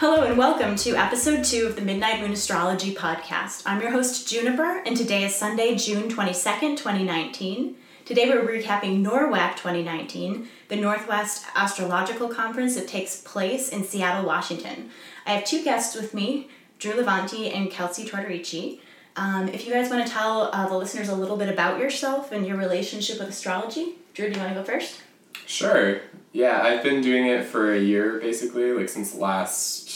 Hello 0.00 0.22
and 0.22 0.38
welcome 0.38 0.76
to 0.76 0.96
episode 0.96 1.44
two 1.44 1.66
of 1.66 1.76
the 1.76 1.82
Midnight 1.82 2.22
Moon 2.22 2.32
Astrology 2.32 2.94
podcast. 2.94 3.62
I'm 3.66 3.82
your 3.82 3.90
host, 3.90 4.26
Juniper, 4.26 4.78
and 4.86 4.96
today 4.96 5.24
is 5.24 5.34
Sunday, 5.34 5.74
June 5.74 6.08
22nd, 6.08 6.78
2019. 6.78 7.76
Today 8.06 8.30
we're 8.30 8.40
recapping 8.40 9.04
NORWAC 9.04 9.56
2019, 9.56 10.48
the 10.68 10.76
Northwest 10.76 11.44
Astrological 11.54 12.28
Conference 12.28 12.76
that 12.76 12.88
takes 12.88 13.20
place 13.20 13.68
in 13.68 13.84
Seattle, 13.84 14.24
Washington. 14.24 14.88
I 15.26 15.32
have 15.32 15.44
two 15.44 15.62
guests 15.62 15.94
with 15.94 16.14
me, 16.14 16.48
Drew 16.78 16.94
Levanti 16.94 17.54
and 17.54 17.70
Kelsey 17.70 18.06
Tortorice. 18.06 18.80
Um, 19.16 19.48
if 19.48 19.66
you 19.66 19.72
guys 19.74 19.90
want 19.90 20.06
to 20.06 20.10
tell 20.10 20.48
uh, 20.54 20.66
the 20.66 20.78
listeners 20.78 21.10
a 21.10 21.14
little 21.14 21.36
bit 21.36 21.50
about 21.50 21.78
yourself 21.78 22.32
and 22.32 22.46
your 22.46 22.56
relationship 22.56 23.18
with 23.18 23.28
astrology, 23.28 23.96
Drew, 24.14 24.30
do 24.30 24.38
you 24.38 24.42
want 24.42 24.54
to 24.54 24.60
go 24.60 24.64
first? 24.64 25.02
Sure. 25.50 26.00
Yeah, 26.32 26.62
I've 26.62 26.84
been 26.84 27.02
doing 27.02 27.26
it 27.26 27.44
for 27.44 27.74
a 27.74 27.80
year 27.80 28.20
basically, 28.20 28.72
like 28.72 28.88
since 28.88 29.16
last 29.16 29.89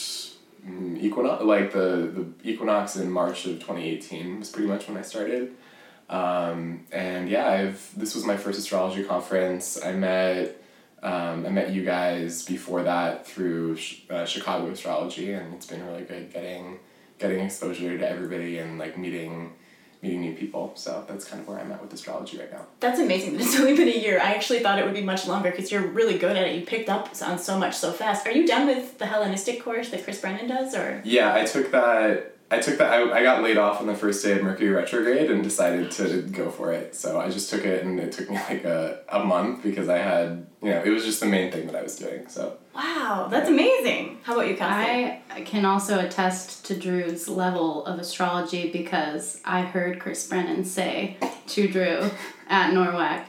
equinox, 0.66 1.45
like 1.45 1.73
the, 1.73 2.10
the 2.42 2.50
equinox 2.50 2.96
in 2.96 3.10
March 3.10 3.46
of 3.46 3.55
2018 3.60 4.38
was 4.38 4.50
pretty 4.50 4.68
much 4.68 4.88
when 4.88 4.96
I 4.96 5.02
started. 5.02 5.55
Um, 6.09 6.86
and 6.92 7.28
yeah, 7.28 7.48
I've 7.48 7.91
this 7.97 8.14
was 8.14 8.25
my 8.25 8.36
first 8.36 8.58
astrology 8.58 9.05
conference. 9.05 9.83
I 9.83 9.92
met 9.92 10.62
um, 11.02 11.44
I 11.44 11.50
met 11.50 11.70
you 11.70 11.84
guys 11.84 12.44
before 12.44 12.83
that 12.84 13.27
through 13.27 13.78
uh, 14.11 14.24
Chicago 14.24 14.70
astrology, 14.70 15.33
and 15.33 15.55
it's 15.55 15.66
been 15.66 15.84
really 15.86 16.05
good 16.05 16.33
getting 16.33 16.78
getting 17.19 17.41
exposure 17.41 17.96
to 17.96 18.08
everybody 18.08 18.58
and 18.58 18.78
like 18.78 18.98
meeting 18.98 19.52
meeting 20.05 20.20
new 20.20 20.34
people. 20.34 20.72
So 20.77 21.05
that's 21.08 21.24
kind 21.24 21.41
of 21.41 21.48
where 21.48 21.58
I'm 21.58 21.72
at 21.72 21.83
with 21.83 21.92
astrology 21.92 22.38
right 22.38 22.52
now. 22.52 22.66
That's 22.80 23.00
amazing. 23.00 23.33
That 23.33 23.42
it's 23.42 23.56
only 23.58 23.74
been 23.77 23.88
a 23.88 23.98
year. 23.98 24.20
I 24.20 24.34
actually 24.34 24.61
thought 24.61 24.78
it 24.78 24.84
would 24.84 24.94
be 24.94 25.02
much 25.02 25.27
longer 25.27 25.50
because 25.50 25.72
you're 25.72 25.86
really 25.86 26.19
good 26.19 26.36
at 26.36 26.46
it. 26.46 26.55
You 26.58 26.66
picked 26.66 26.88
up 26.88 27.11
on 27.22 27.38
so 27.38 27.58
much 27.58 27.74
so 27.74 27.91
fast. 27.91 28.27
Are 28.27 28.33
you 28.33 28.46
done 28.46 28.66
with 28.66 28.98
the 28.98 29.06
Hellenistic 29.06 29.62
course 29.64 29.88
that 29.91 30.05
Chris 30.05 30.20
Brennan 30.20 30.46
does, 30.46 30.74
or? 30.74 31.00
Yeah, 31.05 31.34
I 31.34 31.44
took 31.44 31.70
that 31.72 32.33
I 32.50 32.61
took 32.61 32.78
that. 32.78 32.92
I, 32.92 33.20
I 33.20 33.23
got 33.23 33.42
laid 33.42 33.56
off 33.56 33.81
on 33.81 33.87
the 33.87 33.95
first 33.95 34.23
day 34.23 34.33
of 34.33 34.42
Mercury 34.42 34.69
retrograde 34.69 35.31
and 35.31 35.42
decided 35.42 35.91
to 35.92 36.23
go 36.23 36.51
for 36.51 36.73
it. 36.73 36.95
So 36.95 37.20
I 37.20 37.31
just 37.31 37.51
took 37.51 37.64
it, 37.64 37.84
and 37.84 37.98
it 37.98 38.12
took 38.12 38.31
me 38.31 38.36
like 38.48 38.64
a, 38.64 39.01
a 39.09 39.25
month 39.25 39.62
because 39.62 39.89
I 39.89 39.98
had 39.98 40.47
you 40.62 40.70
know 40.70 40.83
it 40.83 40.91
was 40.91 41.05
just 41.05 41.20
the 41.20 41.27
main 41.27 41.51
thing 41.51 41.67
that 41.67 41.77
I 41.77 41.83
was 41.83 41.97
doing. 41.97 42.28
So 42.28 42.59
wow, 42.75 43.28
that's 43.31 43.48
amazing. 43.48 44.19
How 44.23 44.34
about 44.34 44.48
you, 44.48 44.56
Kelsey? 44.56 45.20
I 45.31 45.41
can 45.45 45.64
also 45.64 45.98
attest 45.98 46.64
to 46.67 46.77
Drew's 46.77 47.28
level 47.28 47.84
of 47.86 47.98
astrology 47.98 48.70
because 48.70 49.41
I 49.45 49.62
heard 49.62 49.98
Chris 49.98 50.27
Brennan 50.27 50.64
say 50.64 51.17
to 51.48 51.69
Drew 51.69 52.11
at 52.48 52.73
NORWAC 52.73 53.25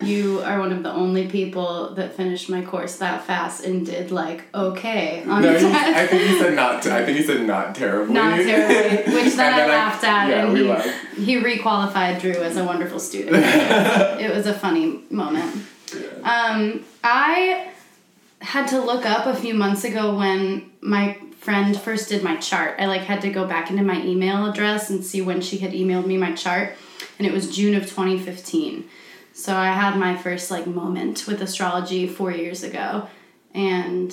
you 0.00 0.40
are 0.42 0.60
one 0.60 0.72
of 0.72 0.82
the 0.82 0.92
only 0.92 1.26
people 1.26 1.94
that 1.94 2.14
finished 2.14 2.48
my 2.48 2.62
course 2.64 2.96
that 2.98 3.24
fast 3.24 3.64
and 3.64 3.84
did 3.84 4.12
like 4.12 4.44
okay 4.54 5.24
on 5.24 5.42
no, 5.42 5.52
the 5.52 5.58
test. 5.58 5.74
I 5.74 6.06
think 6.06 6.22
he 6.22 6.38
said 6.38 6.54
not. 6.54 6.86
I 6.86 7.04
think 7.04 7.18
he 7.18 7.24
said 7.24 7.46
not 7.46 7.74
terribly. 7.74 8.14
Not 8.14 8.36
terribly, 8.36 9.12
which 9.12 9.34
then, 9.36 9.54
I 9.54 9.66
laughed 9.66 10.04
I, 10.04 10.08
at, 10.08 10.28
yeah, 10.28 10.46
and 10.46 10.56
he 10.56 10.62
laughed. 10.64 10.88
he 11.16 11.36
requalified 11.36 12.20
Drew 12.20 12.32
as 12.32 12.56
a 12.56 12.64
wonderful 12.64 13.00
student. 13.00 13.36
it 13.44 14.32
was 14.34 14.46
a 14.46 14.54
funny 14.54 15.00
moment. 15.10 15.64
Yeah. 15.92 16.50
Um, 16.50 16.84
I 17.02 17.70
had 18.40 18.68
to 18.68 18.80
look 18.80 19.04
up 19.04 19.26
a 19.26 19.34
few 19.34 19.54
months 19.54 19.82
ago 19.82 20.16
when 20.16 20.70
my 20.80 21.18
friend 21.40 21.76
first 21.76 22.08
did 22.08 22.22
my 22.22 22.36
chart. 22.36 22.76
I 22.78 22.86
like 22.86 23.02
had 23.02 23.20
to 23.22 23.30
go 23.30 23.46
back 23.48 23.70
into 23.70 23.82
my 23.82 24.00
email 24.04 24.46
address 24.46 24.90
and 24.90 25.04
see 25.04 25.22
when 25.22 25.40
she 25.40 25.58
had 25.58 25.72
emailed 25.72 26.06
me 26.06 26.16
my 26.16 26.34
chart, 26.34 26.76
and 27.18 27.26
it 27.26 27.32
was 27.32 27.54
June 27.54 27.74
of 27.74 27.90
twenty 27.90 28.16
fifteen. 28.16 28.88
So 29.38 29.54
I 29.54 29.66
had 29.66 29.96
my 29.96 30.16
first 30.16 30.50
like 30.50 30.66
moment 30.66 31.28
with 31.28 31.40
astrology 31.40 32.08
four 32.08 32.32
years 32.32 32.64
ago, 32.64 33.06
and 33.54 34.12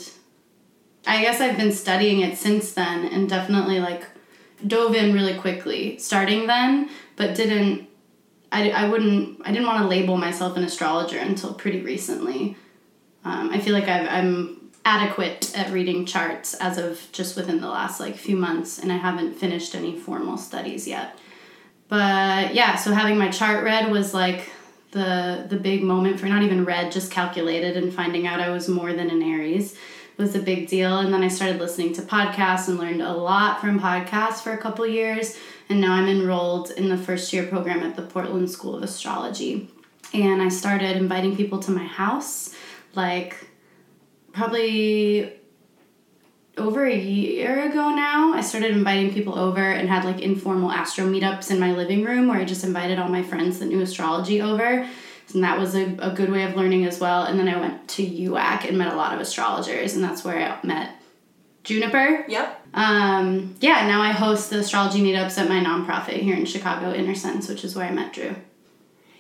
I 1.08 1.20
guess 1.20 1.42
I've 1.42 1.58
been 1.58 1.72
studying 1.72 2.20
it 2.20 2.38
since 2.38 2.74
then, 2.74 3.08
and 3.08 3.28
definitely 3.28 3.80
like 3.80 4.04
dove 4.68 4.94
in 4.94 5.16
really 5.16 5.34
quickly 5.34 5.98
starting 5.98 6.46
then, 6.46 6.92
but 7.16 7.34
didn't. 7.34 7.90
I, 8.52 8.70
I 8.70 8.88
wouldn't 8.88 9.42
I 9.44 9.52
didn't 9.52 9.66
want 9.66 9.82
to 9.82 9.88
label 9.88 10.16
myself 10.16 10.58
an 10.58 10.64
astrologer 10.64 11.18
until 11.18 11.56
pretty 11.56 11.82
recently. 11.82 12.56
Um, 13.24 13.50
I 13.50 13.60
feel 13.60 13.74
like 13.74 13.88
I've, 13.88 14.08
I'm 14.08 14.70
adequate 14.86 15.58
at 15.58 15.72
reading 15.72 16.06
charts 16.06 16.54
as 16.54 16.78
of 16.78 17.02
just 17.12 17.36
within 17.36 17.62
the 17.62 17.68
last 17.68 18.00
like 18.00 18.16
few 18.16 18.38
months, 18.38 18.78
and 18.78 18.92
I 18.92 18.98
haven't 18.98 19.34
finished 19.34 19.74
any 19.74 19.98
formal 19.98 20.38
studies 20.38 20.88
yet. 20.88 21.18
But 21.88 22.54
yeah, 22.54 22.76
so 22.76 22.94
having 22.94 23.18
my 23.18 23.32
chart 23.32 23.64
read 23.64 23.92
was 23.92 24.14
like 24.14 24.52
the 24.92 25.46
the 25.50 25.58
big 25.58 25.84
moment 25.84 26.20
for 26.20 26.28
not 26.28 26.44
even 26.44 26.66
red, 26.66 26.92
just 26.92 27.12
calculated 27.12 27.78
and 27.78 27.94
finding 27.94 28.28
out 28.28 28.40
I 28.40 28.50
was 28.50 28.68
more 28.70 28.94
than 28.94 29.10
an 29.10 29.22
Aries 29.22 29.76
was 30.18 30.36
a 30.36 30.40
big 30.40 30.68
deal. 30.68 31.00
And 31.00 31.14
then 31.14 31.24
I 31.24 31.28
started 31.28 31.60
listening 31.60 31.94
to 31.94 32.02
podcasts 32.02 32.68
and 32.68 32.78
learned 32.78 33.02
a 33.02 33.14
lot 33.14 33.60
from 33.60 33.80
podcasts 33.80 34.42
for 34.42 34.54
a 34.54 34.58
couple 34.58 34.88
years. 34.88 35.38
And 35.70 35.82
now 35.82 35.94
I'm 35.94 36.08
enrolled 36.08 36.72
in 36.72 36.90
the 36.90 36.98
first 36.98 37.34
year 37.34 37.46
program 37.48 37.84
at 37.84 37.96
the 37.96 38.04
Portland 38.04 38.50
School 38.50 38.76
of 38.76 38.84
Astrology. 38.84 39.70
And 40.14 40.42
I 40.42 40.50
started 40.50 40.96
inviting 40.96 41.36
people 41.36 41.60
to 41.60 41.72
my 41.72 41.84
house, 41.84 42.56
like 42.94 43.48
probably 44.32 45.34
over 46.58 46.86
a 46.86 46.96
year 46.96 47.70
ago 47.70 47.90
now, 47.90 48.34
I 48.34 48.42
started 48.42 48.72
inviting 48.72 49.14
people 49.14 49.38
over 49.38 49.60
and 49.60 49.90
had 49.90 50.06
like 50.06 50.22
informal 50.22 50.72
astro 50.72 51.06
meetups 51.06 51.52
in 51.52 51.60
my 51.60 51.74
living 51.74 52.04
room 52.04 52.28
where 52.28 52.40
I 52.40 52.46
just 52.46 52.64
invited 52.64 53.00
all 53.00 53.10
my 53.10 53.24
friends 53.24 53.60
that 53.60 53.66
knew 53.66 53.82
astrology 53.82 54.42
over. 54.42 54.88
And 55.34 55.44
that 55.44 55.60
was 55.60 55.76
a, 55.76 55.96
a 56.00 56.12
good 56.12 56.32
way 56.32 56.44
of 56.44 56.56
learning 56.56 56.86
as 56.86 57.00
well. 57.00 57.24
And 57.24 57.40
then 57.40 57.50
I 57.50 57.60
went 57.60 57.88
to 57.90 58.06
UAC 58.06 58.70
and 58.70 58.78
met 58.78 58.94
a 58.94 58.96
lot 58.96 59.14
of 59.14 59.20
astrologers, 59.20 59.96
and 59.96 60.04
that's 60.04 60.24
where 60.24 60.38
I 60.38 60.66
met 60.66 60.96
Juniper. 61.64 62.26
Yep. 62.28 62.68
Um, 62.76 63.56
yeah, 63.60 63.88
now 63.88 64.02
I 64.02 64.12
host 64.12 64.52
the 64.52 64.60
astrology 64.60 65.02
meetups 65.02 65.38
at 65.38 65.50
my 65.50 65.60
nonprofit 65.60 66.22
here 66.22 66.36
in 66.36 66.46
Chicago, 66.46 66.94
Inner 66.94 67.16
Sense, 67.16 67.50
which 67.50 67.64
is 67.64 67.76
where 67.76 67.88
I 67.88 67.92
met 67.92 68.14
Drew 68.14 68.36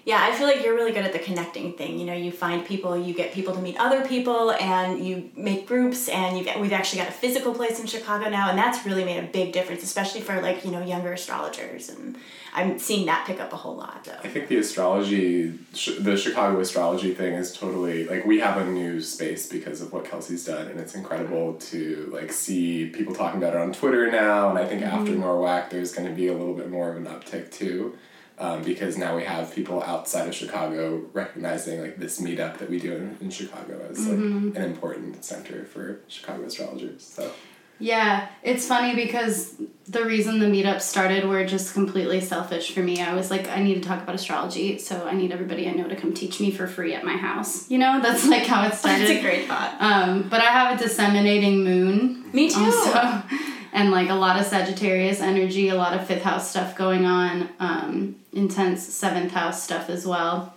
yeah, 0.05 0.23
I 0.23 0.35
feel 0.35 0.45
like 0.45 0.63
you're 0.63 0.75
really 0.75 0.91
good 0.91 1.03
at 1.03 1.13
the 1.13 1.19
connecting 1.19 1.73
thing. 1.73 1.97
You 1.97 2.05
know, 2.05 2.13
you 2.13 2.31
find 2.31 2.63
people, 2.63 2.95
you 2.95 3.11
get 3.11 3.33
people 3.33 3.55
to 3.55 3.59
meet 3.59 3.75
other 3.77 4.07
people, 4.07 4.51
and 4.51 5.03
you 5.03 5.31
make 5.35 5.65
groups. 5.65 6.07
And 6.09 6.37
you've, 6.37 6.47
we've 6.61 6.73
actually 6.73 6.99
got 6.99 7.09
a 7.09 7.11
physical 7.11 7.55
place 7.55 7.79
in 7.79 7.87
Chicago 7.87 8.29
now, 8.29 8.49
and 8.49 8.57
that's 8.57 8.85
really 8.85 9.03
made 9.03 9.17
a 9.17 9.27
big 9.27 9.51
difference, 9.51 9.81
especially 9.81 10.21
for 10.21 10.39
like 10.41 10.63
you 10.63 10.69
know 10.69 10.85
younger 10.85 11.13
astrologers. 11.13 11.89
And 11.89 12.17
I'm 12.53 12.77
seeing 12.77 13.07
that 13.07 13.25
pick 13.25 13.39
up 13.39 13.51
a 13.51 13.55
whole 13.55 13.77
lot. 13.77 14.03
Though. 14.03 14.19
I 14.23 14.27
think 14.27 14.47
the 14.47 14.57
astrology, 14.57 15.57
the 15.99 16.15
Chicago 16.15 16.59
astrology 16.59 17.15
thing 17.15 17.33
is 17.33 17.51
totally 17.51 18.03
like 18.03 18.25
we 18.25 18.39
have 18.41 18.57
a 18.57 18.65
new 18.65 19.01
space 19.01 19.49
because 19.49 19.81
of 19.81 19.91
what 19.91 20.05
Kelsey's 20.05 20.45
done, 20.45 20.67
and 20.67 20.79
it's 20.79 20.93
incredible 20.93 21.55
to 21.55 22.11
like 22.13 22.31
see 22.31 22.89
people 22.89 23.15
talking 23.15 23.41
about 23.41 23.55
it 23.55 23.59
on 23.59 23.73
Twitter 23.73 24.11
now. 24.11 24.51
And 24.51 24.59
I 24.59 24.67
think 24.67 24.83
mm-hmm. 24.83 24.99
after 24.99 25.13
NORWAC, 25.13 25.71
there's 25.71 25.95
going 25.95 26.07
to 26.07 26.13
be 26.13 26.27
a 26.27 26.33
little 26.33 26.53
bit 26.53 26.69
more 26.69 26.91
of 26.91 26.97
an 26.97 27.05
uptick 27.05 27.51
too 27.51 27.97
um, 28.37 28.63
because 28.63 28.97
now 28.97 29.15
we 29.15 29.23
have 29.23 29.53
people 29.53 29.81
outside 29.83 30.27
of 30.27 30.35
Chicago 30.35 31.05
recognizing 31.13 31.81
like 31.81 31.97
this 31.97 32.19
meetup 32.19 32.57
that 32.57 32.69
we 32.69 32.79
do 32.79 32.93
in, 32.93 33.17
in 33.21 33.29
Chicago 33.29 33.85
as 33.89 33.99
mm-hmm. 33.99 34.47
like 34.47 34.57
an 34.57 34.63
important 34.63 35.23
center 35.23 35.65
for 35.65 35.99
Chicago 36.07 36.43
astrologers. 36.43 37.03
So 37.03 37.31
yeah, 37.79 38.29
it's 38.41 38.65
funny 38.65 38.95
because 38.95 39.61
the 39.87 40.05
reason 40.05 40.39
the 40.39 40.45
meetups 40.45 40.81
started 40.81 41.25
were 41.25 41.45
just 41.45 41.73
completely 41.73 42.21
selfish 42.21 42.73
for 42.73 42.79
me. 42.79 43.01
I 43.01 43.13
was 43.13 43.29
like, 43.29 43.49
I 43.49 43.61
need 43.61 43.75
to 43.75 43.81
talk 43.81 44.01
about 44.01 44.15
astrology, 44.15 44.77
so 44.77 45.05
I 45.05 45.13
need 45.13 45.31
everybody 45.31 45.67
I 45.67 45.71
know 45.71 45.87
to 45.87 45.95
come 45.95 46.13
teach 46.13 46.39
me 46.39 46.51
for 46.51 46.67
free 46.67 46.93
at 46.93 47.03
my 47.03 47.17
house. 47.17 47.69
You 47.69 47.77
know, 47.77 48.01
that's 48.01 48.25
like 48.29 48.43
how 48.43 48.65
it 48.65 48.75
started. 48.75 49.07
that's 49.07 49.19
a 49.19 49.21
great 49.21 49.47
thought. 49.47 49.75
Um, 49.79 50.29
but 50.29 50.39
I 50.39 50.45
have 50.45 50.79
a 50.79 50.83
disseminating 50.83 51.63
moon. 51.63 52.31
Me 52.31 52.49
too. 52.49 52.63
Also 52.63 53.23
and 53.75 53.91
like 53.91 54.09
a 54.09 54.15
lot 54.15 54.39
of 54.39 54.45
Sagittarius 54.45 55.19
energy, 55.19 55.67
a 55.67 55.75
lot 55.75 55.93
of 55.93 56.07
fifth 56.07 56.23
house 56.23 56.49
stuff 56.49 56.77
going 56.77 57.05
on, 57.05 57.49
um, 57.59 58.15
intense 58.31 58.81
seventh 58.81 59.33
house 59.33 59.61
stuff 59.61 59.89
as 59.89 60.07
well. 60.07 60.55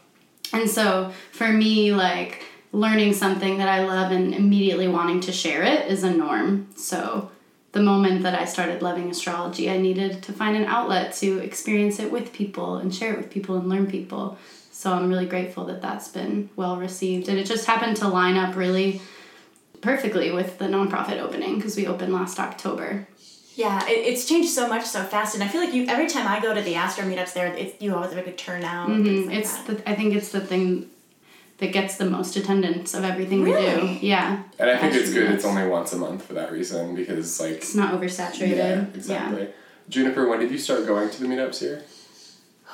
And 0.53 0.71
so 0.71 1.13
for 1.33 1.49
me, 1.49 1.93
like 1.93 2.45
learning 2.71 3.15
something 3.15 3.59
that 3.59 3.69
I 3.69 3.85
love 3.85 4.13
and 4.13 4.33
immediately 4.33 4.87
wanting 4.87 5.21
to 5.23 5.33
share 5.33 5.65
it 5.65 5.91
is 5.91 6.05
a 6.05 6.11
norm. 6.11 6.69
So 6.77 7.33
the 7.73 7.81
moment 7.81 8.23
that 8.23 8.39
I 8.39 8.45
started 8.45 8.83
loving 8.83 9.11
astrology, 9.11 9.69
I 9.69 9.79
needed 9.79 10.23
to 10.23 10.33
find 10.33 10.57
an 10.57 10.67
outlet 10.67 11.13
to 11.15 11.39
experience 11.41 11.99
it 11.99 12.13
with 12.13 12.33
people 12.33 12.77
and 12.77 12.95
share 12.95 13.15
it 13.15 13.19
with 13.19 13.31
people 13.31 13.57
and 13.57 13.69
learn 13.69 13.89
people. 13.89 14.39
So 14.71 14.93
I'm 14.93 15.09
really 15.09 15.27
grateful 15.27 15.65
that 15.65 15.83
that's 15.83 16.07
been 16.07 16.51
well 16.55 16.77
received. 16.77 17.29
And 17.29 17.37
it 17.37 17.47
just 17.47 17.67
happened 17.67 17.97
to 17.97 18.07
line 18.07 18.37
up 18.37 18.55
really 18.55 19.01
perfectly 19.81 20.31
with 20.31 20.59
the 20.59 20.67
nonprofit 20.67 21.19
opening 21.19 21.57
because 21.57 21.77
we 21.77 21.87
opened 21.87 22.13
last 22.13 22.39
October. 22.39 23.07
Yeah, 23.55 23.85
it, 23.89 24.07
it's 24.07 24.25
changed 24.25 24.51
so 24.51 24.69
much 24.69 24.85
so 24.85 25.03
fast, 25.03 25.35
and 25.35 25.43
I 25.43 25.49
feel 25.49 25.61
like 25.61 25.75
you 25.75 25.87
every 25.87 26.09
time 26.09 26.29
I 26.29 26.41
go 26.41 26.55
to 26.55 26.63
the 26.63 26.77
Astro 26.77 27.05
meetups 27.05 27.33
there, 27.33 27.47
it's 27.47 27.81
you 27.83 27.95
always 27.95 28.13
have 28.13 28.19
a 28.19 28.23
good 28.23 28.39
turnout. 28.39 28.89
Mm-hmm. 28.89 29.29
Like 29.29 29.39
it's 29.39 29.57
that. 29.63 29.85
the 29.85 29.91
I 29.91 29.95
think 29.95 30.15
it's 30.15 30.31
the 30.31 30.41
thing 30.41 30.91
that 31.59 31.73
gets 31.73 31.97
the 31.97 32.09
most 32.09 32.37
attendance 32.37 32.95
of 32.95 33.05
everything 33.05 33.43
really? 33.43 33.83
we 33.83 33.99
do. 33.99 34.07
Yeah. 34.07 34.45
And 34.59 34.71
I 34.71 34.79
think 34.79 34.95
it's 34.95 35.13
good. 35.13 35.31
It's 35.31 35.45
only 35.45 35.67
once 35.67 35.93
a 35.93 35.97
month 35.97 36.23
for 36.25 36.35
that 36.35 36.53
reason 36.53 36.95
because 36.95 37.41
like 37.41 37.57
it's 37.57 37.75
not 37.75 37.93
oversaturated. 37.93 38.57
Yeah, 38.57 38.85
exactly. 38.95 39.43
Yeah. 39.43 39.49
Juniper, 39.89 40.29
when 40.29 40.39
did 40.39 40.53
you 40.53 40.59
start 40.59 40.87
going 40.87 41.11
to 41.11 41.21
the 41.21 41.27
meetups 41.27 41.59
here? 41.59 41.83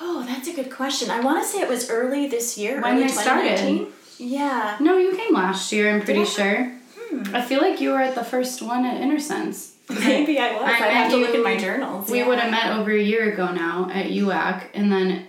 Oh, 0.00 0.24
that's 0.26 0.48
a 0.48 0.52
good 0.52 0.70
question. 0.70 1.10
I 1.10 1.20
want 1.20 1.42
to 1.42 1.48
say 1.48 1.60
it 1.60 1.68
was 1.68 1.88
early 1.88 2.26
this 2.26 2.58
year. 2.58 2.82
When 2.82 2.96
early 2.96 3.04
I 3.04 3.06
started. 3.06 3.86
Yeah. 4.18 4.76
No, 4.80 4.98
you 4.98 5.16
came 5.16 5.32
last 5.32 5.72
year. 5.72 5.94
I'm 5.94 6.02
pretty 6.02 6.24
sure. 6.24 6.73
I 7.32 7.42
feel 7.42 7.60
like 7.60 7.80
you 7.80 7.90
were 7.90 8.00
at 8.00 8.14
the 8.14 8.24
first 8.24 8.62
one 8.62 8.84
at 8.84 9.00
InnerSense. 9.00 9.72
Maybe 9.88 10.38
I 10.38 10.52
was. 10.52 10.62
I, 10.62 10.68
I 10.68 10.90
have 10.90 11.10
to 11.10 11.16
look 11.18 11.34
in 11.34 11.42
my 11.42 11.56
journals. 11.56 12.10
We 12.10 12.18
yeah. 12.18 12.28
would 12.28 12.38
have 12.38 12.50
met 12.50 12.78
over 12.78 12.90
a 12.90 13.02
year 13.02 13.32
ago 13.32 13.52
now 13.52 13.90
at 13.92 14.06
UAC, 14.06 14.64
and 14.74 14.90
then. 14.90 15.26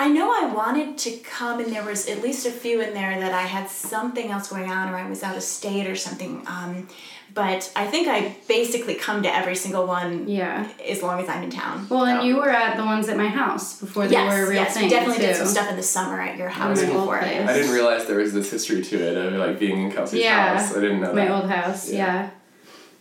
I 0.00 0.08
know 0.08 0.30
I 0.30 0.52
wanted 0.54 0.96
to 0.98 1.16
come, 1.18 1.60
and 1.60 1.72
there 1.72 1.84
was 1.84 2.08
at 2.08 2.22
least 2.22 2.46
a 2.46 2.52
few 2.52 2.80
in 2.80 2.94
there 2.94 3.18
that 3.18 3.34
I 3.34 3.42
had 3.42 3.68
something 3.68 4.30
else 4.30 4.48
going 4.48 4.70
on, 4.70 4.88
or 4.88 4.96
I 4.96 5.08
was 5.08 5.22
out 5.22 5.36
of 5.36 5.42
state 5.42 5.88
or 5.88 5.96
something. 5.96 6.42
Um, 6.46 6.88
but 7.34 7.70
I 7.76 7.86
think 7.86 8.08
I 8.08 8.36
basically 8.48 8.94
come 8.94 9.22
to 9.22 9.34
every 9.34 9.54
single 9.54 9.86
one. 9.86 10.28
Yeah. 10.28 10.68
As 10.86 11.02
long 11.02 11.20
as 11.20 11.28
I'm 11.28 11.42
in 11.44 11.50
town. 11.50 11.86
Well, 11.88 12.04
and 12.04 12.26
you 12.26 12.36
were 12.36 12.50
at 12.50 12.76
the 12.76 12.84
ones 12.84 13.08
at 13.08 13.16
my 13.16 13.28
house 13.28 13.78
before 13.80 14.06
they 14.06 14.12
yes, 14.12 14.32
were 14.32 14.44
a 14.44 14.48
real 14.48 14.54
yes, 14.62 14.74
thing. 14.74 14.84
we 14.84 14.90
definitely 14.90 15.18
too. 15.20 15.26
did 15.28 15.36
some 15.36 15.46
stuff 15.46 15.70
in 15.70 15.76
the 15.76 15.82
summer 15.82 16.20
at 16.20 16.36
your 16.36 16.48
house 16.48 16.82
my 16.82 16.88
old 16.88 16.96
before. 17.00 17.20
I 17.20 17.52
didn't 17.52 17.72
realize 17.72 18.06
there 18.06 18.18
was 18.18 18.32
this 18.32 18.50
history 18.50 18.82
to 18.82 18.96
it 18.98 19.16
of 19.16 19.32
like 19.34 19.58
being 19.58 19.82
in 19.82 19.92
Kelsey's 19.92 20.22
Yeah. 20.22 20.58
house. 20.58 20.76
I 20.76 20.80
didn't 20.80 21.00
know 21.00 21.06
that. 21.08 21.14
My 21.14 21.26
that. 21.26 21.30
old 21.42 21.50
house, 21.50 21.90
Yeah. 21.90 21.96
yeah. 21.96 22.30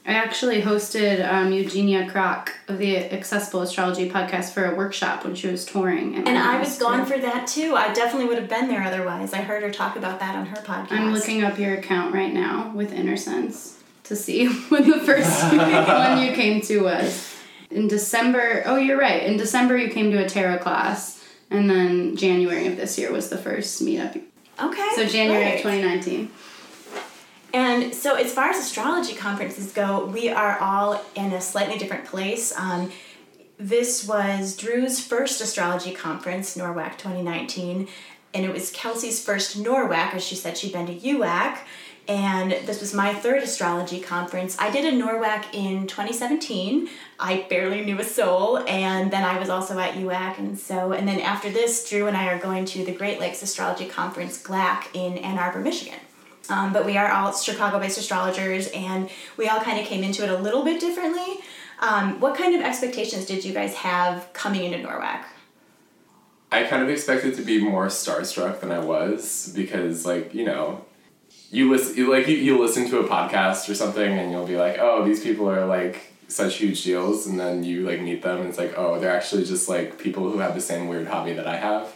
I 0.06 0.12
actually 0.13 0.62
hosted 0.62 1.27
um, 1.29 1.51
Eugenia 1.51 2.09
Krok 2.09 2.53
of 2.69 2.77
the 2.77 2.95
Accessible 3.13 3.62
Astrology 3.62 4.09
podcast 4.09 4.53
for 4.53 4.63
a 4.63 4.74
workshop 4.74 5.25
when 5.25 5.35
she 5.35 5.50
was 5.50 5.65
touring. 5.65 6.15
at 6.15 6.25
And 6.29 6.38
I 6.38 6.59
was 6.62 6.77
gone 6.79 7.00
too. 7.06 7.12
for 7.13 7.19
that 7.19 7.45
too. 7.45 7.75
I 7.75 7.91
definitely 7.91 8.29
would 8.29 8.38
have 8.38 8.47
been 8.47 8.69
there 8.69 8.83
otherwise. 8.83 9.33
I 9.33 9.41
heard 9.41 9.63
her 9.63 9.69
talk 9.71 9.97
about 9.97 10.21
that 10.21 10.33
on 10.35 10.45
her 10.45 10.56
podcast. 10.62 10.91
I'm 10.94 11.13
looking 11.13 11.44
up 11.44 11.59
your 11.59 11.74
account 11.74 12.13
right 12.13 12.33
now 12.33 12.71
with 12.74 12.94
InnerSense 12.94 13.74
to 14.07 14.15
see 14.15 14.48
when 14.69 14.89
the 14.89 15.00
first 15.00 15.44
one 15.54 16.21
you 16.24 16.33
came 16.33 16.62
to 16.62 16.80
was. 16.80 17.36
In 17.69 17.88
December, 17.88 18.63
oh, 18.65 18.77
you're 18.77 19.00
right. 19.00 19.24
In 19.24 19.38
December, 19.38 19.77
you 19.77 19.89
came 19.89 20.12
to 20.12 20.24
a 20.24 20.30
tarot 20.30 20.59
class, 20.59 21.24
and 21.50 21.69
then 21.69 22.15
January 22.15 22.68
of 22.68 22.77
this 22.77 22.98
year 22.98 23.12
was 23.12 23.30
the 23.30 23.38
first 23.38 23.83
meetup. 23.83 24.21
Okay. 24.62 24.89
So, 24.95 25.06
January 25.06 25.56
of 25.56 25.62
2019. 25.62 26.31
And 27.54 27.94
so, 27.94 28.15
as 28.15 28.33
far 28.33 28.50
as 28.50 28.57
astrology 28.57 29.15
conferences 29.15 29.71
go, 29.71 30.06
we 30.06 30.30
are 30.30 30.57
all 30.60 31.03
in 31.15 31.33
a 31.33 31.42
slightly 31.42 31.77
different 31.77 32.06
place. 32.06 32.57
Um, 32.57 32.92
this 33.57 34.07
was 34.07 34.56
Drew's 34.56 35.00
first 35.00 35.42
astrology 35.42 35.92
conference, 35.92 36.56
NORWAC 36.56 36.98
2019, 36.98 37.88
and 38.33 38.45
it 38.45 38.53
was 38.53 38.71
Kelsey's 38.71 39.24
first 39.24 39.57
NORWAC, 39.57 40.13
as 40.13 40.24
she 40.24 40.36
said 40.36 40.57
she'd 40.57 40.74
been 40.74 40.86
to 40.88 40.95
UAC. 40.95 41.60
And 42.07 42.51
this 42.65 42.80
was 42.80 42.94
my 42.94 43.13
third 43.13 43.44
astrology 43.44 44.00
conference. 44.00 44.56
I 44.59 44.71
did 44.71 44.86
a 44.86 44.95
NORWAC 44.95 45.54
in 45.54 45.88
2017. 45.88 46.88
I 47.19 47.45
barely 47.50 47.83
knew 47.83 48.00
a 48.00 48.04
soul, 48.04 48.59
and 48.59 49.12
then 49.12 49.25
I 49.25 49.38
was 49.38 49.50
also 49.50 49.77
at 49.77 49.95
UAC, 49.95 50.38
and 50.39 50.57
so, 50.57 50.94
and 50.94 51.06
then 51.06 51.19
after 51.19 51.50
this, 51.50 51.89
Drew 51.89 52.07
and 52.07 52.15
I 52.15 52.27
are 52.27 52.39
going 52.39 52.63
to 52.65 52.86
the 52.86 52.94
Great 52.94 53.19
Lakes 53.19 53.42
Astrology 53.42 53.88
Conference, 53.88 54.42
GLAC, 54.42 54.88
in 54.94 55.18
Ann 55.18 55.38
Arbor, 55.38 55.59
Michigan. 55.59 56.00
Um, 56.50 56.71
but 56.71 56.86
we 56.86 56.98
are 56.98 57.12
all 57.12 57.36
Chicago 57.36 57.80
based 57.80 57.98
astrologers 57.98 58.68
and 58.69 59.10
we 59.36 59.50
all 59.50 59.60
kind 59.60 59.80
of 59.80 59.86
came 59.86 60.01
into 60.03 60.24
it 60.24 60.30
a 60.30 60.38
little 60.38 60.63
bit 60.63 60.80
differently. 60.80 61.39
Um, 61.80 62.19
what 62.19 62.38
kind 62.38 62.56
of 62.56 62.62
expectations 62.62 63.25
did 63.25 63.44
you 63.44 63.53
guys 63.53 63.75
have 63.75 64.31
coming 64.33 64.63
into 64.63 64.88
NORWAC? 64.88 65.24
I 66.51 66.63
kind 66.63 66.81
of 66.81 66.89
expected 66.89 67.36
to 67.36 67.42
be 67.42 67.62
more 67.62 67.88
starstruck 67.88 68.62
than 68.62 68.71
I 68.71 68.80
was 68.80 69.51
because, 69.53 70.06
like, 70.06 70.33
you 70.33 70.45
know, 70.45 70.86
you 71.52 71.72
listen, 71.72 72.10
like, 72.10 72.28
you, 72.28 72.36
you 72.36 72.60
listen 72.60 72.90
to 72.90 73.00
a 73.00 73.08
podcast 73.08 73.70
or 73.70 73.76
something 73.76 74.18
and 74.20 74.32
you'll 74.32 74.48
be 74.48 74.58
like, 74.58 74.78
oh, 74.80 75.06
these 75.06 75.24
people 75.24 75.50
are 75.50 75.66
like 75.66 76.14
such 76.28 76.56
huge 76.56 76.84
deals, 76.84 77.26
and 77.26 77.40
then 77.40 77.64
you 77.64 77.86
like 77.88 78.02
meet 78.02 78.22
them 78.22 78.40
and 78.40 78.50
it's 78.50 78.58
like, 78.58 78.74
oh, 78.76 79.00
they're 79.00 79.16
actually 79.16 79.46
just 79.46 79.70
like 79.70 79.98
people 79.98 80.30
who 80.30 80.40
have 80.40 80.56
the 80.56 80.62
same 80.62 80.88
weird 80.88 81.08
hobby 81.08 81.34
that 81.34 81.48
I 81.48 81.56
have. 81.56 81.96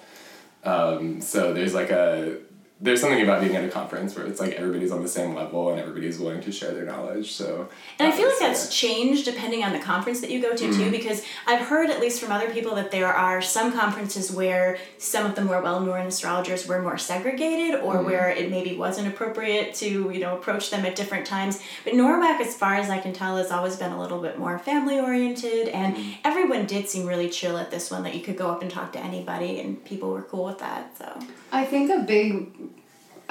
Um, 0.64 1.22
so 1.22 1.54
there's 1.54 1.74
like 1.74 1.90
a 1.90 2.38
there's 2.84 3.00
something 3.00 3.22
about 3.22 3.42
being 3.42 3.56
at 3.56 3.64
a 3.64 3.70
conference 3.70 4.16
where 4.16 4.26
it's 4.26 4.40
like 4.40 4.54
everybody's 4.54 4.92
on 4.92 5.04
the 5.04 5.08
same 5.08 5.36
level 5.36 5.70
and 5.70 5.80
everybody's 5.80 6.18
willing 6.18 6.42
to 6.42 6.52
share 6.52 6.74
their 6.74 6.84
knowledge. 6.86 7.32
So 7.32 7.70
And 8.00 8.12
I 8.12 8.16
feel 8.16 8.28
like 8.28 8.40
that's 8.40 8.68
uh, 8.68 8.72
changed 8.72 9.24
depending 9.26 9.64
on 9.64 9.72
the 9.72 9.80
conference 9.80 10.20
that 10.22 10.32
you 10.32 10.42
go 10.42 10.56
to 10.56 10.64
Mm-hmm. 10.66 10.84
too, 10.86 10.90
because 10.92 11.24
I've 11.46 11.62
heard 11.68 11.90
at 11.92 12.00
least 12.00 12.20
from 12.20 12.32
other 12.32 12.50
people 12.50 12.74
that 12.76 12.90
there 12.90 13.14
are 13.14 13.40
some 13.42 13.72
conferences 13.72 14.32
where 14.32 14.80
some 14.98 15.26
of 15.28 15.36
the 15.36 15.42
more 15.44 15.62
well-known 15.62 16.08
astrologers 16.08 16.68
were 16.68 16.82
more 16.82 16.98
segregated, 16.98 17.80
or 17.82 17.96
Mm-hmm. 17.98 18.06
where 18.06 18.30
it 18.30 18.50
maybe 18.50 18.76
wasn't 18.76 19.08
appropriate 19.08 19.76
to 19.76 20.10
you 20.12 20.20
know 20.20 20.36
approach 20.36 20.72
them 20.72 20.84
at 20.86 20.96
different 20.96 21.26
times. 21.28 21.62
But 21.84 21.94
NORWAC, 21.94 22.40
as 22.42 22.56
far 22.56 22.76
as 22.76 22.90
I 22.90 22.98
can 23.00 23.14
tell, 23.14 23.38
has 23.38 23.52
always 23.52 23.76
been 23.76 23.92
a 23.92 24.00
little 24.02 24.22
bit 24.22 24.40
more 24.40 24.58
family-oriented, 24.58 25.68
and 25.70 25.96
Mm-hmm. 25.96 26.12
everyone 26.24 26.66
did 26.66 26.88
seem 26.90 27.06
really 27.06 27.30
chill 27.30 27.58
at 27.58 27.70
this 27.70 27.92
one. 27.92 28.04
That 28.04 28.16
you 28.16 28.22
could 28.22 28.38
go 28.38 28.50
up 28.50 28.62
and 28.62 28.72
talk 28.72 28.94
to 28.94 29.00
anybody, 29.00 29.60
and 29.60 29.84
people 29.86 30.10
were 30.12 30.22
cool 30.24 30.46
with 30.46 30.60
that. 30.60 30.98
So 30.98 31.20
I 31.52 31.66
think 31.66 31.92
a 31.92 32.00
big, 32.04 32.52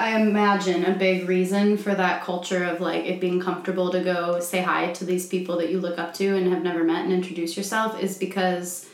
I 0.01 0.19
imagine 0.19 0.83
a 0.83 0.95
big 0.95 1.29
reason 1.29 1.77
for 1.77 1.93
that 1.93 2.23
culture 2.23 2.63
of 2.63 2.81
like 2.81 3.05
it 3.05 3.21
being 3.21 3.39
comfortable 3.39 3.91
to 3.91 4.03
go 4.03 4.39
say 4.39 4.63
hi 4.63 4.91
to 4.93 5.05
these 5.05 5.27
people 5.27 5.57
that 5.57 5.69
you 5.69 5.79
look 5.79 5.99
up 5.99 6.15
to 6.15 6.35
and 6.35 6.51
have 6.51 6.63
never 6.63 6.83
met 6.83 7.03
and 7.03 7.13
introduce 7.13 7.55
yourself 7.55 8.01
is 8.01 8.17
because 8.17 8.87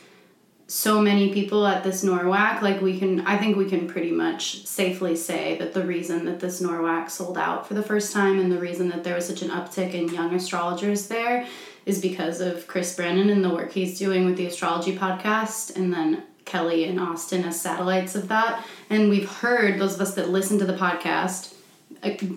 so 0.66 1.00
many 1.00 1.32
people 1.32 1.66
at 1.66 1.82
this 1.82 2.04
NORWAC, 2.04 2.60
like 2.60 2.82
we 2.82 2.98
can, 2.98 3.20
I 3.20 3.38
think 3.38 3.56
we 3.56 3.70
can 3.70 3.88
pretty 3.88 4.10
much 4.10 4.66
safely 4.66 5.16
say 5.16 5.56
that 5.56 5.72
the 5.72 5.82
reason 5.82 6.26
that 6.26 6.40
this 6.40 6.60
NORWAC 6.60 7.08
sold 7.08 7.38
out 7.38 7.66
for 7.66 7.72
the 7.72 7.82
first 7.82 8.12
time 8.12 8.38
and 8.38 8.52
the 8.52 8.58
reason 8.58 8.90
that 8.90 9.02
there 9.02 9.14
was 9.14 9.26
such 9.26 9.40
an 9.40 9.48
uptick 9.48 9.94
in 9.94 10.12
young 10.12 10.34
astrologers 10.34 11.08
there 11.08 11.46
is 11.86 12.02
because 12.02 12.42
of 12.42 12.66
Chris 12.66 12.94
Brennan 12.94 13.30
and 13.30 13.42
the 13.42 13.48
work 13.48 13.72
he's 13.72 13.98
doing 13.98 14.26
with 14.26 14.36
the 14.36 14.44
astrology 14.44 14.94
podcast 14.94 15.74
and 15.74 15.90
then 15.90 16.24
Kelly 16.48 16.84
and 16.84 16.98
Austin 16.98 17.44
as 17.44 17.60
satellites 17.60 18.14
of 18.14 18.28
that. 18.28 18.64
And 18.90 19.08
we've 19.08 19.30
heard, 19.30 19.78
those 19.78 19.94
of 19.94 20.00
us 20.00 20.14
that 20.14 20.30
listen 20.30 20.58
to 20.58 20.64
the 20.64 20.76
podcast, 20.76 21.54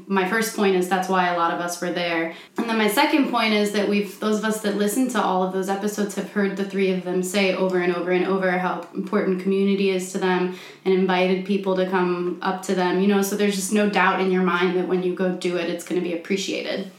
my 0.07 0.27
first 0.27 0.55
point 0.55 0.75
is 0.75 0.89
that's 0.89 1.07
why 1.07 1.27
a 1.27 1.37
lot 1.37 1.53
of 1.53 1.59
us 1.59 1.81
were 1.81 1.91
there. 1.91 2.33
And 2.57 2.69
then 2.69 2.77
my 2.77 2.87
second 2.87 3.29
point 3.29 3.53
is 3.53 3.73
that 3.73 3.87
we've, 3.87 4.19
those 4.19 4.39
of 4.39 4.45
us 4.45 4.61
that 4.61 4.75
listen 4.75 5.07
to 5.09 5.21
all 5.21 5.43
of 5.43 5.53
those 5.53 5.69
episodes 5.69 6.15
have 6.15 6.31
heard 6.31 6.57
the 6.57 6.65
three 6.65 6.91
of 6.91 7.03
them 7.03 7.21
say 7.21 7.53
over 7.55 7.79
and 7.79 7.95
over 7.95 8.11
and 8.11 8.25
over 8.25 8.51
how 8.51 8.87
important 8.95 9.41
community 9.41 9.89
is 9.89 10.11
to 10.13 10.17
them 10.17 10.57
and 10.83 10.93
invited 10.93 11.45
people 11.45 11.75
to 11.75 11.89
come 11.89 12.39
up 12.41 12.63
to 12.63 12.75
them, 12.75 13.01
you 13.01 13.07
know, 13.07 13.21
so 13.21 13.35
there's 13.35 13.55
just 13.55 13.73
no 13.73 13.89
doubt 13.89 14.19
in 14.19 14.31
your 14.31 14.43
mind 14.43 14.77
that 14.77 14.87
when 14.87 15.03
you 15.03 15.13
go 15.13 15.35
do 15.35 15.57
it, 15.57 15.69
it's 15.69 15.85
going 15.85 16.01
to 16.01 16.07
be 16.07 16.15
appreciated. 16.15 16.91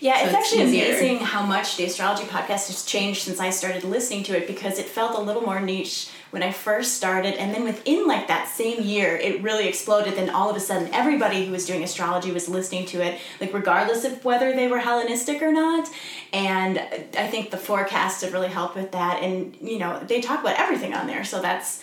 Yeah, 0.00 0.20
So 0.20 0.26
it's 0.26 0.34
actually 0.34 0.62
amazing 0.62 1.18
how 1.18 1.44
much 1.44 1.76
the 1.76 1.84
astrology 1.84 2.24
podcast 2.24 2.68
has 2.68 2.84
changed 2.84 3.22
since 3.22 3.40
I 3.40 3.50
started 3.50 3.82
listening 3.82 4.22
to 4.24 4.36
it 4.36 4.46
because 4.46 4.78
it 4.78 4.86
felt 4.86 5.18
a 5.18 5.20
little 5.20 5.42
more 5.42 5.60
niche 5.60 6.10
when 6.30 6.42
I 6.42 6.52
first 6.52 6.94
started, 6.94 7.34
and 7.34 7.54
then 7.54 7.64
within 7.64 8.06
like 8.06 8.28
that 8.28 8.48
same 8.48 8.82
year, 8.82 9.16
it 9.16 9.42
really 9.42 9.66
exploded. 9.66 10.14
Then 10.14 10.30
all 10.30 10.50
of 10.50 10.56
a 10.56 10.60
sudden, 10.60 10.92
everybody 10.92 11.46
who 11.46 11.52
was 11.52 11.66
doing 11.66 11.82
astrology 11.82 12.30
was 12.30 12.48
listening 12.48 12.86
to 12.86 13.02
it, 13.02 13.20
like 13.40 13.52
regardless 13.54 14.04
of 14.04 14.24
whether 14.24 14.52
they 14.54 14.68
were 14.68 14.78
Hellenistic 14.78 15.42
or 15.42 15.52
not. 15.52 15.88
And 16.32 16.78
I 16.78 17.26
think 17.28 17.50
the 17.50 17.56
forecast 17.56 18.22
have 18.22 18.32
really 18.32 18.48
helped 18.48 18.76
with 18.76 18.92
that. 18.92 19.22
And 19.22 19.56
you 19.60 19.78
know, 19.78 20.00
they 20.06 20.20
talk 20.20 20.40
about 20.40 20.58
everything 20.58 20.94
on 20.94 21.06
there, 21.06 21.24
so 21.24 21.40
that's 21.40 21.82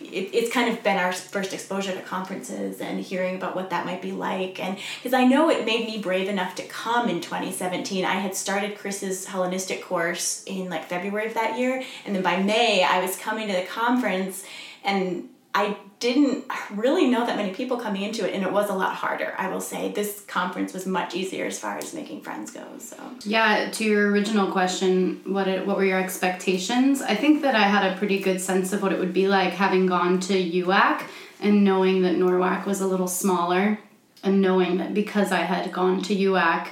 it, 0.00 0.30
it's 0.32 0.52
kind 0.52 0.70
of 0.70 0.82
been 0.82 0.96
our 0.96 1.12
first 1.12 1.52
exposure 1.52 1.92
to 1.92 2.00
conferences 2.02 2.80
and 2.80 3.00
hearing 3.00 3.36
about 3.36 3.54
what 3.54 3.70
that 3.70 3.86
might 3.86 4.02
be 4.02 4.12
like. 4.12 4.62
And 4.62 4.78
because 4.98 5.12
i 5.12 5.24
know 5.24 5.50
it 5.50 5.64
made 5.64 5.86
me 5.86 5.98
brave 5.98 6.28
enough 6.28 6.54
to 6.56 6.62
come 6.64 7.08
in 7.08 7.20
2017 7.20 8.04
i 8.04 8.14
had 8.14 8.34
started 8.34 8.76
chris's 8.76 9.26
hellenistic 9.26 9.82
course 9.82 10.42
in 10.46 10.68
like 10.68 10.88
february 10.88 11.26
of 11.26 11.34
that 11.34 11.58
year. 11.58 11.82
And 12.04 12.14
then 12.14 12.22
by 12.22 12.42
may 12.42 12.84
i 12.84 13.00
was 13.04 13.16
coming 13.16 13.48
to 13.48 13.54
the 13.54 13.64
conference 13.64 14.44
and 14.84 15.28
i 15.54 15.76
didn't 16.02 16.44
really 16.72 17.06
know 17.08 17.24
that 17.24 17.36
many 17.36 17.52
people 17.54 17.76
coming 17.76 18.02
into 18.02 18.28
it 18.28 18.34
and 18.34 18.42
it 18.42 18.52
was 18.52 18.68
a 18.68 18.74
lot 18.74 18.92
harder 18.94 19.34
i 19.38 19.48
will 19.48 19.60
say 19.60 19.92
this 19.92 20.22
conference 20.26 20.72
was 20.72 20.84
much 20.84 21.14
easier 21.14 21.46
as 21.46 21.58
far 21.58 21.78
as 21.78 21.94
making 21.94 22.20
friends 22.20 22.50
go 22.50 22.64
so 22.78 22.96
Yeah, 23.24 23.70
to 23.70 23.84
your 23.84 24.10
original 24.10 24.50
question, 24.50 25.20
what 25.24 25.46
it, 25.46 25.66
what 25.66 25.76
were 25.76 25.84
your 25.84 26.00
expectations? 26.00 27.00
I 27.00 27.14
think 27.14 27.42
that 27.42 27.54
I 27.54 27.62
had 27.74 27.92
a 27.92 27.96
pretty 27.96 28.18
good 28.18 28.40
sense 28.40 28.72
of 28.72 28.82
what 28.82 28.92
it 28.92 28.98
would 28.98 29.12
be 29.12 29.28
like 29.28 29.52
having 29.52 29.86
gone 29.86 30.18
to 30.20 30.34
UAC 30.34 31.02
and 31.40 31.64
knowing 31.64 32.02
that 32.02 32.16
NORWAC 32.16 32.66
was 32.66 32.80
a 32.80 32.86
little 32.86 33.08
smaller, 33.08 33.78
and 34.24 34.40
knowing 34.40 34.78
that 34.78 34.94
because 34.94 35.32
I 35.32 35.42
had 35.52 35.72
gone 35.72 36.02
to 36.02 36.14
UAC, 36.14 36.68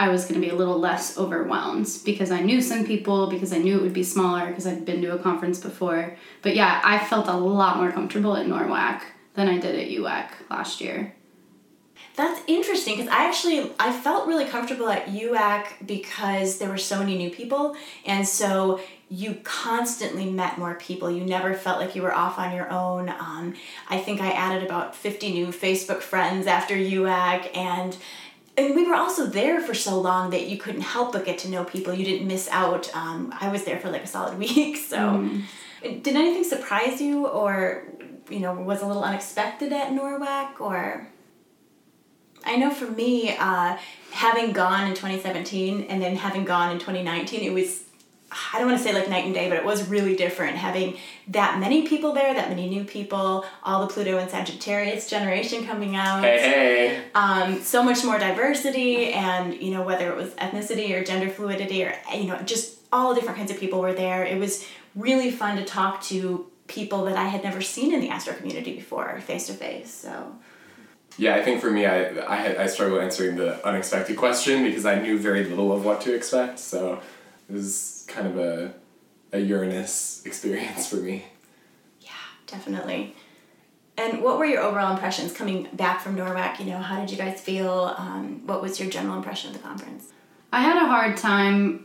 I 0.00 0.08
was 0.08 0.24
going 0.24 0.40
to 0.40 0.46
be 0.46 0.48
a 0.48 0.56
little 0.56 0.78
less 0.78 1.18
overwhelmed 1.18 1.86
because 2.06 2.30
I 2.30 2.40
knew 2.40 2.62
some 2.62 2.86
people, 2.86 3.26
because 3.26 3.52
I 3.52 3.58
knew 3.58 3.76
it 3.76 3.82
would 3.82 3.92
be 3.92 4.02
smaller, 4.02 4.46
because 4.46 4.66
I'd 4.66 4.86
been 4.86 5.02
to 5.02 5.14
a 5.14 5.18
conference 5.18 5.60
before. 5.60 6.16
But 6.40 6.56
yeah, 6.56 6.80
I 6.82 6.98
felt 6.98 7.28
a 7.28 7.36
lot 7.36 7.76
more 7.76 7.92
comfortable 7.92 8.34
at 8.34 8.46
NORWAC 8.46 9.02
than 9.34 9.46
I 9.46 9.58
did 9.58 9.78
at 9.78 9.90
UAC 9.90 10.30
last 10.48 10.80
year. 10.80 11.14
That's 12.16 12.40
interesting 12.46 12.96
because 12.96 13.12
I 13.12 13.28
actually 13.28 13.72
I 13.78 13.92
felt 13.92 14.26
really 14.26 14.46
comfortable 14.46 14.88
at 14.88 15.06
UAC 15.08 15.86
because 15.86 16.56
there 16.56 16.70
were 16.70 16.78
so 16.78 16.98
many 16.98 17.18
new 17.18 17.30
people 17.30 17.76
and 18.06 18.26
so 18.26 18.80
you 19.10 19.34
constantly 19.42 20.30
met 20.30 20.56
more 20.56 20.76
people. 20.76 21.10
You 21.10 21.24
never 21.24 21.52
felt 21.52 21.80
like 21.80 21.94
you 21.94 22.02
were 22.02 22.14
off 22.14 22.38
on 22.38 22.54
your 22.54 22.70
own. 22.70 23.08
Um, 23.08 23.54
I 23.88 23.98
think 23.98 24.20
I 24.20 24.30
added 24.30 24.62
about 24.62 24.94
50 24.94 25.32
new 25.32 25.48
Facebook 25.48 26.00
friends 26.00 26.46
after 26.46 26.74
UAC 26.74 27.54
and 27.56 27.96
and 28.60 28.74
we 28.74 28.86
were 28.86 28.94
also 28.94 29.26
there 29.26 29.60
for 29.60 29.74
so 29.74 30.00
long 30.00 30.30
that 30.30 30.48
you 30.48 30.58
couldn't 30.58 30.82
help 30.82 31.12
but 31.12 31.24
get 31.24 31.38
to 31.38 31.48
know 31.48 31.64
people. 31.64 31.94
You 31.94 32.04
didn't 32.04 32.26
miss 32.26 32.48
out. 32.50 32.94
Um, 32.94 33.34
I 33.40 33.48
was 33.48 33.64
there 33.64 33.78
for 33.78 33.90
like 33.90 34.04
a 34.04 34.06
solid 34.06 34.38
week. 34.44 34.76
So, 34.76 35.28
did 35.82 36.08
anything 36.08 36.44
surprise 36.44 37.00
you, 37.00 37.26
or 37.26 37.84
you 38.28 38.40
know, 38.40 38.54
was 38.54 38.82
a 38.82 38.86
little 38.86 39.04
unexpected 39.04 39.72
at 39.72 39.92
NORWAC, 39.92 40.60
or? 40.60 41.08
I 42.44 42.54
I 42.54 42.56
know 42.56 42.70
for 42.70 42.86
me, 42.86 43.36
uh, 43.36 43.76
having 44.12 44.52
gone 44.52 44.88
in 44.88 44.94
2017 44.94 45.84
and 45.84 46.00
then 46.00 46.16
having 46.16 46.44
gone 46.44 46.72
in 46.72 46.78
2019, 46.78 47.42
it 47.42 47.52
was 47.52 47.84
I 48.32 48.58
don't 48.58 48.68
want 48.68 48.78
to 48.78 48.84
say 48.84 48.94
like 48.94 49.08
night 49.08 49.24
and 49.24 49.34
day, 49.34 49.48
but 49.48 49.56
it 49.56 49.64
was 49.64 49.88
really 49.88 50.14
different 50.14 50.56
having 50.56 50.96
that 51.28 51.58
many 51.58 51.86
people 51.88 52.12
there, 52.12 52.32
that 52.32 52.48
many 52.48 52.68
new 52.68 52.84
people, 52.84 53.44
all 53.64 53.86
the 53.86 53.92
Pluto 53.92 54.18
and 54.18 54.30
Sagittarius 54.30 55.08
generation 55.10 55.66
coming 55.66 55.96
out. 55.96 56.22
Hey, 56.22 56.38
hey. 56.38 57.02
Um, 57.14 57.60
so 57.60 57.82
much 57.82 58.04
more 58.04 58.18
diversity, 58.18 59.12
and 59.12 59.60
you 59.60 59.72
know 59.72 59.82
whether 59.82 60.10
it 60.10 60.16
was 60.16 60.30
ethnicity 60.34 60.96
or 60.96 61.02
gender 61.02 61.28
fluidity 61.28 61.84
or 61.84 61.94
you 62.14 62.24
know 62.24 62.38
just 62.42 62.78
all 62.92 63.14
different 63.14 63.36
kinds 63.36 63.50
of 63.50 63.58
people 63.58 63.80
were 63.80 63.94
there. 63.94 64.24
It 64.24 64.38
was 64.38 64.66
really 64.94 65.30
fun 65.30 65.56
to 65.56 65.64
talk 65.64 66.02
to 66.02 66.46
people 66.68 67.04
that 67.06 67.16
I 67.16 67.24
had 67.24 67.42
never 67.42 67.60
seen 67.60 67.92
in 67.92 68.00
the 68.00 68.10
astro 68.10 68.34
community 68.34 68.74
before, 68.74 69.20
face 69.20 69.46
to 69.48 69.54
face. 69.54 69.92
So. 69.92 70.36
Yeah, 71.18 71.34
I 71.34 71.42
think 71.42 71.60
for 71.60 71.70
me, 71.70 71.84
I 71.84 72.24
I 72.26 72.36
had 72.36 72.56
I 72.56 72.66
struggled 72.66 73.02
answering 73.02 73.36
the 73.36 73.66
unexpected 73.66 74.16
question 74.16 74.64
because 74.64 74.86
I 74.86 75.00
knew 75.00 75.18
very 75.18 75.44
little 75.44 75.72
of 75.72 75.84
what 75.84 76.00
to 76.02 76.14
expect. 76.14 76.60
So 76.60 77.00
it 77.48 77.52
was 77.52 77.99
kind 78.10 78.26
of 78.26 78.38
a 78.38 78.74
a 79.32 79.38
Uranus 79.38 80.22
experience 80.26 80.88
for 80.88 80.96
me. 80.96 81.24
Yeah, 82.00 82.10
definitely. 82.46 83.14
And 83.96 84.22
what 84.22 84.38
were 84.38 84.46
your 84.46 84.62
overall 84.62 84.92
impressions 84.92 85.32
coming 85.32 85.68
back 85.72 86.00
from 86.00 86.16
NORWAC? 86.16 86.58
You 86.58 86.66
know, 86.66 86.78
how 86.78 87.00
did 87.00 87.10
you 87.10 87.16
guys 87.16 87.40
feel? 87.40 87.94
Um, 87.96 88.46
what 88.46 88.62
was 88.62 88.80
your 88.80 88.88
general 88.90 89.16
impression 89.16 89.50
of 89.50 89.56
the 89.56 89.62
conference? 89.62 90.08
I 90.52 90.62
had 90.62 90.82
a 90.82 90.86
hard 90.86 91.16
time 91.16 91.84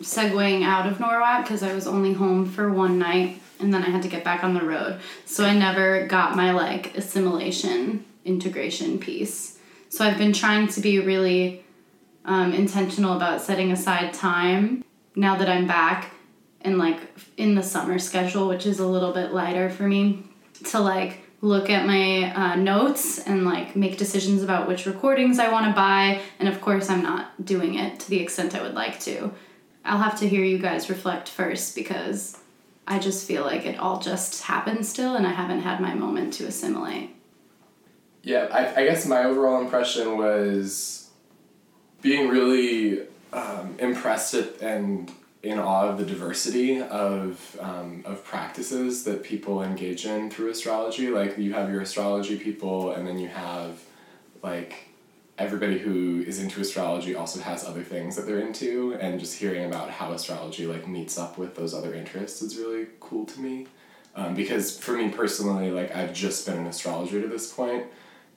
segueing 0.00 0.62
out 0.64 0.86
of 0.86 0.98
NORWAC 0.98 1.42
because 1.42 1.62
I 1.62 1.74
was 1.74 1.86
only 1.86 2.12
home 2.12 2.46
for 2.46 2.72
one 2.72 2.98
night 2.98 3.40
and 3.58 3.72
then 3.72 3.82
I 3.82 3.90
had 3.90 4.02
to 4.02 4.08
get 4.08 4.24
back 4.24 4.44
on 4.44 4.54
the 4.54 4.64
road. 4.64 5.00
So 5.24 5.44
I 5.44 5.54
never 5.54 6.06
got 6.06 6.36
my 6.36 6.52
like 6.52 6.96
assimilation 6.96 8.04
integration 8.24 8.98
piece. 8.98 9.58
So 9.88 10.04
I've 10.04 10.18
been 10.18 10.32
trying 10.32 10.68
to 10.68 10.80
be 10.80 11.00
really 11.00 11.64
um, 12.24 12.52
intentional 12.52 13.16
about 13.16 13.40
setting 13.40 13.72
aside 13.72 14.14
time 14.14 14.84
now 15.14 15.36
that 15.36 15.48
I'm 15.48 15.66
back 15.66 16.12
and 16.62 16.78
like 16.78 17.00
in 17.36 17.54
the 17.54 17.62
summer 17.62 17.98
schedule, 17.98 18.48
which 18.48 18.66
is 18.66 18.78
a 18.78 18.86
little 18.86 19.12
bit 19.12 19.32
lighter 19.32 19.70
for 19.70 19.84
me, 19.84 20.24
to 20.64 20.78
like 20.78 21.20
look 21.42 21.70
at 21.70 21.86
my 21.86 22.32
uh, 22.34 22.56
notes 22.56 23.18
and 23.18 23.44
like 23.44 23.74
make 23.74 23.96
decisions 23.96 24.42
about 24.42 24.68
which 24.68 24.86
recordings 24.86 25.38
I 25.38 25.50
want 25.50 25.66
to 25.66 25.72
buy. 25.72 26.20
And 26.38 26.48
of 26.48 26.60
course, 26.60 26.90
I'm 26.90 27.02
not 27.02 27.44
doing 27.44 27.76
it 27.76 28.00
to 28.00 28.10
the 28.10 28.20
extent 28.20 28.54
I 28.54 28.62
would 28.62 28.74
like 28.74 29.00
to. 29.00 29.32
I'll 29.84 29.98
have 29.98 30.18
to 30.20 30.28
hear 30.28 30.44
you 30.44 30.58
guys 30.58 30.90
reflect 30.90 31.28
first 31.28 31.74
because 31.74 32.36
I 32.86 32.98
just 32.98 33.26
feel 33.26 33.42
like 33.42 33.64
it 33.64 33.78
all 33.78 34.00
just 34.00 34.42
happened 34.42 34.84
still 34.84 35.16
and 35.16 35.26
I 35.26 35.32
haven't 35.32 35.62
had 35.62 35.80
my 35.80 35.94
moment 35.94 36.34
to 36.34 36.44
assimilate. 36.46 37.10
Yeah, 38.22 38.48
I, 38.52 38.82
I 38.82 38.84
guess 38.84 39.06
my 39.06 39.24
overall 39.24 39.62
impression 39.62 40.18
was 40.18 41.08
being 42.02 42.28
really 42.28 43.06
um, 43.32 43.76
impressed 43.78 44.34
at, 44.34 44.60
and 44.60 45.10
in 45.42 45.58
awe 45.58 45.88
of 45.88 45.96
the 45.96 46.04
diversity 46.04 46.82
of, 46.82 47.56
um, 47.60 48.02
of 48.04 48.22
practices 48.24 49.04
that 49.04 49.22
people 49.22 49.62
engage 49.62 50.04
in 50.04 50.30
through 50.30 50.50
astrology. 50.50 51.08
Like 51.08 51.38
you 51.38 51.52
have 51.54 51.70
your 51.70 51.80
astrology 51.80 52.36
people, 52.36 52.92
and 52.92 53.06
then 53.06 53.18
you 53.18 53.28
have 53.28 53.80
like 54.42 54.88
everybody 55.38 55.78
who 55.78 56.22
is 56.26 56.38
into 56.38 56.60
astrology 56.60 57.14
also 57.14 57.40
has 57.40 57.64
other 57.64 57.82
things 57.82 58.16
that 58.16 58.26
they're 58.26 58.40
into, 58.40 58.94
and 59.00 59.18
just 59.18 59.38
hearing 59.38 59.64
about 59.64 59.88
how 59.88 60.12
astrology 60.12 60.66
like 60.66 60.86
meets 60.86 61.18
up 61.18 61.38
with 61.38 61.56
those 61.56 61.72
other 61.72 61.94
interests 61.94 62.42
is 62.42 62.58
really 62.58 62.86
cool 63.00 63.24
to 63.24 63.40
me. 63.40 63.66
Um, 64.14 64.34
because 64.34 64.78
for 64.78 64.92
me 64.92 65.08
personally, 65.08 65.70
like 65.70 65.94
I've 65.96 66.12
just 66.12 66.44
been 66.44 66.58
an 66.58 66.66
astrologer 66.66 67.22
to 67.22 67.28
this 67.28 67.50
point, 67.52 67.86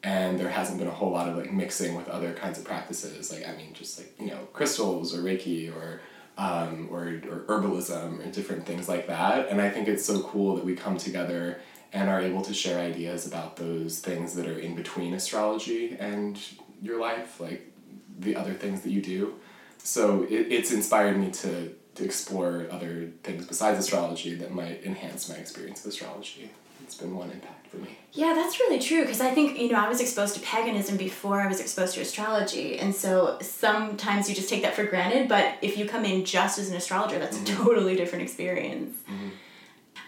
and 0.03 0.37
there 0.37 0.49
hasn't 0.49 0.77
been 0.77 0.87
a 0.87 0.91
whole 0.91 1.11
lot 1.11 1.29
of 1.29 1.37
like 1.37 1.51
mixing 1.51 1.95
with 1.95 2.09
other 2.09 2.33
kinds 2.33 2.59
of 2.59 2.65
practices. 2.65 3.31
Like 3.31 3.47
i 3.47 3.55
mean 3.55 3.73
just 3.73 3.97
like 3.97 4.13
you 4.19 4.27
know 4.27 4.47
crystals 4.53 5.15
or 5.15 5.21
reiki 5.21 5.73
or 5.73 6.01
um, 6.35 6.87
or, 6.89 7.21
or 7.29 7.45
herbalism 7.47 8.25
or 8.25 8.31
different 8.31 8.65
things 8.65 8.89
like 8.89 9.07
that. 9.07 9.49
And 9.49 9.61
i 9.61 9.69
think 9.69 9.87
it's 9.87 10.05
so 10.05 10.21
cool 10.21 10.55
that 10.55 10.65
we 10.65 10.75
come 10.75 10.97
together 10.97 11.59
and 11.93 12.09
are 12.09 12.21
able 12.21 12.41
to 12.41 12.53
share 12.53 12.79
ideas 12.79 13.27
about 13.27 13.55
those 13.55 13.99
things 13.99 14.33
that 14.33 14.47
are 14.47 14.57
in 14.57 14.75
between 14.75 15.13
astrology 15.13 15.95
and 15.99 16.39
your 16.81 16.99
life 16.99 17.39
like 17.39 17.71
the 18.19 18.35
other 18.35 18.53
things 18.53 18.81
that 18.81 18.89
you 18.89 19.01
do. 19.01 19.35
So 19.77 20.23
it, 20.23 20.47
it's 20.51 20.71
inspired 20.71 21.17
me 21.17 21.31
to 21.31 21.73
to 21.95 22.03
explore 22.03 22.67
other 22.71 23.11
things 23.21 23.45
besides 23.45 23.77
astrology 23.79 24.33
that 24.35 24.51
might 24.51 24.83
enhance 24.83 25.29
my 25.29 25.35
experience 25.35 25.85
of 25.85 25.91
astrology 25.91 26.49
it's 26.83 26.95
been 26.95 27.15
one 27.15 27.31
impact 27.31 27.67
for 27.67 27.77
me. 27.77 27.97
Yeah, 28.11 28.33
that's 28.35 28.59
really 28.59 28.79
true 28.79 29.01
because 29.01 29.21
I 29.21 29.31
think, 29.31 29.59
you 29.59 29.71
know, 29.71 29.79
I 29.79 29.87
was 29.87 29.99
exposed 29.99 30.35
to 30.35 30.41
paganism 30.41 30.97
before 30.97 31.41
I 31.41 31.47
was 31.47 31.59
exposed 31.59 31.95
to 31.95 32.01
astrology. 32.01 32.77
And 32.77 32.93
so 32.95 33.39
sometimes 33.41 34.29
you 34.29 34.35
just 34.35 34.49
take 34.49 34.61
that 34.61 34.75
for 34.75 34.83
granted, 34.85 35.27
but 35.27 35.55
if 35.61 35.77
you 35.77 35.87
come 35.87 36.05
in 36.05 36.23
just 36.23 36.59
as 36.59 36.69
an 36.69 36.75
astrologer, 36.75 37.17
that's 37.17 37.37
mm-hmm. 37.37 37.61
a 37.61 37.65
totally 37.65 37.95
different 37.95 38.23
experience. 38.23 38.95
Mm-hmm. 39.09 39.29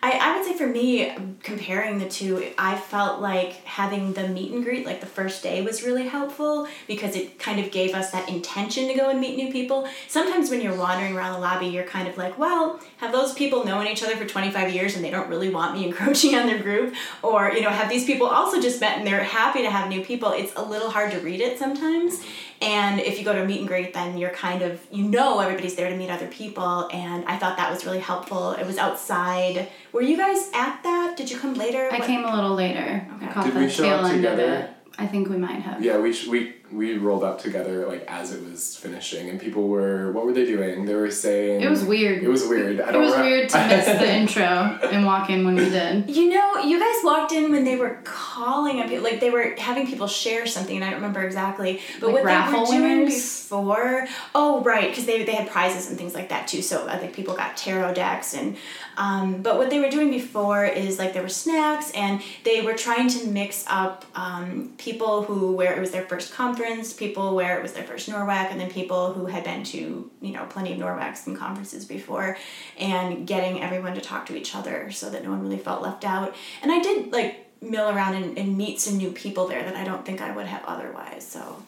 I, 0.05 0.19
I 0.21 0.37
would 0.37 0.45
say 0.45 0.55
for 0.55 0.67
me, 0.67 1.11
comparing 1.41 1.97
the 1.97 2.07
two, 2.07 2.51
I 2.59 2.77
felt 2.77 3.21
like 3.21 3.53
having 3.65 4.13
the 4.13 4.27
meet 4.27 4.51
and 4.51 4.63
greet, 4.63 4.85
like 4.85 4.99
the 4.99 5.07
first 5.07 5.41
day, 5.41 5.63
was 5.63 5.81
really 5.81 6.07
helpful 6.07 6.67
because 6.85 7.15
it 7.15 7.39
kind 7.39 7.59
of 7.59 7.71
gave 7.71 7.95
us 7.95 8.11
that 8.11 8.29
intention 8.29 8.87
to 8.87 8.93
go 8.93 9.09
and 9.09 9.19
meet 9.19 9.35
new 9.35 9.51
people. 9.51 9.89
Sometimes 10.07 10.51
when 10.51 10.61
you're 10.61 10.77
wandering 10.77 11.15
around 11.15 11.33
the 11.33 11.39
lobby, 11.39 11.65
you're 11.65 11.85
kind 11.85 12.07
of 12.07 12.19
like, 12.19 12.37
well, 12.37 12.79
have 12.97 13.11
those 13.11 13.33
people 13.33 13.65
known 13.65 13.87
each 13.87 14.03
other 14.03 14.15
for 14.15 14.25
25 14.25 14.75
years 14.75 14.95
and 14.95 15.03
they 15.03 15.09
don't 15.09 15.27
really 15.27 15.49
want 15.49 15.73
me 15.75 15.85
encroaching 15.87 16.35
on 16.35 16.45
their 16.45 16.61
group? 16.61 16.93
Or, 17.23 17.51
you 17.51 17.61
know, 17.61 17.71
have 17.71 17.89
these 17.89 18.05
people 18.05 18.27
also 18.27 18.61
just 18.61 18.79
met 18.79 18.99
and 18.99 19.07
they're 19.07 19.23
happy 19.23 19.63
to 19.63 19.71
have 19.71 19.89
new 19.89 20.05
people? 20.05 20.33
It's 20.33 20.53
a 20.55 20.61
little 20.61 20.91
hard 20.91 21.13
to 21.13 21.19
read 21.21 21.41
it 21.41 21.57
sometimes. 21.57 22.23
And 22.61 22.99
if 22.99 23.19
you 23.19 23.25
go 23.25 23.33
to 23.33 23.43
a 23.43 23.45
meet 23.45 23.59
and 23.59 23.67
greet, 23.67 23.93
then 23.93 24.17
you're 24.17 24.29
kind 24.29 24.61
of, 24.61 24.79
you 24.91 25.03
know, 25.03 25.39
everybody's 25.39 25.75
there 25.75 25.89
to 25.89 25.95
meet 25.97 26.09
other 26.09 26.27
people. 26.27 26.89
And 26.91 27.25
I 27.25 27.37
thought 27.37 27.57
that 27.57 27.69
was 27.71 27.85
really 27.85 27.99
helpful. 27.99 28.51
It 28.51 28.65
was 28.65 28.77
outside. 28.77 29.67
Were 29.91 30.01
you 30.01 30.17
guys 30.17 30.49
at 30.53 30.81
that? 30.83 31.15
Did 31.17 31.29
you 31.29 31.37
come 31.37 31.53
later? 31.53 31.89
I 31.91 31.99
what? 31.99 32.07
came 32.07 32.23
a 32.23 32.33
little 32.33 32.55
later. 32.55 33.07
Okay. 33.23 33.43
Did 33.43 33.55
we 33.55 33.69
show 33.69 33.89
up 33.89 34.11
together? 34.11 34.69
I 34.97 35.07
think 35.07 35.29
we 35.29 35.37
might 35.37 35.61
have. 35.61 35.83
Yeah, 35.83 35.97
we 35.97 36.13
sh- 36.13 36.27
we 36.27 36.53
we 36.75 36.97
rolled 36.97 37.23
up 37.23 37.39
together 37.39 37.87
like 37.87 38.03
as 38.07 38.31
it 38.31 38.43
was 38.43 38.75
finishing, 38.75 39.29
and 39.29 39.39
people 39.39 39.67
were 39.67 40.11
what 40.11 40.25
were 40.25 40.33
they 40.33 40.45
doing? 40.45 40.85
They 40.85 40.95
were 40.95 41.11
saying 41.11 41.61
it 41.61 41.69
was 41.69 41.83
weird. 41.83 42.23
It 42.23 42.27
was 42.27 42.45
weird. 42.45 42.81
I 42.81 42.93
it 42.93 42.97
was 42.97 43.15
weird 43.15 43.49
to 43.49 43.67
miss 43.67 43.85
the 43.85 44.11
intro 44.19 44.43
and 44.43 45.05
walk 45.05 45.29
in 45.29 45.45
when 45.45 45.55
we 45.55 45.69
did. 45.69 46.09
You 46.09 46.29
know, 46.29 46.59
you 46.59 46.79
guys 46.79 47.03
walked 47.03 47.31
in 47.31 47.51
when 47.51 47.63
they 47.63 47.75
were 47.75 47.99
calling 48.03 48.79
up, 48.81 48.89
like 49.01 49.19
they 49.19 49.29
were 49.29 49.55
having 49.57 49.87
people 49.87 50.07
share 50.07 50.45
something, 50.45 50.75
and 50.75 50.83
I 50.83 50.89
don't 50.89 51.01
remember 51.01 51.23
exactly. 51.23 51.81
But 51.99 52.07
like 52.07 52.23
what 52.23 52.25
they 52.25 52.57
were 52.59 52.65
doing 52.65 52.81
winners? 52.81 53.13
before, 53.13 54.07
oh 54.33 54.61
right, 54.61 54.89
because 54.89 55.05
they 55.05 55.23
they 55.23 55.35
had 55.35 55.49
prizes 55.49 55.89
and 55.89 55.97
things 55.97 56.13
like 56.13 56.29
that 56.29 56.47
too. 56.47 56.61
So 56.61 56.87
I 56.87 56.97
think 56.97 57.13
people 57.13 57.35
got 57.35 57.57
tarot 57.57 57.93
decks 57.93 58.33
and 58.33 58.57
um, 58.97 59.41
but 59.41 59.57
what 59.57 59.69
they 59.69 59.79
were 59.79 59.89
doing 59.89 60.09
before 60.09 60.65
is 60.65 60.99
like 60.99 61.13
there 61.13 61.21
were 61.21 61.29
snacks 61.29 61.91
and 61.91 62.21
they 62.43 62.61
were 62.61 62.73
trying 62.73 63.07
to 63.09 63.27
mix 63.27 63.65
up 63.67 64.05
um, 64.15 64.73
people 64.77 65.23
who 65.23 65.53
where 65.53 65.75
it 65.75 65.79
was 65.79 65.91
their 65.91 66.05
first 66.05 66.33
conference, 66.33 66.93
people 66.93 67.35
where 67.35 67.57
it 67.57 67.61
was 67.61 67.73
their 67.73 67.83
first 67.83 68.09
NORWAC, 68.09 68.51
and 68.51 68.59
then 68.59 68.69
people 68.69 69.13
who 69.13 69.25
had 69.25 69.43
been 69.43 69.63
to 69.65 70.09
you 70.21 70.31
know 70.31 70.45
plenty 70.49 70.73
of 70.73 70.79
NORWACs 70.79 71.27
and 71.27 71.37
conferences 71.37 71.85
before, 71.85 72.37
and 72.77 73.27
getting 73.27 73.61
everyone 73.61 73.95
to 73.95 74.01
talk 74.01 74.25
to 74.27 74.35
each 74.35 74.55
other 74.55 74.91
so 74.91 75.09
that 75.09 75.23
no 75.23 75.31
one 75.31 75.41
really 75.41 75.59
felt 75.59 75.81
left 75.81 76.05
out. 76.05 76.35
And 76.61 76.71
I 76.71 76.81
did 76.81 77.11
like 77.11 77.41
mill 77.61 77.89
around 77.89 78.15
and, 78.15 78.37
and 78.37 78.57
meet 78.57 78.79
some 78.79 78.97
new 78.97 79.11
people 79.11 79.47
there 79.47 79.63
that 79.63 79.75
I 79.75 79.83
don't 79.83 80.05
think 80.05 80.21
I 80.21 80.35
would 80.35 80.45
have 80.45 80.63
otherwise. 80.65 81.25
So 81.27 81.63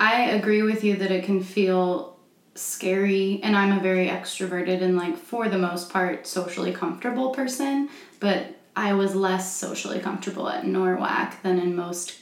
I 0.00 0.30
agree 0.30 0.62
with 0.62 0.84
you 0.84 0.96
that 0.96 1.10
it 1.10 1.24
can 1.24 1.42
feel 1.42 2.13
scary 2.54 3.40
and 3.42 3.56
I'm 3.56 3.76
a 3.76 3.80
very 3.80 4.08
extroverted 4.08 4.82
and 4.82 4.96
like 4.96 5.16
for 5.16 5.48
the 5.48 5.58
most 5.58 5.90
part 5.90 6.26
socially 6.26 6.72
comfortable 6.72 7.30
person, 7.30 7.88
but 8.20 8.56
I 8.76 8.92
was 8.94 9.14
less 9.14 9.56
socially 9.56 10.00
comfortable 10.00 10.48
at 10.48 10.64
NORWAC 10.64 11.42
than 11.42 11.58
in 11.58 11.76
most 11.76 12.16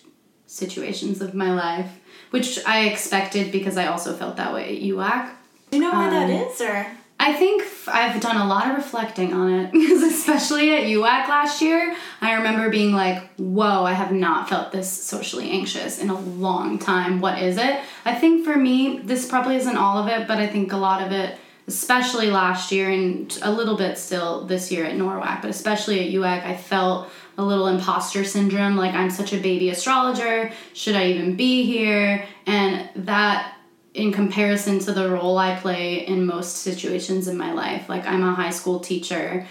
situations 0.46 1.20
of 1.22 1.34
my 1.34 1.52
life, 1.52 2.00
which 2.30 2.64
I 2.66 2.86
expected 2.86 3.52
because 3.52 3.76
I 3.76 3.86
also 3.86 4.14
felt 4.14 4.36
that 4.36 4.52
way 4.52 4.76
at 4.76 4.82
UAC. 4.82 5.30
Do 5.70 5.78
you 5.78 5.82
know 5.84 5.92
why 5.92 6.08
um, 6.08 6.10
that 6.10 6.30
is 6.30 6.60
or 6.60 6.86
I 7.22 7.34
think 7.34 7.62
I've 7.86 8.20
done 8.20 8.36
a 8.36 8.46
lot 8.46 8.68
of 8.68 8.76
reflecting 8.76 9.32
on 9.32 9.52
it 9.52 9.74
especially 10.02 10.74
at 10.74 10.84
UAC 10.84 11.28
last 11.28 11.62
year, 11.62 11.94
I 12.20 12.34
remember 12.34 12.68
being 12.68 12.92
like, 12.92 13.22
whoa, 13.36 13.84
I 13.84 13.92
have 13.92 14.10
not 14.10 14.48
felt 14.48 14.72
this 14.72 14.90
socially 14.90 15.48
anxious 15.48 16.00
in 16.00 16.10
a 16.10 16.18
long 16.18 16.80
time. 16.80 17.20
What 17.20 17.40
is 17.40 17.58
it? 17.58 17.80
I 18.04 18.16
think 18.16 18.44
for 18.44 18.56
me, 18.56 18.98
this 19.04 19.28
probably 19.28 19.54
isn't 19.54 19.76
all 19.76 19.98
of 19.98 20.08
it, 20.08 20.26
but 20.26 20.38
I 20.38 20.48
think 20.48 20.72
a 20.72 20.76
lot 20.76 21.00
of 21.00 21.12
it, 21.12 21.38
especially 21.68 22.28
last 22.28 22.72
year 22.72 22.90
and 22.90 23.38
a 23.42 23.52
little 23.52 23.76
bit 23.76 23.98
still 23.98 24.44
this 24.44 24.72
year 24.72 24.84
at 24.84 24.96
NORWAC, 24.96 25.42
but 25.42 25.50
especially 25.50 26.00
at 26.00 26.12
UAC, 26.12 26.44
I 26.44 26.56
felt 26.56 27.08
a 27.38 27.44
little 27.44 27.68
imposter 27.68 28.24
syndrome 28.24 28.76
like 28.76 28.94
I'm 28.94 29.10
such 29.10 29.32
a 29.32 29.38
baby 29.38 29.70
astrologer. 29.70 30.50
Should 30.74 30.96
I 30.96 31.06
even 31.06 31.36
be 31.36 31.64
here? 31.64 32.26
And 32.46 32.88
that 33.06 33.51
in 33.94 34.12
comparison 34.12 34.78
to 34.80 34.92
the 34.92 35.10
role 35.10 35.36
I 35.38 35.56
play 35.56 36.06
in 36.06 36.24
most 36.24 36.58
situations 36.58 37.28
in 37.28 37.36
my 37.36 37.52
life. 37.52 37.88
Like, 37.88 38.06
I'm 38.06 38.24
a 38.24 38.34
high 38.34 38.50
school 38.50 38.80
teacher. 38.80 39.46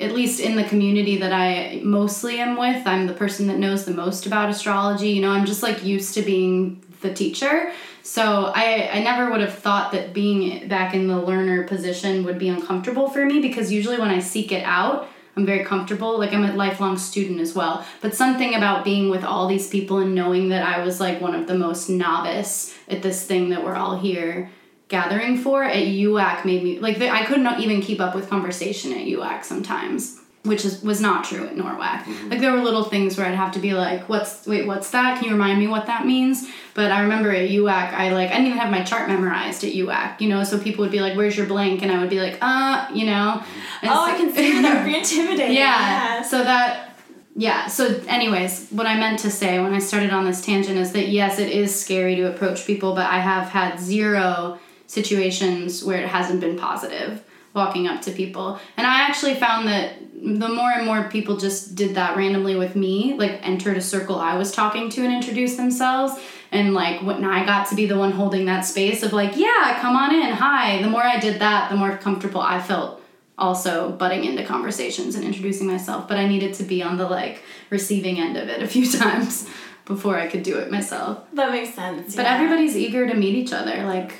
At 0.00 0.12
least 0.12 0.40
in 0.40 0.56
the 0.56 0.64
community 0.64 1.18
that 1.18 1.32
I 1.32 1.80
mostly 1.84 2.40
am 2.40 2.56
with, 2.56 2.84
I'm 2.86 3.06
the 3.06 3.12
person 3.12 3.46
that 3.46 3.58
knows 3.58 3.84
the 3.84 3.92
most 3.92 4.26
about 4.26 4.50
astrology. 4.50 5.10
You 5.10 5.22
know, 5.22 5.30
I'm 5.30 5.46
just 5.46 5.62
like 5.62 5.84
used 5.84 6.14
to 6.14 6.22
being 6.22 6.82
the 7.02 7.14
teacher. 7.14 7.72
So 8.02 8.52
I, 8.54 8.90
I 8.92 9.02
never 9.02 9.30
would 9.30 9.40
have 9.40 9.54
thought 9.54 9.92
that 9.92 10.12
being 10.12 10.66
back 10.68 10.94
in 10.94 11.06
the 11.06 11.18
learner 11.18 11.64
position 11.64 12.24
would 12.24 12.38
be 12.38 12.48
uncomfortable 12.48 13.08
for 13.08 13.24
me 13.24 13.40
because 13.40 13.70
usually 13.70 13.98
when 13.98 14.10
I 14.10 14.18
seek 14.18 14.50
it 14.50 14.64
out, 14.64 15.08
I'm 15.36 15.46
very 15.46 15.64
comfortable. 15.64 16.18
Like 16.18 16.32
I'm 16.32 16.44
a 16.44 16.52
lifelong 16.54 16.96
student 16.96 17.40
as 17.40 17.54
well. 17.54 17.84
But 18.00 18.14
something 18.14 18.54
about 18.54 18.84
being 18.84 19.10
with 19.10 19.24
all 19.24 19.48
these 19.48 19.68
people 19.68 19.98
and 19.98 20.14
knowing 20.14 20.48
that 20.50 20.62
I 20.62 20.84
was 20.84 21.00
like 21.00 21.20
one 21.20 21.34
of 21.34 21.46
the 21.46 21.56
most 21.56 21.88
novice 21.88 22.74
at 22.88 23.02
this 23.02 23.24
thing 23.24 23.50
that 23.50 23.64
we're 23.64 23.74
all 23.74 23.98
here 23.98 24.50
gathering 24.88 25.38
for 25.38 25.64
at 25.64 25.86
UAC 25.86 26.44
made 26.44 26.62
me 26.62 26.78
like 26.78 27.00
I 27.00 27.24
could 27.24 27.40
not 27.40 27.60
even 27.60 27.80
keep 27.80 28.00
up 28.00 28.14
with 28.14 28.28
conversation 28.28 28.92
at 28.92 29.06
UAC 29.06 29.44
sometimes 29.44 30.20
which 30.44 30.64
is, 30.64 30.82
was 30.82 31.00
not 31.00 31.24
true 31.24 31.46
at 31.46 31.56
NORWAC. 31.56 32.02
Mm-hmm. 32.02 32.28
Like 32.28 32.40
there 32.40 32.52
were 32.52 32.60
little 32.60 32.84
things 32.84 33.16
where 33.16 33.26
I'd 33.26 33.34
have 33.34 33.52
to 33.52 33.58
be 33.58 33.72
like, 33.72 34.08
"What's 34.10 34.46
wait, 34.46 34.66
what's 34.66 34.90
that? 34.90 35.18
Can 35.18 35.26
you 35.26 35.32
remind 35.32 35.58
me 35.58 35.66
what 35.66 35.86
that 35.86 36.06
means?" 36.06 36.46
But 36.74 36.92
I 36.92 37.00
remember 37.00 37.30
at 37.30 37.48
UAC, 37.48 37.94
I 37.94 38.12
like 38.12 38.28
I 38.28 38.34
didn't 38.34 38.48
even 38.48 38.58
have 38.58 38.70
my 38.70 38.82
chart 38.82 39.08
memorized 39.08 39.64
at 39.64 39.72
UAC, 39.72 40.20
you 40.20 40.28
know. 40.28 40.44
So 40.44 40.58
people 40.58 40.82
would 40.82 40.92
be 40.92 41.00
like, 41.00 41.16
"Where's 41.16 41.36
your 41.36 41.46
blank?" 41.46 41.82
And 41.82 41.90
I 41.90 41.98
would 41.98 42.10
be 42.10 42.20
like, 42.20 42.36
"Uh, 42.42 42.86
you 42.92 43.06
know." 43.06 43.42
And 43.80 43.90
oh, 43.90 43.94
so, 43.94 44.12
I 44.12 44.16
can 44.16 44.34
see 44.34 44.60
that 44.60 44.84
would 44.84 44.92
be 44.92 44.98
intimidating. 44.98 45.56
Yeah, 45.56 45.78
yeah. 45.80 46.22
So 46.22 46.44
that 46.44 46.94
yeah. 47.34 47.66
So 47.66 48.02
anyways, 48.06 48.68
what 48.68 48.86
I 48.86 48.98
meant 48.98 49.20
to 49.20 49.30
say 49.30 49.58
when 49.60 49.72
I 49.72 49.78
started 49.78 50.10
on 50.10 50.26
this 50.26 50.44
tangent 50.44 50.76
is 50.76 50.92
that 50.92 51.08
yes, 51.08 51.38
it 51.38 51.48
is 51.48 51.74
scary 51.78 52.16
to 52.16 52.24
approach 52.24 52.66
people, 52.66 52.94
but 52.94 53.06
I 53.06 53.18
have 53.18 53.48
had 53.48 53.80
zero 53.80 54.58
situations 54.86 55.82
where 55.82 56.02
it 56.02 56.08
hasn't 56.08 56.40
been 56.40 56.58
positive 56.58 57.24
walking 57.54 57.86
up 57.86 58.02
to 58.02 58.10
people. 58.10 58.58
And 58.76 58.86
I 58.86 59.02
actually 59.02 59.34
found 59.34 59.68
that 59.68 59.94
the 60.12 60.48
more 60.48 60.70
and 60.70 60.86
more 60.86 61.08
people 61.08 61.36
just 61.36 61.74
did 61.74 61.94
that 61.94 62.16
randomly 62.16 62.56
with 62.56 62.74
me, 62.74 63.14
like 63.14 63.38
entered 63.46 63.76
a 63.76 63.80
circle 63.80 64.18
I 64.18 64.36
was 64.36 64.52
talking 64.52 64.90
to 64.90 65.04
and 65.04 65.12
introduced 65.12 65.56
themselves. 65.56 66.20
And 66.50 66.74
like 66.74 67.02
when 67.02 67.24
I 67.24 67.44
got 67.44 67.68
to 67.68 67.74
be 67.74 67.86
the 67.86 67.98
one 67.98 68.12
holding 68.12 68.46
that 68.46 68.62
space 68.62 69.02
of 69.02 69.12
like, 69.12 69.36
yeah, 69.36 69.78
come 69.80 69.96
on 69.96 70.14
in, 70.14 70.32
hi. 70.32 70.82
The 70.82 70.88
more 70.88 71.02
I 71.02 71.20
did 71.20 71.40
that, 71.40 71.70
the 71.70 71.76
more 71.76 71.96
comfortable 71.96 72.40
I 72.40 72.60
felt 72.60 73.00
also 73.36 73.90
butting 73.90 74.24
into 74.24 74.44
conversations 74.44 75.14
and 75.14 75.24
introducing 75.24 75.66
myself. 75.66 76.08
But 76.08 76.16
I 76.16 76.26
needed 76.26 76.54
to 76.54 76.64
be 76.64 76.82
on 76.82 76.96
the 76.96 77.08
like 77.08 77.42
receiving 77.70 78.18
end 78.18 78.36
of 78.36 78.48
it 78.48 78.62
a 78.62 78.66
few 78.66 78.90
times 78.98 79.48
before 79.84 80.18
I 80.18 80.26
could 80.28 80.42
do 80.42 80.58
it 80.58 80.70
myself. 80.70 81.24
That 81.34 81.50
makes 81.50 81.74
sense. 81.74 82.16
But 82.16 82.22
yeah. 82.22 82.34
everybody's 82.34 82.76
eager 82.76 83.06
to 83.06 83.14
meet 83.14 83.34
each 83.34 83.52
other. 83.52 83.84
Like 83.84 84.14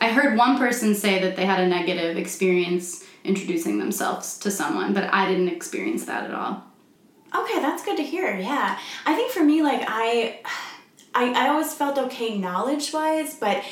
I 0.00 0.10
heard 0.10 0.36
one 0.36 0.56
person 0.58 0.94
say 0.94 1.20
that 1.20 1.36
they 1.36 1.44
had 1.44 1.60
a 1.60 1.68
negative 1.68 2.16
experience 2.16 3.04
introducing 3.22 3.78
themselves 3.78 4.38
to 4.38 4.50
someone, 4.50 4.94
but 4.94 5.12
I 5.12 5.28
didn't 5.28 5.48
experience 5.48 6.06
that 6.06 6.24
at 6.24 6.34
all. 6.34 6.64
Okay, 7.34 7.60
that's 7.60 7.84
good 7.84 7.96
to 7.98 8.02
hear. 8.02 8.36
Yeah. 8.36 8.78
I 9.06 9.14
think 9.14 9.30
for 9.30 9.44
me 9.44 9.62
like 9.62 9.84
I 9.86 10.40
I, 11.14 11.32
I 11.32 11.48
always 11.48 11.74
felt 11.74 11.98
okay 11.98 12.38
knowledge 12.38 12.92
wise, 12.92 13.34
but 13.34 13.62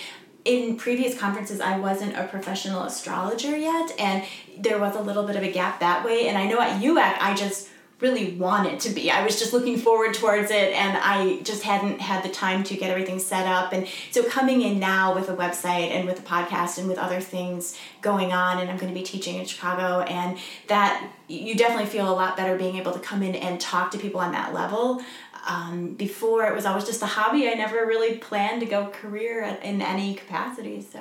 in 0.44 0.76
previous 0.76 1.18
conferences 1.18 1.60
I 1.60 1.78
wasn't 1.78 2.16
a 2.16 2.24
professional 2.24 2.84
astrologer 2.84 3.56
yet 3.56 3.92
and 3.98 4.24
there 4.56 4.78
was 4.78 4.96
a 4.96 5.00
little 5.00 5.26
bit 5.26 5.36
of 5.36 5.42
a 5.42 5.50
gap 5.50 5.80
that 5.80 6.04
way 6.04 6.28
and 6.28 6.38
I 6.38 6.46
know 6.46 6.60
at 6.60 6.80
UAC 6.80 7.16
I 7.20 7.34
just 7.34 7.68
really 8.00 8.34
wanted 8.34 8.78
to 8.78 8.90
be. 8.90 9.10
I 9.10 9.24
was 9.24 9.38
just 9.38 9.52
looking 9.52 9.76
forward 9.76 10.14
towards 10.14 10.50
it 10.52 10.72
and 10.72 10.96
I 10.96 11.40
just 11.42 11.64
hadn't 11.64 12.00
had 12.00 12.22
the 12.22 12.28
time 12.28 12.62
to 12.64 12.76
get 12.76 12.90
everything 12.90 13.18
set 13.18 13.46
up. 13.46 13.72
And 13.72 13.88
so 14.12 14.22
coming 14.22 14.62
in 14.62 14.78
now 14.78 15.14
with 15.14 15.28
a 15.28 15.34
website 15.34 15.90
and 15.90 16.06
with 16.06 16.20
a 16.20 16.22
podcast 16.22 16.78
and 16.78 16.86
with 16.86 16.96
other 16.96 17.20
things 17.20 17.76
going 18.00 18.32
on 18.32 18.60
and 18.60 18.70
I'm 18.70 18.76
going 18.76 18.92
to 18.92 18.98
be 18.98 19.04
teaching 19.04 19.36
in 19.36 19.46
Chicago 19.46 20.02
and 20.02 20.38
that 20.68 21.10
you 21.26 21.56
definitely 21.56 21.86
feel 21.86 22.08
a 22.08 22.14
lot 22.14 22.36
better 22.36 22.56
being 22.56 22.76
able 22.76 22.92
to 22.92 23.00
come 23.00 23.22
in 23.22 23.34
and 23.34 23.60
talk 23.60 23.90
to 23.90 23.98
people 23.98 24.20
on 24.20 24.30
that 24.32 24.54
level. 24.54 25.02
Um, 25.48 25.94
before 25.94 26.46
it 26.46 26.54
was 26.54 26.66
always 26.66 26.84
just 26.84 27.02
a 27.02 27.06
hobby. 27.06 27.48
I 27.48 27.54
never 27.54 27.86
really 27.86 28.18
planned 28.18 28.60
to 28.60 28.66
go 28.66 28.88
career 28.88 29.58
in 29.62 29.80
any 29.80 30.14
capacity. 30.14 30.82
So 30.82 31.00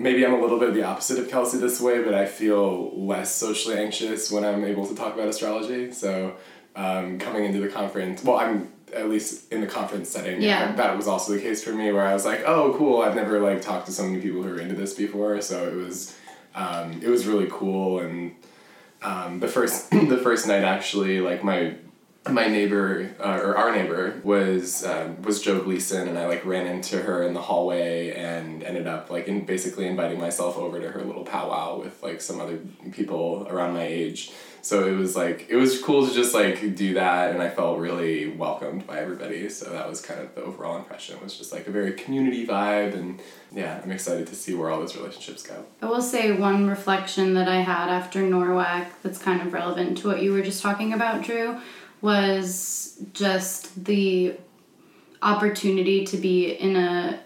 maybe 0.00 0.24
I'm 0.24 0.32
a 0.32 0.40
little 0.40 0.58
bit 0.58 0.72
the 0.74 0.82
opposite 0.82 1.18
of 1.18 1.28
Kelsey 1.28 1.58
this 1.58 1.80
way, 1.80 2.02
but 2.02 2.14
I 2.14 2.26
feel 2.26 2.98
less 2.98 3.34
socially 3.34 3.76
anxious 3.76 4.30
when 4.30 4.44
I'm 4.44 4.64
able 4.64 4.86
to 4.86 4.94
talk 4.94 5.14
about 5.14 5.28
astrology. 5.28 5.92
So 5.92 6.36
um, 6.74 7.18
coming 7.18 7.44
into 7.44 7.60
the 7.60 7.68
conference, 7.68 8.24
well, 8.24 8.38
I'm 8.38 8.72
at 8.94 9.08
least 9.08 9.52
in 9.52 9.60
the 9.60 9.66
conference 9.66 10.08
setting. 10.08 10.40
Yeah. 10.40 10.74
That 10.74 10.96
was 10.96 11.06
also 11.06 11.32
the 11.32 11.40
case 11.40 11.62
for 11.62 11.72
me, 11.72 11.92
where 11.92 12.04
I 12.04 12.14
was 12.14 12.24
like, 12.24 12.42
oh, 12.46 12.74
cool. 12.76 13.02
I've 13.02 13.14
never 13.14 13.38
like 13.40 13.60
talked 13.60 13.86
to 13.86 13.92
so 13.92 14.04
many 14.04 14.20
people 14.20 14.42
who 14.42 14.52
are 14.54 14.58
into 14.58 14.74
this 14.74 14.94
before, 14.94 15.40
so 15.42 15.68
it 15.68 15.74
was, 15.74 16.16
um, 16.54 17.00
it 17.02 17.08
was 17.08 17.26
really 17.26 17.48
cool. 17.50 18.00
And 18.00 18.34
um, 19.02 19.38
the 19.38 19.48
first 19.48 19.90
the 20.08 20.18
first 20.18 20.48
night 20.48 20.64
actually, 20.64 21.20
like 21.20 21.44
my 21.44 21.74
my 22.28 22.48
neighbor 22.48 23.10
uh, 23.18 23.40
or 23.42 23.56
our 23.56 23.74
neighbor 23.74 24.20
was 24.24 24.84
um, 24.84 25.22
was 25.22 25.40
Joe 25.40 25.60
Gleason, 25.60 26.06
and 26.06 26.18
I 26.18 26.26
like 26.26 26.44
ran 26.44 26.66
into 26.66 27.00
her 27.00 27.22
in 27.22 27.32
the 27.32 27.40
hallway 27.40 28.12
and 28.12 28.62
ended 28.62 28.86
up 28.86 29.10
like 29.10 29.26
in 29.26 29.46
basically 29.46 29.86
inviting 29.86 30.20
myself 30.20 30.58
over 30.58 30.80
to 30.80 30.90
her 30.90 31.02
little 31.02 31.24
powwow 31.24 31.78
with 31.78 32.02
like 32.02 32.20
some 32.20 32.40
other 32.40 32.58
people 32.92 33.46
around 33.48 33.72
my 33.72 33.84
age. 33.84 34.32
So 34.62 34.86
it 34.86 34.92
was 34.92 35.16
like 35.16 35.46
it 35.48 35.56
was 35.56 35.80
cool 35.80 36.06
to 36.06 36.12
just 36.12 36.34
like 36.34 36.74
do 36.76 36.92
that, 36.94 37.32
and 37.32 37.42
I 37.42 37.48
felt 37.48 37.78
really 37.78 38.28
welcomed 38.28 38.86
by 38.86 38.98
everybody. 38.98 39.48
So 39.48 39.70
that 39.70 39.88
was 39.88 40.02
kind 40.02 40.20
of 40.20 40.34
the 40.34 40.42
overall 40.42 40.76
impression. 40.76 41.16
It 41.16 41.24
was 41.24 41.38
just 41.38 41.52
like 41.52 41.66
a 41.68 41.70
very 41.70 41.92
community 41.92 42.46
vibe, 42.46 42.94
and 42.94 43.18
yeah, 43.50 43.80
I'm 43.82 43.90
excited 43.90 44.26
to 44.26 44.34
see 44.34 44.54
where 44.54 44.70
all 44.70 44.78
those 44.78 44.94
relationships 44.94 45.42
go. 45.42 45.64
I 45.80 45.86
will 45.86 46.02
say 46.02 46.32
one 46.32 46.68
reflection 46.68 47.32
that 47.32 47.48
I 47.48 47.62
had 47.62 47.88
after 47.88 48.20
NORWAC 48.20 48.88
that's 49.02 49.18
kind 49.18 49.40
of 49.40 49.54
relevant 49.54 49.96
to 49.98 50.08
what 50.08 50.20
you 50.20 50.34
were 50.34 50.42
just 50.42 50.60
talking 50.60 50.92
about, 50.92 51.22
Drew 51.22 51.58
was 52.02 52.98
just 53.12 53.84
the 53.84 54.34
opportunity 55.22 56.04
to 56.06 56.16
be 56.16 56.52
in 56.52 56.76
a 56.76 57.20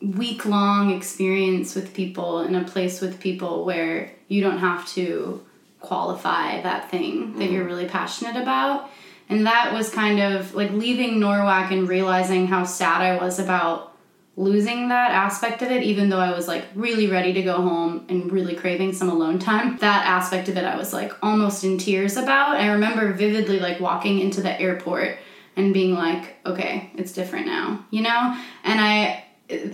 week 0.00 0.44
long 0.44 0.90
experience 0.94 1.74
with 1.74 1.94
people 1.94 2.40
in 2.40 2.54
a 2.54 2.64
place 2.64 3.00
with 3.00 3.20
people 3.20 3.64
where 3.64 4.12
you 4.28 4.42
don't 4.42 4.58
have 4.58 4.86
to 4.88 5.44
qualify 5.80 6.60
that 6.62 6.90
thing 6.90 7.38
that 7.38 7.50
you're 7.50 7.62
mm-hmm. 7.62 7.70
really 7.70 7.88
passionate 7.88 8.40
about. 8.40 8.90
And 9.28 9.46
that 9.46 9.72
was 9.72 9.90
kind 9.90 10.20
of 10.20 10.54
like 10.54 10.70
leaving 10.70 11.18
NORWAC 11.18 11.72
and 11.72 11.88
realizing 11.88 12.46
how 12.46 12.64
sad 12.64 13.02
I 13.02 13.16
was 13.16 13.38
about 13.38 13.95
losing 14.36 14.88
that 14.88 15.12
aspect 15.12 15.62
of 15.62 15.70
it, 15.70 15.82
even 15.82 16.10
though 16.10 16.18
I 16.18 16.32
was 16.32 16.46
like 16.46 16.66
really 16.74 17.06
ready 17.06 17.32
to 17.32 17.42
go 17.42 17.54
home 17.54 18.04
and 18.08 18.30
really 18.30 18.54
craving 18.54 18.92
some 18.92 19.08
alone 19.08 19.38
time. 19.38 19.78
That 19.78 20.06
aspect 20.06 20.48
of 20.48 20.58
it, 20.58 20.64
I 20.64 20.76
was 20.76 20.92
like 20.92 21.12
almost 21.22 21.64
in 21.64 21.78
tears 21.78 22.18
about. 22.18 22.56
I 22.56 22.68
remember 22.72 23.12
vividly 23.14 23.60
like 23.60 23.80
walking 23.80 24.20
into 24.20 24.42
the 24.42 24.60
airport 24.60 25.18
and 25.56 25.72
being 25.72 25.94
like, 25.94 26.36
okay, 26.44 26.90
it's 26.96 27.12
different 27.12 27.46
now, 27.46 27.86
you 27.90 28.02
know? 28.02 28.38
And 28.62 28.78
I, 28.78 29.24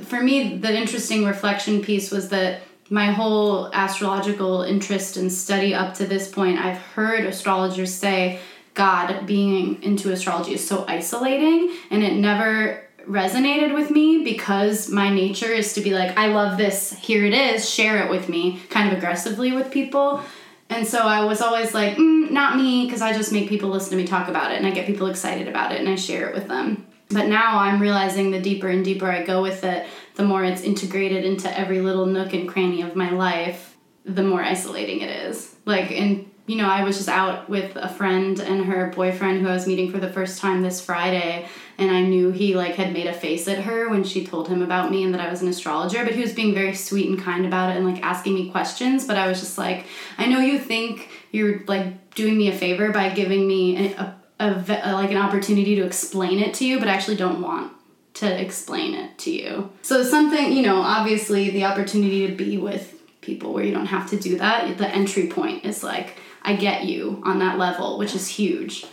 for 0.04 0.22
me, 0.22 0.58
the 0.58 0.72
interesting 0.72 1.24
reflection 1.24 1.82
piece 1.82 2.12
was 2.12 2.28
that 2.28 2.62
my 2.88 3.06
whole 3.06 3.68
astrological 3.72 4.62
interest 4.62 5.16
and 5.16 5.32
study 5.32 5.74
up 5.74 5.94
to 5.94 6.06
this 6.06 6.28
point, 6.28 6.58
I've 6.58 6.78
heard 6.78 7.24
astrologers 7.24 7.92
say, 7.92 8.38
God 8.74 9.26
being 9.26 9.82
into 9.82 10.12
astrology 10.12 10.54
is 10.54 10.66
so 10.66 10.84
isolating, 10.86 11.76
and 11.90 12.02
it 12.02 12.14
never 12.14 12.84
resonated 13.06 13.74
with 13.74 13.90
me 13.90 14.24
because 14.24 14.88
my 14.88 15.08
nature 15.08 15.52
is 15.52 15.72
to 15.74 15.80
be 15.80 15.94
like, 15.94 16.16
I 16.16 16.28
love 16.28 16.58
this, 16.58 16.92
here 16.94 17.24
it 17.24 17.34
is, 17.34 17.68
share 17.68 18.04
it 18.04 18.10
with 18.10 18.28
me, 18.28 18.60
kind 18.70 18.90
of 18.90 18.98
aggressively 18.98 19.52
with 19.52 19.70
people. 19.70 20.22
And 20.68 20.86
so 20.86 21.00
I 21.00 21.24
was 21.24 21.40
always 21.40 21.74
like, 21.74 21.96
mm, 21.96 22.30
not 22.30 22.56
me, 22.56 22.86
because 22.86 23.02
I 23.02 23.12
just 23.12 23.32
make 23.32 23.48
people 23.48 23.68
listen 23.68 23.90
to 23.90 23.96
me 23.96 24.06
talk 24.06 24.28
about 24.28 24.52
it 24.52 24.58
and 24.58 24.66
I 24.66 24.70
get 24.70 24.86
people 24.86 25.06
excited 25.08 25.48
about 25.48 25.72
it 25.72 25.80
and 25.80 25.88
I 25.88 25.96
share 25.96 26.28
it 26.28 26.34
with 26.34 26.48
them. 26.48 26.86
But 27.10 27.26
now 27.26 27.58
I'm 27.58 27.80
realizing 27.80 28.30
the 28.30 28.40
deeper 28.40 28.68
and 28.68 28.84
deeper 28.84 29.10
I 29.10 29.22
go 29.22 29.42
with 29.42 29.64
it, 29.64 29.86
the 30.14 30.24
more 30.24 30.44
it's 30.44 30.62
integrated 30.62 31.24
into 31.24 31.58
every 31.58 31.80
little 31.80 32.06
nook 32.06 32.32
and 32.32 32.48
cranny 32.48 32.80
of 32.82 32.96
my 32.96 33.10
life, 33.10 33.76
the 34.04 34.22
more 34.22 34.42
isolating 34.42 35.02
it 35.02 35.10
is. 35.10 35.54
Like, 35.66 35.90
and 35.92 36.30
you 36.46 36.56
know, 36.56 36.68
I 36.68 36.82
was 36.82 36.96
just 36.96 37.08
out 37.08 37.48
with 37.48 37.76
a 37.76 37.88
friend 37.88 38.38
and 38.40 38.64
her 38.64 38.88
boyfriend 38.88 39.42
who 39.42 39.48
I 39.48 39.54
was 39.54 39.66
meeting 39.66 39.92
for 39.92 39.98
the 39.98 40.12
first 40.12 40.40
time 40.40 40.62
this 40.62 40.84
Friday, 40.84 41.46
and 41.82 41.90
I 41.90 42.02
knew 42.02 42.30
he 42.30 42.54
like 42.54 42.76
had 42.76 42.92
made 42.92 43.06
a 43.06 43.12
face 43.12 43.48
at 43.48 43.64
her 43.64 43.88
when 43.88 44.04
she 44.04 44.24
told 44.24 44.48
him 44.48 44.62
about 44.62 44.90
me 44.90 45.02
and 45.02 45.12
that 45.12 45.20
I 45.20 45.28
was 45.28 45.42
an 45.42 45.48
astrologer, 45.48 46.04
but 46.04 46.14
he 46.14 46.20
was 46.20 46.32
being 46.32 46.54
very 46.54 46.74
sweet 46.74 47.08
and 47.08 47.20
kind 47.20 47.44
about 47.44 47.70
it 47.70 47.76
and 47.76 47.86
like 47.86 48.02
asking 48.02 48.34
me 48.34 48.50
questions, 48.50 49.06
but 49.06 49.16
I 49.16 49.26
was 49.26 49.40
just 49.40 49.58
like, 49.58 49.86
I 50.16 50.26
know 50.26 50.38
you 50.38 50.58
think 50.58 51.08
you're 51.32 51.64
like 51.66 52.14
doing 52.14 52.38
me 52.38 52.48
a 52.48 52.52
favor 52.52 52.90
by 52.92 53.10
giving 53.10 53.46
me 53.46 53.94
a, 53.94 54.14
a, 54.38 54.64
a 54.84 54.92
like 54.92 55.10
an 55.10 55.16
opportunity 55.16 55.74
to 55.76 55.84
explain 55.84 56.38
it 56.38 56.54
to 56.54 56.64
you, 56.64 56.78
but 56.78 56.88
I 56.88 56.92
actually 56.92 57.16
don't 57.16 57.42
want 57.42 57.72
to 58.14 58.40
explain 58.40 58.94
it 58.94 59.18
to 59.18 59.30
you. 59.30 59.70
So 59.82 60.04
something, 60.04 60.52
you 60.52 60.62
know, 60.62 60.80
obviously 60.80 61.50
the 61.50 61.64
opportunity 61.64 62.26
to 62.28 62.34
be 62.34 62.58
with 62.58 63.00
people 63.22 63.52
where 63.52 63.64
you 63.64 63.72
don't 63.72 63.86
have 63.86 64.08
to 64.10 64.18
do 64.18 64.38
that, 64.38 64.78
the 64.78 64.88
entry 64.88 65.26
point 65.26 65.64
is 65.64 65.82
like 65.82 66.16
I 66.42 66.54
get 66.54 66.84
you 66.84 67.22
on 67.24 67.38
that 67.38 67.58
level, 67.58 67.98
which 67.98 68.14
is 68.14 68.28
huge. 68.28 68.84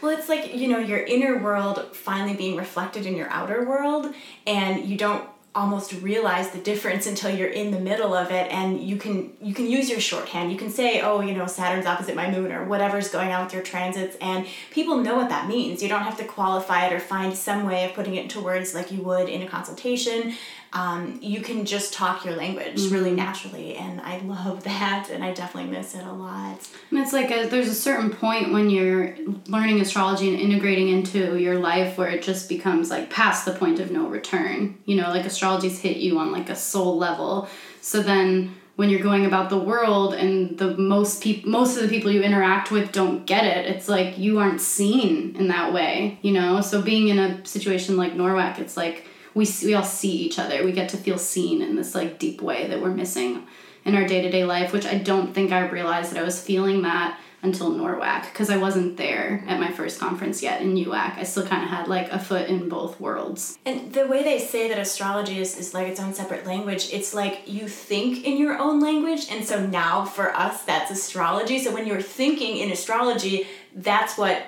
Well, 0.00 0.16
it's 0.16 0.28
like, 0.28 0.54
you 0.54 0.68
know, 0.68 0.78
your 0.78 1.00
inner 1.00 1.42
world 1.42 1.94
finally 1.94 2.34
being 2.34 2.56
reflected 2.56 3.04
in 3.04 3.16
your 3.16 3.28
outer 3.30 3.64
world, 3.64 4.14
and 4.46 4.84
you 4.84 4.96
don't 4.96 5.28
almost 5.54 5.92
realize 5.94 6.50
the 6.50 6.58
difference 6.58 7.06
until 7.06 7.34
you're 7.34 7.48
in 7.48 7.72
the 7.72 7.80
middle 7.80 8.14
of 8.14 8.30
it 8.30 8.52
and 8.52 8.80
you 8.80 8.96
can 8.96 9.32
you 9.40 9.52
can 9.52 9.66
use 9.66 9.90
your 9.90 9.98
shorthand. 9.98 10.52
You 10.52 10.58
can 10.58 10.70
say 10.70 11.00
oh 11.00 11.20
you 11.20 11.34
know 11.34 11.46
saturn's 11.46 11.86
opposite 11.86 12.14
my 12.14 12.30
moon 12.30 12.52
or 12.52 12.64
whatever's 12.64 13.08
going 13.08 13.32
on 13.32 13.44
with 13.44 13.52
your 13.52 13.62
transits 13.62 14.16
and 14.20 14.46
people 14.70 14.98
know 14.98 15.16
what 15.16 15.30
that 15.30 15.48
means. 15.48 15.82
You 15.82 15.88
don't 15.88 16.02
have 16.02 16.16
to 16.18 16.24
qualify 16.24 16.86
it 16.86 16.92
or 16.92 17.00
find 17.00 17.36
some 17.36 17.64
way 17.64 17.86
of 17.86 17.94
putting 17.94 18.14
it 18.14 18.24
into 18.24 18.40
words 18.40 18.72
like 18.72 18.92
you 18.92 19.02
would 19.02 19.28
in 19.28 19.42
a 19.42 19.48
consultation 19.48 20.34
um, 20.72 21.18
you 21.22 21.40
can 21.40 21.64
just 21.64 21.94
talk 21.94 22.24
your 22.24 22.36
language 22.36 22.80
mm-hmm. 22.80 22.94
really 22.94 23.12
naturally 23.12 23.76
and 23.76 24.00
i 24.02 24.18
love 24.18 24.64
that 24.64 25.08
and 25.10 25.24
i 25.24 25.32
definitely 25.32 25.70
miss 25.70 25.94
it 25.94 26.04
a 26.04 26.12
lot. 26.12 26.68
And 26.90 27.00
it's 27.00 27.12
like 27.12 27.30
a, 27.30 27.46
there's 27.46 27.68
a 27.68 27.74
certain 27.74 28.10
point 28.10 28.52
when 28.52 28.70
you're 28.70 29.16
learning 29.46 29.80
astrology 29.80 30.28
and 30.28 30.38
integrating 30.38 30.88
into 30.88 31.38
your 31.38 31.58
life 31.58 31.96
where 31.96 32.08
it 32.08 32.22
just 32.22 32.48
becomes 32.48 32.90
like 32.90 33.10
past 33.10 33.44
the 33.44 33.52
point 33.52 33.80
of 33.80 33.90
no 33.90 34.08
return. 34.08 34.78
You 34.84 34.96
know 34.96 35.08
like 35.10 35.24
astrology's 35.24 35.78
hit 35.80 35.98
you 35.98 36.18
on 36.18 36.32
like 36.32 36.50
a 36.50 36.56
soul 36.56 36.96
level. 36.96 37.48
So 37.80 38.02
then 38.02 38.54
when 38.76 38.90
you're 38.90 39.00
going 39.00 39.26
about 39.26 39.50
the 39.50 39.58
world 39.58 40.14
and 40.14 40.56
the 40.58 40.76
most 40.76 41.22
people 41.22 41.50
most 41.50 41.76
of 41.76 41.82
the 41.82 41.88
people 41.88 42.10
you 42.10 42.22
interact 42.22 42.70
with 42.70 42.92
don't 42.92 43.26
get 43.26 43.44
it 43.44 43.66
it's 43.66 43.88
like 43.88 44.18
you 44.18 44.38
aren't 44.38 44.60
seen 44.60 45.34
in 45.36 45.48
that 45.48 45.72
way 45.72 46.18
you 46.22 46.32
know? 46.32 46.60
So 46.60 46.82
being 46.82 47.08
in 47.08 47.18
a 47.18 47.44
situation 47.44 47.96
like 47.96 48.12
NORWAC 48.14 48.58
it's 48.58 48.76
like 48.76 49.06
we 49.38 49.48
we 49.64 49.74
all 49.74 49.84
see 49.84 50.10
each 50.10 50.38
other. 50.38 50.64
We 50.64 50.72
get 50.72 50.88
to 50.90 50.96
feel 50.96 51.16
seen 51.16 51.62
in 51.62 51.76
this 51.76 51.94
like 51.94 52.18
deep 52.18 52.42
way 52.42 52.66
that 52.66 52.82
we're 52.82 52.90
missing 52.90 53.46
in 53.84 53.94
our 53.94 54.04
day 54.04 54.20
to 54.20 54.30
day 54.30 54.44
life, 54.44 54.72
which 54.72 54.84
I 54.84 54.98
don't 54.98 55.32
think 55.32 55.52
I 55.52 55.68
realized 55.68 56.10
that 56.10 56.18
I 56.18 56.24
was 56.24 56.42
feeling 56.42 56.82
that 56.82 57.18
until 57.40 57.70
NORWAC 57.70 58.24
because 58.32 58.50
I 58.50 58.56
wasn't 58.56 58.96
there 58.96 59.44
at 59.46 59.60
my 59.60 59.70
first 59.70 60.00
conference 60.00 60.42
yet 60.42 60.60
in 60.60 60.74
UAC. 60.74 61.18
I 61.18 61.22
still 61.22 61.46
kind 61.46 61.62
of 61.62 61.70
had 61.70 61.86
like 61.86 62.10
a 62.10 62.18
foot 62.18 62.48
in 62.48 62.68
both 62.68 63.00
worlds. 63.00 63.56
And 63.64 63.92
the 63.92 64.08
way 64.08 64.24
they 64.24 64.40
say 64.40 64.68
that 64.70 64.78
astrology 64.78 65.38
is, 65.38 65.56
is 65.56 65.72
like 65.72 65.86
its 65.86 66.00
own 66.00 66.14
separate 66.14 66.44
language, 66.44 66.92
it's 66.92 67.14
like 67.14 67.42
you 67.46 67.68
think 67.68 68.24
in 68.24 68.38
your 68.38 68.58
own 68.58 68.80
language. 68.80 69.28
And 69.30 69.44
so 69.44 69.64
now 69.64 70.04
for 70.04 70.34
us, 70.34 70.64
that's 70.64 70.90
astrology. 70.90 71.60
So 71.60 71.72
when 71.72 71.86
you're 71.86 72.02
thinking 72.02 72.56
in 72.56 72.72
astrology, 72.72 73.46
that's 73.72 74.18
what 74.18 74.42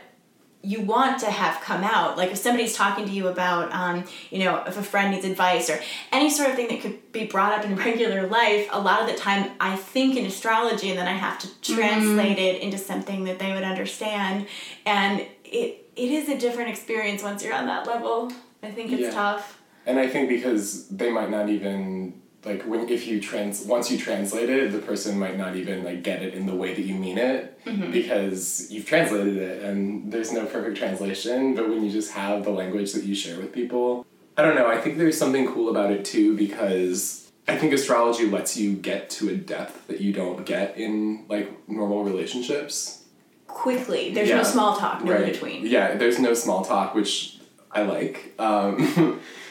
you 0.62 0.82
want 0.82 1.18
to 1.20 1.26
have 1.26 1.60
come 1.62 1.82
out 1.82 2.16
like 2.18 2.30
if 2.30 2.36
somebody's 2.36 2.74
talking 2.74 3.06
to 3.06 3.10
you 3.10 3.28
about 3.28 3.72
um, 3.72 4.04
you 4.30 4.44
know 4.44 4.62
if 4.66 4.76
a 4.76 4.82
friend 4.82 5.12
needs 5.12 5.24
advice 5.24 5.70
or 5.70 5.80
any 6.12 6.28
sort 6.28 6.50
of 6.50 6.56
thing 6.56 6.68
that 6.68 6.80
could 6.80 7.12
be 7.12 7.26
brought 7.26 7.52
up 7.52 7.64
in 7.64 7.74
regular 7.86 8.26
life 8.26 8.68
a 8.72 8.80
lot 8.80 9.00
of 9.00 9.08
the 9.08 9.14
time 9.14 9.50
i 9.60 9.74
think 9.76 10.16
in 10.16 10.26
astrology 10.26 10.90
and 10.90 10.98
then 10.98 11.08
i 11.08 11.12
have 11.12 11.38
to 11.38 11.46
mm-hmm. 11.46 11.74
translate 11.74 12.38
mm-hmm. 12.38 12.56
it 12.56 12.62
into 12.62 12.76
something 12.76 13.24
that 13.24 13.38
they 13.38 13.52
would 13.52 13.64
understand 13.64 14.46
and 14.84 15.20
it 15.44 15.86
it 15.96 16.10
is 16.10 16.28
a 16.28 16.38
different 16.38 16.68
experience 16.70 17.22
once 17.22 17.42
you're 17.42 17.54
on 17.54 17.66
that 17.66 17.86
level 17.86 18.30
i 18.62 18.70
think 18.70 18.92
it's 18.92 19.02
yeah. 19.02 19.10
tough 19.10 19.60
and 19.86 19.98
i 19.98 20.06
think 20.06 20.28
because 20.28 20.88
they 20.88 21.10
might 21.10 21.30
not 21.30 21.48
even 21.48 22.19
like 22.44 22.62
when 22.62 22.88
if 22.88 23.06
you 23.06 23.20
trans 23.20 23.64
once 23.64 23.90
you 23.90 23.98
translate 23.98 24.48
it 24.48 24.72
the 24.72 24.78
person 24.78 25.18
might 25.18 25.36
not 25.36 25.56
even 25.56 25.84
like 25.84 26.02
get 26.02 26.22
it 26.22 26.34
in 26.34 26.46
the 26.46 26.54
way 26.54 26.74
that 26.74 26.82
you 26.82 26.94
mean 26.94 27.18
it 27.18 27.58
mm-hmm. 27.64 27.90
because 27.90 28.70
you've 28.70 28.86
translated 28.86 29.36
it 29.36 29.62
and 29.62 30.10
there's 30.10 30.32
no 30.32 30.46
perfect 30.46 30.76
translation 30.76 31.54
but 31.54 31.68
when 31.68 31.84
you 31.84 31.90
just 31.90 32.12
have 32.12 32.44
the 32.44 32.50
language 32.50 32.92
that 32.92 33.04
you 33.04 33.14
share 33.14 33.38
with 33.38 33.52
people 33.52 34.06
i 34.36 34.42
don't 34.42 34.54
know 34.54 34.66
i 34.66 34.80
think 34.80 34.96
there's 34.96 35.18
something 35.18 35.46
cool 35.52 35.68
about 35.68 35.90
it 35.90 36.04
too 36.04 36.36
because 36.36 37.30
i 37.46 37.56
think 37.56 37.72
astrology 37.72 38.26
lets 38.26 38.56
you 38.56 38.74
get 38.74 39.10
to 39.10 39.28
a 39.28 39.34
depth 39.34 39.86
that 39.86 40.00
you 40.00 40.12
don't 40.12 40.46
get 40.46 40.76
in 40.78 41.24
like 41.28 41.68
normal 41.68 42.04
relationships 42.04 43.04
quickly 43.46 44.14
there's 44.14 44.28
yeah. 44.28 44.36
no 44.36 44.42
small 44.42 44.76
talk 44.76 45.04
no 45.04 45.12
right. 45.12 45.32
between 45.32 45.66
yeah 45.66 45.94
there's 45.96 46.18
no 46.18 46.32
small 46.32 46.64
talk 46.64 46.94
which 46.94 47.38
i 47.72 47.82
like 47.82 48.32
um, 48.38 49.20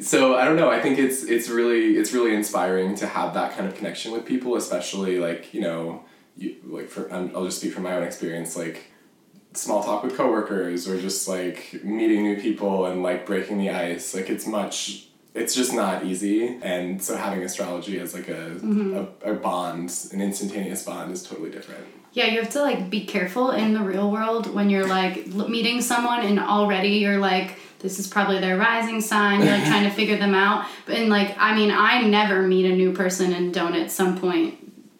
so 0.00 0.36
I 0.36 0.44
don't 0.44 0.56
know. 0.56 0.70
I 0.70 0.80
think 0.80 0.98
it's 0.98 1.24
it's 1.24 1.48
really 1.48 1.96
it's 1.96 2.12
really 2.12 2.34
inspiring 2.34 2.94
to 2.96 3.06
have 3.06 3.34
that 3.34 3.56
kind 3.56 3.68
of 3.68 3.74
connection 3.74 4.12
with 4.12 4.24
people, 4.24 4.56
especially 4.56 5.18
like 5.18 5.52
you 5.52 5.60
know, 5.60 6.04
you, 6.36 6.56
like 6.64 6.88
for 6.88 7.12
I'll 7.12 7.44
just 7.44 7.60
speak 7.60 7.72
from 7.72 7.84
my 7.84 7.94
own 7.94 8.02
experience, 8.02 8.56
like 8.56 8.90
small 9.52 9.82
talk 9.82 10.02
with 10.02 10.16
coworkers 10.16 10.88
or 10.88 11.00
just 11.00 11.26
like 11.28 11.80
meeting 11.82 12.22
new 12.22 12.40
people 12.40 12.86
and 12.86 13.02
like 13.02 13.26
breaking 13.26 13.58
the 13.58 13.70
ice. 13.70 14.14
Like 14.14 14.30
it's 14.30 14.46
much. 14.46 15.08
It's 15.34 15.54
just 15.54 15.74
not 15.74 16.06
easy, 16.06 16.58
and 16.62 17.02
so 17.02 17.14
having 17.14 17.42
astrology 17.42 18.00
as 18.00 18.14
like 18.14 18.28
a, 18.28 18.52
mm-hmm. 18.56 18.96
a, 18.96 19.32
a 19.32 19.34
bond, 19.34 19.92
an 20.10 20.22
instantaneous 20.22 20.82
bond, 20.82 21.12
is 21.12 21.22
totally 21.22 21.50
different. 21.50 21.84
Yeah, 22.12 22.28
you 22.28 22.40
have 22.40 22.48
to 22.52 22.62
like 22.62 22.88
be 22.88 23.04
careful 23.04 23.50
in 23.50 23.74
the 23.74 23.82
real 23.82 24.10
world 24.10 24.54
when 24.54 24.70
you're 24.70 24.86
like 24.86 25.26
meeting 25.26 25.82
someone 25.82 26.24
and 26.24 26.40
already 26.40 26.92
you're 27.00 27.18
like 27.18 27.58
this 27.80 27.98
is 27.98 28.06
probably 28.06 28.38
their 28.38 28.56
rising 28.56 29.00
sign. 29.00 29.40
You're 29.40 29.56
like 29.56 29.66
trying 29.66 29.84
to 29.84 29.90
figure 29.90 30.16
them 30.16 30.34
out. 30.34 30.66
But 30.86 30.96
and 30.96 31.08
like 31.08 31.36
I 31.38 31.54
mean, 31.54 31.70
I 31.70 32.02
never 32.02 32.42
meet 32.42 32.66
a 32.66 32.74
new 32.74 32.92
person 32.92 33.32
and 33.32 33.52
don't 33.52 33.74
at 33.74 33.90
some 33.90 34.18
point 34.18 34.58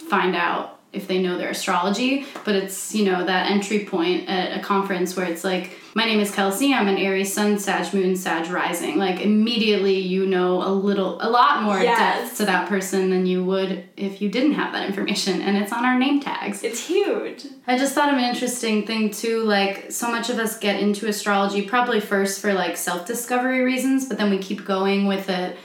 find 0.08 0.36
out 0.36 0.75
if 0.96 1.06
they 1.06 1.22
know 1.22 1.38
their 1.38 1.50
astrology, 1.50 2.26
but 2.44 2.56
it's, 2.56 2.94
you 2.94 3.04
know, 3.04 3.24
that 3.24 3.50
entry 3.50 3.84
point 3.84 4.28
at 4.28 4.58
a 4.58 4.62
conference 4.62 5.16
where 5.16 5.26
it's 5.26 5.44
like, 5.44 5.78
my 5.94 6.04
name 6.04 6.20
is 6.20 6.30
Kelsey, 6.30 6.74
I'm 6.74 6.88
an 6.88 6.98
Aries 6.98 7.32
Sun, 7.32 7.58
Sag 7.58 7.94
Moon, 7.94 8.16
Sag 8.16 8.50
Rising. 8.50 8.98
Like 8.98 9.20
immediately 9.20 9.98
you 9.98 10.26
know 10.26 10.62
a 10.62 10.68
little, 10.68 11.16
a 11.22 11.30
lot 11.30 11.62
more 11.62 11.80
yes. 11.80 11.98
depth 11.98 12.36
to 12.38 12.44
that 12.46 12.68
person 12.68 13.08
than 13.08 13.24
you 13.24 13.44
would 13.44 13.84
if 13.96 14.20
you 14.20 14.28
didn't 14.28 14.52
have 14.52 14.74
that 14.74 14.86
information, 14.86 15.40
and 15.40 15.56
it's 15.56 15.72
on 15.72 15.86
our 15.86 15.98
name 15.98 16.20
tags. 16.20 16.62
It's 16.62 16.86
huge. 16.86 17.46
I 17.66 17.78
just 17.78 17.94
thought 17.94 18.10
of 18.12 18.18
an 18.18 18.24
interesting 18.24 18.86
thing 18.86 19.10
too, 19.10 19.42
like 19.44 19.90
so 19.90 20.10
much 20.10 20.28
of 20.28 20.38
us 20.38 20.58
get 20.58 20.80
into 20.80 21.06
astrology 21.06 21.62
probably 21.62 22.00
first 22.00 22.40
for 22.40 22.52
like 22.52 22.76
self-discovery 22.76 23.60
reasons, 23.60 24.06
but 24.06 24.18
then 24.18 24.28
we 24.28 24.38
keep 24.38 24.66
going 24.66 25.06
with 25.06 25.30
it 25.30 25.56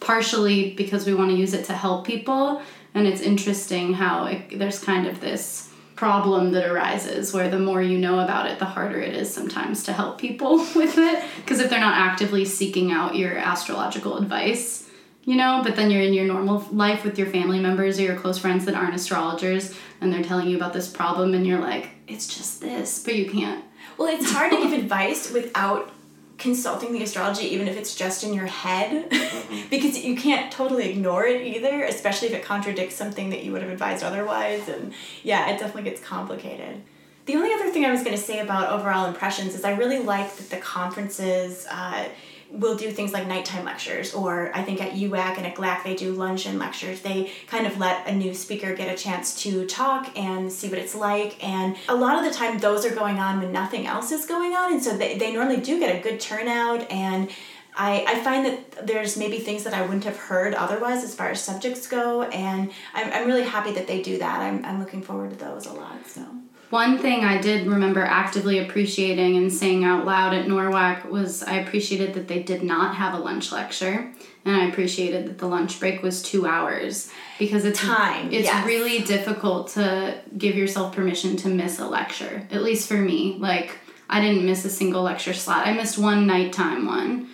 partially 0.00 0.74
because 0.74 1.06
we 1.06 1.14
want 1.14 1.30
to 1.30 1.36
use 1.36 1.54
it 1.54 1.64
to 1.66 1.72
help 1.72 2.06
people 2.06 2.60
and 2.96 3.06
it's 3.06 3.20
interesting 3.20 3.94
how 3.94 4.24
it, 4.26 4.58
there's 4.58 4.78
kind 4.78 5.06
of 5.06 5.20
this 5.20 5.70
problem 5.94 6.52
that 6.52 6.68
arises 6.68 7.32
where 7.32 7.48
the 7.48 7.58
more 7.58 7.82
you 7.82 7.98
know 7.98 8.20
about 8.20 8.50
it 8.50 8.58
the 8.58 8.64
harder 8.64 8.98
it 8.98 9.14
is 9.14 9.32
sometimes 9.32 9.84
to 9.84 9.92
help 9.92 10.18
people 10.18 10.58
with 10.74 10.98
it. 10.98 11.24
Because 11.36 11.60
if 11.60 11.70
they're 11.70 11.80
not 11.80 11.96
actively 11.96 12.44
seeking 12.44 12.90
out 12.90 13.14
your 13.14 13.36
astrological 13.36 14.16
advice 14.18 14.86
you 15.26 15.34
know 15.34 15.60
but 15.62 15.76
then 15.76 15.90
you're 15.90 16.02
in 16.02 16.14
your 16.14 16.24
normal 16.24 16.66
life 16.70 17.04
with 17.04 17.18
your 17.18 17.26
family 17.26 17.58
members 17.58 17.98
or 17.98 18.02
your 18.02 18.16
close 18.16 18.38
friends 18.38 18.64
that 18.64 18.74
aren't 18.74 18.94
astrologers 18.94 19.74
and 20.00 20.12
they're 20.12 20.22
telling 20.22 20.48
you 20.48 20.56
about 20.56 20.72
this 20.72 20.88
problem 20.88 21.34
and 21.34 21.46
you're 21.46 21.60
like 21.60 21.90
it's 22.06 22.26
just 22.34 22.60
this 22.60 23.02
but 23.02 23.14
you 23.14 23.28
can't. 23.30 23.62
Well 23.98 24.08
it's 24.08 24.30
hard 24.30 24.52
to 24.52 24.56
give 24.56 24.72
advice 24.84 25.30
without 25.32 25.90
consulting 26.38 26.92
the 26.92 27.02
astrology 27.02 27.44
even 27.46 27.66
if 27.66 27.76
it's 27.76 27.94
just 27.94 28.22
in 28.22 28.34
your 28.34 28.46
head 28.46 29.08
mm-hmm. 29.10 29.68
because 29.70 30.04
you 30.04 30.16
can't 30.16 30.52
totally 30.52 30.90
ignore 30.90 31.24
it 31.24 31.40
either 31.46 31.84
especially 31.84 32.28
if 32.28 32.34
it 32.34 32.44
contradicts 32.44 32.94
something 32.94 33.30
that 33.30 33.42
you 33.42 33.52
would 33.52 33.62
have 33.62 33.70
advised 33.70 34.04
otherwise 34.04 34.68
and 34.68 34.92
yeah 35.22 35.48
it 35.48 35.58
definitely 35.58 35.82
gets 35.82 36.00
complicated 36.02 36.82
the 37.24 37.34
only 37.34 37.52
other 37.52 37.70
thing 37.70 37.84
i 37.84 37.90
was 37.90 38.02
going 38.02 38.14
to 38.14 38.22
say 38.22 38.40
about 38.40 38.70
overall 38.70 39.06
impressions 39.06 39.54
is 39.54 39.64
i 39.64 39.70
really 39.74 39.98
like 39.98 40.34
that 40.36 40.50
the 40.50 40.58
conferences 40.58 41.66
uh, 41.70 42.06
will 42.50 42.76
do 42.76 42.90
things 42.90 43.12
like 43.12 43.26
nighttime 43.26 43.64
lectures, 43.64 44.14
or 44.14 44.50
I 44.54 44.62
think 44.62 44.80
at 44.80 44.92
UAC 44.92 45.36
and 45.36 45.46
at 45.46 45.54
GLAC 45.54 45.84
they 45.84 45.94
do 45.94 46.12
luncheon 46.12 46.58
lectures. 46.58 47.00
They 47.00 47.30
kind 47.46 47.66
of 47.66 47.78
let 47.78 48.06
a 48.06 48.14
new 48.14 48.34
speaker 48.34 48.74
get 48.74 48.92
a 48.92 48.96
chance 48.96 49.42
to 49.42 49.66
talk 49.66 50.16
and 50.16 50.50
see 50.50 50.68
what 50.68 50.78
it's 50.78 50.94
like. 50.94 51.42
And 51.44 51.76
a 51.88 51.94
lot 51.94 52.18
of 52.18 52.24
the 52.30 52.36
time, 52.36 52.58
those 52.58 52.84
are 52.84 52.94
going 52.94 53.18
on 53.18 53.40
when 53.40 53.52
nothing 53.52 53.86
else 53.86 54.12
is 54.12 54.26
going 54.26 54.54
on, 54.54 54.72
and 54.72 54.82
so 54.82 54.96
they, 54.96 55.18
they 55.18 55.32
normally 55.32 55.60
do 55.60 55.78
get 55.78 55.94
a 55.94 56.00
good 56.00 56.20
turnout. 56.20 56.90
And 56.90 57.30
I, 57.76 58.04
I 58.08 58.24
find 58.24 58.46
that 58.46 58.86
there's 58.86 59.16
maybe 59.16 59.38
things 59.38 59.64
that 59.64 59.74
I 59.74 59.82
wouldn't 59.82 60.04
have 60.04 60.16
heard 60.16 60.54
otherwise 60.54 61.04
as 61.04 61.14
far 61.14 61.30
as 61.30 61.42
subjects 61.42 61.86
go, 61.86 62.22
and 62.22 62.70
I'm, 62.94 63.12
I'm 63.12 63.26
really 63.26 63.44
happy 63.44 63.72
that 63.72 63.86
they 63.86 64.02
do 64.02 64.18
that. 64.18 64.40
I'm, 64.40 64.64
I'm 64.64 64.80
looking 64.80 65.02
forward 65.02 65.30
to 65.30 65.36
those 65.36 65.66
a 65.66 65.72
lot. 65.72 66.06
So. 66.06 66.24
One 66.70 66.98
thing 66.98 67.24
I 67.24 67.40
did 67.40 67.68
remember 67.68 68.02
actively 68.02 68.58
appreciating 68.58 69.36
and 69.36 69.52
saying 69.52 69.84
out 69.84 70.04
loud 70.04 70.34
at 70.34 70.46
NORWAC 70.46 71.08
was 71.08 71.42
I 71.42 71.58
appreciated 71.58 72.14
that 72.14 72.26
they 72.26 72.42
did 72.42 72.64
not 72.64 72.96
have 72.96 73.14
a 73.14 73.18
lunch 73.18 73.52
lecture, 73.52 74.12
and 74.44 74.56
I 74.56 74.66
appreciated 74.66 75.26
that 75.26 75.38
the 75.38 75.46
lunch 75.46 75.78
break 75.78 76.02
was 76.02 76.22
two 76.22 76.44
hours 76.44 77.10
because 77.38 77.64
it's 77.64 77.78
time. 77.78 78.32
It's 78.32 78.46
yes. 78.46 78.66
really 78.66 79.02
difficult 79.02 79.68
to 79.70 80.20
give 80.36 80.56
yourself 80.56 80.94
permission 80.94 81.36
to 81.38 81.48
miss 81.48 81.78
a 81.78 81.86
lecture. 81.86 82.48
At 82.50 82.64
least 82.64 82.88
for 82.88 82.96
me, 82.96 83.36
like 83.38 83.78
I 84.10 84.20
didn't 84.20 84.44
miss 84.44 84.64
a 84.64 84.70
single 84.70 85.02
lecture 85.02 85.34
slot. 85.34 85.68
I 85.68 85.72
missed 85.72 85.98
one 85.98 86.26
nighttime 86.26 86.86
one 86.86 87.28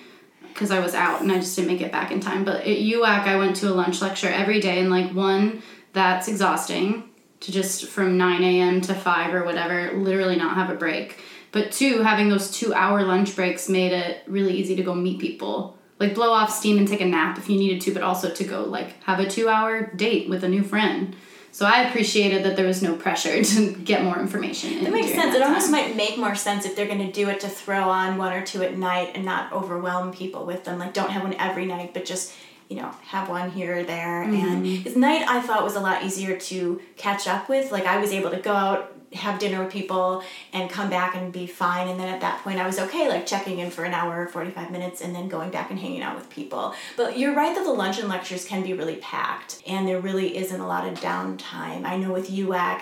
because 0.52 0.70
I 0.70 0.80
was 0.80 0.94
out 0.94 1.22
and 1.22 1.32
I 1.32 1.36
just 1.36 1.56
didn't 1.56 1.68
make 1.68 1.80
it 1.80 1.90
back 1.90 2.12
in 2.12 2.20
time. 2.20 2.44
But 2.44 2.62
at 2.62 2.66
UAC, 2.66 3.26
I 3.26 3.36
went 3.38 3.56
to 3.56 3.70
a 3.70 3.72
lunch 3.72 4.02
lecture 4.02 4.28
every 4.28 4.60
day, 4.60 4.78
and 4.80 4.90
like 4.90 5.14
one, 5.14 5.62
that's 5.94 6.28
exhausting 6.28 7.08
to 7.42 7.52
just 7.52 7.86
from 7.86 8.16
9 8.16 8.42
a.m. 8.42 8.80
to 8.82 8.94
5 8.94 9.34
or 9.34 9.44
whatever, 9.44 9.92
literally 9.92 10.36
not 10.36 10.56
have 10.56 10.70
a 10.70 10.74
break. 10.74 11.18
But 11.50 11.70
two, 11.70 12.02
having 12.02 12.28
those 12.28 12.50
two 12.50 12.72
hour 12.72 13.02
lunch 13.02 13.36
breaks 13.36 13.68
made 13.68 13.92
it 13.92 14.22
really 14.26 14.54
easy 14.54 14.74
to 14.76 14.82
go 14.82 14.94
meet 14.94 15.20
people. 15.20 15.76
Like 16.00 16.14
blow 16.14 16.32
off 16.32 16.50
steam 16.50 16.78
and 16.78 16.88
take 16.88 17.00
a 17.00 17.06
nap 17.06 17.38
if 17.38 17.48
you 17.48 17.56
needed 17.56 17.80
to, 17.82 17.92
but 17.92 18.02
also 18.02 18.30
to 18.30 18.44
go 18.44 18.62
like 18.62 19.00
have 19.04 19.20
a 19.20 19.28
two 19.28 19.48
hour 19.48 19.86
date 19.94 20.28
with 20.28 20.42
a 20.44 20.48
new 20.48 20.62
friend. 20.62 21.14
So 21.52 21.66
I 21.66 21.82
appreciated 21.82 22.44
that 22.44 22.56
there 22.56 22.66
was 22.66 22.80
no 22.80 22.96
pressure 22.96 23.44
to 23.44 23.72
get 23.74 24.02
more 24.02 24.18
information. 24.18 24.82
That 24.82 24.92
makes 24.92 25.10
sense. 25.10 25.34
That 25.34 25.42
it 25.42 25.42
almost 25.42 25.70
might 25.70 25.94
make 25.94 26.16
more 26.16 26.34
sense 26.34 26.64
if 26.64 26.74
they're 26.74 26.86
going 26.86 27.06
to 27.06 27.12
do 27.12 27.28
it 27.28 27.40
to 27.40 27.48
throw 27.48 27.90
on 27.90 28.16
one 28.16 28.32
or 28.32 28.44
two 28.44 28.62
at 28.62 28.76
night 28.78 29.10
and 29.14 29.24
not 29.24 29.52
overwhelm 29.52 30.12
people 30.12 30.46
with 30.46 30.64
them. 30.64 30.78
Like, 30.78 30.94
don't 30.94 31.10
have 31.10 31.22
one 31.22 31.34
every 31.34 31.66
night, 31.66 31.92
but 31.92 32.06
just 32.06 32.32
you 32.72 32.80
know 32.80 32.90
have 33.02 33.28
one 33.28 33.50
here 33.50 33.80
or 33.80 33.84
there. 33.84 34.24
Mm-hmm. 34.24 34.46
and 34.46 34.66
his 34.66 34.96
night 34.96 35.28
i 35.28 35.42
thought 35.42 35.62
was 35.62 35.76
a 35.76 35.80
lot 35.80 36.02
easier 36.02 36.38
to 36.38 36.80
catch 36.96 37.28
up 37.28 37.48
with. 37.48 37.70
Like 37.70 37.84
i 37.84 37.98
was 38.00 38.12
able 38.12 38.30
to 38.30 38.38
go 38.38 38.54
out 38.54 38.96
have 39.12 39.38
dinner 39.38 39.62
with 39.62 39.70
people 39.70 40.24
and 40.54 40.70
come 40.70 40.88
back 40.88 41.14
and 41.14 41.34
be 41.34 41.46
fine. 41.46 41.86
And 41.88 42.00
then 42.00 42.08
at 42.08 42.22
that 42.22 42.42
point 42.42 42.58
i 42.58 42.66
was 42.66 42.78
okay 42.78 43.08
like 43.10 43.26
checking 43.26 43.58
in 43.58 43.70
for 43.70 43.84
an 43.84 43.92
hour 43.92 44.22
or 44.22 44.26
45 44.26 44.70
minutes 44.70 45.02
and 45.02 45.14
then 45.14 45.28
going 45.28 45.50
back 45.50 45.70
and 45.70 45.78
hanging 45.78 46.00
out 46.00 46.16
with 46.16 46.30
people. 46.30 46.74
But 46.96 47.18
you're 47.18 47.34
right 47.34 47.54
that 47.54 47.64
the 47.64 47.72
luncheon 47.72 48.08
lectures 48.08 48.46
can 48.46 48.62
be 48.62 48.72
really 48.72 48.96
packed 48.96 49.62
and 49.66 49.86
there 49.86 50.00
really 50.00 50.38
isn't 50.38 50.60
a 50.60 50.66
lot 50.66 50.88
of 50.90 50.98
downtime. 51.00 51.84
I 51.84 51.98
know 51.98 52.10
with 52.10 52.30
uac 52.30 52.80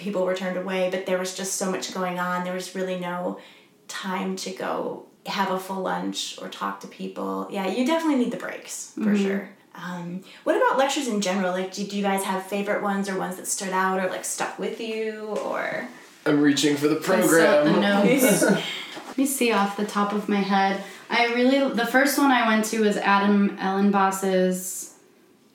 people 0.00 0.24
were 0.24 0.34
turned 0.34 0.56
away 0.56 0.88
but 0.90 1.06
there 1.06 1.18
was 1.18 1.36
just 1.36 1.54
so 1.54 1.70
much 1.70 1.94
going 1.94 2.18
on. 2.18 2.42
There 2.42 2.54
was 2.54 2.74
really 2.74 2.98
no 2.98 3.38
time 3.86 4.34
to 4.36 4.50
go 4.50 5.07
have 5.28 5.50
a 5.50 5.58
full 5.58 5.82
lunch 5.82 6.38
or 6.40 6.48
talk 6.48 6.80
to 6.80 6.86
people. 6.86 7.48
Yeah, 7.50 7.66
you 7.66 7.86
definitely 7.86 8.24
need 8.24 8.32
the 8.32 8.38
breaks 8.38 8.92
for 8.94 9.00
mm-hmm. 9.00 9.24
sure. 9.24 9.48
Um, 9.74 10.24
what 10.44 10.56
about 10.56 10.76
lectures 10.76 11.06
in 11.06 11.20
general? 11.20 11.52
Like, 11.52 11.72
do, 11.72 11.86
do 11.86 11.96
you 11.96 12.02
guys 12.02 12.24
have 12.24 12.44
favorite 12.44 12.82
ones 12.82 13.08
or 13.08 13.16
ones 13.16 13.36
that 13.36 13.46
stood 13.46 13.70
out 13.70 14.00
or 14.00 14.08
like 14.08 14.24
stuck 14.24 14.58
with 14.58 14.80
you 14.80 15.38
or? 15.44 15.88
I'm 16.26 16.40
reaching 16.40 16.76
for 16.76 16.88
the 16.88 16.96
program. 16.96 17.72
The 17.72 17.80
notes. 18.04 18.42
Let 18.42 19.16
me 19.16 19.26
see 19.26 19.52
off 19.52 19.76
the 19.76 19.86
top 19.86 20.12
of 20.12 20.28
my 20.28 20.40
head. 20.40 20.82
I 21.10 21.26
really 21.34 21.74
the 21.74 21.86
first 21.86 22.18
one 22.18 22.30
I 22.30 22.46
went 22.46 22.64
to 22.66 22.80
was 22.80 22.96
Adam 22.96 23.56
Elenbaas's 23.58 24.87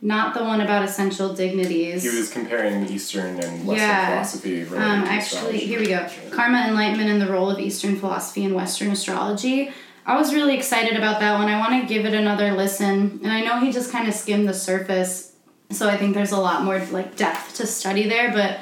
not 0.04 0.34
the 0.34 0.44
one 0.44 0.60
about 0.60 0.84
essential 0.84 1.34
dignities. 1.34 2.04
He 2.04 2.16
was 2.16 2.30
comparing 2.30 2.86
Eastern 2.89 3.39
and 3.39 3.66
Western 3.66 3.88
yeah. 3.88 4.10
philosophy. 4.10 4.62
Um, 4.63 5.04
actually, 5.06 5.60
here 5.60 5.80
we 5.80 5.88
go. 5.88 6.10
Karma, 6.30 6.66
Enlightenment, 6.68 7.10
and 7.10 7.22
the 7.22 7.32
Role 7.32 7.50
of 7.50 7.58
Eastern 7.58 7.96
Philosophy 7.96 8.44
and 8.44 8.54
Western 8.54 8.92
Astrology. 8.92 9.72
I 10.06 10.18
was 10.18 10.34
really 10.34 10.56
excited 10.56 10.98
about 10.98 11.22
that 11.22 11.39
one. 11.39 11.48
I 11.48 11.58
want 11.58 11.82
to 11.82 11.88
give 11.88 12.06
it 12.06 12.13
another 12.13 12.52
listen. 12.52 13.22
And 13.24 13.32
I 13.32 13.39
know 13.39 13.62
he 13.62 13.72
just 13.72 13.94
kind 13.94 14.10
of 14.10 14.13
skimmed 14.13 14.50
the 14.50 14.54
surface, 14.54 15.38
so 15.72 15.88
I 15.88 15.96
think 15.96 16.16
there's 16.16 16.34
a 16.34 16.39
lot 16.39 16.66
more 16.66 16.80
like 16.92 17.16
depth 17.16 17.56
to 17.56 17.66
study 17.66 18.10
there, 18.10 18.34
but 18.34 18.60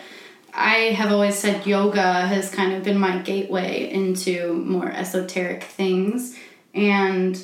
I 0.54 0.94
have 0.94 1.12
always 1.12 1.40
said 1.40 1.66
yoga 1.66 2.28
has 2.28 2.52
kind 2.52 2.74
of 2.74 2.84
been 2.84 3.00
my 3.00 3.18
gateway 3.18 3.90
into 3.92 4.54
more 4.54 4.92
esoteric 4.92 5.64
things. 5.64 6.38
And 6.76 7.42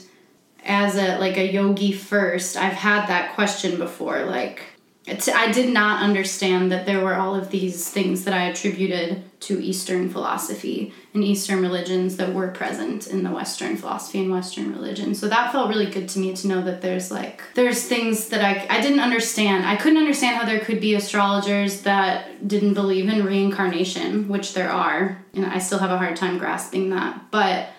as 0.67 0.95
a 0.95 1.17
like 1.17 1.37
a 1.37 1.51
yogi 1.51 1.91
first, 1.91 2.57
I've 2.57 2.73
had 2.73 3.07
that 3.07 3.33
question 3.33 3.77
before. 3.77 4.25
Like, 4.25 4.61
I 5.07 5.51
did 5.53 5.73
not 5.73 6.03
understand 6.03 6.71
that 6.71 6.85
there 6.85 7.01
were 7.01 7.15
all 7.15 7.33
of 7.33 7.49
these 7.49 7.89
things 7.89 8.25
that 8.25 8.33
I 8.33 8.47
attributed 8.47 9.23
to 9.39 9.63
Eastern 9.63 10.09
philosophy 10.09 10.91
and 11.13 11.23
Eastern 11.23 11.61
religions 11.61 12.17
that 12.17 12.33
were 12.33 12.49
present 12.49 13.07
in 13.07 13.23
the 13.23 13.31
Western 13.31 13.77
philosophy 13.77 14.19
and 14.19 14.31
Western 14.31 14.73
religion. 14.73 15.15
So 15.15 15.29
that 15.29 15.53
felt 15.53 15.69
really 15.69 15.85
good 15.85 16.09
to 16.09 16.19
me 16.19 16.35
to 16.35 16.47
know 16.47 16.61
that 16.63 16.81
there's 16.81 17.09
like 17.09 17.41
there's 17.53 17.83
things 17.83 18.27
that 18.29 18.43
I 18.43 18.67
I 18.69 18.81
didn't 18.81 18.99
understand. 18.99 19.65
I 19.65 19.77
couldn't 19.77 19.99
understand 19.99 20.37
how 20.37 20.45
there 20.45 20.59
could 20.59 20.81
be 20.81 20.95
astrologers 20.95 21.83
that 21.83 22.45
didn't 22.45 22.73
believe 22.73 23.07
in 23.07 23.23
reincarnation, 23.23 24.27
which 24.27 24.53
there 24.53 24.69
are, 24.69 25.23
and 25.33 25.45
I 25.45 25.59
still 25.59 25.79
have 25.79 25.91
a 25.91 25.97
hard 25.97 26.17
time 26.17 26.37
grasping 26.37 26.89
that. 26.89 27.31
But 27.31 27.69